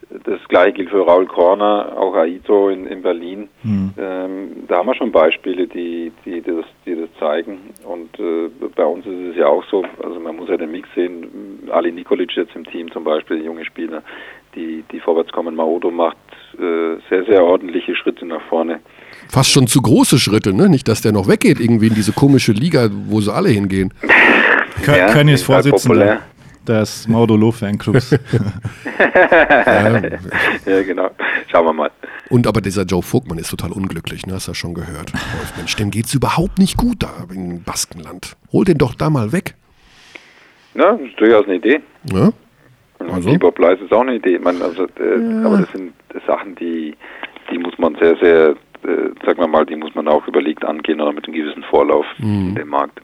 das 0.10 0.40
gleiche 0.48 0.74
gilt 0.74 0.90
für 0.90 1.06
Raul 1.06 1.26
Korner, 1.26 1.94
auch 1.98 2.16
Aito 2.16 2.70
in, 2.70 2.88
in 2.88 3.02
Berlin. 3.02 3.50
Hm. 3.64 3.94
Ähm, 3.98 4.50
da 4.68 4.78
haben 4.78 4.88
wir 4.88 4.96
schon 4.96 5.12
Beispiele, 5.12 5.68
die, 5.68 6.12
die, 6.26 6.42
das, 6.42 6.66
die 6.86 6.96
das 6.96 7.10
zeigen. 7.20 7.60
Und 7.84 8.18
äh, 8.20 8.50
bei 8.76 8.86
uns 8.86 9.06
ist 9.06 9.32
es 9.32 9.36
ja 9.36 9.48
auch 9.48 9.64
so, 9.70 9.84
also 10.02 10.20
man 10.20 10.38
muss 10.38 10.50
ja 10.50 10.58
den 10.58 10.72
Mix 10.72 10.88
sehen. 10.96 11.68
Ali 11.70 11.92
Nikolic 11.92 12.32
jetzt 12.38 12.56
im 12.56 12.66
Team 12.66 12.92
zum 12.92 13.04
Beispiel, 13.04 13.44
junge 13.44 13.66
Spieler, 13.66 14.02
die, 14.56 14.84
die 14.92 15.00
vorwärts 15.02 15.32
kommen. 15.34 15.56
Maodo 15.56 15.92
macht 15.92 16.18
äh, 16.54 16.98
sehr, 17.10 17.26
sehr 17.26 17.44
ordentliche 17.44 17.94
Schritte 17.96 18.26
nach 18.26 18.42
vorne. 18.44 18.80
Fast 19.30 19.52
schon 19.52 19.68
zu 19.68 19.82
große 19.82 20.20
Schritte, 20.20 20.54
ne? 20.54 20.70
Nicht, 20.70 20.88
dass 20.88 21.02
der 21.02 21.12
noch 21.12 21.28
weggeht 21.28 21.60
irgendwie 21.60 21.88
in 21.88 21.96
diese 21.96 22.14
komische 22.14 22.54
Liga, 22.54 22.90
wo 23.08 23.20
sie 23.20 23.34
alle 23.34 23.50
hingehen. 23.50 23.94
Kö 24.84 24.92
Ja, 24.96 25.08
ist 25.08 25.16
halt 25.16 25.40
Vorsitzender. 25.42 26.22
Des 26.68 27.08
Maudolo 27.08 27.52
Fanclubs. 27.52 28.12
Ja, 28.12 28.20
Ja, 30.66 30.82
genau. 30.84 31.10
Schauen 31.52 31.66
wir 31.66 31.74
mal. 31.74 31.92
Und 32.30 32.48
aber 32.48 32.62
dieser 32.62 32.84
Joe 32.84 33.02
Vogtmann 33.02 33.38
ist 33.38 33.50
total 33.50 33.72
unglücklich, 33.72 34.26
ne? 34.26 34.34
Hast 34.34 34.48
du 34.48 34.52
ja 34.52 34.56
schon 34.56 34.74
gehört. 34.74 35.14
Wolf, 35.14 35.54
Mensch, 35.58 35.76
dem 35.76 35.92
geht's 35.92 36.14
überhaupt 36.14 36.58
nicht 36.60 36.78
gut 36.78 37.04
da 37.04 37.10
im 37.34 37.64
Baskenland. 37.64 38.36
Hol 38.52 38.66
den 38.66 38.78
doch 38.78 38.96
da 38.96 39.10
mal 39.10 39.32
weg. 39.32 39.56
Ja, 40.76 40.92
das 40.94 41.02
ist 41.02 41.20
durchaus 41.20 41.46
eine 41.46 41.56
Idee. 41.56 41.80
Ne? 42.12 42.34
Und 43.00 43.12
Also? 43.12 43.30
Lieber 43.30 43.52
Bleis 43.52 43.80
ist 43.80 43.92
auch 43.94 44.02
eine 44.02 44.16
Idee. 44.16 44.40
Meine, 44.40 44.64
also, 44.64 44.84
äh, 44.84 45.46
Aber 45.46 45.58
das 45.60 45.72
sind 45.72 45.94
Sachen, 46.26 46.56
die, 46.56 46.96
die 47.52 47.58
muss 47.58 47.78
man 47.78 47.96
sehr, 47.96 48.16
sehr, 48.18 48.50
äh, 48.84 49.26
sagen 49.26 49.40
wir 49.40 49.48
mal, 49.48 49.66
die 49.66 49.76
muss 49.76 49.94
man 49.96 50.08
auch 50.08 50.28
überlegt 50.28 50.66
angehen 50.66 51.00
oder 51.00 51.14
mit 51.14 51.26
einem 51.26 51.36
gewissen 51.36 51.64
Vorlauf 51.70 52.06
Mhm. 52.18 52.50
in 52.50 52.56
dem 52.56 52.68
Markt. 52.70 53.00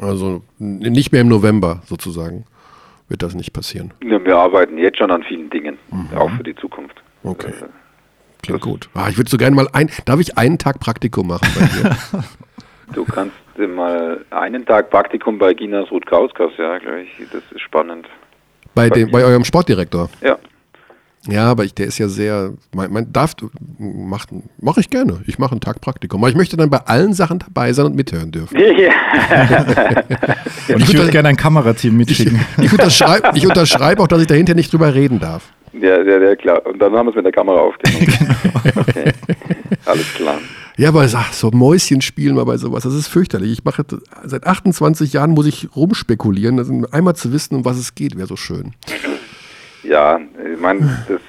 Also 0.00 0.42
nicht 0.58 1.12
mehr 1.12 1.20
im 1.20 1.28
November 1.28 1.82
sozusagen 1.84 2.44
wird 3.14 3.22
das 3.22 3.34
nicht 3.36 3.52
passieren. 3.52 3.92
Ja, 4.02 4.22
Wir 4.24 4.36
arbeiten 4.36 4.76
jetzt 4.76 4.98
schon 4.98 5.12
an 5.12 5.22
vielen 5.22 5.48
Dingen, 5.48 5.78
auch 6.16 6.30
für 6.32 6.42
die 6.42 6.56
Zukunft. 6.56 7.00
Mhm. 7.22 7.30
Okay. 7.30 7.50
Äh, 7.50 7.66
Klingt 8.42 8.60
gut. 8.60 8.88
Ah, 8.92 9.08
ich 9.08 9.16
würde 9.16 9.30
so 9.30 9.36
gerne 9.36 9.54
mal 9.54 9.68
ein. 9.72 9.88
Darf 10.04 10.18
ich 10.18 10.36
einen 10.36 10.58
Tag 10.58 10.80
Praktikum 10.80 11.28
machen 11.28 11.48
bei 11.58 11.66
dir? 11.66 11.96
Du 12.92 13.04
kannst 13.06 13.34
mal 13.56 14.20
einen 14.30 14.66
Tag 14.66 14.90
Praktikum 14.90 15.38
bei 15.38 15.54
Ginas 15.54 15.90
Rutkauskas, 15.90 16.50
ja, 16.58 16.76
glaube 16.78 17.00
ich. 17.02 17.08
Das 17.32 17.42
ist 17.50 17.62
spannend. 17.62 18.06
bei, 18.74 18.90
dem, 18.90 19.10
bei 19.10 19.24
eurem 19.24 19.42
Sportdirektor. 19.42 20.10
Ja. 20.20 20.38
Ja, 21.28 21.50
aber 21.50 21.64
ich, 21.64 21.74
der 21.74 21.86
ist 21.86 21.98
ja 21.98 22.08
sehr. 22.08 22.52
Man, 22.74 22.92
man 22.92 23.12
darf. 23.12 23.34
Macht, 23.78 24.28
mache 24.60 24.80
ich 24.80 24.90
gerne. 24.90 25.22
Ich 25.26 25.38
mache 25.38 25.52
einen 25.52 25.60
Tag 25.60 25.80
Praktikum. 25.80 26.22
Aber 26.22 26.28
ich 26.28 26.36
möchte 26.36 26.56
dann 26.56 26.68
bei 26.70 26.78
allen 26.78 27.14
Sachen 27.14 27.38
dabei 27.38 27.72
sein 27.72 27.86
und 27.86 27.96
mithören 27.96 28.30
dürfen. 28.30 28.56
Und 30.66 30.80
ich 30.80 30.94
würde 30.94 31.10
gerne 31.10 31.28
ein 31.28 31.36
Kamerateam 31.36 31.96
mitschicken. 31.96 32.40
Ich 32.60 32.72
unterschreibe 32.72 33.32
ich 33.34 33.46
unterschreib 33.46 34.00
auch, 34.00 34.08
dass 34.08 34.20
ich 34.20 34.26
dahinter 34.26 34.54
nicht 34.54 34.72
drüber 34.72 34.94
reden 34.94 35.20
darf. 35.20 35.52
ja, 35.72 36.00
ja, 36.02 36.18
ja, 36.18 36.36
klar. 36.36 36.64
Und 36.64 36.78
dann 36.78 36.94
haben 36.94 37.06
wir 37.06 37.10
es 37.10 37.16
mit 37.16 37.24
der 37.24 37.32
Kamera 37.32 37.58
aufgenommen. 37.60 38.06
Genau. 38.64 38.80
okay. 38.80 39.12
Alles 39.84 40.14
klar. 40.14 40.38
Ja, 40.76 40.88
aber 40.88 41.06
ach, 41.14 41.32
so 41.32 41.50
Mäuschen 41.50 42.00
spielen 42.00 42.34
mal 42.34 42.44
bei 42.44 42.56
sowas, 42.56 42.82
das 42.82 42.94
ist 42.94 43.08
fürchterlich. 43.08 43.52
Ich 43.52 43.64
mache 43.64 43.84
seit 44.24 44.46
28 44.46 45.12
Jahren 45.12 45.30
muss 45.30 45.46
ich 45.46 45.68
rumspekulieren. 45.76 46.58
Also 46.58 46.72
einmal 46.90 47.14
zu 47.14 47.32
wissen, 47.32 47.54
um 47.56 47.64
was 47.64 47.76
es 47.76 47.94
geht, 47.94 48.16
wäre 48.16 48.26
so 48.26 48.36
schön. 48.36 48.72
Ja, 49.84 50.18
ich 50.52 50.60
meine, 50.60 51.04
das, 51.08 51.20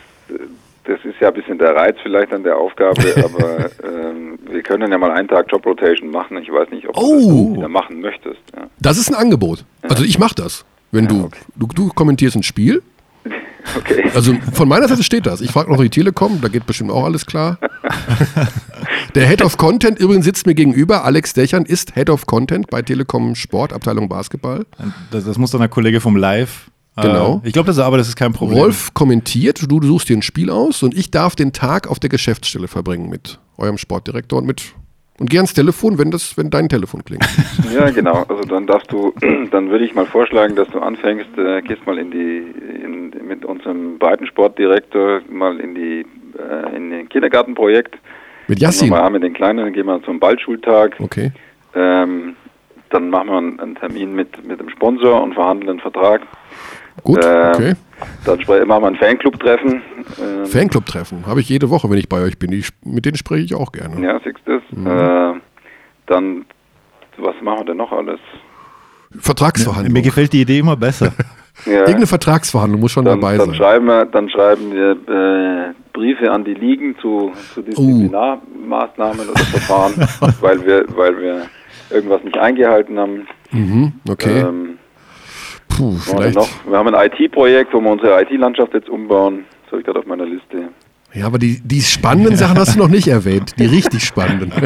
das 0.85 0.99
ist 1.03 1.15
ja 1.19 1.29
ein 1.29 1.33
bisschen 1.33 1.57
der 1.57 1.75
Reiz 1.75 1.97
vielleicht 2.03 2.31
an 2.33 2.43
der 2.43 2.57
Aufgabe, 2.57 3.01
aber 3.23 3.69
ähm, 3.83 4.39
wir 4.49 4.61
können 4.63 4.91
ja 4.91 4.97
mal 4.97 5.11
einen 5.11 5.27
Tag 5.27 5.47
Job 5.51 5.65
Rotation 5.65 6.09
machen. 6.11 6.37
Ich 6.37 6.51
weiß 6.51 6.69
nicht, 6.71 6.87
ob 6.87 6.95
Oh. 6.97 7.19
du 7.19 7.47
das 7.49 7.57
wieder 7.57 7.69
machen 7.69 8.01
möchtest. 8.01 8.39
Ja. 8.55 8.67
Das 8.79 8.97
ist 8.97 9.09
ein 9.09 9.15
Angebot. 9.15 9.65
Also 9.83 10.03
ich 10.03 10.19
mache 10.19 10.35
das. 10.35 10.65
Wenn 10.91 11.07
du, 11.07 11.25
okay. 11.25 11.39
du, 11.55 11.67
du 11.67 11.89
kommentierst 11.89 12.35
ein 12.35 12.43
Spiel. 12.43 12.81
Okay. 13.75 14.11
Also 14.13 14.35
von 14.53 14.67
meiner 14.69 14.87
Seite 14.87 15.01
steht 15.01 15.25
das. 15.25 15.41
Ich 15.41 15.49
frage 15.49 15.71
noch 15.71 15.81
die 15.81 15.89
Telekom, 15.89 16.39
da 16.39 16.49
geht 16.49 16.67
bestimmt 16.67 16.91
auch 16.91 17.03
alles 17.03 17.25
klar. 17.25 17.57
Der 19.15 19.27
Head 19.27 19.41
of 19.41 19.57
Content 19.57 19.99
übrigens 19.99 20.25
sitzt 20.25 20.45
mir 20.45 20.53
gegenüber. 20.53 21.03
Alex 21.03 21.33
Dächern 21.33 21.65
ist 21.65 21.95
Head 21.95 22.11
of 22.11 22.27
Content 22.27 22.69
bei 22.69 22.83
Telekom 22.83 23.33
Sport, 23.33 23.73
Abteilung 23.73 24.07
Basketball. 24.07 24.65
Das, 25.09 25.25
das 25.25 25.39
muss 25.39 25.49
dann 25.49 25.61
der 25.61 25.69
Kollege 25.69 25.99
vom 25.99 26.15
Live. 26.15 26.69
Äh, 26.97 27.01
Genau. 27.01 27.41
ich 27.43 27.53
glaube, 27.53 27.67
das, 27.67 27.79
aber 27.79 27.97
das 27.97 28.07
ist 28.07 28.15
kein 28.15 28.33
Problem. 28.33 28.59
Rolf 28.59 28.93
kommentiert, 28.93 29.61
du, 29.69 29.79
du 29.79 29.87
suchst 29.87 30.09
dir 30.09 30.17
ein 30.17 30.21
Spiel 30.21 30.49
aus 30.49 30.83
und 30.83 30.95
ich 30.95 31.11
darf 31.11 31.35
den 31.35 31.53
Tag 31.53 31.87
auf 31.87 31.99
der 31.99 32.09
Geschäftsstelle 32.09 32.67
verbringen 32.67 33.09
mit 33.09 33.39
eurem 33.57 33.77
Sportdirektor 33.77 34.39
und 34.39 34.45
mit 34.45 34.75
und 35.17 35.29
geh 35.29 35.37
ans 35.37 35.53
Telefon, 35.53 35.97
wenn 35.97 36.11
das, 36.11 36.37
wenn 36.37 36.49
dein 36.49 36.67
Telefon 36.67 37.03
klingt. 37.05 37.25
Ja, 37.73 37.89
genau. 37.89 38.23
Also 38.27 38.43
dann 38.43 38.67
darfst 38.67 38.91
du, 38.91 39.13
dann 39.51 39.69
würde 39.69 39.85
ich 39.85 39.95
mal 39.95 40.05
vorschlagen, 40.05 40.55
dass 40.55 40.67
du 40.69 40.79
anfängst, 40.79 41.37
äh, 41.37 41.61
gehst 41.61 41.85
mal 41.85 41.97
in 41.97 42.11
die, 42.11 42.37
in, 42.83 43.13
mit 43.25 43.43
unserem 43.43 43.97
Breitensportdirektor 43.97 45.21
mal 45.29 45.59
in 45.59 45.75
die, 45.75 46.05
äh, 46.37 46.75
in 46.75 46.91
den 46.91 47.09
Kindergartenprojekt. 47.09 47.95
Mit 48.47 48.59
Yassin. 48.59 48.89
wir 48.89 48.97
mal 48.97 49.03
an 49.03 49.13
mit 49.13 49.23
den 49.23 49.33
Kleinen, 49.33 49.59
dann 49.59 49.73
gehen 49.73 49.87
wir 49.87 50.01
zum 50.03 50.19
Ballschultag. 50.19 50.95
Okay. 50.99 51.31
Ähm, 51.73 52.35
dann 52.89 53.09
machen 53.09 53.27
wir 53.29 53.37
einen, 53.37 53.59
einen 53.59 53.75
Termin 53.75 54.15
mit, 54.15 54.45
mit 54.45 54.59
dem 54.59 54.69
Sponsor 54.69 55.21
und 55.21 55.33
verhandeln 55.33 55.69
einen 55.71 55.79
Vertrag. 55.79 56.21
Gut, 57.03 57.23
Äh, 57.23 57.51
okay. 57.53 57.73
Dann 58.25 58.39
machen 58.67 58.83
wir 58.83 58.87
ein 58.87 58.95
Fanclub-Treffen. 58.95 59.81
Ähm, 60.21 60.45
Fanclub-Treffen 60.45 61.25
habe 61.27 61.39
ich 61.39 61.49
jede 61.49 61.69
Woche, 61.69 61.89
wenn 61.89 61.97
ich 61.97 62.09
bei 62.09 62.21
euch 62.21 62.37
bin. 62.37 62.51
Die, 62.51 62.63
mit 62.83 63.05
denen 63.05 63.15
spreche 63.17 63.43
ich 63.45 63.55
auch 63.55 63.71
gerne. 63.71 64.01
Ja, 64.05 64.19
siehst 64.23 64.37
du 64.45 64.53
das? 64.59 64.63
Mhm. 64.71 64.87
Äh, 64.87 65.41
dann, 66.07 66.45
was 67.17 67.35
machen 67.41 67.59
wir 67.59 67.65
denn 67.65 67.77
noch 67.77 67.91
alles? 67.91 68.19
Vertragsverhandlung. 69.17 69.93
Mir 69.93 70.01
gefällt 70.01 70.33
die 70.33 70.41
Idee 70.41 70.59
immer 70.59 70.75
besser. 70.75 71.11
Ja, 71.65 71.71
Irgendeine 71.79 72.07
Vertragsverhandlung 72.07 72.81
muss 72.81 72.91
schon 72.91 73.05
dann, 73.05 73.21
dabei 73.21 73.37
dann 73.37 73.45
sein. 73.51 73.55
schreiben 73.55 73.85
wir, 73.85 74.03
dann 74.07 74.29
schreiben 74.29 74.73
wir 74.73 74.91
äh, 75.69 75.73
Briefe 75.93 76.29
an 76.29 76.43
die 76.43 76.53
Ligen 76.53 76.97
zu, 76.99 77.31
zu 77.53 77.61
Oh. 77.61 77.63
Disziplinarmaßnahmen 77.63 79.29
oder 79.29 79.39
Verfahren, 79.39 79.93
weil 80.41 80.65
wir, 80.65 80.83
weil 80.97 81.17
wir 81.17 81.45
irgendwas 81.91 82.21
nicht 82.25 82.37
eingehalten 82.37 82.99
haben. 82.99 83.27
Mhm, 83.51 83.93
okay. 84.09 84.41
Ähm, 84.41 84.77
Puh, 85.77 85.95
vielleicht. 85.97 86.35
noch? 86.35 86.47
Wir 86.67 86.77
haben 86.77 86.93
ein 86.93 87.11
IT-Projekt, 87.11 87.73
wo 87.73 87.81
wir 87.81 87.91
unsere 87.91 88.21
IT-Landschaft 88.21 88.73
jetzt 88.73 88.89
umbauen. 88.89 89.45
Das 89.63 89.71
habe 89.71 89.81
ich 89.81 89.85
gerade 89.85 89.99
auf 89.99 90.05
meiner 90.05 90.25
Liste. 90.25 90.69
Ja, 91.13 91.27
aber 91.27 91.37
die, 91.39 91.61
die 91.63 91.79
spannenden 91.81 92.35
Sachen 92.35 92.57
hast 92.57 92.75
du 92.75 92.79
noch 92.79 92.89
nicht 92.89 93.07
erwähnt. 93.07 93.53
Die 93.57 93.65
richtig 93.65 94.03
spannenden. 94.03 94.51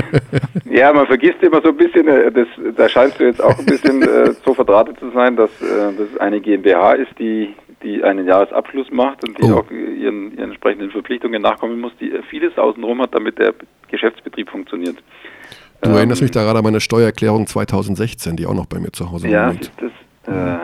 Ja, 0.71 0.93
man 0.93 1.07
vergisst 1.07 1.41
immer 1.41 1.61
so 1.61 1.69
ein 1.69 1.77
bisschen, 1.77 2.07
äh, 2.07 2.31
das, 2.31 2.47
da 2.77 2.87
scheinst 2.87 3.19
du 3.19 3.25
jetzt 3.25 3.43
auch 3.43 3.57
ein 3.57 3.65
bisschen 3.65 4.01
äh, 4.03 4.33
so 4.45 4.53
verdrahtet 4.53 4.97
zu 4.99 5.11
sein, 5.11 5.35
dass 5.35 5.49
äh, 5.61 5.91
das 5.97 6.19
eine 6.21 6.39
GmbH 6.39 6.93
ist, 6.93 7.09
die, 7.19 7.53
die 7.83 8.01
einen 8.03 8.25
Jahresabschluss 8.27 8.89
macht 8.91 9.27
und 9.27 9.37
die 9.37 9.43
Oh. 9.43 9.55
auch 9.57 9.69
ihren, 9.71 10.31
ihren 10.37 10.37
entsprechenden 10.51 10.89
Verpflichtungen 10.91 11.41
nachkommen 11.41 11.81
muss, 11.81 11.91
die 11.99 12.13
vieles 12.29 12.57
außenrum 12.57 13.01
hat, 13.01 13.13
damit 13.13 13.39
der 13.39 13.53
Geschäftsbetrieb 13.89 14.49
funktioniert. 14.49 14.95
Du 15.81 15.89
Ähm, 15.89 15.95
erinnerst 15.97 16.21
mich 16.21 16.31
da 16.31 16.43
gerade 16.43 16.59
an 16.59 16.63
meine 16.63 16.79
Steuererklärung 16.79 17.45
2016, 17.47 18.37
die 18.37 18.45
auch 18.45 18.53
noch 18.53 18.67
bei 18.67 18.79
mir 18.79 18.91
zu 18.91 19.11
Hause 19.11 19.27
Ja, 19.27 19.49
liegt. 19.49 19.65
ist 19.65 19.71
das, 19.81 20.33
äh, 20.33 20.57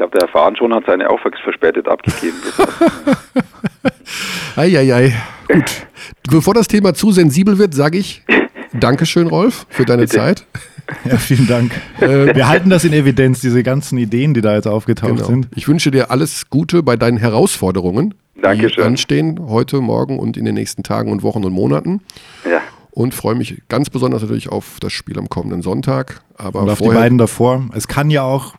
glaube, 0.00 0.18
der 0.18 0.26
Erfahren 0.28 0.56
schon 0.56 0.74
hat 0.74 0.84
seine 0.86 1.08
auch 1.10 1.20
verspätet 1.20 1.86
abgegeben. 1.88 2.36
Eieiei. 4.56 5.14
Gut. 5.48 5.86
Bevor 6.30 6.54
das 6.54 6.68
Thema 6.68 6.94
zu 6.94 7.12
sensibel 7.12 7.58
wird, 7.58 7.74
sage 7.74 7.98
ich 7.98 8.22
Dankeschön, 8.72 9.26
Rolf, 9.26 9.66
für 9.68 9.84
deine 9.84 10.02
Bitte. 10.02 10.16
Zeit. 10.16 10.46
Ja, 11.04 11.16
vielen 11.18 11.46
Dank. 11.46 11.72
Wir 11.98 12.48
halten 12.48 12.70
das 12.70 12.84
in 12.84 12.92
Evidenz, 12.92 13.40
diese 13.40 13.62
ganzen 13.62 13.98
Ideen, 13.98 14.34
die 14.34 14.40
da 14.40 14.54
jetzt 14.54 14.66
aufgetaucht 14.66 15.16
Genau. 15.16 15.26
sind. 15.26 15.48
Ich 15.54 15.68
wünsche 15.68 15.90
dir 15.90 16.10
alles 16.10 16.50
Gute 16.50 16.82
bei 16.82 16.96
deinen 16.96 17.16
Herausforderungen, 17.18 18.14
die 18.36 18.40
Dankeschön. 18.42 18.84
anstehen 18.84 19.38
heute, 19.48 19.80
morgen 19.80 20.18
und 20.18 20.36
in 20.36 20.44
den 20.44 20.54
nächsten 20.54 20.82
Tagen 20.82 21.12
und 21.12 21.22
Wochen 21.22 21.44
und 21.44 21.52
Monaten. 21.52 22.00
ja. 22.48 22.60
Und 22.92 23.14
freue 23.14 23.36
mich 23.36 23.62
ganz 23.68 23.88
besonders 23.88 24.20
natürlich 24.22 24.48
auf 24.48 24.78
das 24.80 24.92
Spiel 24.92 25.16
am 25.16 25.28
kommenden 25.28 25.62
Sonntag. 25.62 26.22
Aber 26.36 26.62
Und 26.62 26.70
auf 26.70 26.78
die 26.78 26.84
vorher, 26.86 27.02
beiden 27.02 27.18
davor. 27.18 27.64
Es 27.72 27.86
kann 27.86 28.10
ja 28.10 28.24
auch 28.24 28.54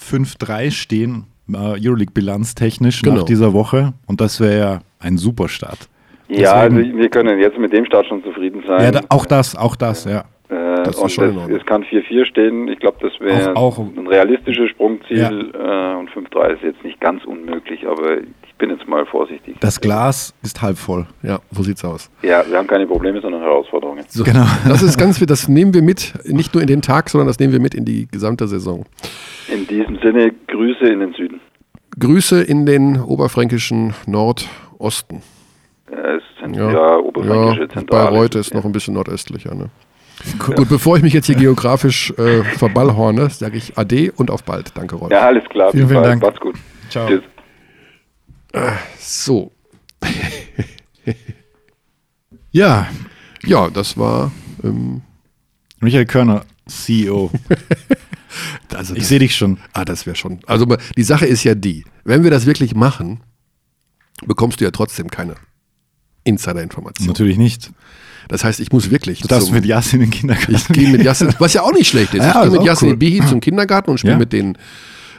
5-3 0.00 0.70
stehen, 0.70 1.26
äh, 1.52 1.56
Euroleague-Bilanz 1.56 2.54
technisch 2.54 3.02
Genau. 3.02 3.16
nach 3.18 3.24
dieser 3.24 3.52
Woche. 3.52 3.92
Und 4.06 4.20
das 4.20 4.40
wäre 4.40 4.58
ja 4.58 4.78
ein 4.98 5.18
super 5.18 5.48
Start. 5.48 5.88
ja, 6.28 6.52
also 6.52 6.76
wir 6.78 7.08
können 7.08 7.38
jetzt 7.40 7.58
mit 7.58 7.72
dem 7.72 7.84
Start 7.86 8.06
schon 8.06 8.22
zufrieden 8.22 8.62
sein. 8.66 8.82
Ja, 8.82 8.90
da, 8.92 9.00
auch 9.08 9.26
das, 9.26 9.56
auch 9.56 9.76
das, 9.76 10.04
ja. 10.04 10.20
Äh, 10.48 10.82
Das 10.84 10.96
ist 10.96 11.02
und 11.02 11.10
schon 11.12 11.36
Ordnung. 11.38 11.56
es 11.58 11.66
kann 11.66 11.82
4-4 11.84 12.24
stehen. 12.24 12.68
Ich 12.68 12.78
glaube, 12.78 12.96
das 13.00 13.12
wäre 13.20 13.54
Auch- 13.56 13.78
auch- 13.78 13.96
ein 13.96 14.06
realistisches 14.06 14.70
Sprungziel. 14.70 15.52
Äh, 15.54 15.94
und 15.96 16.10
5-3 16.10 16.54
ist 16.54 16.62
jetzt 16.62 16.82
nicht 16.84 17.00
ganz 17.00 17.24
unmöglich, 17.24 17.86
aber 17.86 18.18
ich 18.18 18.39
bin 18.60 18.70
jetzt 18.70 18.86
mal 18.86 19.04
vorsichtig. 19.06 19.56
Das 19.60 19.80
Glas 19.80 20.32
ist 20.42 20.62
halb 20.62 20.78
voll. 20.78 21.06
Ja, 21.22 21.40
so 21.50 21.62
sieht's 21.64 21.84
aus. 21.84 22.08
ja, 22.22 22.44
wir 22.48 22.56
haben 22.58 22.68
keine 22.68 22.86
Probleme, 22.86 23.20
sondern 23.20 23.40
Herausforderungen. 23.42 24.04
So, 24.08 24.22
Genau. 24.22 24.46
Das 24.68 24.82
ist 24.82 24.96
ganz, 24.96 25.18
das 25.18 25.48
nehmen 25.48 25.74
wir 25.74 25.82
mit, 25.82 26.12
nicht 26.26 26.54
nur 26.54 26.60
in 26.62 26.68
den 26.68 26.82
Tag, 26.82 27.10
sondern 27.10 27.26
das 27.26 27.38
nehmen 27.40 27.52
wir 27.52 27.60
mit 27.60 27.74
in 27.74 27.84
die 27.84 28.06
gesamte 28.06 28.46
Saison. 28.46 28.84
In 29.52 29.66
diesem 29.66 29.98
Sinne, 29.98 30.32
Grüße 30.46 30.84
in 30.84 31.00
den 31.00 31.12
Süden. 31.14 31.40
Grüße 31.98 32.40
in 32.42 32.66
den 32.66 33.00
oberfränkischen 33.00 33.94
Nordosten. 34.06 35.22
Äh, 35.90 36.16
es 36.16 36.22
sind 36.40 36.54
ja, 36.54 36.70
Ja, 36.70 36.96
oberfränkische 36.98 37.62
ja 37.62 37.68
Zentrale. 37.68 38.10
Bayreuth 38.10 38.34
ist 38.36 38.54
noch 38.54 38.64
ein 38.64 38.72
bisschen 38.72 38.94
nordöstlicher. 38.94 39.54
Ne? 39.54 39.70
Gut, 40.38 40.68
bevor 40.68 40.96
ich 40.98 41.02
mich 41.02 41.14
jetzt 41.14 41.26
hier 41.26 41.34
geografisch 41.34 42.10
äh, 42.18 42.44
verballhorne, 42.44 43.30
sage 43.30 43.56
ich 43.56 43.76
Ade 43.78 44.12
und 44.16 44.30
auf 44.30 44.44
bald. 44.44 44.76
Danke, 44.76 44.96
Rolf. 44.96 45.10
Ja, 45.10 45.20
alles 45.20 45.44
klar. 45.48 45.70
Vielen, 45.72 45.84
Bis 45.84 45.90
vielen 45.92 46.02
bald. 46.02 46.12
Dank. 46.12 46.22
Macht's 46.22 46.40
gut. 46.40 46.54
Ciao. 46.90 47.08
Tschüss. 47.08 47.22
So, 48.98 49.52
Ja, 52.52 52.88
Ja, 53.44 53.70
das 53.70 53.96
war. 53.96 54.32
Ähm, 54.62 55.02
Michael 55.80 56.04
Körner, 56.06 56.44
CEO. 56.66 57.30
also 58.74 58.94
Ich 58.94 59.06
sehe 59.06 59.18
dich 59.18 59.34
schon. 59.34 59.58
Ah, 59.72 59.84
das 59.84 60.04
wäre 60.04 60.16
schon. 60.16 60.40
Also 60.46 60.66
die 60.96 61.02
Sache 61.02 61.26
ist 61.26 61.44
ja 61.44 61.54
die, 61.54 61.84
wenn 62.04 62.22
wir 62.22 62.30
das 62.30 62.44
wirklich 62.46 62.74
machen, 62.74 63.20
bekommst 64.26 64.60
du 64.60 64.64
ja 64.64 64.70
trotzdem 64.70 65.10
keine 65.10 65.36
Insider-Information. 66.24 67.06
Natürlich 67.08 67.38
nicht. 67.38 67.70
Das 68.28 68.44
heißt, 68.44 68.60
ich 68.60 68.70
muss 68.72 68.90
wirklich. 68.90 69.20
Du 69.20 69.28
darfst 69.28 69.46
zum- 69.46 69.54
mit 69.56 69.64
Yasin 69.64 70.00
in 70.02 70.06
den 70.06 70.10
Kindergarten. 70.10 70.54
ich 70.54 70.68
gehe 70.68 70.88
mit 70.90 71.02
Yassin, 71.02 71.34
was 71.38 71.54
ja 71.54 71.62
auch 71.62 71.72
nicht 71.72 71.88
schlecht 71.88 72.12
ist. 72.14 72.20
Ja, 72.24 72.34
ich 72.36 72.42
gehe 72.42 72.50
mit 72.50 72.60
auch 72.60 72.66
Yassin 72.66 72.88
cool. 72.90 72.96
Bihi 72.96 73.26
zum 73.26 73.40
Kindergarten 73.40 73.90
und 73.90 73.98
spiele 73.98 74.12
Ja. 74.14 74.18
mit 74.18 74.32
denen. 74.32 74.58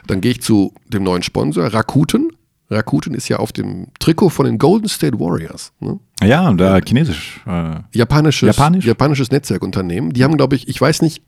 Dann 0.06 0.20
gehe 0.20 0.30
ich 0.32 0.42
zu 0.42 0.72
dem 0.88 1.02
neuen 1.02 1.22
Sponsor, 1.24 1.66
Rakuten. 1.66 2.30
Rakuten 2.72 3.14
ist 3.14 3.28
ja 3.28 3.38
auf 3.38 3.52
dem 3.52 3.88
Trikot 3.98 4.30
von 4.30 4.46
den 4.46 4.58
Golden 4.58 4.88
State 4.88 5.18
Warriors. 5.18 5.72
Ne? 5.80 5.98
Ja, 6.22 6.48
und 6.48 6.58
da 6.58 6.78
chinesisch. 6.80 7.40
Äh, 7.46 7.80
Japanisches, 7.92 8.56
Japanisch? 8.56 8.84
japanisches 8.84 9.30
Netzwerkunternehmen. 9.30 10.12
Die 10.12 10.24
haben, 10.24 10.36
glaube 10.36 10.56
ich, 10.56 10.68
ich 10.68 10.80
weiß 10.80 11.02
nicht, 11.02 11.22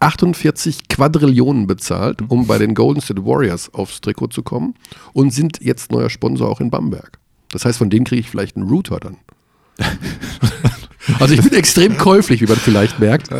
48 0.00 0.88
Quadrillionen 0.88 1.66
bezahlt, 1.66 2.22
um 2.28 2.46
bei 2.46 2.58
den 2.58 2.74
Golden 2.74 3.00
State 3.00 3.24
Warriors 3.24 3.72
aufs 3.74 4.00
Trikot 4.00 4.28
zu 4.28 4.42
kommen 4.42 4.74
und 5.12 5.32
sind 5.32 5.58
jetzt 5.60 5.92
neuer 5.92 6.08
Sponsor 6.10 6.48
auch 6.48 6.60
in 6.60 6.70
Bamberg. 6.70 7.18
Das 7.52 7.64
heißt, 7.64 7.78
von 7.78 7.90
denen 7.90 8.06
kriege 8.06 8.20
ich 8.20 8.30
vielleicht 8.30 8.56
einen 8.56 8.68
Router 8.68 8.98
dann. 8.98 9.16
also 11.18 11.34
ich 11.34 11.42
bin 11.42 11.52
extrem 11.52 11.96
käuflich, 11.98 12.40
wie 12.40 12.46
man 12.46 12.56
vielleicht 12.56 12.98
merkt. 12.98 13.30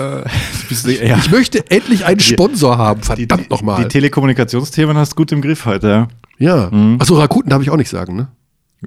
bist 0.69 0.87
du, 0.87 0.93
ja. 0.93 1.17
Ich 1.17 1.31
möchte 1.31 1.71
endlich 1.71 2.05
einen 2.05 2.21
Sponsor 2.21 2.77
haben, 2.77 3.03
verdammt 3.03 3.47
Die 3.47 3.49
nochmal. 3.51 3.89
Telekommunikationsthemen 3.89 4.97
hast 4.97 5.13
du 5.13 5.17
gut 5.17 5.33
im 5.33 5.41
Griff 5.41 5.65
heute, 5.65 6.09
ja. 6.41 6.71
Ja. 6.73 6.97
Achso, 6.99 7.17
Rakuten 7.17 7.51
darf 7.51 7.63
ich 7.63 7.71
auch 7.71 7.77
nicht 7.77 7.91
sagen, 7.91 8.17
ne? 8.17 8.29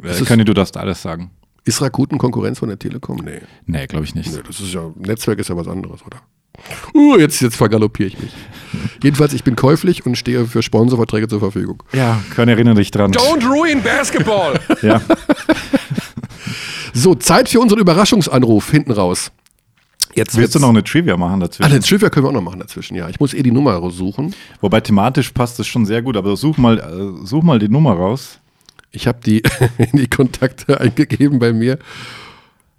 Äh, 0.01 0.24
Könny, 0.26 0.43
du 0.43 0.54
darfst 0.54 0.76
alles 0.76 1.01
sagen. 1.01 1.32
Ist 1.66 1.82
Rakuten 1.82 2.18
Konkurrenz 2.18 2.60
von 2.60 2.68
der 2.68 2.78
Telekom? 2.78 3.22
Nee. 3.24 3.41
Nee, 3.66 3.88
glaube 3.88 4.06
ich 4.06 4.16
nicht. 4.16 4.34
Nee, 4.34 4.41
das 4.45 4.60
ist 4.60 4.74
ja, 4.74 4.91
Netzwerk 4.97 5.39
ist 5.39 5.49
ja 5.49 5.56
was 5.56 5.68
anderes, 5.68 6.01
oder? 6.06 6.18
Uh, 6.93 7.18
jetzt, 7.18 7.41
jetzt 7.41 7.56
vergaloppiere 7.56 8.08
ich 8.08 8.20
mich. 8.20 8.32
Jedenfalls, 9.04 9.34
ich 9.34 9.43
bin 9.43 9.56
käuflich 9.56 10.06
und 10.06 10.18
stehe 10.18 10.45
für 10.45 10.62
Sponsorverträge 10.62 11.28
zur 11.28 11.39
Verfügung. 11.39 11.82
Ja, 11.93 12.22
Könny, 12.36 12.51
erinnere 12.51 12.76
dich 12.76 12.91
dran. 12.91 13.12
Don't 13.12 13.47
ruin 13.47 13.82
basketball. 13.82 14.60
Ja. 14.82 15.01
So, 16.95 17.16
Zeit 17.16 17.49
für 17.49 17.60
unseren 17.60 17.80
Überraschungsanruf 17.80 18.70
hinten 18.70 18.91
raus. 18.91 19.32
Jetzt 20.16 20.38
Willst 20.38 20.55
du 20.55 20.59
noch 20.59 20.70
eine 20.70 20.84
Trivia 20.84 21.18
machen 21.18 21.39
dazwischen? 21.39 21.72
Ah, 21.72 21.74
den 21.74 21.82
Trivia 21.82 22.09
können 22.09 22.26
wir 22.26 22.30
auch 22.30 22.34
noch 22.34 22.41
machen 22.41 22.59
dazwischen, 22.59 22.95
ja. 22.95 23.09
Ich 23.09 23.20
muss 23.20 23.34
eh 23.34 23.41
die 23.41 23.51
Nummer 23.51 23.89
suchen. 23.91 24.36
Wobei 24.61 24.80
thematisch 24.82 25.32
passt 25.32 25.59
es 25.59 25.68
schon 25.68 25.86
sehr 25.86 26.01
gut, 26.01 26.18
aber 26.18 26.36
such 26.36 26.57
mal, 26.57 26.80
äh, 26.80 27.26
such 27.26 27.43
mal 27.43 27.59
die 27.59 27.70
Nummer 27.70 27.93
raus. 27.93 28.39
Ich 28.91 29.07
habe 29.07 29.20
die 29.26 29.41
in 29.78 29.97
die 29.99 30.07
Kontakte 30.07 30.80
eingegeben 30.82 31.39
bei 31.39 31.53
mir. 31.53 31.80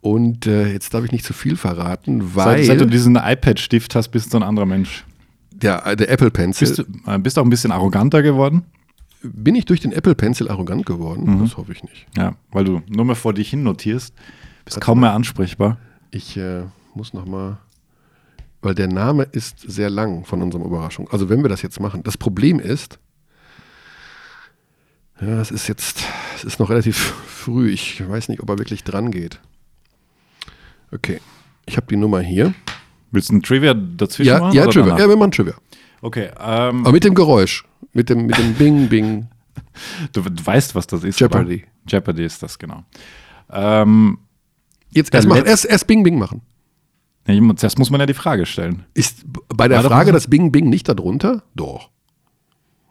Und 0.01 0.47
äh, 0.47 0.71
jetzt 0.71 0.93
darf 0.93 1.05
ich 1.05 1.13
nicht 1.13 1.25
zu 1.25 1.33
viel 1.33 1.57
verraten, 1.57 2.35
weil 2.35 2.59
Seit, 2.59 2.67
seit 2.67 2.81
du 2.81 2.87
diesen 2.87 3.17
iPad-Stift 3.17 3.95
hast, 3.95 4.09
bist 4.09 4.33
du 4.33 4.39
ein 4.39 4.43
anderer 4.43 4.67
Mensch. 4.67 5.05
der, 5.51 5.97
der 5.97 6.11
Apple 6.11 6.31
Pencil. 6.31 6.69
Bist 6.69 6.79
du 6.79 7.11
äh, 7.11 7.19
bist 7.19 7.39
auch 7.39 7.45
ein 7.45 7.51
bisschen 7.51 7.73
arroganter 7.73 8.23
geworden? 8.23 8.65
bin 9.25 9.55
ich 9.55 9.65
durch 9.65 9.81
den 9.81 9.93
Apple 9.93 10.15
Pencil 10.15 10.49
arrogant 10.49 10.87
geworden? 10.87 11.25
Mhm. 11.25 11.41
Das 11.41 11.57
hoffe 11.57 11.73
ich 11.73 11.83
nicht. 11.83 12.07
Ja, 12.17 12.35
weil 12.53 12.65
du 12.65 12.83
nur 12.89 13.05
mehr 13.05 13.17
vor 13.17 13.33
dich 13.33 13.51
hin 13.51 13.63
notierst. 13.63 14.15
Bist 14.65 14.81
kaum 14.81 15.01
mehr 15.01 15.13
ansprechbar. 15.13 15.79
Ich 16.11 16.37
äh, 16.37 16.63
muss 16.97 17.13
noch 17.13 17.27
mal, 17.27 17.59
weil 18.63 18.75
der 18.75 18.89
Name 18.89 19.25
ist 19.25 19.59
sehr 19.61 19.91
lang 19.91 20.25
von 20.25 20.43
unserem 20.43 20.65
Überraschung. 20.65 21.09
Also 21.11 21.29
wenn 21.29 21.43
wir 21.43 21.49
das 21.49 21.63
jetzt 21.63 21.81
machen, 21.81 22.03
das 22.03 22.17
Problem 22.17 22.59
ist, 22.61 22.99
ja, 25.21 25.41
es 25.41 25.51
ist 25.51 25.69
jetzt, 25.69 26.03
es 26.35 26.45
ist 26.45 26.59
noch 26.59 26.71
relativ 26.71 26.97
früh. 26.99 27.71
Ich 27.71 28.07
weiß 28.07 28.29
nicht, 28.29 28.41
ob 28.43 28.49
er 28.51 28.59
wirklich 28.59 28.83
dran 28.85 29.11
geht. 29.11 29.41
Okay, 30.93 31.21
ich 31.67 31.77
habe 31.77 31.87
die 31.89 31.97
Nummer 31.97 32.21
hier. 32.21 32.53
Willst 33.11 33.31
du 33.31 33.37
ein 33.37 33.43
Trivia 33.43 33.75
dazwischen 33.75 34.29
Ja, 34.29 34.41
machen? 34.41 34.55
ja, 34.57 34.65
Trivia. 34.67 34.83
danach? 34.87 34.99
Ja, 34.99 35.09
wir 35.09 35.17
machen 35.17 35.31
Trivia. 35.31 35.55
Okay, 36.01 36.31
ähm, 36.39 36.81
Aber 36.81 36.93
mit 36.93 37.05
dem 37.05 37.15
Geräusch, 37.15 37.65
mit 37.93 38.09
dem, 38.11 38.27
mit 38.27 38.37
dem 38.37 38.55
Bing, 38.59 38.89
Bing. 38.89 39.29
du, 40.13 40.23
du 40.23 40.47
weißt, 40.47 40.75
was 40.75 40.87
das 40.87 41.05
ist. 41.05 41.21
Jeopardy. 41.21 41.63
Oder? 41.63 41.65
Jeopardy 41.87 42.25
ist 42.25 42.43
das, 42.43 42.59
genau. 42.59 42.85
Ähm, 43.51 44.19
Jetzt 44.91 45.13
erst, 45.15 45.27
machen, 45.29 45.45
erst, 45.47 45.65
erst 45.65 45.87
Bing, 45.87 46.03
Bing 46.03 46.19
machen. 46.19 46.43
Zuerst 47.57 47.79
muss 47.79 47.91
man 47.91 48.01
ja 48.01 48.07
die 48.07 48.15
Frage 48.15 48.45
stellen. 48.47 48.85
Ist 48.95 49.25
bei 49.49 49.69
der 49.69 49.83
War 49.83 49.91
Frage 49.91 50.13
das 50.13 50.29
Bing, 50.29 50.53
Bing 50.53 50.69
nicht 50.69 50.89
darunter? 50.89 51.43
Doch. 51.55 51.89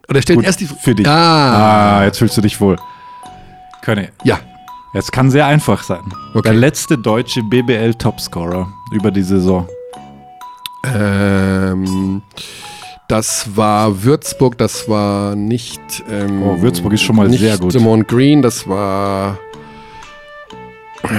Oder 0.08 0.20
stellt 0.22 0.38
Gut, 0.38 0.46
erst 0.46 0.60
die 0.60 0.66
für 0.66 0.94
dich. 0.94 1.06
Ah, 1.08 1.98
Ah, 1.98 2.04
jetzt 2.04 2.18
fühlst 2.18 2.36
du 2.36 2.40
dich 2.40 2.60
wohl. 2.60 2.76
Könne, 3.82 4.10
ja. 4.24 4.38
es 4.94 5.10
kann 5.10 5.30
sehr 5.30 5.46
einfach 5.46 5.82
sein. 5.82 6.02
Okay. 6.34 6.42
Der 6.42 6.52
letzte 6.54 6.98
deutsche 6.98 7.42
BBL-Topscorer 7.42 8.72
über 8.92 9.10
die 9.10 9.22
Saison. 9.22 9.66
Ähm, 10.84 12.22
das 13.08 13.56
war 13.56 14.02
Würzburg, 14.02 14.58
das 14.58 14.88
war 14.88 15.34
nicht. 15.36 15.80
Ähm, 16.10 16.42
Oh, 16.42 16.60
Würzburg 16.60 16.92
ist 16.92 17.02
schon 17.02 17.16
mal 17.16 17.30
sehr 17.30 17.58
gut. 17.58 17.72
Simon 17.72 18.06
Green, 18.06 18.42
das 18.42 18.66
war. 18.68 19.38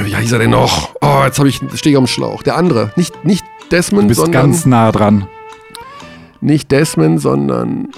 Wie 0.04 0.16
hieß 0.16 0.32
er 0.32 0.40
denn 0.40 0.50
noch? 0.52 0.96
Oh, 1.02 1.22
jetzt 1.26 1.38
habe 1.40 1.48
ich 1.50 1.60
stehe 1.76 1.94
ich 1.94 1.98
am 1.98 2.08
Schlauch. 2.08 2.44
Der 2.44 2.56
andere, 2.58 2.92
nicht 2.96 3.24
nicht 3.26 3.44
Du 3.70 3.76
Desmond, 3.78 4.08
bist 4.08 4.20
sondern 4.20 4.42
ganz 4.44 4.66
nah 4.66 4.92
dran. 4.92 5.28
nicht 6.42 6.72
Desmond, 6.72 7.20
sondern. 7.22 7.90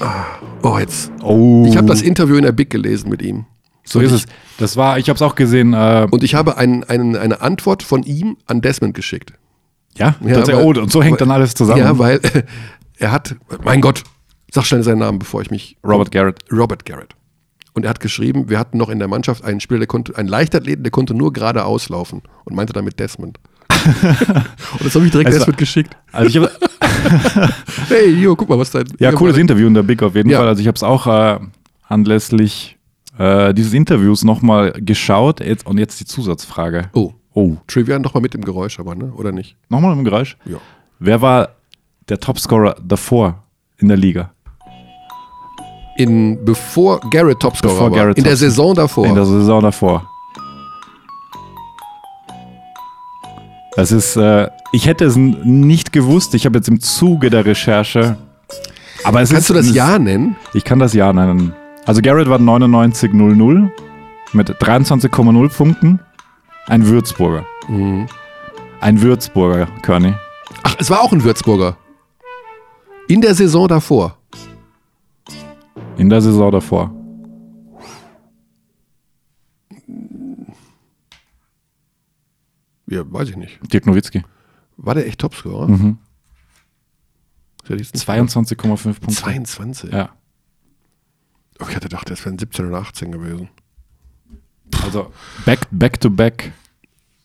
Ah, 0.00 0.24
Oh, 0.62 0.78
jetzt. 0.78 1.10
Oh, 1.22 1.66
Ich 1.68 1.76
habe 1.76 1.86
das 1.86 2.00
Interview 2.02 2.36
in 2.36 2.42
der 2.42 2.52
Big 2.52 2.70
gelesen 2.70 3.10
mit 3.10 3.20
ihm. 3.22 3.44
so 3.84 3.98
Und 3.98 4.06
ist 4.06 4.12
ich, 4.12 4.22
es. 4.24 4.26
Das 4.58 4.76
war, 4.76 4.98
ich 4.98 5.08
habe 5.08 5.16
es 5.16 5.22
auch 5.22 5.34
gesehen. 5.34 5.74
Äh, 5.74 6.06
Und 6.10 6.22
ich 6.22 6.34
habe 6.34 6.56
einen, 6.56 6.84
einen, 6.84 7.16
eine 7.16 7.40
Antwort 7.42 7.82
von 7.82 8.02
ihm 8.02 8.36
an 8.46 8.60
Desmond 8.62 8.94
geschickt. 8.94 9.32
ja, 9.96 10.14
Ja, 10.24 10.46
weil- 10.46 10.54
oh, 10.56 10.68
und 10.80 10.90
so 10.90 11.02
hängt 11.02 11.20
dann 11.20 11.30
alles 11.30 11.54
zusammen. 11.54 11.80
Ja, 11.80 11.98
weil 11.98 12.20
er 12.98 13.12
hat, 13.12 13.36
mein 13.62 13.80
Gott, 13.82 14.02
sag 14.52 14.64
schnell 14.64 14.82
seinen 14.82 14.98
Namen, 15.00 15.18
bevor 15.18 15.42
ich 15.42 15.50
mich. 15.50 15.76
Robert 15.86 16.10
Garrett. 16.10 16.38
Robert 16.50 16.84
Garrett. 16.86 17.14
Und 17.74 17.84
er 17.84 17.90
hat 17.90 18.00
geschrieben, 18.00 18.48
wir 18.48 18.58
hatten 18.58 18.78
noch 18.78 18.88
in 18.88 18.98
der 19.00 19.08
Mannschaft 19.08 19.44
einen 19.44 19.60
Spieler, 19.60 19.80
der 19.80 19.88
konnte, 19.88 20.16
einen 20.16 20.28
Leichtathleten, 20.28 20.82
der 20.84 20.90
konnte 20.92 21.12
nur 21.12 21.32
geradeaus 21.32 21.88
laufen 21.88 22.22
und 22.44 22.54
meinte 22.56 22.72
damit 22.72 22.98
Desmond. 23.00 23.38
und 23.68 24.84
das 24.84 24.94
habe 24.94 25.04
ich 25.06 25.10
direkt 25.10 25.26
Also- 25.28 25.38
Desmond 25.40 25.58
geschickt. 25.58 25.96
Also 26.12 26.28
ich 26.28 26.36
hab, 26.38 26.50
Hey, 27.88 28.10
jo, 28.10 28.36
guck 28.36 28.48
mal, 28.48 28.58
was 28.58 28.70
dein. 28.70 28.84
ja, 28.98 29.12
cooles 29.12 29.36
Interview 29.36 29.66
in 29.66 29.74
der 29.74 29.82
Big 29.82 30.02
auf 30.02 30.14
jeden 30.14 30.30
Ja. 30.30 30.38
Fall. 30.38 30.48
Also 30.48 30.60
ich 30.60 30.66
habe 30.68 30.76
es 30.76 30.82
auch 30.82 31.06
äh, 31.06 31.38
anlässlich 31.88 32.78
äh, 33.18 33.52
dieses 33.54 33.72
Interviews 33.72 34.24
nochmal 34.24 34.72
geschaut. 34.72 35.40
Jetzt, 35.40 35.66
und 35.66 35.78
jetzt 35.78 36.00
die 36.00 36.04
Zusatzfrage. 36.06 36.90
Oh, 36.92 37.12
Oh, 37.36 37.56
Trivia 37.66 37.98
nochmal 37.98 38.22
mit 38.22 38.32
dem 38.34 38.44
Geräusch, 38.44 38.78
aber, 38.78 38.94
ne? 38.94 39.12
Oder 39.12 39.32
nicht? 39.32 39.56
nochmal 39.68 39.92
im 39.98 40.04
Geräusch. 40.04 40.36
Ja. 40.44 40.58
Wer 41.00 41.20
war 41.20 41.48
der 42.08 42.20
Topscorer 42.20 42.76
davor 42.80 43.42
in 43.78 43.88
der 43.88 43.96
Liga? 43.96 44.32
In, 45.96 46.44
bevor 46.44 47.00
Garrett 47.10 47.40
Topscorer 47.40 47.72
Bevor 47.72 47.90
war. 47.90 47.98
Garrett 47.98 48.18
in 48.18 48.24
der 48.24 48.36
Saison 48.36 48.74
davor. 48.74 49.06
In 49.06 49.14
der 49.14 49.24
Saison 49.24 49.62
davor. 49.62 50.08
Das 53.76 53.90
ist, 53.92 54.16
äh, 54.16 54.48
ich 54.72 54.86
hätte 54.86 55.04
es 55.04 55.16
nicht 55.16 55.92
gewusst. 55.92 56.34
Ich 56.34 56.46
habe 56.46 56.58
jetzt 56.58 56.68
im 56.68 56.80
Zuge 56.80 57.30
der 57.30 57.44
Recherche. 57.44 58.16
Aber 59.02 59.20
es 59.20 59.30
Kannst 59.30 59.50
ist, 59.50 59.50
du 59.50 59.54
das 59.54 59.74
Jahr 59.74 59.98
nennen? 59.98 60.36
Ich 60.54 60.64
kann 60.64 60.78
das 60.78 60.94
Jahr 60.94 61.12
nennen. 61.12 61.54
Also 61.84 62.00
Garrett 62.00 62.28
war 62.28 62.38
99,00 62.38 63.68
mit 64.32 64.50
23,0 64.50 65.48
Punkten. 65.48 66.00
Ein 66.66 66.86
Würzburger. 66.86 67.44
Mhm. 67.68 68.06
Ein 68.80 69.02
Würzburger, 69.02 69.66
Körny. 69.82 70.14
Ach, 70.62 70.76
es 70.78 70.90
war 70.90 71.02
auch 71.02 71.12
ein 71.12 71.22
Würzburger. 71.24 71.76
In 73.08 73.20
der 73.20 73.34
Saison 73.34 73.68
davor. 73.68 74.16
In 75.96 76.08
der 76.10 76.20
Saison 76.20 76.50
davor. 76.50 76.90
Ja, 82.86 83.02
weiß 83.10 83.30
ich 83.30 83.36
nicht. 83.36 83.58
Dirk 83.72 83.86
Nowitzki. 83.86 84.22
War 84.76 84.94
der 84.94 85.06
echt 85.06 85.20
Topscorer? 85.20 85.68
Mhm. 85.68 85.98
Ist 87.62 87.68
der 87.70 87.76
jetzt 87.78 87.94
nicht- 87.94 88.06
22,5 88.08 89.00
Punkte. 89.00 89.22
22. 89.22 89.92
Ja. 89.92 90.10
Oh, 91.60 91.66
ich 91.68 91.76
hatte 91.76 91.88
gedacht, 91.88 92.10
das 92.10 92.24
wären 92.24 92.38
17 92.38 92.66
oder 92.66 92.78
18 92.78 93.12
gewesen. 93.12 93.48
Also 94.82 95.12
back, 95.44 95.60
back 95.70 96.00
to 96.00 96.10
back 96.10 96.52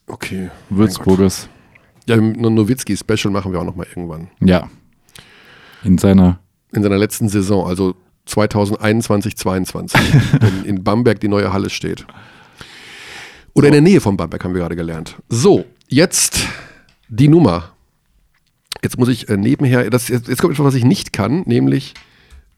Okay. 0.08 0.50
Würzburgers. 0.70 1.50
Ja, 2.08 2.18
Nowitzki-Special 2.18 3.32
machen 3.32 3.52
wir 3.52 3.60
auch 3.60 3.66
nochmal 3.66 3.86
irgendwann. 3.90 4.30
Ja. 4.40 4.70
In 5.84 5.98
seiner. 5.98 6.40
In 6.72 6.82
seiner 6.84 6.98
letzten 6.98 7.30
Saison, 7.30 7.68
also 7.68 7.96
2021, 8.30 9.36
22, 9.36 10.00
wenn 10.40 10.66
in 10.66 10.84
Bamberg 10.84 11.20
die 11.20 11.28
neue 11.28 11.52
Halle 11.52 11.70
steht. 11.70 12.06
Oder 13.54 13.68
in 13.68 13.74
der 13.74 13.82
Nähe 13.82 14.02
von 14.02 14.16
Bamberg 14.18 14.44
haben 14.44 14.54
wir 14.54 14.62
gerade 14.62 14.76
gelernt. 14.76 15.16
So, 15.28 15.66
jetzt 15.88 16.46
die 17.10 17.28
Nummer. 17.28 17.72
Jetzt 18.82 18.98
muss 18.98 19.10
ich 19.10 19.28
äh, 19.28 19.36
nebenher, 19.36 19.90
das, 19.90 20.08
jetzt, 20.08 20.28
jetzt 20.28 20.40
kommt 20.40 20.54
etwas, 20.54 20.68
was 20.68 20.76
ich 20.76 20.86
nicht 20.86 21.12
kann, 21.12 21.44
nämlich 21.46 21.94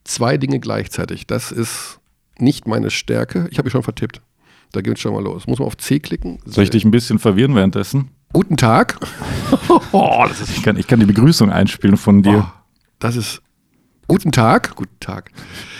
zwei 0.03 0.37
Dinge 0.37 0.59
gleichzeitig. 0.59 1.25
Das 1.25 1.51
ist 1.51 1.99
nicht 2.37 2.67
meine 2.67 2.91
Stärke. 2.91 3.47
Ich 3.51 3.57
habe 3.57 3.65
mich 3.65 3.71
schon 3.71 3.83
vertippt. 3.83 4.21
Da 4.73 4.81
geht 4.81 4.95
es 4.95 4.99
schon 5.01 5.13
mal 5.13 5.23
los. 5.23 5.47
Muss 5.47 5.59
man 5.59 5.67
auf 5.67 5.77
C 5.77 5.99
klicken. 5.99 6.39
Soll 6.45 6.65
ich 6.65 6.69
dich 6.69 6.85
ein 6.85 6.91
bisschen 6.91 7.19
verwirren 7.19 7.55
währenddessen? 7.55 8.09
Guten 8.33 8.57
Tag. 8.57 8.99
Oh, 9.93 10.23
das 10.27 10.41
ist, 10.41 10.57
ich, 10.57 10.63
kann, 10.63 10.77
ich 10.77 10.87
kann 10.87 10.99
die 11.01 11.05
Begrüßung 11.05 11.49
einspielen 11.49 11.97
von 11.97 12.23
dir. 12.23 12.47
Oh, 12.47 12.59
das 12.99 13.15
ist. 13.17 13.41
Guten 14.11 14.33
Tag. 14.33 14.75
Guten 14.75 14.99
Tag. 14.99 15.31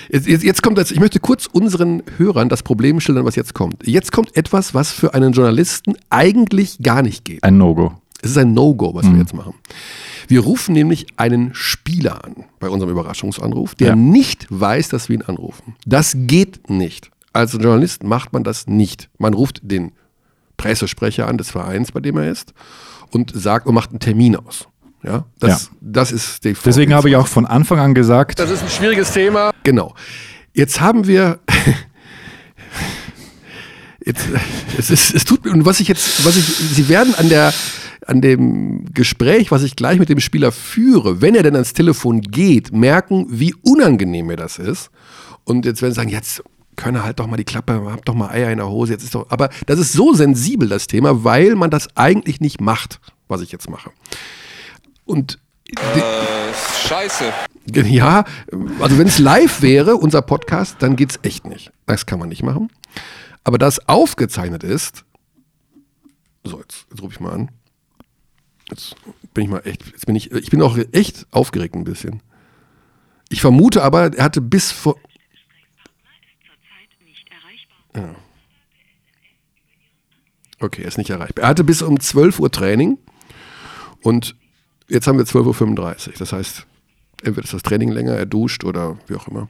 Jetzt, 0.09 0.25
jetzt, 0.25 0.41
jetzt 0.45 0.63
kommt 0.63 0.77
das, 0.77 0.89
ich 0.89 1.01
möchte 1.01 1.19
kurz 1.19 1.47
unseren 1.47 2.01
Hörern 2.15 2.47
das 2.47 2.63
Problem 2.63 3.01
schildern, 3.01 3.25
was 3.25 3.35
jetzt 3.35 3.53
kommt. 3.53 3.85
Jetzt 3.85 4.13
kommt 4.13 4.37
etwas, 4.37 4.73
was 4.73 4.89
für 4.89 5.13
einen 5.13 5.33
Journalisten 5.33 5.95
eigentlich 6.09 6.77
gar 6.81 7.01
nicht 7.01 7.25
geht. 7.25 7.43
Ein 7.43 7.57
No-Go. 7.57 7.91
Es 8.21 8.31
ist 8.31 8.37
ein 8.37 8.53
No-Go, 8.53 8.93
was 8.93 9.05
wir 9.11 9.17
jetzt 9.17 9.33
machen. 9.33 9.55
Wir 10.29 10.39
rufen 10.39 10.71
nämlich 10.71 11.07
einen 11.17 11.53
Spieler 11.53 12.23
an 12.23 12.45
bei 12.61 12.69
unserem 12.69 12.93
Überraschungsanruf, 12.93 13.75
der 13.75 13.89
Ja. 13.89 13.95
nicht 13.97 14.47
weiß, 14.49 14.87
dass 14.87 15.09
wir 15.09 15.17
ihn 15.17 15.23
anrufen. 15.23 15.75
Das 15.85 16.15
geht 16.15 16.69
nicht. 16.69 17.11
Als 17.33 17.51
Journalist 17.51 18.03
macht 18.05 18.31
man 18.31 18.45
das 18.45 18.65
nicht. 18.65 19.09
Man 19.17 19.33
ruft 19.33 19.59
den 19.61 19.91
Pressesprecher 20.55 21.27
an 21.27 21.37
des 21.37 21.51
Vereins, 21.51 21.91
bei 21.91 21.99
dem 21.99 22.15
er 22.15 22.31
ist, 22.31 22.53
und 23.11 23.33
sagt 23.35 23.67
und 23.67 23.75
macht 23.75 23.89
einen 23.89 23.99
Termin 23.99 24.37
aus. 24.37 24.69
Ja, 25.03 25.25
das, 25.39 25.63
Ja. 25.63 25.69
das 25.81 26.11
ist 26.11 26.43
die 26.43 26.53
Deswegen 26.53 26.93
habe 26.93 27.09
ich 27.09 27.15
auch 27.15 27.27
von 27.27 27.45
Anfang 27.45 27.79
an 27.79 27.93
gesagt, 27.95 28.39
das 28.39 28.51
ist 28.51 28.61
ein 28.63 28.69
schwieriges 28.69 29.11
Thema. 29.11 29.51
Genau. 29.63 29.95
Jetzt 30.53 30.79
haben 30.81 31.07
wir. 31.07 31.39
Jetzt, 34.03 34.25
es, 34.77 34.89
ist, 34.89 35.13
es 35.13 35.25
tut 35.25 35.45
mir, 35.45 35.51
und 35.51 35.63
was 35.65 35.79
ich 35.79 35.87
jetzt, 35.87 36.25
was 36.25 36.35
ich, 36.35 36.43
Sie 36.45 36.89
werden 36.89 37.13
an 37.15 37.29
der, 37.29 37.53
an 38.07 38.19
dem 38.19 38.85
Gespräch, 38.95 39.51
was 39.51 39.61
ich 39.61 39.75
gleich 39.75 39.99
mit 39.99 40.09
dem 40.09 40.19
Spieler 40.19 40.51
führe, 40.51 41.21
wenn 41.21 41.35
er 41.35 41.43
denn 41.43 41.53
ans 41.53 41.73
Telefon 41.73 42.21
geht, 42.21 42.73
merken, 42.73 43.27
wie 43.29 43.53
unangenehm 43.61 44.25
mir 44.25 44.37
das 44.37 44.57
ist. 44.57 44.89
Und 45.43 45.65
jetzt 45.65 45.83
werden 45.83 45.91
Sie 45.93 45.97
sagen, 45.97 46.09
jetzt 46.09 46.41
könne 46.75 47.03
halt 47.03 47.19
doch 47.19 47.27
mal 47.27 47.37
die 47.37 47.43
Klappe, 47.43 47.79
hab 47.91 48.03
doch 48.05 48.15
mal 48.15 48.29
Eier 48.29 48.49
in 48.51 48.57
der 48.57 48.69
Hose, 48.69 48.93
jetzt 48.93 49.03
ist 49.03 49.13
doch, 49.13 49.29
aber 49.29 49.49
das 49.67 49.77
ist 49.77 49.93
so 49.93 50.13
sensibel, 50.15 50.67
das 50.67 50.87
Thema, 50.87 51.23
weil 51.23 51.53
man 51.53 51.69
das 51.69 51.95
eigentlich 51.95 52.41
nicht 52.41 52.59
macht, 52.59 52.99
was 53.27 53.41
ich 53.41 53.51
jetzt 53.51 53.69
mache. 53.69 53.91
Und 55.11 55.39
Äh, 55.77 56.53
scheiße. 56.87 57.33
ja, 57.73 58.23
also 58.79 58.97
wenn 58.97 59.07
es 59.07 59.19
live 59.19 59.61
wäre, 59.61 59.95
unser 59.97 60.21
Podcast, 60.21 60.77
dann 60.79 60.95
geht's 60.95 61.19
echt 61.21 61.45
nicht. 61.45 61.71
Das 61.85 62.05
kann 62.05 62.17
man 62.17 62.29
nicht 62.29 62.43
machen. 62.43 62.71
Aber 63.43 63.57
da 63.57 63.67
es 63.67 63.89
aufgezeichnet 63.89 64.63
ist, 64.63 65.03
so, 66.45 66.59
jetzt, 66.59 66.85
jetzt 66.89 67.01
rufe 67.01 67.13
ich 67.13 67.19
mal 67.19 67.33
an. 67.33 67.51
Jetzt 68.69 68.95
bin 69.33 69.43
ich 69.43 69.49
mal 69.49 69.61
echt, 69.65 69.85
jetzt 69.85 70.05
bin 70.05 70.15
ich, 70.15 70.31
ich 70.31 70.49
bin 70.49 70.61
auch 70.61 70.77
echt 70.93 71.27
aufgeregt 71.31 71.75
ein 71.75 71.83
bisschen. 71.83 72.23
Ich 73.27 73.41
vermute 73.41 73.83
aber, 73.83 74.13
er 74.15 74.23
hatte 74.23 74.39
bis 74.39 74.71
vor, 74.71 74.95
Okay, 80.59 80.83
er 80.83 80.87
ist 80.87 80.97
nicht 80.97 81.09
erreichbar. 81.09 81.43
Er 81.43 81.49
hatte 81.49 81.63
bis 81.65 81.81
um 81.81 81.99
12 81.99 82.39
Uhr 82.39 82.51
Training 82.51 82.97
und 84.03 84.35
jetzt 84.91 85.07
haben 85.07 85.17
wir 85.17 85.25
12.35 85.25 86.07
Uhr. 86.07 86.13
Das 86.19 86.33
heißt, 86.33 86.65
entweder 87.23 87.45
ist 87.45 87.53
das 87.53 87.63
Training 87.63 87.89
länger, 87.89 88.13
er 88.13 88.25
duscht 88.25 88.63
oder 88.63 88.97
wie 89.07 89.15
auch 89.15 89.27
immer. 89.27 89.47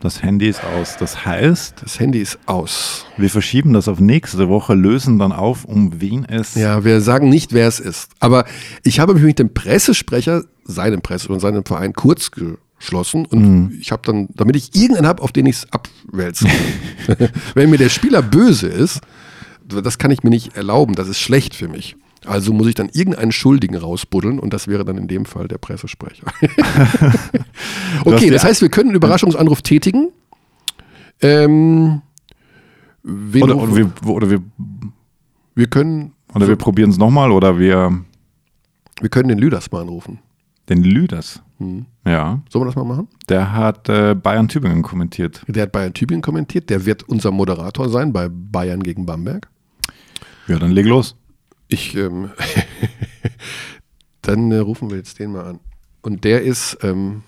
das 0.00 0.22
Handy 0.22 0.48
ist 0.48 0.62
aus. 0.64 0.96
Das 0.98 1.24
heißt, 1.24 1.76
Das 1.82 1.98
Handy 2.00 2.20
ist 2.20 2.38
aus. 2.46 3.06
wir 3.16 3.30
verschieben 3.30 3.72
das 3.72 3.88
auf 3.88 4.00
nächste 4.00 4.48
Woche, 4.48 4.74
lösen 4.74 5.18
dann 5.18 5.32
auf, 5.32 5.64
um 5.64 6.00
wen 6.00 6.24
es. 6.24 6.54
Ja, 6.54 6.84
wir 6.84 7.00
sagen 7.00 7.28
nicht, 7.28 7.52
wer 7.52 7.68
es 7.68 7.80
ist. 7.80 8.10
Aber 8.20 8.44
ich 8.82 9.00
habe 9.00 9.14
mich 9.14 9.22
mit 9.22 9.38
dem 9.38 9.54
Pressesprecher, 9.54 10.44
seinem 10.64 11.00
Presse 11.02 11.28
und 11.32 11.40
seinem 11.40 11.64
Verein 11.64 11.92
kurz 11.92 12.30
geschlossen 12.30 13.26
und 13.26 13.78
ich 13.80 13.92
habe 13.92 14.02
dann, 14.04 14.28
damit 14.34 14.56
ich 14.56 14.74
irgendeinen 14.74 15.06
habe, 15.06 15.22
auf 15.22 15.32
den 15.32 15.46
ich 15.46 15.56
es 15.56 15.66
abwälze. 15.72 16.46
Wenn 17.54 17.70
mir 17.70 17.78
der 17.78 17.88
Spieler 17.90 18.22
böse 18.22 18.66
ist, 18.68 19.00
das 19.66 19.98
kann 19.98 20.10
ich 20.10 20.22
mir 20.22 20.30
nicht 20.30 20.56
erlauben, 20.56 20.94
das 20.94 21.08
ist 21.08 21.18
schlecht 21.20 21.54
für 21.54 21.68
mich. 21.68 21.96
Also 22.26 22.52
muss 22.52 22.66
ich 22.66 22.74
dann 22.74 22.88
irgendeinen 22.92 23.32
Schuldigen 23.32 23.76
rausbuddeln 23.76 24.38
und 24.38 24.52
das 24.52 24.66
wäre 24.68 24.84
dann 24.84 24.96
in 24.98 25.08
dem 25.08 25.24
Fall 25.24 25.48
der 25.48 25.58
Pressesprecher. 25.58 26.26
okay, 28.04 28.30
das 28.30 28.44
heißt, 28.44 28.62
wir 28.62 28.68
können 28.68 28.90
einen 28.90 28.96
Überraschungsanruf 28.96 29.62
tätigen. 29.62 30.10
Ähm, 31.20 32.02
Oder, 33.04 33.56
oder, 33.56 33.76
wir, 33.76 33.90
oder, 34.06 34.30
wir, 34.30 34.42
wir 35.54 35.66
können 35.68 36.12
oder 36.34 36.48
wir 36.48 36.56
probieren 36.56 36.90
es 36.90 36.98
nochmal 36.98 37.30
oder 37.30 37.58
wir 37.58 38.00
wir 39.00 39.08
können 39.08 39.28
den 39.28 39.38
Lüders 39.38 39.70
mal 39.70 39.82
anrufen. 39.82 40.18
den 40.68 40.82
Lüders. 40.82 41.40
Hm. 41.58 41.86
Ja, 42.06 42.40
Sollen 42.48 42.64
wir 42.64 42.66
das 42.66 42.76
mal 42.76 42.84
machen? 42.84 43.08
der 43.28 43.52
hat 43.52 43.88
äh, 43.88 44.14
Bayern 44.14 44.48
Tübingen 44.48 44.82
kommentiert. 44.82 45.42
Der 45.46 45.64
hat 45.64 45.72
Bayern 45.72 45.94
Tübingen 45.94 46.22
kommentiert. 46.22 46.68
Der 46.70 46.84
wird 46.86 47.02
unser 47.04 47.30
Moderator 47.30 47.88
sein 47.88 48.12
bei 48.12 48.28
Bayern 48.28 48.82
gegen 48.82 49.06
Bamberg. 49.06 49.48
Ja, 50.48 50.58
dann 50.58 50.72
leg 50.72 50.86
los. 50.86 51.16
Ich, 51.68 51.94
ähm, 51.96 52.30
dann 54.22 54.50
äh, 54.52 54.58
rufen 54.58 54.90
wir 54.90 54.96
jetzt 54.96 55.18
den 55.18 55.32
mal 55.32 55.44
an. 55.46 55.60
Und 56.02 56.24
der 56.24 56.42
ist, 56.42 56.78
ähm, 56.82 57.22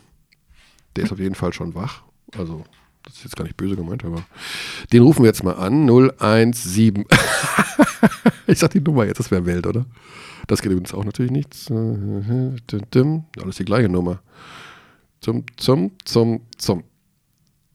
der 0.94 1.04
ist 1.04 1.12
auf 1.12 1.18
jeden 1.18 1.34
Fall 1.34 1.52
schon 1.52 1.74
wach. 1.74 2.02
Also, 2.36 2.64
das 3.02 3.14
ist 3.14 3.24
jetzt 3.24 3.36
gar 3.36 3.44
nicht 3.44 3.56
böse 3.56 3.76
gemeint, 3.76 4.04
aber 4.04 4.24
den 4.92 5.02
rufen 5.02 5.22
wir 5.22 5.28
jetzt 5.28 5.44
mal 5.44 5.54
an. 5.54 5.88
017. 5.88 7.04
ich 8.46 8.58
sag 8.58 8.70
die 8.72 8.80
Nummer 8.80 9.06
jetzt, 9.06 9.18
das 9.18 9.30
wäre 9.30 9.46
Welt, 9.46 9.66
oder? 9.66 9.86
Das 10.46 10.60
geht 10.62 10.72
übrigens 10.72 10.92
auch 10.94 11.04
natürlich 11.04 11.32
nicht. 11.32 11.70
Alles 11.70 13.56
die 13.56 13.64
gleiche 13.64 13.88
Nummer. 13.88 14.20
Zum, 15.20 15.44
zum, 15.56 15.92
zum, 16.04 16.42
zum. 16.56 16.84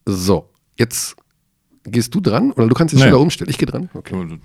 So, 0.05 0.49
jetzt 0.77 1.15
gehst 1.83 2.13
du 2.13 2.21
dran 2.21 2.51
oder 2.51 2.67
du 2.67 2.73
kannst 2.75 2.93
es 2.93 2.99
Nee. 2.99 3.05
schneller 3.05 3.19
umstellen. 3.19 3.49
Ich 3.49 3.57
gehe 3.57 3.65
dran. 3.65 3.89
Okay. 3.93 4.39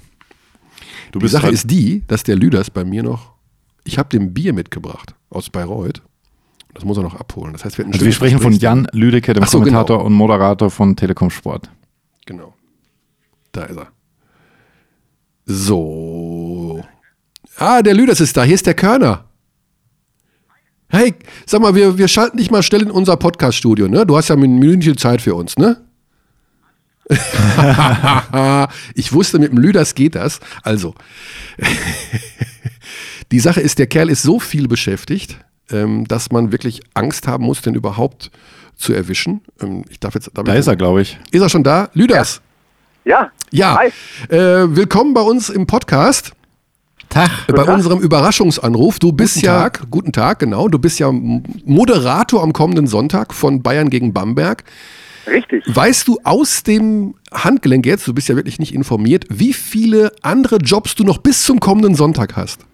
Du 1.13 1.19
Die 1.19 1.29
Sache 1.29 1.49
ist 1.49 1.71
die, 1.71 2.05
dass 2.07 2.23
der 2.23 2.37
Lüders 2.37 2.71
bei 2.71 2.85
mir 2.85 3.03
noch. 3.03 3.33
Ich 3.85 3.99
habe 3.99 4.09
dem 4.09 4.35
Bier 4.35 4.53
mitgebracht 4.53 5.15
aus 5.31 5.51
Bayreuth. 5.51 6.03
Das 6.75 6.85
muss 6.85 6.99
er 6.99 7.03
noch 7.03 7.15
abholen. 7.15 7.53
Das 7.53 7.65
heißt, 7.65 7.79
wir, 7.79 7.87
Also 7.87 8.05
wir 8.05 8.13
sprechen 8.13 8.39
von 8.39 8.53
Jan 8.53 8.87
Lüdecke, 8.93 9.33
dem 9.33 9.45
so, 9.45 9.59
Kommentator 9.59 9.97
genau. 9.99 10.07
und 10.07 10.13
Moderator 10.13 10.71
von 10.71 10.95
Telekom 10.95 11.31
Sport. 11.31 11.71
Genau. 12.27 12.55
Da 13.53 13.65
ist 13.65 13.79
er. 13.79 13.89
So. 15.47 16.85
Ah, 17.57 17.81
der 17.81 17.95
Lüders 17.95 18.21
ist 18.21 18.37
da. 18.37 18.43
Hier 18.43 18.57
ist 18.57 18.67
der 18.67 18.75
Körner. 18.75 19.25
Hey, 20.89 21.15
sag 21.47 21.63
mal, 21.63 21.75
wir, 21.75 21.97
wir 21.99 22.09
schalten 22.09 22.37
dich 22.37 22.51
mal 22.51 22.63
schnell 22.63 22.83
in 22.83 22.91
unser 22.91 23.17
Podcast-Studio, 23.17 23.89
ne? 23.89 24.07
Du 24.07 24.17
hast 24.17 24.29
ja 24.29 24.37
ein 24.37 24.41
Minütchen 24.41 24.97
Zeit 24.97 25.23
für 25.23 25.35
uns, 25.35 25.57
ne? 25.57 25.86
ich 28.95 29.13
wusste, 29.13 29.39
mit 29.39 29.53
dem 29.53 29.59
Lüders 29.59 29.95
geht 29.95 30.15
das. 30.15 30.41
Also, 30.63 30.95
die 33.33 33.41
Sache 33.41 33.61
ist, 33.61 33.79
der 33.79 33.87
Kerl 33.87 34.11
ist 34.11 34.23
so 34.23 34.39
viel 34.41 34.69
beschäftigt, 34.69 35.39
ähm, 35.71 36.07
dass 36.07 36.31
man 36.31 36.53
wirklich 36.53 36.81
Angst 36.95 37.27
haben 37.27 37.45
muss, 37.45 37.63
den 37.63 37.75
überhaupt 37.75 38.31
zu 38.77 38.93
erwischen. 38.93 39.41
Ähm, 39.61 39.85
ich 39.89 40.01
darf 40.01 40.15
jetzt. 40.15 40.31
Darf 40.35 40.45
Da 40.45 40.53
ich- 40.55 40.61
ist 40.61 40.67
er, 40.67 40.77
glaube 40.77 41.03
ich. 41.03 41.19
Ist 41.31 41.41
er 41.43 41.49
schon 41.49 41.65
da? 41.65 41.89
Lüders? 41.95 42.41
Ja, 43.05 43.31
Ja. 43.53 43.79
Hi. 43.79 43.89
Äh, 44.35 44.75
willkommen 44.77 45.15
bei 45.15 45.21
uns 45.21 45.49
im 45.49 45.67
Podcast. 45.67 46.33
Tag. 47.09 47.31
Bei 47.47 47.63
unserem 47.63 48.01
Überraschungsanruf. 48.01 48.99
Du 48.99 49.13
bist 49.13 49.41
ja, 49.41 49.69
guten 49.91 50.11
Tag, 50.11 50.41
genau. 50.41 50.67
Du 50.67 50.81
bist 50.81 50.99
ja 50.99 51.13
Moderator 51.13 52.43
am 52.43 52.53
kommenden 52.53 52.89
Sonntag 52.89 53.33
von 53.33 53.63
Bayern 53.63 53.91
gegen 53.91 54.13
Bamberg. 54.13 54.65
Richtig. 55.27 55.65
Weißt 55.67 56.09
du 56.09 56.19
aus 56.25 56.63
dem 56.63 57.15
Handgelenk 57.33 57.87
jetzt, 57.87 58.07
du 58.07 58.15
bist 58.15 58.29
ja 58.29 58.37
wirklich 58.37 58.59
nicht 58.59 58.75
informiert, 58.75 59.25
wie 59.29 59.53
viele 59.53 60.13
andere 60.23 60.57
Jobs 60.57 60.95
du 60.95 61.05
noch 61.05 61.19
bis 61.19 61.45
zum 61.45 61.61
kommenden 61.61 61.95
Sonntag 61.95 62.37
hast? 62.37 62.65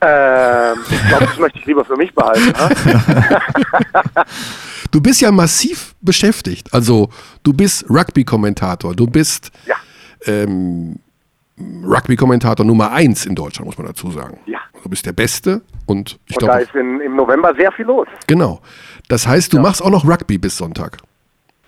Ähm, 0.00 0.76
ich 0.90 1.08
glaube, 1.08 1.24
das 1.26 1.38
möchte 1.38 1.58
ich 1.58 1.66
lieber 1.66 1.84
für 1.84 1.96
mich 1.96 2.14
behalten. 2.14 2.46
Ne? 2.46 3.40
Du 4.92 5.00
bist 5.00 5.20
ja 5.20 5.32
massiv 5.32 5.94
beschäftigt. 6.00 6.72
Also, 6.72 7.10
du 7.42 7.52
bist 7.52 7.84
Rugby-Kommentator, 7.90 8.94
du 8.94 9.06
bist 9.06 9.50
Ja, 9.66 9.74
ähm, 10.26 10.96
Rugby-Kommentator 11.84 12.64
Nummer 12.64 12.92
eins 12.92 13.26
in 13.26 13.34
Deutschland, 13.34 13.66
muss 13.66 13.76
man 13.76 13.88
dazu 13.88 14.10
sagen. 14.10 14.38
Ja. 14.46 14.58
Du 14.82 14.88
bist 14.88 15.04
der 15.04 15.12
Beste 15.12 15.62
und 15.86 16.18
ich 16.26 16.36
und 16.36 16.42
da 16.42 16.58
glaube, 16.58 16.62
ist 16.62 16.74
in, 16.74 17.00
im 17.00 17.16
November 17.16 17.52
sehr 17.58 17.72
viel 17.72 17.86
los. 17.86 18.06
genau. 18.26 18.60
Das 19.08 19.26
heißt, 19.26 19.52
du 19.52 19.58
machst 19.60 19.82
auch 19.82 19.90
noch 19.90 20.04
Rugby 20.06 20.38
bis 20.38 20.56
Sonntag. 20.56 20.98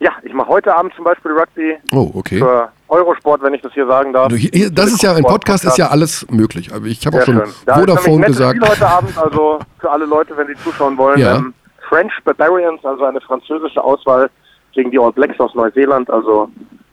Ja, 0.01 0.13
ich 0.23 0.33
mache 0.33 0.49
heute 0.49 0.77
Abend 0.77 0.93
zum 0.95 1.05
Beispiel 1.05 1.33
Rugby 1.33 1.77
Oh, 1.93 2.11
okay. 2.15 2.39
für 2.39 2.69
Eurosport, 2.89 3.43
wenn 3.43 3.55
ich 3.55 3.63
das 3.63 3.73
hier 3.73 3.87
sagen 3.87 4.13
darf. 4.13 4.29
Du, 4.29 4.37
hier, 4.37 4.71
das 4.71 4.93
ist 4.93 5.03
ja, 5.03 5.13
ein 5.15 5.25
Podcast 5.25 5.65
ist 5.65 5.77
ja 5.77 5.89
alles 5.89 6.27
möglich. 6.31 6.73
Aber 6.73 6.87
ich 6.87 7.05
habe 7.07 7.19
auch 7.21 7.25
schon 7.25 7.35
schön. 7.37 7.53
Da 7.67 7.75
ist 7.75 7.81
Vodafone 7.81 8.21
nettes 8.21 8.37
gesagt. 8.39 8.57
Spiel 8.59 8.69
heute 8.71 8.89
Abend, 8.89 9.19
also 9.19 9.59
für 9.81 9.91
alle 9.91 10.05
Leute, 10.07 10.37
wenn 10.37 10.47
sie 10.47 10.55
zuschauen 10.63 10.97
wollen. 10.97 11.19
Ja. 11.19 11.37
Ähm, 11.37 11.55
French 11.89 12.13
Barbarians, 12.25 12.85
also 12.85 13.05
eine 13.05 13.21
französische 13.21 13.83
Auswahl 13.83 14.31
gegen 14.73 14.91
die 14.91 14.99
All 14.99 15.13
Blacks 15.13 15.39
aus 15.41 15.55
Neuseeland. 15.55 16.09
Also 16.11 16.49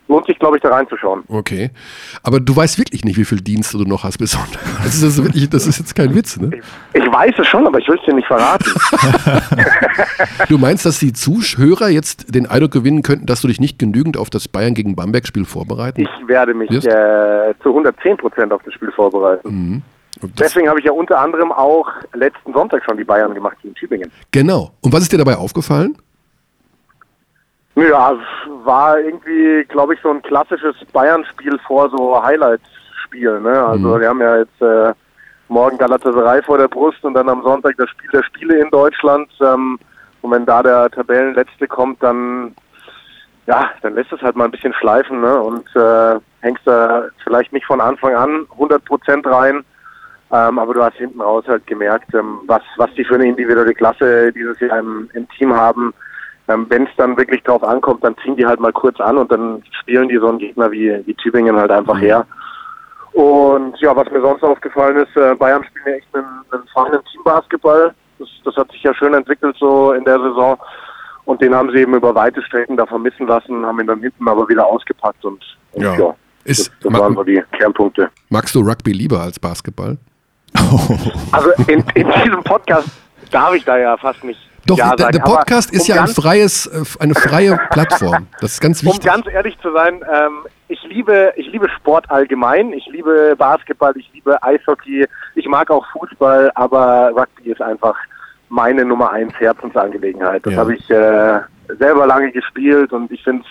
lohnt 0.08 0.26
sich, 0.28 0.38
glaube 0.40 0.58
ich, 0.58 0.64
da 0.64 0.70
reinzuschauen. 0.70 1.24
Okay. 1.28 1.72
Aber 2.24 2.40
du 2.40 2.56
weißt 2.56 2.78
wirklich 2.78 3.04
nicht, 3.04 3.18
wie 3.18 3.26
viel 3.26 3.42
Dienste 3.42 3.78
du 3.78 3.86
noch 3.86 4.04
hast 4.04 4.18
bis 4.18 4.32
Sonntag. 4.34 4.62
Das 4.84 5.02
ist, 5.02 5.24
wirklich, 5.24 5.50
das 5.50 5.68
ist 5.68 5.80
jetzt 5.80 5.96
kein 5.96 6.14
Witz, 6.16 6.38
ne? 6.38 6.52
Ich, 6.94 7.04
ich 7.04 7.12
weiß 7.12 7.34
es 7.38 7.48
schon, 7.48 7.66
aber 7.66 7.80
ich 7.80 7.88
will 7.88 7.98
es 7.98 8.06
dir 8.06 8.14
nicht 8.14 8.28
verraten. 8.28 8.72
du 10.50 10.58
meinst, 10.58 10.86
dass 10.86 11.00
die 11.00 11.14
Zuhörer 11.14 11.90
jetzt 11.90 12.34
den 12.34 12.46
Eindruck 12.48 12.72
gewinnen 12.72 13.02
könnten, 13.02 13.26
dass 13.26 13.42
du 13.42 13.48
dich 13.48 13.60
nicht 13.60 13.80
genügend 13.80 14.18
auf 14.18 14.30
das 14.30 14.48
Bayern 14.48 14.74
gegen 14.74 14.96
Bamberg-Spiel 14.96 15.46
vorbereiten? 15.46 16.02
Ich 16.02 16.28
werde 16.28 16.54
mich 16.54 16.70
äh, 16.72 17.54
zu 17.62 17.70
110 17.70 18.18
Prozent 18.18 18.52
auf 18.52 18.62
das 18.64 18.74
Spiel 18.74 18.92
vorbereiten. 18.92 19.50
Mhm. 19.50 19.82
Deswegen 20.40 20.70
habe 20.70 20.80
ich 20.80 20.86
ja 20.86 20.92
unter 20.92 21.20
anderem 21.20 21.52
auch 21.52 21.90
letzten 22.14 22.54
Sonntag 22.54 22.84
schon 22.86 22.98
die 22.98 23.04
Bayern 23.04 23.34
gemacht 23.34 23.58
gegen 23.62 23.76
Tübingen. 23.76 24.12
Genau. 24.32 24.72
Und 24.82 24.94
was 24.94 25.02
ist 25.02 25.12
dir 25.12 25.18
dabei 25.18 25.36
aufgefallen? 25.36 25.98
Ja, 27.76 28.18
war 28.64 29.00
irgendwie, 29.00 29.66
glaube 29.66 29.94
ich, 29.94 30.02
so 30.02 30.10
ein 30.10 30.22
klassisches 30.22 30.76
Bayern-Spiel 30.94 31.60
vor 31.68 31.90
so 31.90 32.22
Highlight-Spielen. 32.24 33.44
Ne? 33.44 33.66
Also 33.66 33.90
mhm. 33.90 34.00
wir 34.00 34.10
haben 34.10 34.22
ja 34.22 34.38
jetzt 34.38 34.62
äh, 34.62 34.94
morgen 35.50 35.78
Galatasaray 35.78 36.42
vor 36.44 36.58
der 36.58 36.70
Brust 36.70 37.04
und 37.04 37.14
dann 37.16 37.28
am 37.28 37.44
Sonntag 37.44 37.76
das 37.78 37.90
Spiel 37.90 38.10
der 38.12 38.24
Spiele 38.24 38.60
in 38.60 38.70
Deutschland. 38.70 39.30
Ähm, 39.42 39.78
und 40.22 40.32
wenn 40.32 40.46
da 40.46 40.64
der 40.64 40.90
Tabellenletzte 40.90 41.68
kommt, 41.68 42.02
dann 42.02 42.56
ja, 43.48 43.70
dann 43.82 43.94
lässt 43.94 44.12
es 44.12 44.22
halt 44.22 44.36
mal 44.36 44.46
ein 44.46 44.52
bisschen 44.52 44.74
schleifen 44.74 45.22
ne? 45.22 45.40
und 45.40 45.68
äh, 45.76 46.20
hängst 46.42 46.66
da 46.66 47.04
vielleicht 47.24 47.54
nicht 47.54 47.66
von 47.66 47.80
Anfang 47.80 48.16
an 48.16 48.48
100 48.54 48.84
Prozent 48.86 49.28
rein. 49.28 49.64
Ähm, 50.32 50.58
aber 50.58 50.74
du 50.74 50.84
hast 50.84 50.96
hinten 50.96 51.22
raus 51.22 51.46
halt 51.48 51.68
gemerkt, 51.68 52.14
ähm, 52.16 52.40
was, 52.48 52.64
was 52.78 52.92
die 52.96 53.06
für 53.06 53.16
eine 53.16 53.28
individuelle 53.28 53.76
Klasse 53.76 54.34
dieses 54.34 54.60
Jahr 54.60 54.80
im, 54.80 55.10
im 55.14 55.30
Team 55.30 55.54
haben. 55.54 55.94
Ähm, 56.48 56.66
Wenn 56.70 56.84
es 56.84 56.90
dann 56.98 57.18
wirklich 57.18 57.42
drauf 57.44 57.64
ankommt, 57.64 58.04
dann 58.04 58.16
ziehen 58.24 58.36
die 58.36 58.46
halt 58.46 58.60
mal 58.60 58.74
kurz 58.74 59.00
an 59.00 59.18
und 59.18 59.32
dann 59.32 59.64
spielen 59.82 60.10
die 60.10 60.18
so 60.18 60.30
einen 60.30 60.38
Gegner 60.38 60.72
wie, 60.72 61.02
wie 61.06 61.14
Tübingen 61.16 61.56
halt 61.56 61.72
einfach 61.72 62.00
her. 62.00 62.26
Und 63.14 63.80
ja, 63.80 63.96
was 63.96 64.12
mir 64.12 64.22
sonst 64.22 64.44
aufgefallen 64.44 64.98
ist, 64.98 65.16
äh, 65.16 65.34
Bayern 65.36 65.64
spielen 65.64 65.86
ja 65.88 65.94
echt 65.94 66.08
einen, 66.14 66.26
einen 66.52 66.68
feinen 66.74 67.00
Teambasketball. 67.12 67.94
Das, 68.20 68.28
das 68.44 68.56
hat 68.58 68.72
sich 68.72 68.84
ja 68.84 68.94
schön 68.94 69.14
entwickelt 69.14 69.56
so 69.60 69.94
in 69.94 70.04
der 70.04 70.20
Saison. 70.20 70.58
Und 71.24 71.42
den 71.42 71.56
haben 71.56 71.72
sie 71.72 71.80
eben 71.80 71.96
über 71.96 72.14
weite 72.14 72.42
Strecken 72.44 72.78
da 72.78 72.86
vermissen 72.86 73.26
lassen, 73.26 73.66
haben 73.66 73.80
ihn 73.80 73.88
dann 73.88 74.02
hinten 74.02 74.28
aber 74.28 74.48
wieder 74.48 74.66
ausgepackt 74.66 75.24
und, 75.26 75.42
und 75.72 75.82
ja. 75.82 75.96
ja. 75.96 76.16
Ist, 76.44 76.72
das, 76.84 76.92
das 76.92 77.02
waren 77.02 77.16
so 77.16 77.24
die 77.24 77.42
Kernpunkte. 77.58 78.12
Magst 78.30 78.54
du 78.54 78.60
Rugby 78.60 78.92
lieber 78.92 79.22
als 79.22 79.40
Basketball? 79.40 79.98
Also 81.32 81.50
in, 81.68 81.84
in 81.96 82.12
diesem 82.24 82.44
Podcast 82.44 82.90
darf 83.32 83.54
ich 83.56 83.66
da 83.66 83.78
ja 83.78 83.98
fast 83.98 84.24
nicht 84.24 84.40
doch, 84.66 84.78
ja 84.78 84.96
der, 84.96 85.12
der, 85.12 85.20
Podcast 85.20 85.72
ist 85.72 85.90
um 85.90 85.96
ja 85.96 86.02
ein 86.02 86.08
freies, 86.08 86.66
äh, 86.68 86.84
eine 87.00 87.14
freie 87.14 87.58
Plattform. 87.72 88.28
Das 88.40 88.54
ist 88.54 88.62
ganz 88.62 88.84
wichtig. 88.84 89.06
Um 89.06 89.22
ganz 89.22 89.28
ehrlich 89.28 89.58
zu 89.60 89.72
sein, 89.72 90.04
ähm, 90.12 90.46
ich 90.68 90.82
liebe, 90.84 91.34
ich 91.36 91.48
liebe 91.52 91.70
Sport 91.70 92.10
allgemein. 92.10 92.74
Ich 92.74 92.86
liebe 92.88 93.36
Basketball, 93.38 93.94
ich 93.96 94.10
liebe 94.14 94.42
Eishockey, 94.42 95.06
ich 95.36 95.48
mag 95.48 95.70
auch 95.70 95.86
Fußball, 95.92 96.52
aber 96.56 97.12
Rugby 97.16 97.52
ist 97.52 97.62
einfach 97.62 97.96
meine 98.50 98.86
Nummer 98.86 99.12
eins 99.12 99.34
Herzensangelegenheit. 99.40 100.46
Das 100.46 100.54
ja. 100.54 100.60
habe 100.60 100.76
ich 100.76 100.90
äh, 100.90 101.40
selber 101.78 102.08
lange 102.08 102.32
gespielt 102.32 102.92
und 102.94 103.12
ich 103.12 103.24
finde 103.24 103.44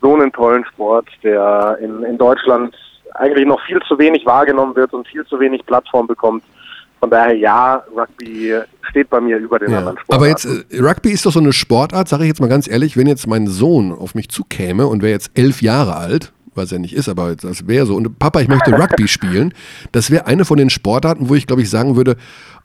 so 0.00 0.14
einen 0.14 0.32
tollen 0.32 0.64
Sport, 0.66 1.08
der 1.22 1.78
in, 1.80 2.02
in 2.04 2.18
Deutschland 2.18 2.74
eigentlich 3.14 3.46
noch 3.46 3.60
viel 3.62 3.80
zu 3.82 3.98
wenig 3.98 4.26
wahrgenommen 4.26 4.74
wird 4.74 4.92
und 4.92 5.06
viel 5.06 5.24
zu 5.26 5.38
wenig 5.38 5.64
Plattform 5.66 6.06
bekommt. 6.06 6.44
Von 7.02 7.10
daher 7.10 7.34
ja, 7.34 7.82
Rugby 7.96 8.54
steht 8.88 9.10
bei 9.10 9.20
mir 9.20 9.36
über 9.36 9.58
den 9.58 9.72
ja. 9.72 9.78
anderen 9.78 9.98
Sportarten. 9.98 10.22
Aber 10.22 10.28
jetzt, 10.28 10.72
äh, 10.72 10.80
Rugby 10.80 11.10
ist 11.10 11.26
doch 11.26 11.32
so 11.32 11.40
eine 11.40 11.52
Sportart, 11.52 12.06
sage 12.06 12.22
ich 12.22 12.28
jetzt 12.28 12.40
mal 12.40 12.48
ganz 12.48 12.70
ehrlich, 12.70 12.96
wenn 12.96 13.08
jetzt 13.08 13.26
mein 13.26 13.48
Sohn 13.48 13.90
auf 13.90 14.14
mich 14.14 14.28
zukäme 14.28 14.86
und 14.86 15.02
wäre 15.02 15.10
jetzt 15.10 15.32
elf 15.34 15.62
Jahre 15.62 15.96
alt, 15.96 16.32
was 16.54 16.70
er 16.70 16.78
nicht 16.78 16.94
ist, 16.94 17.08
aber 17.08 17.34
das 17.34 17.66
wäre 17.66 17.86
so, 17.86 17.96
und 17.96 18.20
Papa, 18.20 18.40
ich 18.40 18.46
möchte 18.46 18.70
Rugby 18.72 19.08
spielen, 19.08 19.52
das 19.90 20.12
wäre 20.12 20.28
eine 20.28 20.44
von 20.44 20.58
den 20.58 20.70
Sportarten, 20.70 21.28
wo 21.28 21.34
ich 21.34 21.48
glaube 21.48 21.62
ich 21.62 21.70
sagen 21.70 21.96
würde, 21.96 22.14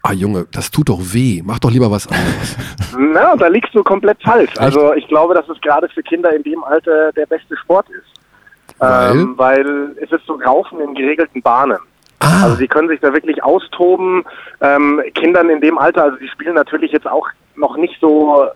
ah 0.04 0.14
Junge, 0.14 0.46
das 0.52 0.70
tut 0.70 0.90
doch 0.90 1.00
weh, 1.02 1.42
mach 1.44 1.58
doch 1.58 1.72
lieber 1.72 1.90
was 1.90 2.08
anderes. 2.08 2.58
Na, 2.96 3.36
da 3.38 3.48
liegst 3.48 3.74
du 3.74 3.82
komplett 3.82 4.22
falsch. 4.22 4.52
Also 4.58 4.94
ich 4.94 5.08
glaube, 5.08 5.34
dass 5.34 5.50
es 5.50 5.60
gerade 5.62 5.90
für 5.90 6.04
Kinder 6.04 6.32
in 6.36 6.44
dem 6.44 6.64
Alter 6.64 7.12
der 7.14 7.26
beste 7.26 7.58
Sport 7.58 7.88
ist. 7.90 8.78
Weil, 8.78 9.12
ähm, 9.18 9.34
weil 9.36 9.96
es 10.00 10.12
ist 10.12 10.28
so 10.28 10.34
Raufen 10.34 10.80
in 10.80 10.94
geregelten 10.94 11.42
Bahnen. 11.42 11.80
Ah. 12.20 12.44
Also 12.44 12.56
sie 12.56 12.68
können 12.68 12.88
sich 12.88 13.00
da 13.00 13.14
wirklich 13.14 13.44
austoben. 13.44 14.24
Ähm, 14.62 15.02
Kindern 15.14 15.50
in 15.50 15.62
dem 15.62 15.78
Alter, 15.78 16.04
also 16.04 16.18
die 16.18 16.28
spielen 16.28 16.56
natürlich 16.56 16.92
jetzt 16.92 17.08
auch 17.08 17.28
noch 17.56 17.78
nicht 17.78 18.00
so 18.00 18.50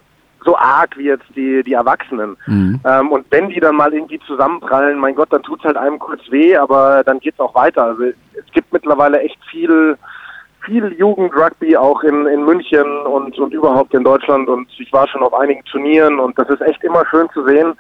so 0.43 0.57
arg 0.57 0.97
wie 0.97 1.05
jetzt 1.05 1.25
die, 1.35 1.63
die 1.63 1.73
Erwachsenen. 1.73 2.35
Mhm. 2.47 2.79
Ähm, 2.85 3.11
und 3.11 3.25
wenn 3.29 3.49
die 3.49 3.59
dann 3.59 3.75
mal 3.75 3.93
irgendwie 3.93 4.19
zusammenprallen, 4.25 4.99
mein 4.99 5.15
Gott, 5.15 5.31
dann 5.31 5.43
tut's 5.43 5.63
halt 5.63 5.77
einem 5.77 5.99
kurz 5.99 6.21
weh, 6.29 6.55
aber 6.55 7.03
dann 7.03 7.19
geht's 7.19 7.39
auch 7.39 7.53
weiter. 7.53 7.83
Also 7.83 8.03
es 8.03 8.51
gibt 8.51 8.73
mittlerweile 8.73 9.19
echt 9.21 9.37
viel, 9.49 9.97
viel 10.65 10.93
Jugendrugby 10.97 11.77
auch 11.77 12.03
in, 12.03 12.25
in 12.25 12.43
München 12.43 13.05
und, 13.05 13.37
und 13.37 13.53
überhaupt 13.53 13.93
in 13.93 14.03
Deutschland 14.03 14.49
und 14.49 14.67
ich 14.79 14.91
war 14.91 15.07
schon 15.07 15.21
auf 15.21 15.33
einigen 15.33 15.63
Turnieren 15.65 16.19
und 16.19 16.37
das 16.39 16.49
ist 16.49 16.61
echt 16.61 16.83
immer 16.83 17.05
schön 17.09 17.29
zu 17.33 17.45
sehen. 17.45 17.73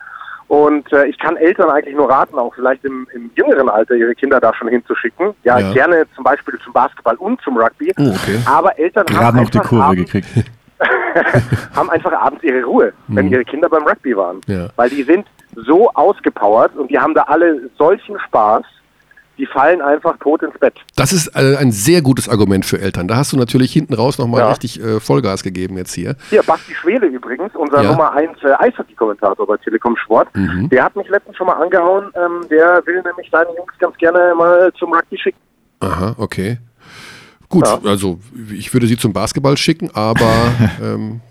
Und 0.51 0.91
äh, 0.91 1.05
ich 1.05 1.17
kann 1.17 1.37
Eltern 1.37 1.69
eigentlich 1.69 1.95
nur 1.95 2.09
raten, 2.09 2.37
auch 2.37 2.53
vielleicht 2.53 2.83
im, 2.83 3.07
im 3.13 3.31
jüngeren 3.35 3.69
Alter 3.69 3.95
ihre 3.95 4.13
Kinder 4.13 4.41
da 4.41 4.53
schon 4.53 4.67
hinzuschicken. 4.67 5.33
Ja, 5.45 5.57
ja. 5.57 5.71
gerne 5.71 6.05
zum 6.13 6.25
Beispiel 6.25 6.59
zum 6.61 6.73
Basketball 6.73 7.15
und 7.15 7.39
zum 7.39 7.55
Rugby. 7.55 7.93
Oh, 7.97 8.09
okay. 8.09 8.37
Aber 8.45 8.77
Eltern 8.77 9.05
Gerade 9.05 9.25
haben 9.27 9.37
noch 9.43 9.49
die 9.49 9.59
Kurve 9.59 9.83
abends, 9.85 10.11
gekriegt. 10.11 10.51
haben 11.73 11.89
einfach 11.89 12.11
abends 12.11 12.43
ihre 12.43 12.63
Ruhe, 12.65 12.91
wenn 13.07 13.27
Mhm. 13.27 13.31
ihre 13.31 13.45
Kinder 13.45 13.69
beim 13.69 13.87
Rugby 13.87 14.13
waren. 14.17 14.41
Ja. 14.47 14.67
Weil 14.75 14.89
die 14.89 15.03
sind 15.03 15.25
so 15.55 15.89
ausgepowert 15.93 16.75
und 16.75 16.91
die 16.91 16.99
haben 16.99 17.13
da 17.13 17.21
alle 17.21 17.69
solchen 17.77 18.19
Spaß, 18.19 18.65
die 19.37 19.45
fallen 19.47 19.81
einfach 19.81 20.17
tot 20.19 20.43
ins 20.43 20.57
Bett. 20.59 20.73
Das 20.95 21.11
ist 21.13 21.27
äh, 21.35 21.55
ein 21.57 21.71
sehr 21.71 22.01
gutes 22.01 22.29
Argument 22.29 22.65
für 22.65 22.79
Eltern. 22.79 23.07
Da 23.07 23.15
hast 23.15 23.33
du 23.33 23.37
natürlich 23.37 23.71
hinten 23.73 23.93
raus 23.93 24.17
nochmal 24.19 24.41
Ja. 24.41 24.49
richtig 24.49 24.79
äh, 24.83 24.99
Vollgas 24.99 25.41
gegeben 25.43 25.77
jetzt 25.77 25.93
hier. 25.93 26.15
Hier, 26.29 26.43
Basti 26.43 26.73
Schwele 26.75 27.07
übrigens, 27.07 27.55
unser 27.55 27.81
Ja. 27.81 27.91
Nummer 27.91 28.11
1 28.13 28.31
äh, 28.43 28.53
Eishockey-Kommentator 28.59 29.47
bei 29.47 29.57
Telekom 29.57 29.95
Sport, 29.97 30.27
Mhm. 30.35 30.69
der 30.69 30.83
hat 30.83 30.95
mich 30.95 31.07
letztens 31.09 31.37
schon 31.37 31.47
mal 31.47 31.53
angehauen, 31.61 32.05
ähm, 32.15 32.47
der 32.49 32.81
will 32.85 33.01
nämlich 33.03 33.29
seine 33.31 33.49
Jungs 33.57 33.73
ganz 33.79 33.97
gerne 33.97 34.33
mal 34.35 34.71
zum 34.77 34.93
Rugby 34.93 35.17
schicken. 35.17 35.39
Aha, 35.79 36.13
okay. 36.17 36.57
Gut, 37.49 37.65
Ja. 37.65 37.79
also 37.85 38.19
ich 38.53 38.71
würde 38.73 38.87
sie 38.87 38.97
zum 38.97 39.11
Basketball 39.13 39.57
schicken, 39.57 39.89
aber 39.93 40.31
ähm, 40.81 41.21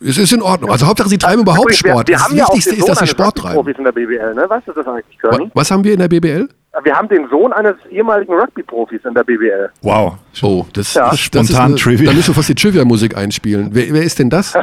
es 0.00 0.18
ist 0.18 0.32
in 0.32 0.42
Ordnung. 0.42 0.70
Also 0.70 0.86
Hauptsache, 0.86 1.08
sie 1.08 1.18
treiben 1.18 1.42
überhaupt 1.42 1.62
Übrigens, 1.64 1.82
wir- 1.84 1.90
Sport. 1.92 2.08
Wir, 2.08 2.16
das 2.16 2.30
Wichtigste 2.32 2.74
ist, 2.76 2.88
dass 2.88 2.98
sie 3.00 3.06
Sport 3.08 3.38
treiben. 3.38 3.56
Rugby-Profis 3.56 3.78
in 3.78 3.84
der 3.84 3.92
BBL, 3.92 4.34
ne? 4.34 4.44
Weißt 4.48 4.68
du 4.68 4.72
das 4.72 4.86
eigentlich, 4.86 5.18
Körny? 5.18 5.50
Was 5.54 5.70
haben 5.70 5.82
wir 5.82 5.92
in 5.94 5.98
der 5.98 6.08
BBL? 6.08 6.48
Wir 6.84 6.94
haben 6.96 7.08
den 7.08 7.28
Sohn 7.28 7.52
eines 7.52 7.74
ehemaligen 7.90 8.32
Rugby-Profis 8.32 9.00
in 9.04 9.14
der 9.14 9.24
BBL. 9.24 9.70
Wow. 9.82 10.14
Oh, 10.42 10.64
das, 10.72 10.94
Ja. 10.94 11.02
das, 11.10 11.10
das 11.10 11.20
Spontan 11.20 11.74
ist 11.74 11.82
Trivia. 11.82 12.10
Da 12.10 12.16
müssen 12.16 12.28
wir 12.28 12.34
fast 12.34 12.48
die 12.48 12.54
Trivia-Musik 12.54 13.16
einspielen. 13.16 13.68
Wer, 13.72 13.92
wer 13.92 14.02
ist 14.02 14.18
denn 14.18 14.30
das? 14.30 14.54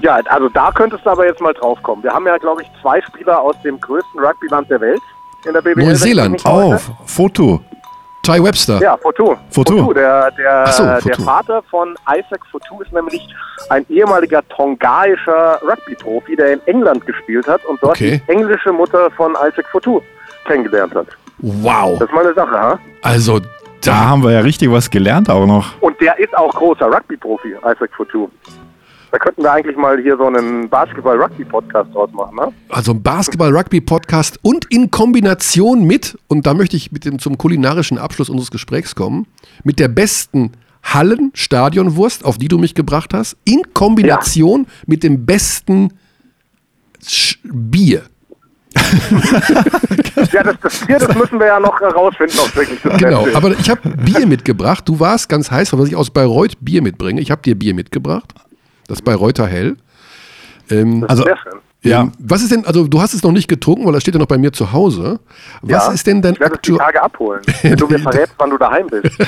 Ja, 0.00 0.20
also 0.28 0.50
da 0.50 0.70
könntest 0.72 1.06
du 1.06 1.10
aber 1.10 1.26
jetzt 1.26 1.40
mal 1.40 1.54
drauf 1.54 1.82
kommen. 1.82 2.02
Wir 2.02 2.12
haben 2.12 2.26
ja, 2.26 2.36
glaube 2.36 2.60
ich, 2.62 2.68
zwei 2.82 3.00
Spieler 3.00 3.40
aus 3.40 3.56
dem 3.64 3.80
größten 3.80 4.20
Rugbyland 4.20 4.68
der 4.70 4.80
Welt 4.82 5.00
in 5.46 5.54
der 5.54 5.62
BBL. 5.62 5.84
Neuseeland. 5.86 6.32
mich 6.32 6.44
nicht 6.44 6.46
täusche. 6.46 6.66
Oh, 6.68 6.74
F- 6.74 6.90
Foto. 7.06 7.60
Ty 8.22 8.44
Webster. 8.44 8.78
Ja, 8.82 8.96
Fotu. 8.98 9.36
Fotu. 9.50 9.94
Der, 9.94 10.30
der, 10.32 10.64
Ach 10.66 10.72
so, 10.72 10.84
der 10.84 11.00
Fotu. 11.00 11.22
Vater 11.22 11.62
von 11.70 11.94
Isaac 12.14 12.40
Fotu 12.50 12.82
ist 12.82 12.92
nämlich 12.92 13.26
ein 13.70 13.86
ehemaliger 13.88 14.46
tongaischer 14.48 15.60
Rugby-Profi, 15.62 16.36
der 16.36 16.52
in 16.54 16.60
England 16.66 17.06
gespielt 17.06 17.46
hat 17.48 17.64
und 17.64 17.82
dort 17.82 17.92
Okay. 17.92 18.20
die 18.28 18.32
englische 18.32 18.72
Mutter 18.72 19.10
von 19.12 19.32
Isaac 19.32 19.66
Fotu 19.72 20.02
kennengelernt 20.46 20.94
hat. 20.94 21.06
Wow. 21.38 21.98
Das 21.98 22.08
ist 22.08 22.14
mal 22.14 22.24
eine 22.24 22.34
Sache, 22.34 22.58
ha? 22.58 22.78
Also, 23.02 23.40
Da 23.82 23.94
haben 23.94 24.22
wir 24.24 24.32
ja 24.32 24.40
richtig 24.40 24.70
was 24.70 24.90
gelernt 24.90 25.30
auch 25.30 25.46
noch. 25.46 25.80
Und 25.80 26.00
der 26.00 26.18
ist 26.18 26.36
auch 26.36 26.52
großer 26.54 26.86
Rugby-Profi, 26.86 27.54
Isaac 27.58 27.90
Fotu. 27.96 28.28
Da 29.12 29.18
könnten 29.18 29.42
wir 29.44 29.52
eigentlich 29.52 29.76
mal 29.76 30.00
hier 30.00 30.16
so 30.16 30.26
einen 30.26 30.68
Basketball-Rugby-Podcast 30.68 31.94
draus 31.94 32.10
machen, 32.12 32.34
ne? 32.36 32.52
also 32.68 32.92
ein 32.92 33.02
Basketball-Rugby-Podcast 33.02 34.40
und 34.42 34.64
in 34.70 34.90
Kombination 34.90 35.84
mit, 35.84 36.18
und 36.26 36.46
da 36.46 36.54
möchte 36.54 36.76
ich 36.76 36.90
mit 36.90 37.04
dem 37.04 37.18
zum 37.20 37.38
kulinarischen 37.38 37.98
Abschluss 37.98 38.28
unseres 38.28 38.50
Gesprächs 38.50 38.94
kommen, 38.96 39.26
mit 39.62 39.78
der 39.78 39.88
besten 39.88 40.52
Hallen-Stadionwurst, 40.82 42.24
auf 42.24 42.38
die 42.38 42.48
du 42.48 42.58
mich 42.58 42.74
gebracht 42.74 43.14
hast, 43.14 43.36
in 43.44 43.62
Kombination 43.72 44.66
mit 44.86 45.02
dem 45.02 45.24
besten 45.24 45.92
Sch 47.06 47.38
Bier. 47.44 48.02
Ja, 50.32 50.42
das, 50.42 50.56
das 50.60 50.86
Bier, 50.86 50.98
das 50.98 51.14
müssen 51.14 51.38
wir 51.38 51.46
ja 51.46 51.60
noch 51.60 51.80
herausfinden, 51.80 52.38
ob 52.40 52.48
es 52.48 52.56
wirklich 52.56 52.80
das 52.82 52.98
Genau, 52.98 53.26
aber 53.34 53.50
ich 53.52 53.68
habe 53.70 53.88
Bier 53.88 54.26
mitgebracht. 54.26 54.88
Du 54.88 54.98
warst 54.98 55.28
ganz 55.28 55.50
heiß, 55.50 55.72
weil 55.72 55.86
ich 55.86 55.96
aus 55.96 56.10
Bayreuth 56.10 56.56
Bier 56.60 56.82
mitbringe. 56.82 57.20
Ich 57.20 57.30
habe 57.30 57.42
dir 57.42 57.54
Bier 57.54 57.74
mitgebracht. 57.74 58.32
Das 58.88 59.02
Bayreuther 59.02 59.46
Hell. 59.46 59.76
Ähm, 60.70 61.04
Also 61.08 61.22
Sehr 61.24 61.36
schön. 61.36 61.60
Ja. 61.82 62.00
Ähm, 62.02 62.12
Was 62.18 62.42
ist 62.42 62.50
denn, 62.50 62.64
also 62.64 62.86
du 62.88 63.00
hast 63.00 63.14
es 63.14 63.22
noch 63.22 63.30
nicht 63.32 63.46
getrunken, 63.48 63.84
weil 63.86 63.92
das 63.92 64.02
steht 64.02 64.14
ja 64.14 64.18
noch 64.20 64.26
bei 64.26 64.38
mir 64.38 64.52
zu 64.52 64.72
Hause. 64.72 65.20
Was 65.62 65.86
ja, 65.86 65.92
ist 65.92 66.06
denn 66.06 66.20
dein 66.20 66.34
Ich 66.34 66.40
werde 66.40 66.54
es 66.56 66.60
die. 66.62 66.76
Tage 66.76 67.00
abholen, 67.02 67.42
wenn 67.62 67.76
du 67.76 67.86
mir 67.86 67.98
verrätst, 67.98 68.34
wann 68.38 68.50
du 68.50 68.58
daheim 68.58 68.86
bist. 68.88 69.16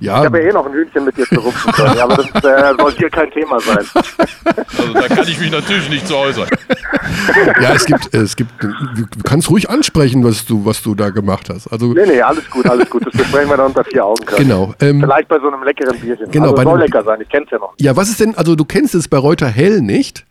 Ich 0.00 0.06
Ja, 0.08 0.16
habe 0.24 0.42
ja 0.42 0.48
eh 0.50 0.52
noch 0.52 0.66
ein 0.66 0.72
Hühnchen 0.72 1.04
mit 1.04 1.16
dir 1.16 1.24
zu 1.24 1.36
rupfen 1.40 1.72
können, 1.72 1.98
aber 2.00 2.16
das 2.16 2.44
äh, 2.44 2.74
soll 2.76 2.92
hier 2.96 3.10
kein 3.10 3.30
Thema 3.30 3.60
sein. 3.60 3.84
Also 4.76 4.92
da 4.92 5.08
kann 5.08 5.26
ich 5.28 5.38
mich 5.38 5.50
natürlich 5.50 5.88
nicht 5.88 6.06
zu 6.08 6.16
äußern. 6.16 6.48
ja, 7.60 7.72
es 7.74 7.86
gibt, 7.86 8.12
es 8.12 8.36
gibt, 8.36 8.50
du 8.62 8.68
kannst 9.24 9.48
ruhig 9.50 9.70
ansprechen, 9.70 10.24
was 10.24 10.44
du, 10.44 10.64
was 10.64 10.82
du 10.82 10.94
da 10.94 11.10
gemacht 11.10 11.48
hast. 11.48 11.68
Also, 11.68 11.92
Nee, 11.92 12.06
nee, 12.06 12.20
alles 12.20 12.48
gut, 12.50 12.66
alles 12.68 12.90
gut. 12.90 13.06
Das 13.06 13.12
besprechen 13.12 13.48
wir 13.48 13.56
dann 13.56 13.66
unter 13.66 13.84
vier 13.84 14.04
Augen. 14.04 14.24
Können. 14.26 14.38
genau. 14.48 14.74
Ähm, 14.80 15.00
Vielleicht 15.00 15.28
bei 15.28 15.38
so 15.38 15.48
einem 15.48 15.62
leckeren 15.62 15.98
Bierchen. 16.00 16.30
Genau, 16.30 16.46
also 16.46 16.56
bei 16.56 16.64
soll 16.64 16.78
lecker 16.80 17.02
sein, 17.04 17.20
ich 17.20 17.28
kenn's 17.28 17.50
ja 17.50 17.58
noch. 17.58 17.74
ja, 17.78 17.96
was 17.96 18.08
ist 18.10 18.20
denn, 18.20 18.34
also 18.36 18.56
du 18.56 18.64
kennst 18.64 18.94
es 18.94 19.08
bei 19.08 19.16
Reuter 19.18 19.46
Hell 19.48 19.80
nicht. 19.80 20.24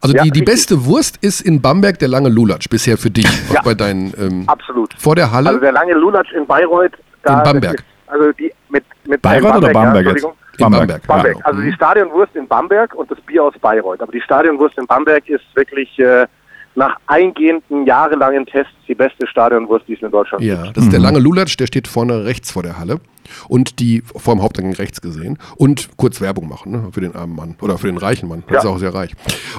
Also 0.00 0.14
Ja, 0.16 0.22
die, 0.22 0.30
die 0.30 0.42
beste 0.42 0.84
Wurst 0.84 1.18
ist 1.20 1.40
in 1.40 1.60
Bamberg 1.60 1.98
der 1.98 2.08
lange 2.08 2.28
Lulatsch 2.28 2.68
bisher 2.68 2.96
für 2.96 3.10
dich, 3.10 3.26
Ja. 3.52 3.62
bei 3.62 3.74
deinen, 3.74 4.12
ähm, 4.18 4.44
Absolut. 4.46 4.94
vor 4.98 5.14
der 5.16 5.30
Halle. 5.30 5.48
Also 5.48 5.60
der 5.60 5.72
lange 5.72 5.94
Lulatsch 5.94 6.32
in 6.32 6.46
Bayreuth. 6.46 6.92
Da 7.22 7.38
In 7.38 7.44
Bamberg. 7.44 7.74
Ist, 7.74 7.84
also 8.06 8.32
die 8.32 8.52
mit, 8.70 8.84
mit 9.06 9.20
Bayreuth 9.22 9.56
oder 9.56 9.72
Bamberg 9.72 10.06
ja, 10.06 10.12
jetzt? 10.12 10.24
In 10.58 10.70
Bamberg. 10.70 11.06
Bamberg. 11.06 11.36
Ja. 11.38 11.44
Also 11.44 11.60
die 11.62 11.72
Stadionwurst 11.72 12.34
in 12.36 12.46
Bamberg 12.48 12.94
und 12.94 13.10
das 13.10 13.20
Bier 13.22 13.44
aus 13.44 13.54
Bayreuth. 13.60 14.00
Aber 14.02 14.12
die 14.12 14.20
Stadionwurst 14.20 14.76
in 14.78 14.86
Bamberg 14.86 15.28
ist 15.28 15.44
wirklich 15.54 15.98
äh, 15.98 16.26
nach 16.74 16.96
eingehenden 17.06 17.84
jahrelangen 17.86 18.46
Tests 18.46 18.72
die 18.86 18.94
beste 18.94 19.26
Stadionwurst, 19.26 19.86
die 19.88 19.94
es 19.94 20.02
in 20.02 20.10
Deutschland 20.10 20.42
gibt. 20.42 20.56
Ja, 20.56 20.70
das 20.72 20.84
ist 20.84 20.92
der 20.92 21.00
lange 21.00 21.18
Lulatsch, 21.18 21.56
der 21.56 21.66
steht 21.66 21.88
vorne 21.88 22.24
rechts 22.24 22.50
vor 22.52 22.62
der 22.62 22.78
Halle 22.78 23.00
und 23.48 23.78
die 23.78 24.02
vor 24.16 24.34
dem 24.34 24.42
Haupteingang 24.42 24.74
rechts 24.74 25.00
gesehen 25.00 25.38
und 25.56 25.90
kurz 25.96 26.20
Werbung 26.20 26.48
machen 26.48 26.72
ne, 26.72 26.88
für 26.92 27.00
den 27.00 27.14
armen 27.14 27.36
Mann 27.36 27.56
oder 27.60 27.78
für 27.78 27.86
den 27.86 27.98
reichen 27.98 28.28
Mann. 28.28 28.42
Ja. 28.50 28.58
ist 28.58 28.66
auch 28.66 28.78
sehr 28.78 28.94
reich. 28.94 29.12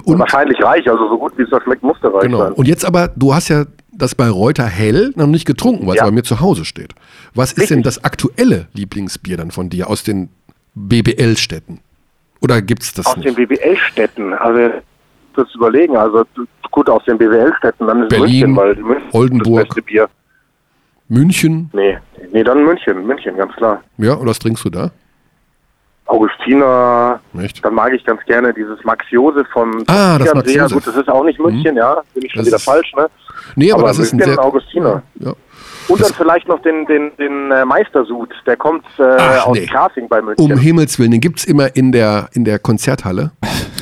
Und 0.04 0.20
wahrscheinlich 0.20 0.62
reich, 0.64 0.90
also 0.90 1.08
so 1.10 1.18
gut 1.18 1.34
wie 1.38 1.44
es 1.44 1.50
da 1.50 1.62
schmeckt, 1.62 1.84
muss 1.84 2.00
der 2.02 2.14
reich 2.14 2.22
genau. 2.24 2.40
sein. 2.40 2.54
Und 2.54 2.68
jetzt 2.68 2.86
aber, 2.86 3.10
du 3.16 3.34
hast 3.34 3.50
ja 3.50 3.66
das 3.94 4.16
bei 4.16 4.30
Reuter 4.30 4.66
Hell 4.66 5.12
noch 5.16 5.28
nicht 5.28 5.46
getrunken, 5.46 5.86
weil 5.86 5.96
es 5.96 6.00
Ja. 6.00 6.06
bei 6.06 6.12
mir 6.12 6.24
zu 6.24 6.40
Hause 6.40 6.66
steht. 6.66 6.94
Was 7.36 7.52
ist 7.52 7.58
Richtig. 7.60 7.76
denn 7.78 7.84
das 7.84 8.04
aktuelle 8.04 8.68
Lieblingsbier 8.74 9.38
dann 9.38 9.52
von 9.52 9.70
dir 9.70 9.90
aus 9.90 10.04
den 10.04 10.30
BBL-Städten? 10.76 11.80
Oder 12.42 12.62
gibt's 12.62 12.94
das 12.94 13.06
Aus 13.06 13.18
nicht? 13.18 13.28
den 13.28 13.36
BWL-Städten, 13.36 14.34
also 14.34 14.74
das 15.36 15.54
überlegen, 15.56 15.96
also 15.96 16.24
gut 16.72 16.90
aus 16.90 17.04
den 17.06 17.18
BWL-Städten, 17.18 17.86
dann 17.88 18.04
ist 18.04 18.10
Berlin, 18.10 18.52
München, 18.52 18.56
weil 18.56 18.76
München 18.76 19.10
Oldenburg. 19.12 19.60
das 19.68 19.76
beste 19.76 19.82
Bier. 19.84 20.10
München? 21.12 21.70
Nee, 21.74 21.98
nee, 22.32 22.42
dann 22.44 22.64
München, 22.64 23.06
München, 23.06 23.36
ganz 23.36 23.54
klar. 23.56 23.84
Ja, 23.98 24.14
und 24.14 24.28
was 24.28 24.40
trinkst 24.40 24.64
du 24.64 24.70
da? 24.70 24.92
Augustiner, 26.06 27.20
Echt? 27.40 27.64
dann 27.64 27.74
mag 27.74 27.94
ich 27.94 28.04
ganz 28.06 28.22
gerne 28.26 28.54
dieses 28.54 28.84
Max 28.84 29.06
Josef 29.10 29.48
vom 29.54 29.84
Ah, 29.88 30.18
das 30.18 30.34
Max. 30.34 30.54
Josef. 30.54 30.74
Gut, 30.74 30.88
das 30.88 30.96
ist 30.96 31.10
auch 31.10 31.24
nicht 31.24 31.40
München, 31.40 31.76
ja, 31.76 32.02
bin 32.14 32.24
ich 32.26 32.32
schon 32.32 32.40
Das 32.40 32.48
wieder 32.48 32.60
falsch, 32.60 32.92
ne? 32.98 33.08
Nee, 33.56 33.72
aber, 33.72 33.80
Aber 33.82 33.88
das 33.90 34.00
ist 34.00 34.14
ein 34.14 34.20
sehr. 34.20 34.40
Augustiner. 34.44 35.04
Ja. 35.20 35.34
Und 35.88 36.02
dann 36.02 36.14
vielleicht 36.14 36.48
noch 36.48 36.62
den, 36.62 36.86
den, 36.86 37.12
den 37.18 37.52
äh, 37.52 37.66
Meistersud, 37.66 38.30
der 38.46 38.56
kommt 38.56 38.86
äh, 38.98 39.04
Ach, 39.04 39.48
aus 39.48 39.58
nee. 39.58 39.66
Grafing 39.66 40.08
bei 40.08 40.22
München. 40.22 40.52
Um 40.52 40.58
Himmels 40.58 40.98
Willen, 41.00 41.12
den 41.12 41.22
gibt's 41.22 41.44
immer 41.44 41.76
in 41.76 41.92
der, 41.92 42.30
in 42.34 42.46
der 42.46 42.60
Konzerthalle. 42.60 43.32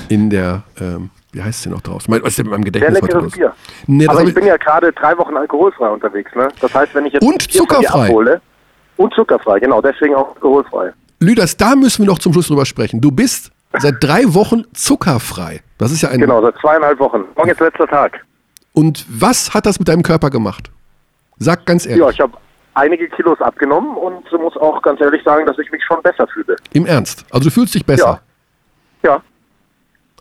In 0.10 0.30
der, 0.32 0.64
ähm, 0.82 1.10
wie 1.32 1.42
heißt 1.42 1.64
sie 1.64 1.70
noch 1.70 1.82
draußen? 1.82 2.12
Mein, 2.12 2.22
was 2.22 2.30
ist 2.30 2.40
denn 2.40 2.46
mit 2.48 2.52
meinem 2.54 2.64
Sehr 2.64 2.72
Gedächtnis 2.72 3.02
heute 3.02 3.14
leckeres? 3.14 3.34
Bier. 3.34 3.54
Nee, 3.88 4.06
das 4.06 4.18
Aber 4.18 4.28
ich 4.28 4.34
bin 4.34 4.46
ja 4.46 4.58
gerade 4.58 4.92
drei 4.94 5.18
Wochen 5.18 5.38
alkoholfrei 5.38 5.90
unterwegs, 5.90 6.34
ne? 6.36 6.48
Das 6.60 6.74
heißt, 6.74 6.96
wenn 6.96 7.06
ich 7.06 7.14
jetzt 7.14 7.24
Und 7.24 7.52
zuckerfrei. 7.52 8.08
abhole, 8.08 8.42
und 8.98 9.14
zuckerfrei, 9.14 9.60
genau, 9.60 9.82
deswegen 9.82 10.16
auch 10.16 10.36
alkoholfrei. 10.36 10.92
Lüders, 11.20 11.56
da 11.58 11.76
müssen 11.76 12.04
wir 12.04 12.12
noch 12.12 12.20
zum 12.20 12.34
Schluss 12.34 12.48
drüber 12.48 12.66
sprechen. 12.66 13.02
Du 13.02 13.12
bist 13.12 13.52
seit 13.78 13.96
drei 14.00 14.34
Wochen 14.34 14.64
zuckerfrei. 14.74 15.62
Das 15.78 15.92
ist 15.92 16.02
ja 16.02 16.10
ein. 16.10 16.20
Genau, 16.20 16.42
seit 16.42 16.56
zweieinhalb 16.60 17.00
Wochen. 17.00 17.24
Morgen 17.36 17.50
ist 17.50 17.60
letzter 17.60 17.88
Tag. 17.88 18.26
Und 18.74 19.06
was 19.10 19.54
hat 19.54 19.66
das 19.66 19.80
mit 19.80 19.88
deinem 19.88 20.04
Körper 20.04 20.30
gemacht? 20.30 20.72
Sag 21.38 21.66
ganz 21.66 21.86
ehrlich. 21.86 22.00
Ja, 22.02 22.10
ich 22.10 22.20
habe 22.20 22.34
einige 22.74 23.08
Kilos 23.10 23.40
abgenommen 23.42 23.96
und 23.96 24.32
muss 24.32 24.56
auch 24.58 24.82
ganz 24.82 25.02
ehrlich 25.02 25.24
sagen, 25.24 25.46
dass 25.46 25.58
ich 25.60 25.72
mich 25.72 25.84
schon 25.84 26.02
besser 26.02 26.28
fühle. 26.28 26.56
Im 26.74 26.86
Ernst. 26.86 27.26
Also 27.32 27.50
du 27.50 27.54
fühlst 27.54 27.76
dich 27.76 27.86
besser. 27.86 28.22
Ja. 29.04 29.10
Ja. 29.16 29.22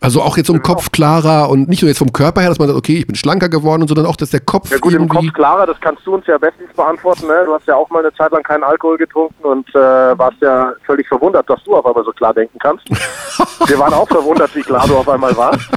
Also 0.00 0.22
auch 0.22 0.36
jetzt 0.36 0.48
im 0.48 0.62
Kopf 0.62 0.92
klarer 0.92 1.48
und 1.50 1.68
nicht 1.68 1.82
nur 1.82 1.88
jetzt 1.88 1.98
vom 1.98 2.12
Körper 2.12 2.40
her, 2.40 2.50
dass 2.50 2.58
man 2.58 2.68
sagt, 2.68 2.78
okay, 2.78 2.98
ich 2.98 3.06
bin 3.06 3.16
schlanker 3.16 3.48
geworden, 3.48 3.88
sondern 3.88 4.06
auch, 4.06 4.16
dass 4.16 4.30
der 4.30 4.40
Kopf 4.40 4.70
Ja 4.70 4.78
gut, 4.78 4.94
im. 4.94 5.08
Kopf 5.08 5.32
klarer, 5.34 5.66
das 5.66 5.80
kannst 5.80 6.06
du 6.06 6.14
uns 6.14 6.26
ja 6.26 6.38
bestens 6.38 6.72
beantworten. 6.74 7.26
Ne? 7.26 7.42
Du 7.46 7.54
hast 7.54 7.66
ja 7.66 7.74
auch 7.74 7.88
mal 7.90 8.00
eine 8.00 8.14
Zeit 8.14 8.30
lang 8.30 8.42
keinen 8.42 8.62
Alkohol 8.62 8.96
getrunken 8.96 9.44
und 9.44 9.68
äh, 9.70 9.78
warst 10.18 10.36
ja 10.40 10.72
völlig 10.86 11.08
verwundert, 11.08 11.48
dass 11.50 11.62
du 11.64 11.76
auf 11.76 11.84
einmal 11.84 12.04
so 12.04 12.12
klar 12.12 12.32
denken 12.32 12.58
kannst. 12.60 12.88
Wir 13.66 13.78
waren 13.78 13.92
auch 13.92 14.08
verwundert, 14.08 14.54
wie 14.54 14.62
klar 14.62 14.86
du 14.86 14.96
auf 14.96 15.08
einmal 15.08 15.36
warst. 15.36 15.68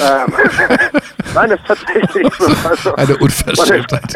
ähm, 0.00 0.32
Nein, 1.34 1.50
das 1.50 1.60
ist 1.60 1.66
tatsächlich 1.66 2.32
so. 2.38 2.68
Also, 2.68 2.94
Eine 2.94 3.16
Unverschämtheit. 3.16 4.14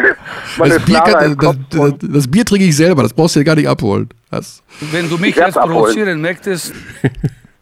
man 0.59 0.69
Das 0.69 0.79
ist 0.79 0.87
Bier, 0.87 1.01
klarer 1.01 1.19
kann, 1.19 1.33
im 1.33 1.39
das, 1.39 1.57
das, 1.71 1.93
das 2.01 2.31
Bier 2.31 2.45
trinke 2.45 2.67
ich 2.67 2.77
selber, 2.77 3.03
das 3.03 3.13
brauchst 3.13 3.37
du 3.37 3.41
dir 3.41 3.45
gar 3.45 3.55
nicht 3.55 3.69
abholen. 3.69 4.09
Das, 4.31 4.63
Wenn 4.81 5.09
du 5.09 5.17
mich 5.19 5.37
jetzt 5.37 5.55
provozieren 5.55 6.21
möchtest, 6.21 6.75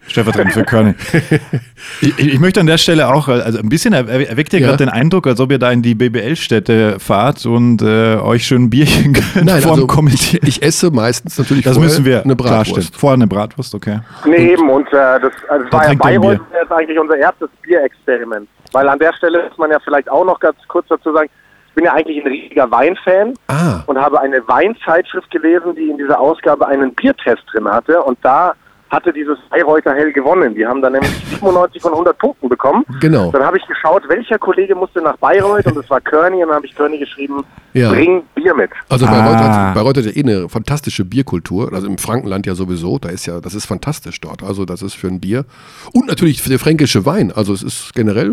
Stellvertretend 0.06 0.52
für 0.55 0.64
Körny. 0.64 0.94
ich, 2.01 2.18
ich 2.18 2.39
möchte 2.40 2.60
an 2.60 2.66
der 2.66 2.78
Stelle 2.78 3.09
auch, 3.09 3.28
also 3.28 3.59
ein 3.59 3.68
bisschen 3.68 3.93
er- 3.94 4.09
erweckt 4.09 4.52
ihr 4.52 4.60
Ja. 4.60 4.66
gerade 4.66 4.78
den 4.85 4.89
Eindruck, 4.89 5.26
als 5.26 5.40
ob 5.40 5.51
ihr 5.51 5.59
da 5.59 5.70
in 5.70 5.82
die 5.82 5.94
BBL-Städte 5.94 6.98
fahrt 7.01 7.44
und 7.47 7.82
äh, 7.82 8.16
euch 8.16 8.47
schön 8.47 8.64
ein 8.64 8.70
Bierchen 8.70 9.12
nein, 9.35 9.60
vorm 9.62 9.74
also 9.74 9.86
Kommentieren. 9.86 10.47
ich 10.47 10.62
esse 10.62 10.90
meistens 10.90 11.39
natürlich 11.39 11.64
Das 11.64 11.74
vorher 11.74 11.90
müssen 11.90 12.05
wir 12.05 12.22
eine 12.24 12.36
klarstellen. 12.36 12.74
Bratwurst. 12.76 12.97
Vorher 12.97 13.14
eine 13.14 13.26
Bratwurst, 13.26 13.74
okay. 13.74 14.01
Nee, 14.26 14.52
eben, 14.52 14.68
und 14.68 14.86
äh, 14.89 14.93
das, 15.20 15.32
also 15.48 15.64
das 15.64 15.72
war 15.72 15.89
ja 15.89 15.94
Bayreuth 15.94 16.40
jetzt 16.60 16.72
eigentlich 16.72 16.98
unser 16.98 17.16
erstes 17.16 17.48
Bierexperiment. 17.62 18.48
Weil 18.72 18.89
an 18.89 18.98
der 18.98 19.12
Stelle 19.14 19.44
muss 19.48 19.59
man 19.59 19.70
ja 19.70 19.78
vielleicht 19.85 20.10
auch 20.10 20.24
noch 20.24 20.39
ganz 20.40 20.56
kurz 20.68 20.86
dazu 20.89 21.12
sagen, 21.12 21.28
ich 21.68 21.74
bin 21.76 21.85
ja 21.86 21.94
eigentlich 21.94 22.24
ein 22.24 22.31
riesiger 22.31 22.70
Weinfan 22.70 23.35
Ah. 23.48 23.82
und 23.86 23.98
habe 23.98 24.20
eine 24.20 24.47
Weinzeitschrift 24.47 25.31
gelesen, 25.31 25.74
die 25.76 25.89
in 25.90 25.97
dieser 25.98 26.20
Ausgabe 26.20 26.66
einen 26.68 26.94
Biertest 26.94 27.43
drin 27.52 27.66
hatte 27.68 28.01
und 28.02 28.18
da 28.22 28.55
hatte 28.95 29.12
dieses 29.12 29.37
Bayreuther 29.51 29.95
Hell 29.95 30.12
gewonnen. 30.12 30.55
Die 30.55 30.65
haben 30.66 30.81
dann 30.81 30.93
nämlich 30.93 31.11
97 31.41 31.83
von 31.83 31.93
100 31.93 32.16
Punkten 32.19 32.49
bekommen. 32.49 32.85
Genau. 33.01 33.31
Dann 33.33 33.43
habe 33.45 33.59
ich 33.59 33.66
geschaut, 33.66 34.03
welcher 34.09 34.39
Kollege 34.39 34.75
musste 34.75 35.03
nach 35.03 35.16
Bayreuth 35.19 35.66
und 35.66 35.77
es 35.77 35.91
war 35.91 36.01
Körny 36.01 36.37
und 36.43 36.49
dann 36.49 36.57
habe 36.57 36.66
ich 36.66 36.75
Körny 36.75 36.99
geschrieben, 36.99 37.45
Ja. 37.73 37.91
bring 37.91 38.23
Bier 38.35 38.55
mit. 38.55 38.71
Also 38.89 39.07
Bayreuth, 39.07 39.35
Ah. 39.37 39.66
hat, 39.69 39.75
Bayreuth 39.75 39.97
hat 39.99 40.05
ja 40.05 40.12
eh 40.12 40.23
eine 40.23 40.49
fantastische 40.49 41.05
Bierkultur, 41.05 41.73
also 41.73 41.87
im 41.87 41.99
Frankenland 41.99 42.47
ja 42.47 42.55
sowieso, 42.55 42.99
da 42.99 43.09
ist 43.11 43.27
ja, 43.27 43.41
das 43.41 43.55
ist 43.55 43.66
fantastisch 43.66 44.21
dort. 44.21 44.43
Also 44.43 44.65
das 44.65 44.81
ist 44.83 44.95
für 44.95 45.09
ein 45.09 45.21
Bier 45.21 45.45
und 45.93 46.07
natürlich 46.07 46.41
für 46.41 46.49
der 46.51 46.59
fränkische 46.59 47.05
Wein. 47.05 47.33
Also 47.35 47.53
es 47.53 47.62
ist 47.62 47.95
generell 47.95 48.33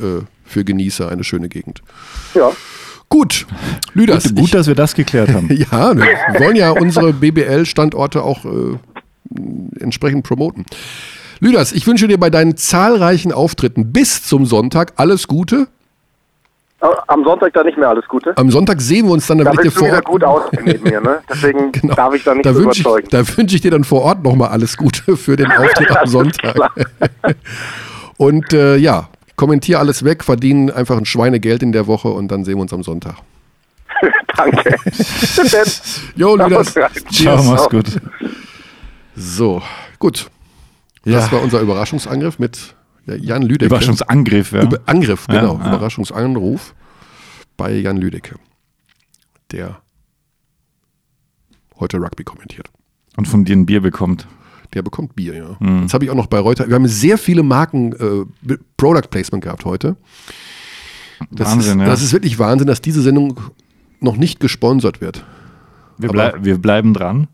äh, 0.00 0.22
für 0.44 0.64
Genießer 0.64 1.08
eine 1.08 1.24
schöne 1.24 1.48
Gegend. 1.48 1.82
Ja. 2.34 2.50
Gut, 3.08 3.46
Lüders. 3.94 4.24
Gut, 4.24 4.36
gut, 4.36 4.54
dass 4.54 4.66
wir 4.66 4.74
das 4.74 4.94
geklärt 4.96 5.32
haben. 5.32 5.46
ich, 5.50 5.60
ja, 5.70 5.96
wir 5.96 6.40
wollen 6.40 6.56
ja 6.56 6.70
unsere 6.70 7.12
BBL-Standorte 7.12 8.22
auch 8.22 8.44
äh, 8.44 8.78
entsprechend 9.80 10.24
promoten. 10.24 10.64
Lüders, 11.40 11.72
ich 11.72 11.86
wünsche 11.86 12.08
dir 12.08 12.18
bei 12.18 12.30
deinen 12.30 12.56
zahlreichen 12.56 13.32
Auftritten 13.32 13.92
bis 13.92 14.22
zum 14.22 14.46
Sonntag 14.46 14.94
alles 14.96 15.28
Gute. 15.28 15.68
Äh, 16.80 16.86
Am 17.08 17.24
Sonntag 17.24 17.52
dann 17.54 17.66
nicht 17.66 17.78
mehr 17.78 17.88
alles 17.88 18.06
Gute. 18.08 18.36
Am 18.36 18.50
Sonntag 18.50 18.80
sehen 18.80 19.06
wir 19.06 19.12
uns 19.12 19.26
dann, 19.26 19.38
da 19.38 19.44
Da 19.44 19.50
ich 19.52 19.58
willst 19.58 19.76
dir 19.76 19.78
du 19.78 19.78
vor 19.78 19.88
wieder 19.88 19.96
Ort 19.96 20.04
gut 20.06 20.24
aussehen 20.24 20.64
neben 20.64 20.82
mir, 20.84 21.00
ne? 21.00 21.18
Deswegen 21.30 21.72
Genau. 21.72 21.94
darf 21.94 22.14
ich 22.14 22.24
da 22.24 22.34
nicht 22.34 22.44
da 22.46 22.52
so 22.54 22.60
wünsche 22.60 22.80
ich, 22.80 22.86
überzeugen. 22.86 23.08
da 23.10 23.36
wünsche 23.36 23.56
ich 23.56 23.62
dir 23.62 23.70
dann 23.70 23.84
vor 23.84 24.02
Ort 24.02 24.22
nochmal 24.22 24.48
alles 24.50 24.76
Gute 24.76 25.16
für 25.16 25.36
den 25.36 25.50
Auftritt 25.52 25.96
am 25.96 26.06
Sonntag. 26.06 26.56
Und 28.18 28.52
äh, 28.54 28.76
ja, 28.76 29.08
kommentier 29.36 29.78
alles 29.78 30.04
weg, 30.04 30.24
verdien 30.24 30.70
einfach 30.70 30.96
ein 30.96 31.04
Schweinegeld 31.06 31.62
in 31.62 31.72
der 31.72 31.86
Woche 31.86 32.08
und 32.08 32.28
dann 32.28 32.44
sehen 32.44 32.54
wir 32.56 32.62
uns 32.62 32.72
am 32.72 32.82
Sonntag. 32.82 33.16
Danke. 34.36 34.76
Bis 34.84 35.34
dann. 35.50 35.66
Jo, 36.16 36.34
Lüders. 36.36 36.74
Ciao, 37.12 37.42
mach's 37.42 37.68
gut. 37.68 37.86
So, 39.16 39.62
gut. 39.98 40.30
Ja. 41.04 41.20
Das 41.20 41.32
war 41.32 41.42
unser 41.42 41.60
Überraschungsangriff 41.60 42.38
mit 42.38 42.74
ja, 43.06 43.14
Jan 43.14 43.42
Lüdecke. 43.42 43.66
Überraschungsangriff, 43.66 44.52
ja. 44.52 44.62
Über 44.62 44.80
Angriff, 44.86 45.26
genau. 45.26 45.58
ja. 45.58 45.68
Überraschungsanruf 45.68 46.74
bei 47.56 47.72
Jan 47.72 47.96
Lüdecke, 47.96 48.36
der 49.52 49.80
heute 51.78 51.98
Rugby 51.98 52.24
kommentiert. 52.24 52.68
Und 53.16 53.26
von 53.26 53.44
dir 53.44 53.56
ein 53.56 53.64
Bier 53.64 53.80
bekommt. 53.80 54.26
Der 54.74 54.82
bekommt 54.82 55.16
Bier, 55.16 55.34
ja. 55.34 55.56
Mhm. 55.60 55.82
Jetzt 55.82 55.94
habe 55.94 56.04
ich 56.04 56.10
auch 56.10 56.16
noch 56.16 56.26
bei 56.26 56.38
Reuter. 56.38 56.68
Wir 56.68 56.74
haben 56.74 56.88
sehr 56.88 57.16
viele 57.16 57.42
Marken 57.42 57.92
äh, 57.92 58.56
Product 58.76 59.08
Placement 59.08 59.42
gehabt 59.42 59.64
heute. 59.64 59.96
Das 61.30 61.52
Wahnsinn, 61.52 61.80
ist, 61.80 61.86
ja. 61.86 61.90
Das 61.90 62.02
ist 62.02 62.12
wirklich 62.12 62.38
Wahnsinn, 62.38 62.66
dass 62.66 62.82
diese 62.82 63.00
Sendung 63.00 63.40
noch 64.00 64.16
nicht 64.16 64.40
gesponsert 64.40 65.00
wird. 65.00 65.24
Wir, 65.96 66.10
blei 66.10 66.34
wir 66.42 66.58
bleiben 66.58 66.92
dran. 66.92 67.28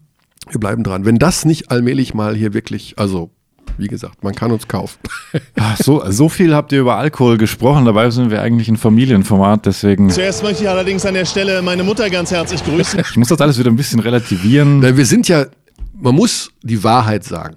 Wir 0.50 0.60
bleiben 0.60 0.82
dran. 0.82 1.04
Wenn 1.04 1.18
das 1.18 1.44
nicht 1.44 1.70
allmählich 1.70 2.14
mal 2.14 2.34
hier 2.34 2.52
wirklich, 2.54 2.94
also 2.98 3.30
wie 3.78 3.86
gesagt, 3.86 4.22
man 4.22 4.34
kann 4.34 4.50
uns 4.52 4.68
kaufen. 4.68 4.98
Ach, 5.58 5.76
so, 5.78 6.02
so 6.10 6.28
viel 6.28 6.54
habt 6.54 6.72
ihr 6.72 6.80
über 6.80 6.96
Alkohol 6.96 7.38
gesprochen, 7.38 7.84
dabei 7.86 8.10
sind 8.10 8.30
wir 8.30 8.42
eigentlich 8.42 8.68
ein 8.68 8.76
Familienformat, 8.76 9.64
deswegen. 9.66 10.10
Zuerst 10.10 10.42
möchte 10.42 10.64
ich 10.64 10.68
allerdings 10.68 11.06
an 11.06 11.14
der 11.14 11.24
Stelle 11.24 11.62
meine 11.62 11.82
Mutter 11.84 12.10
ganz 12.10 12.30
herzlich 12.30 12.62
grüßen. 12.64 13.00
Ich 13.10 13.16
muss 13.16 13.28
das 13.28 13.40
alles 13.40 13.58
wieder 13.58 13.70
ein 13.70 13.76
bisschen 13.76 14.00
relativieren. 14.00 14.82
Weil 14.82 14.96
wir 14.96 15.06
sind 15.06 15.26
ja, 15.28 15.46
man 15.94 16.14
muss 16.14 16.50
die 16.62 16.82
Wahrheit 16.84 17.24
sagen, 17.24 17.56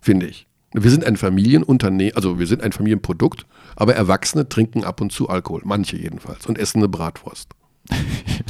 finde 0.00 0.26
ich. 0.26 0.46
Wir 0.74 0.90
sind 0.90 1.04
ein 1.04 1.16
Familienunternehmen, 1.18 2.16
also 2.16 2.38
wir 2.38 2.46
sind 2.46 2.62
ein 2.62 2.72
Familienprodukt, 2.72 3.46
Aber 3.76 3.94
Erwachsene 3.94 4.48
trinken 4.48 4.84
ab 4.84 5.00
und 5.00 5.12
zu 5.12 5.28
Alkohol, 5.28 5.60
manche 5.64 5.96
jedenfalls, 5.96 6.46
und 6.46 6.58
essen 6.58 6.78
eine 6.78 6.88
Bratwurst. 6.88 7.50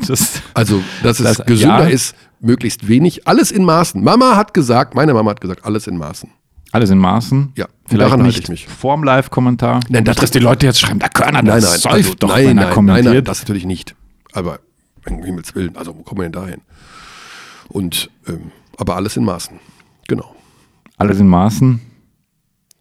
Das, 0.07 0.41
Also, 0.55 0.83
dass 1.03 1.21
es 1.21 1.37
Das- 1.39 1.47
gesünder 1.47 1.85
ja. 1.89 1.95
ist, 1.95 2.15
möglichst 2.43 2.89
wenig. 2.89 3.27
Alles 3.27 3.51
in 3.51 3.65
Maßen. 3.65 4.03
Mama 4.05 4.37
hat 4.37 4.53
gesagt, 4.53 4.95
meine 4.95 5.15
Mama 5.15 5.31
hat 5.31 5.41
gesagt, 5.41 5.65
alles 5.65 5.87
in 5.87 5.97
Maßen. 5.97 6.29
alles 6.73 6.91
in 6.91 6.99
Maßen. 6.99 7.53
Ja, 7.57 7.67
Vielleicht 7.87 8.11
daran 8.13 8.23
nicht 8.27 8.39
ich 8.41 8.49
mich. 8.49 8.67
vorm 8.69 9.05
Live-Kommentar. 9.05 9.81
Nein, 9.89 10.05
das- 10.05 10.17
dass 10.17 10.31
die 10.31 10.39
Leute 10.39 10.67
jetzt 10.67 10.81
schreiben, 10.81 10.99
da 10.99 11.09
Körner, 11.09 11.43
Nein, 11.43 11.47
das 11.47 11.65
nein, 11.71 11.79
säuft 11.81 11.95
also, 11.95 12.15
doch, 12.15 12.29
nein, 12.31 12.47
wenn 12.49 12.59
er 12.59 12.65
nein, 12.67 12.75
kommentiert. 12.75 13.05
nein, 13.07 13.15
nein, 13.15 13.25
das 13.25 13.41
natürlich 13.41 13.65
nicht. 13.67 13.95
Aber 14.33 14.61
um 15.09 15.23
Himmels 15.23 15.55
Willen, 15.55 15.77
also 15.77 15.97
wo 15.97 16.03
kommen 16.03 16.21
wir 16.21 16.25
denn 16.29 16.33
dahin? 16.33 16.61
Und, 17.69 18.11
ähm, 18.27 18.51
aber 18.79 18.97
alles 18.97 19.17
in 19.17 19.25
Maßen. 19.25 19.59
Genau. 20.09 20.35
alles 20.99 21.19
in 21.21 21.27
Maßen. 21.29 21.81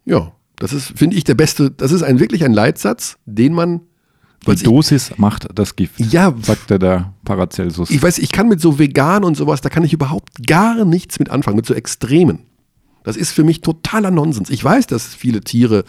Ja, 0.04 0.32
das 0.56 0.72
ist, 0.72 0.92
finde 0.96 1.16
ich, 1.16 1.24
der 1.24 1.34
beste, 1.34 1.70
das 1.70 1.92
ist 1.92 2.02
ein, 2.02 2.18
wirklich 2.20 2.44
ein 2.44 2.52
Leitsatz, 2.52 3.18
den 3.26 3.52
man, 3.52 3.80
Die 4.46 4.52
ich, 4.52 4.62
Dosis 4.64 5.12
macht 5.18 5.48
das 5.54 5.76
Gift, 5.76 6.00
Ja. 6.00 6.34
sagte 6.42 6.78
der 6.78 7.12
Paracelsus. 7.24 7.90
ich 7.90 8.02
weiß, 8.02 8.18
ich 8.18 8.32
kann 8.32 8.48
mit 8.48 8.60
so 8.60 8.78
vegan 8.78 9.22
und 9.24 9.36
sowas, 9.36 9.60
da 9.60 9.68
kann 9.68 9.84
ich 9.84 9.92
überhaupt 9.92 10.46
gar 10.46 10.84
nichts 10.84 11.18
mit 11.18 11.30
anfangen, 11.30 11.56
mit 11.56 11.66
so 11.66 11.74
Extremen. 11.74 12.40
Das 13.04 13.16
ist 13.16 13.32
für 13.32 13.44
mich 13.44 13.60
totaler 13.62 14.10
Nonsens. 14.10 14.50
Ich 14.50 14.62
weiß, 14.62 14.86
dass 14.86 15.06
viele 15.14 15.40
Tiere 15.42 15.84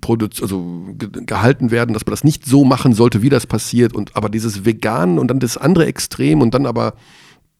produz- 0.00 0.42
also 0.42 0.86
ge 0.98 1.08
gehalten 1.24 1.70
werden, 1.70 1.92
dass 1.92 2.04
man 2.04 2.10
das 2.12 2.24
nicht 2.24 2.44
so 2.46 2.64
machen 2.64 2.92
sollte, 2.92 3.22
wie 3.22 3.28
das 3.28 3.46
passiert. 3.46 3.94
Und 3.94 4.16
aber 4.16 4.28
dieses 4.28 4.64
Vegan 4.64 5.18
und 5.18 5.28
dann 5.28 5.38
das 5.40 5.56
andere 5.56 5.86
Extrem 5.86 6.40
und 6.40 6.54
dann 6.54 6.66
aber, 6.66 6.94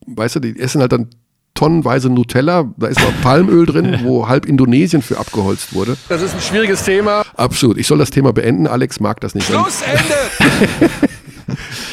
weißt 0.06 0.36
du, 0.36 0.40
die 0.40 0.58
essen 0.58 0.80
halt 0.80 0.92
dann 0.92 1.08
tonnenweise 1.56 2.08
Nutella, 2.08 2.70
da 2.76 2.86
ist 2.86 3.00
noch 3.00 3.12
Palmöl 3.22 3.66
drin, 3.66 4.00
wo 4.04 4.28
halb 4.28 4.46
Indonesien 4.46 5.02
für 5.02 5.18
abgeholzt 5.18 5.74
wurde. 5.74 5.96
Das 6.08 6.22
ist 6.22 6.34
ein 6.34 6.40
schwieriges 6.40 6.84
Thema. 6.84 7.24
Absolut. 7.34 7.78
Ich 7.78 7.88
soll 7.88 7.98
das 7.98 8.10
Thema 8.10 8.32
beenden. 8.32 8.68
Alex 8.68 9.00
mag 9.00 9.20
das 9.20 9.34
nicht. 9.34 9.48
Schlussende! 9.48 9.98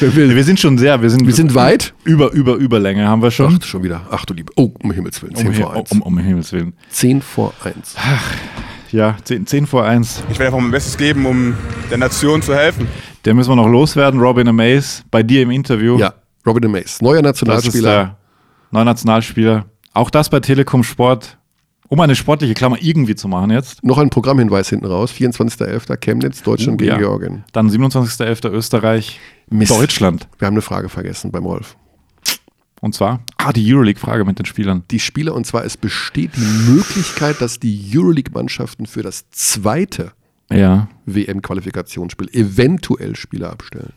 wir 0.00 0.44
sind 0.44 0.60
schon 0.60 0.78
sehr, 0.78 1.00
wir 1.02 1.10
sind, 1.10 1.26
Wir 1.26 1.34
sind 1.34 1.54
weit. 1.54 1.94
über, 2.04 2.30
über, 2.32 2.54
Überlänge 2.54 3.08
haben 3.08 3.22
wir 3.22 3.30
schon. 3.30 3.58
Ach, 3.60 3.66
schon 3.66 3.82
wieder. 3.82 4.02
Ach 4.10 4.24
du 4.24 4.34
Liebe. 4.34 4.52
Oh, 4.56 4.70
um 4.82 4.92
Himmels 4.92 5.22
Willen. 5.22 5.34
10 5.34 5.48
um, 5.48 5.54
vor 5.54 5.74
1. 5.74 5.92
um, 5.92 6.02
um 6.02 6.18
Himmels 6.18 6.52
Willen. 6.52 6.74
10 6.90 7.22
vor 7.22 7.52
1. 7.64 7.96
Ja, 8.92 9.16
10, 9.24 9.46
10 9.46 9.66
vor 9.66 9.84
1. 9.84 10.22
Ich 10.30 10.38
werde 10.38 10.46
einfach 10.46 10.60
mein 10.60 10.70
Bestes 10.70 10.96
geben, 10.96 11.26
um 11.26 11.54
der 11.90 11.98
Nation 11.98 12.42
zu 12.42 12.54
helfen. 12.54 12.86
Der 13.24 13.34
müssen 13.34 13.50
wir 13.50 13.56
noch 13.56 13.68
loswerden. 13.68 14.20
Robin 14.20 14.46
Amaze 14.48 15.02
bei 15.10 15.22
dir 15.22 15.42
im 15.42 15.50
Interview. 15.50 15.98
Ja, 15.98 16.14
Robin 16.46 16.70
Mays, 16.70 17.00
neuer 17.00 17.22
das 17.22 17.36
ist 17.36 17.46
Nationalspieler. 17.46 18.16
Der 18.70 18.78
neue 18.78 18.84
Nationalspieler. 18.84 19.66
Auch 19.92 20.10
das 20.10 20.28
bei 20.28 20.40
Telekom 20.40 20.82
Sport. 20.82 21.38
Um 21.88 22.00
eine 22.00 22.16
sportliche 22.16 22.54
Klammer 22.54 22.78
irgendwie 22.80 23.14
zu 23.14 23.28
machen 23.28 23.50
jetzt. 23.50 23.84
Noch 23.84 23.98
ein 23.98 24.10
Programmhinweis 24.10 24.70
hinten 24.70 24.86
raus. 24.86 25.12
24.11. 25.12 25.96
Chemnitz, 25.98 26.42
Deutschland 26.42 26.78
gegen 26.78 26.92
ja. 26.92 26.98
Georgien. 26.98 27.44
Dann 27.52 27.68
27.11. 27.70 28.50
Österreich, 28.50 29.20
Mist. 29.50 29.70
Deutschland. 29.70 30.26
Wir 30.38 30.46
haben 30.46 30.54
eine 30.54 30.62
Frage 30.62 30.88
vergessen 30.88 31.30
beim 31.30 31.44
Rolf. 31.44 31.76
Und 32.80 32.94
zwar, 32.94 33.20
ah, 33.38 33.52
die 33.52 33.72
Euroleague-Frage 33.72 34.24
mit 34.24 34.38
den 34.38 34.46
Spielern. 34.46 34.82
Die 34.90 34.98
Spieler, 34.98 35.34
und 35.34 35.46
zwar 35.46 35.64
es 35.64 35.76
besteht 35.76 36.32
die 36.36 36.70
Möglichkeit, 36.70 37.40
dass 37.40 37.60
die 37.60 37.92
Euroleague-Mannschaften 37.94 38.86
für 38.86 39.02
das 39.02 39.30
zweite 39.30 40.12
Ja. 40.50 40.88
WM-Qualifikationsspiel 41.06 42.28
eventuell 42.32 43.16
Spieler 43.16 43.50
abstellen. 43.50 43.92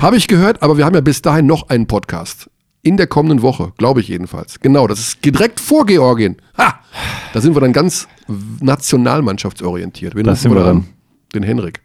Habe 0.00 0.16
ich 0.16 0.26
gehört, 0.26 0.62
aber 0.62 0.76
wir 0.76 0.86
haben 0.86 0.94
ja 0.94 1.02
bis 1.02 1.22
dahin 1.22 1.46
noch 1.46 1.68
einen 1.68 1.86
Podcast. 1.86 2.50
In 2.82 2.96
der 2.96 3.06
kommenden 3.06 3.42
Woche, 3.42 3.72
glaube 3.76 4.00
ich 4.00 4.08
jedenfalls. 4.08 4.58
Genau, 4.60 4.86
das 4.86 5.00
ist 5.00 5.24
direkt 5.24 5.60
vor 5.60 5.84
Georgien. 5.84 6.36
Ha! 6.56 6.80
Da 7.34 7.40
sind 7.40 7.54
wir 7.54 7.60
dann 7.60 7.72
ganz 7.74 8.08
nationalmannschaftsorientiert. 8.60 10.14
Wen 10.14 10.24
Da 10.24 10.30
rufen 10.32 10.40
sind 10.42 10.50
wir 10.52 10.60
da 10.60 10.66
dann. 10.66 10.76
an? 10.78 10.86
Den 11.34 11.42
Henrik. 11.42 11.80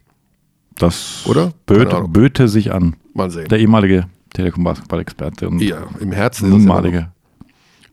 Das 0.77 1.23
Oder? 1.25 1.51
Böte, 1.65 2.01
böte 2.07 2.47
sich 2.47 2.71
an. 2.73 2.95
Mal 3.13 3.29
sehen. 3.31 3.47
Der 3.49 3.59
ehemalige 3.59 4.07
Telekom-Basketball-Experte 4.33 5.49
Ja, 5.59 5.83
im 5.99 6.11
Herzen 6.11 6.49
nunmalige. 6.49 7.11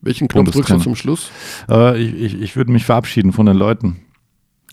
Welchen 0.01 0.27
Knopf 0.27 0.51
drückst 0.51 0.70
du 0.70 0.79
zum 0.79 0.97
Schluss? 0.97 1.31
Äh, 1.69 1.97
ich 2.01 2.15
ich, 2.35 2.41
ich 2.43 2.57
würde 2.57 2.73
mich 2.73 2.85
verabschieden 2.85 3.33
von 3.33 3.47
den 3.47 3.57
Leuten 3.57 4.01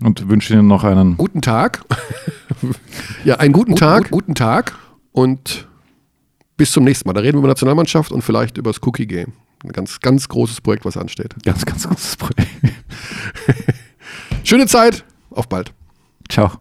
und 0.02 0.28
wünsche 0.28 0.54
ihnen 0.56 0.68
noch 0.68 0.84
einen 0.84 1.18
Guten 1.18 1.42
Tag. 1.44 1.84
ja, 3.26 3.36
einen 3.36 3.54
guten 3.54 3.76
Tag. 3.76 4.10
Guten 4.10 4.34
Tag. 4.34 4.76
Und 5.12 5.68
bis 6.60 6.74
zum 6.74 6.84
nächsten 6.84 7.08
Mal. 7.08 7.14
Da 7.14 7.22
reden 7.22 7.38
wir 7.38 7.40
über 7.40 7.48
Nationalmannschaft 7.48 8.12
und 8.12 8.22
vielleicht 8.22 8.58
über 8.58 8.70
das 8.70 8.84
Cookie 8.84 9.08
Game. 9.08 9.32
Ein 9.64 9.72
ganz, 9.72 10.00
ganz 10.02 10.28
großes 10.28 10.60
Projekt, 10.62 10.86
was 10.86 10.98
ansteht. 10.98 11.34
ganz, 11.44 11.66
ganz 11.66 11.88
großes 11.88 12.18
Projekt. 12.18 12.50
Schöne 14.44 14.68
Zeit. 14.68 15.06
Auf 15.32 15.48
bald. 15.48 15.74
Ciao. 16.30 16.52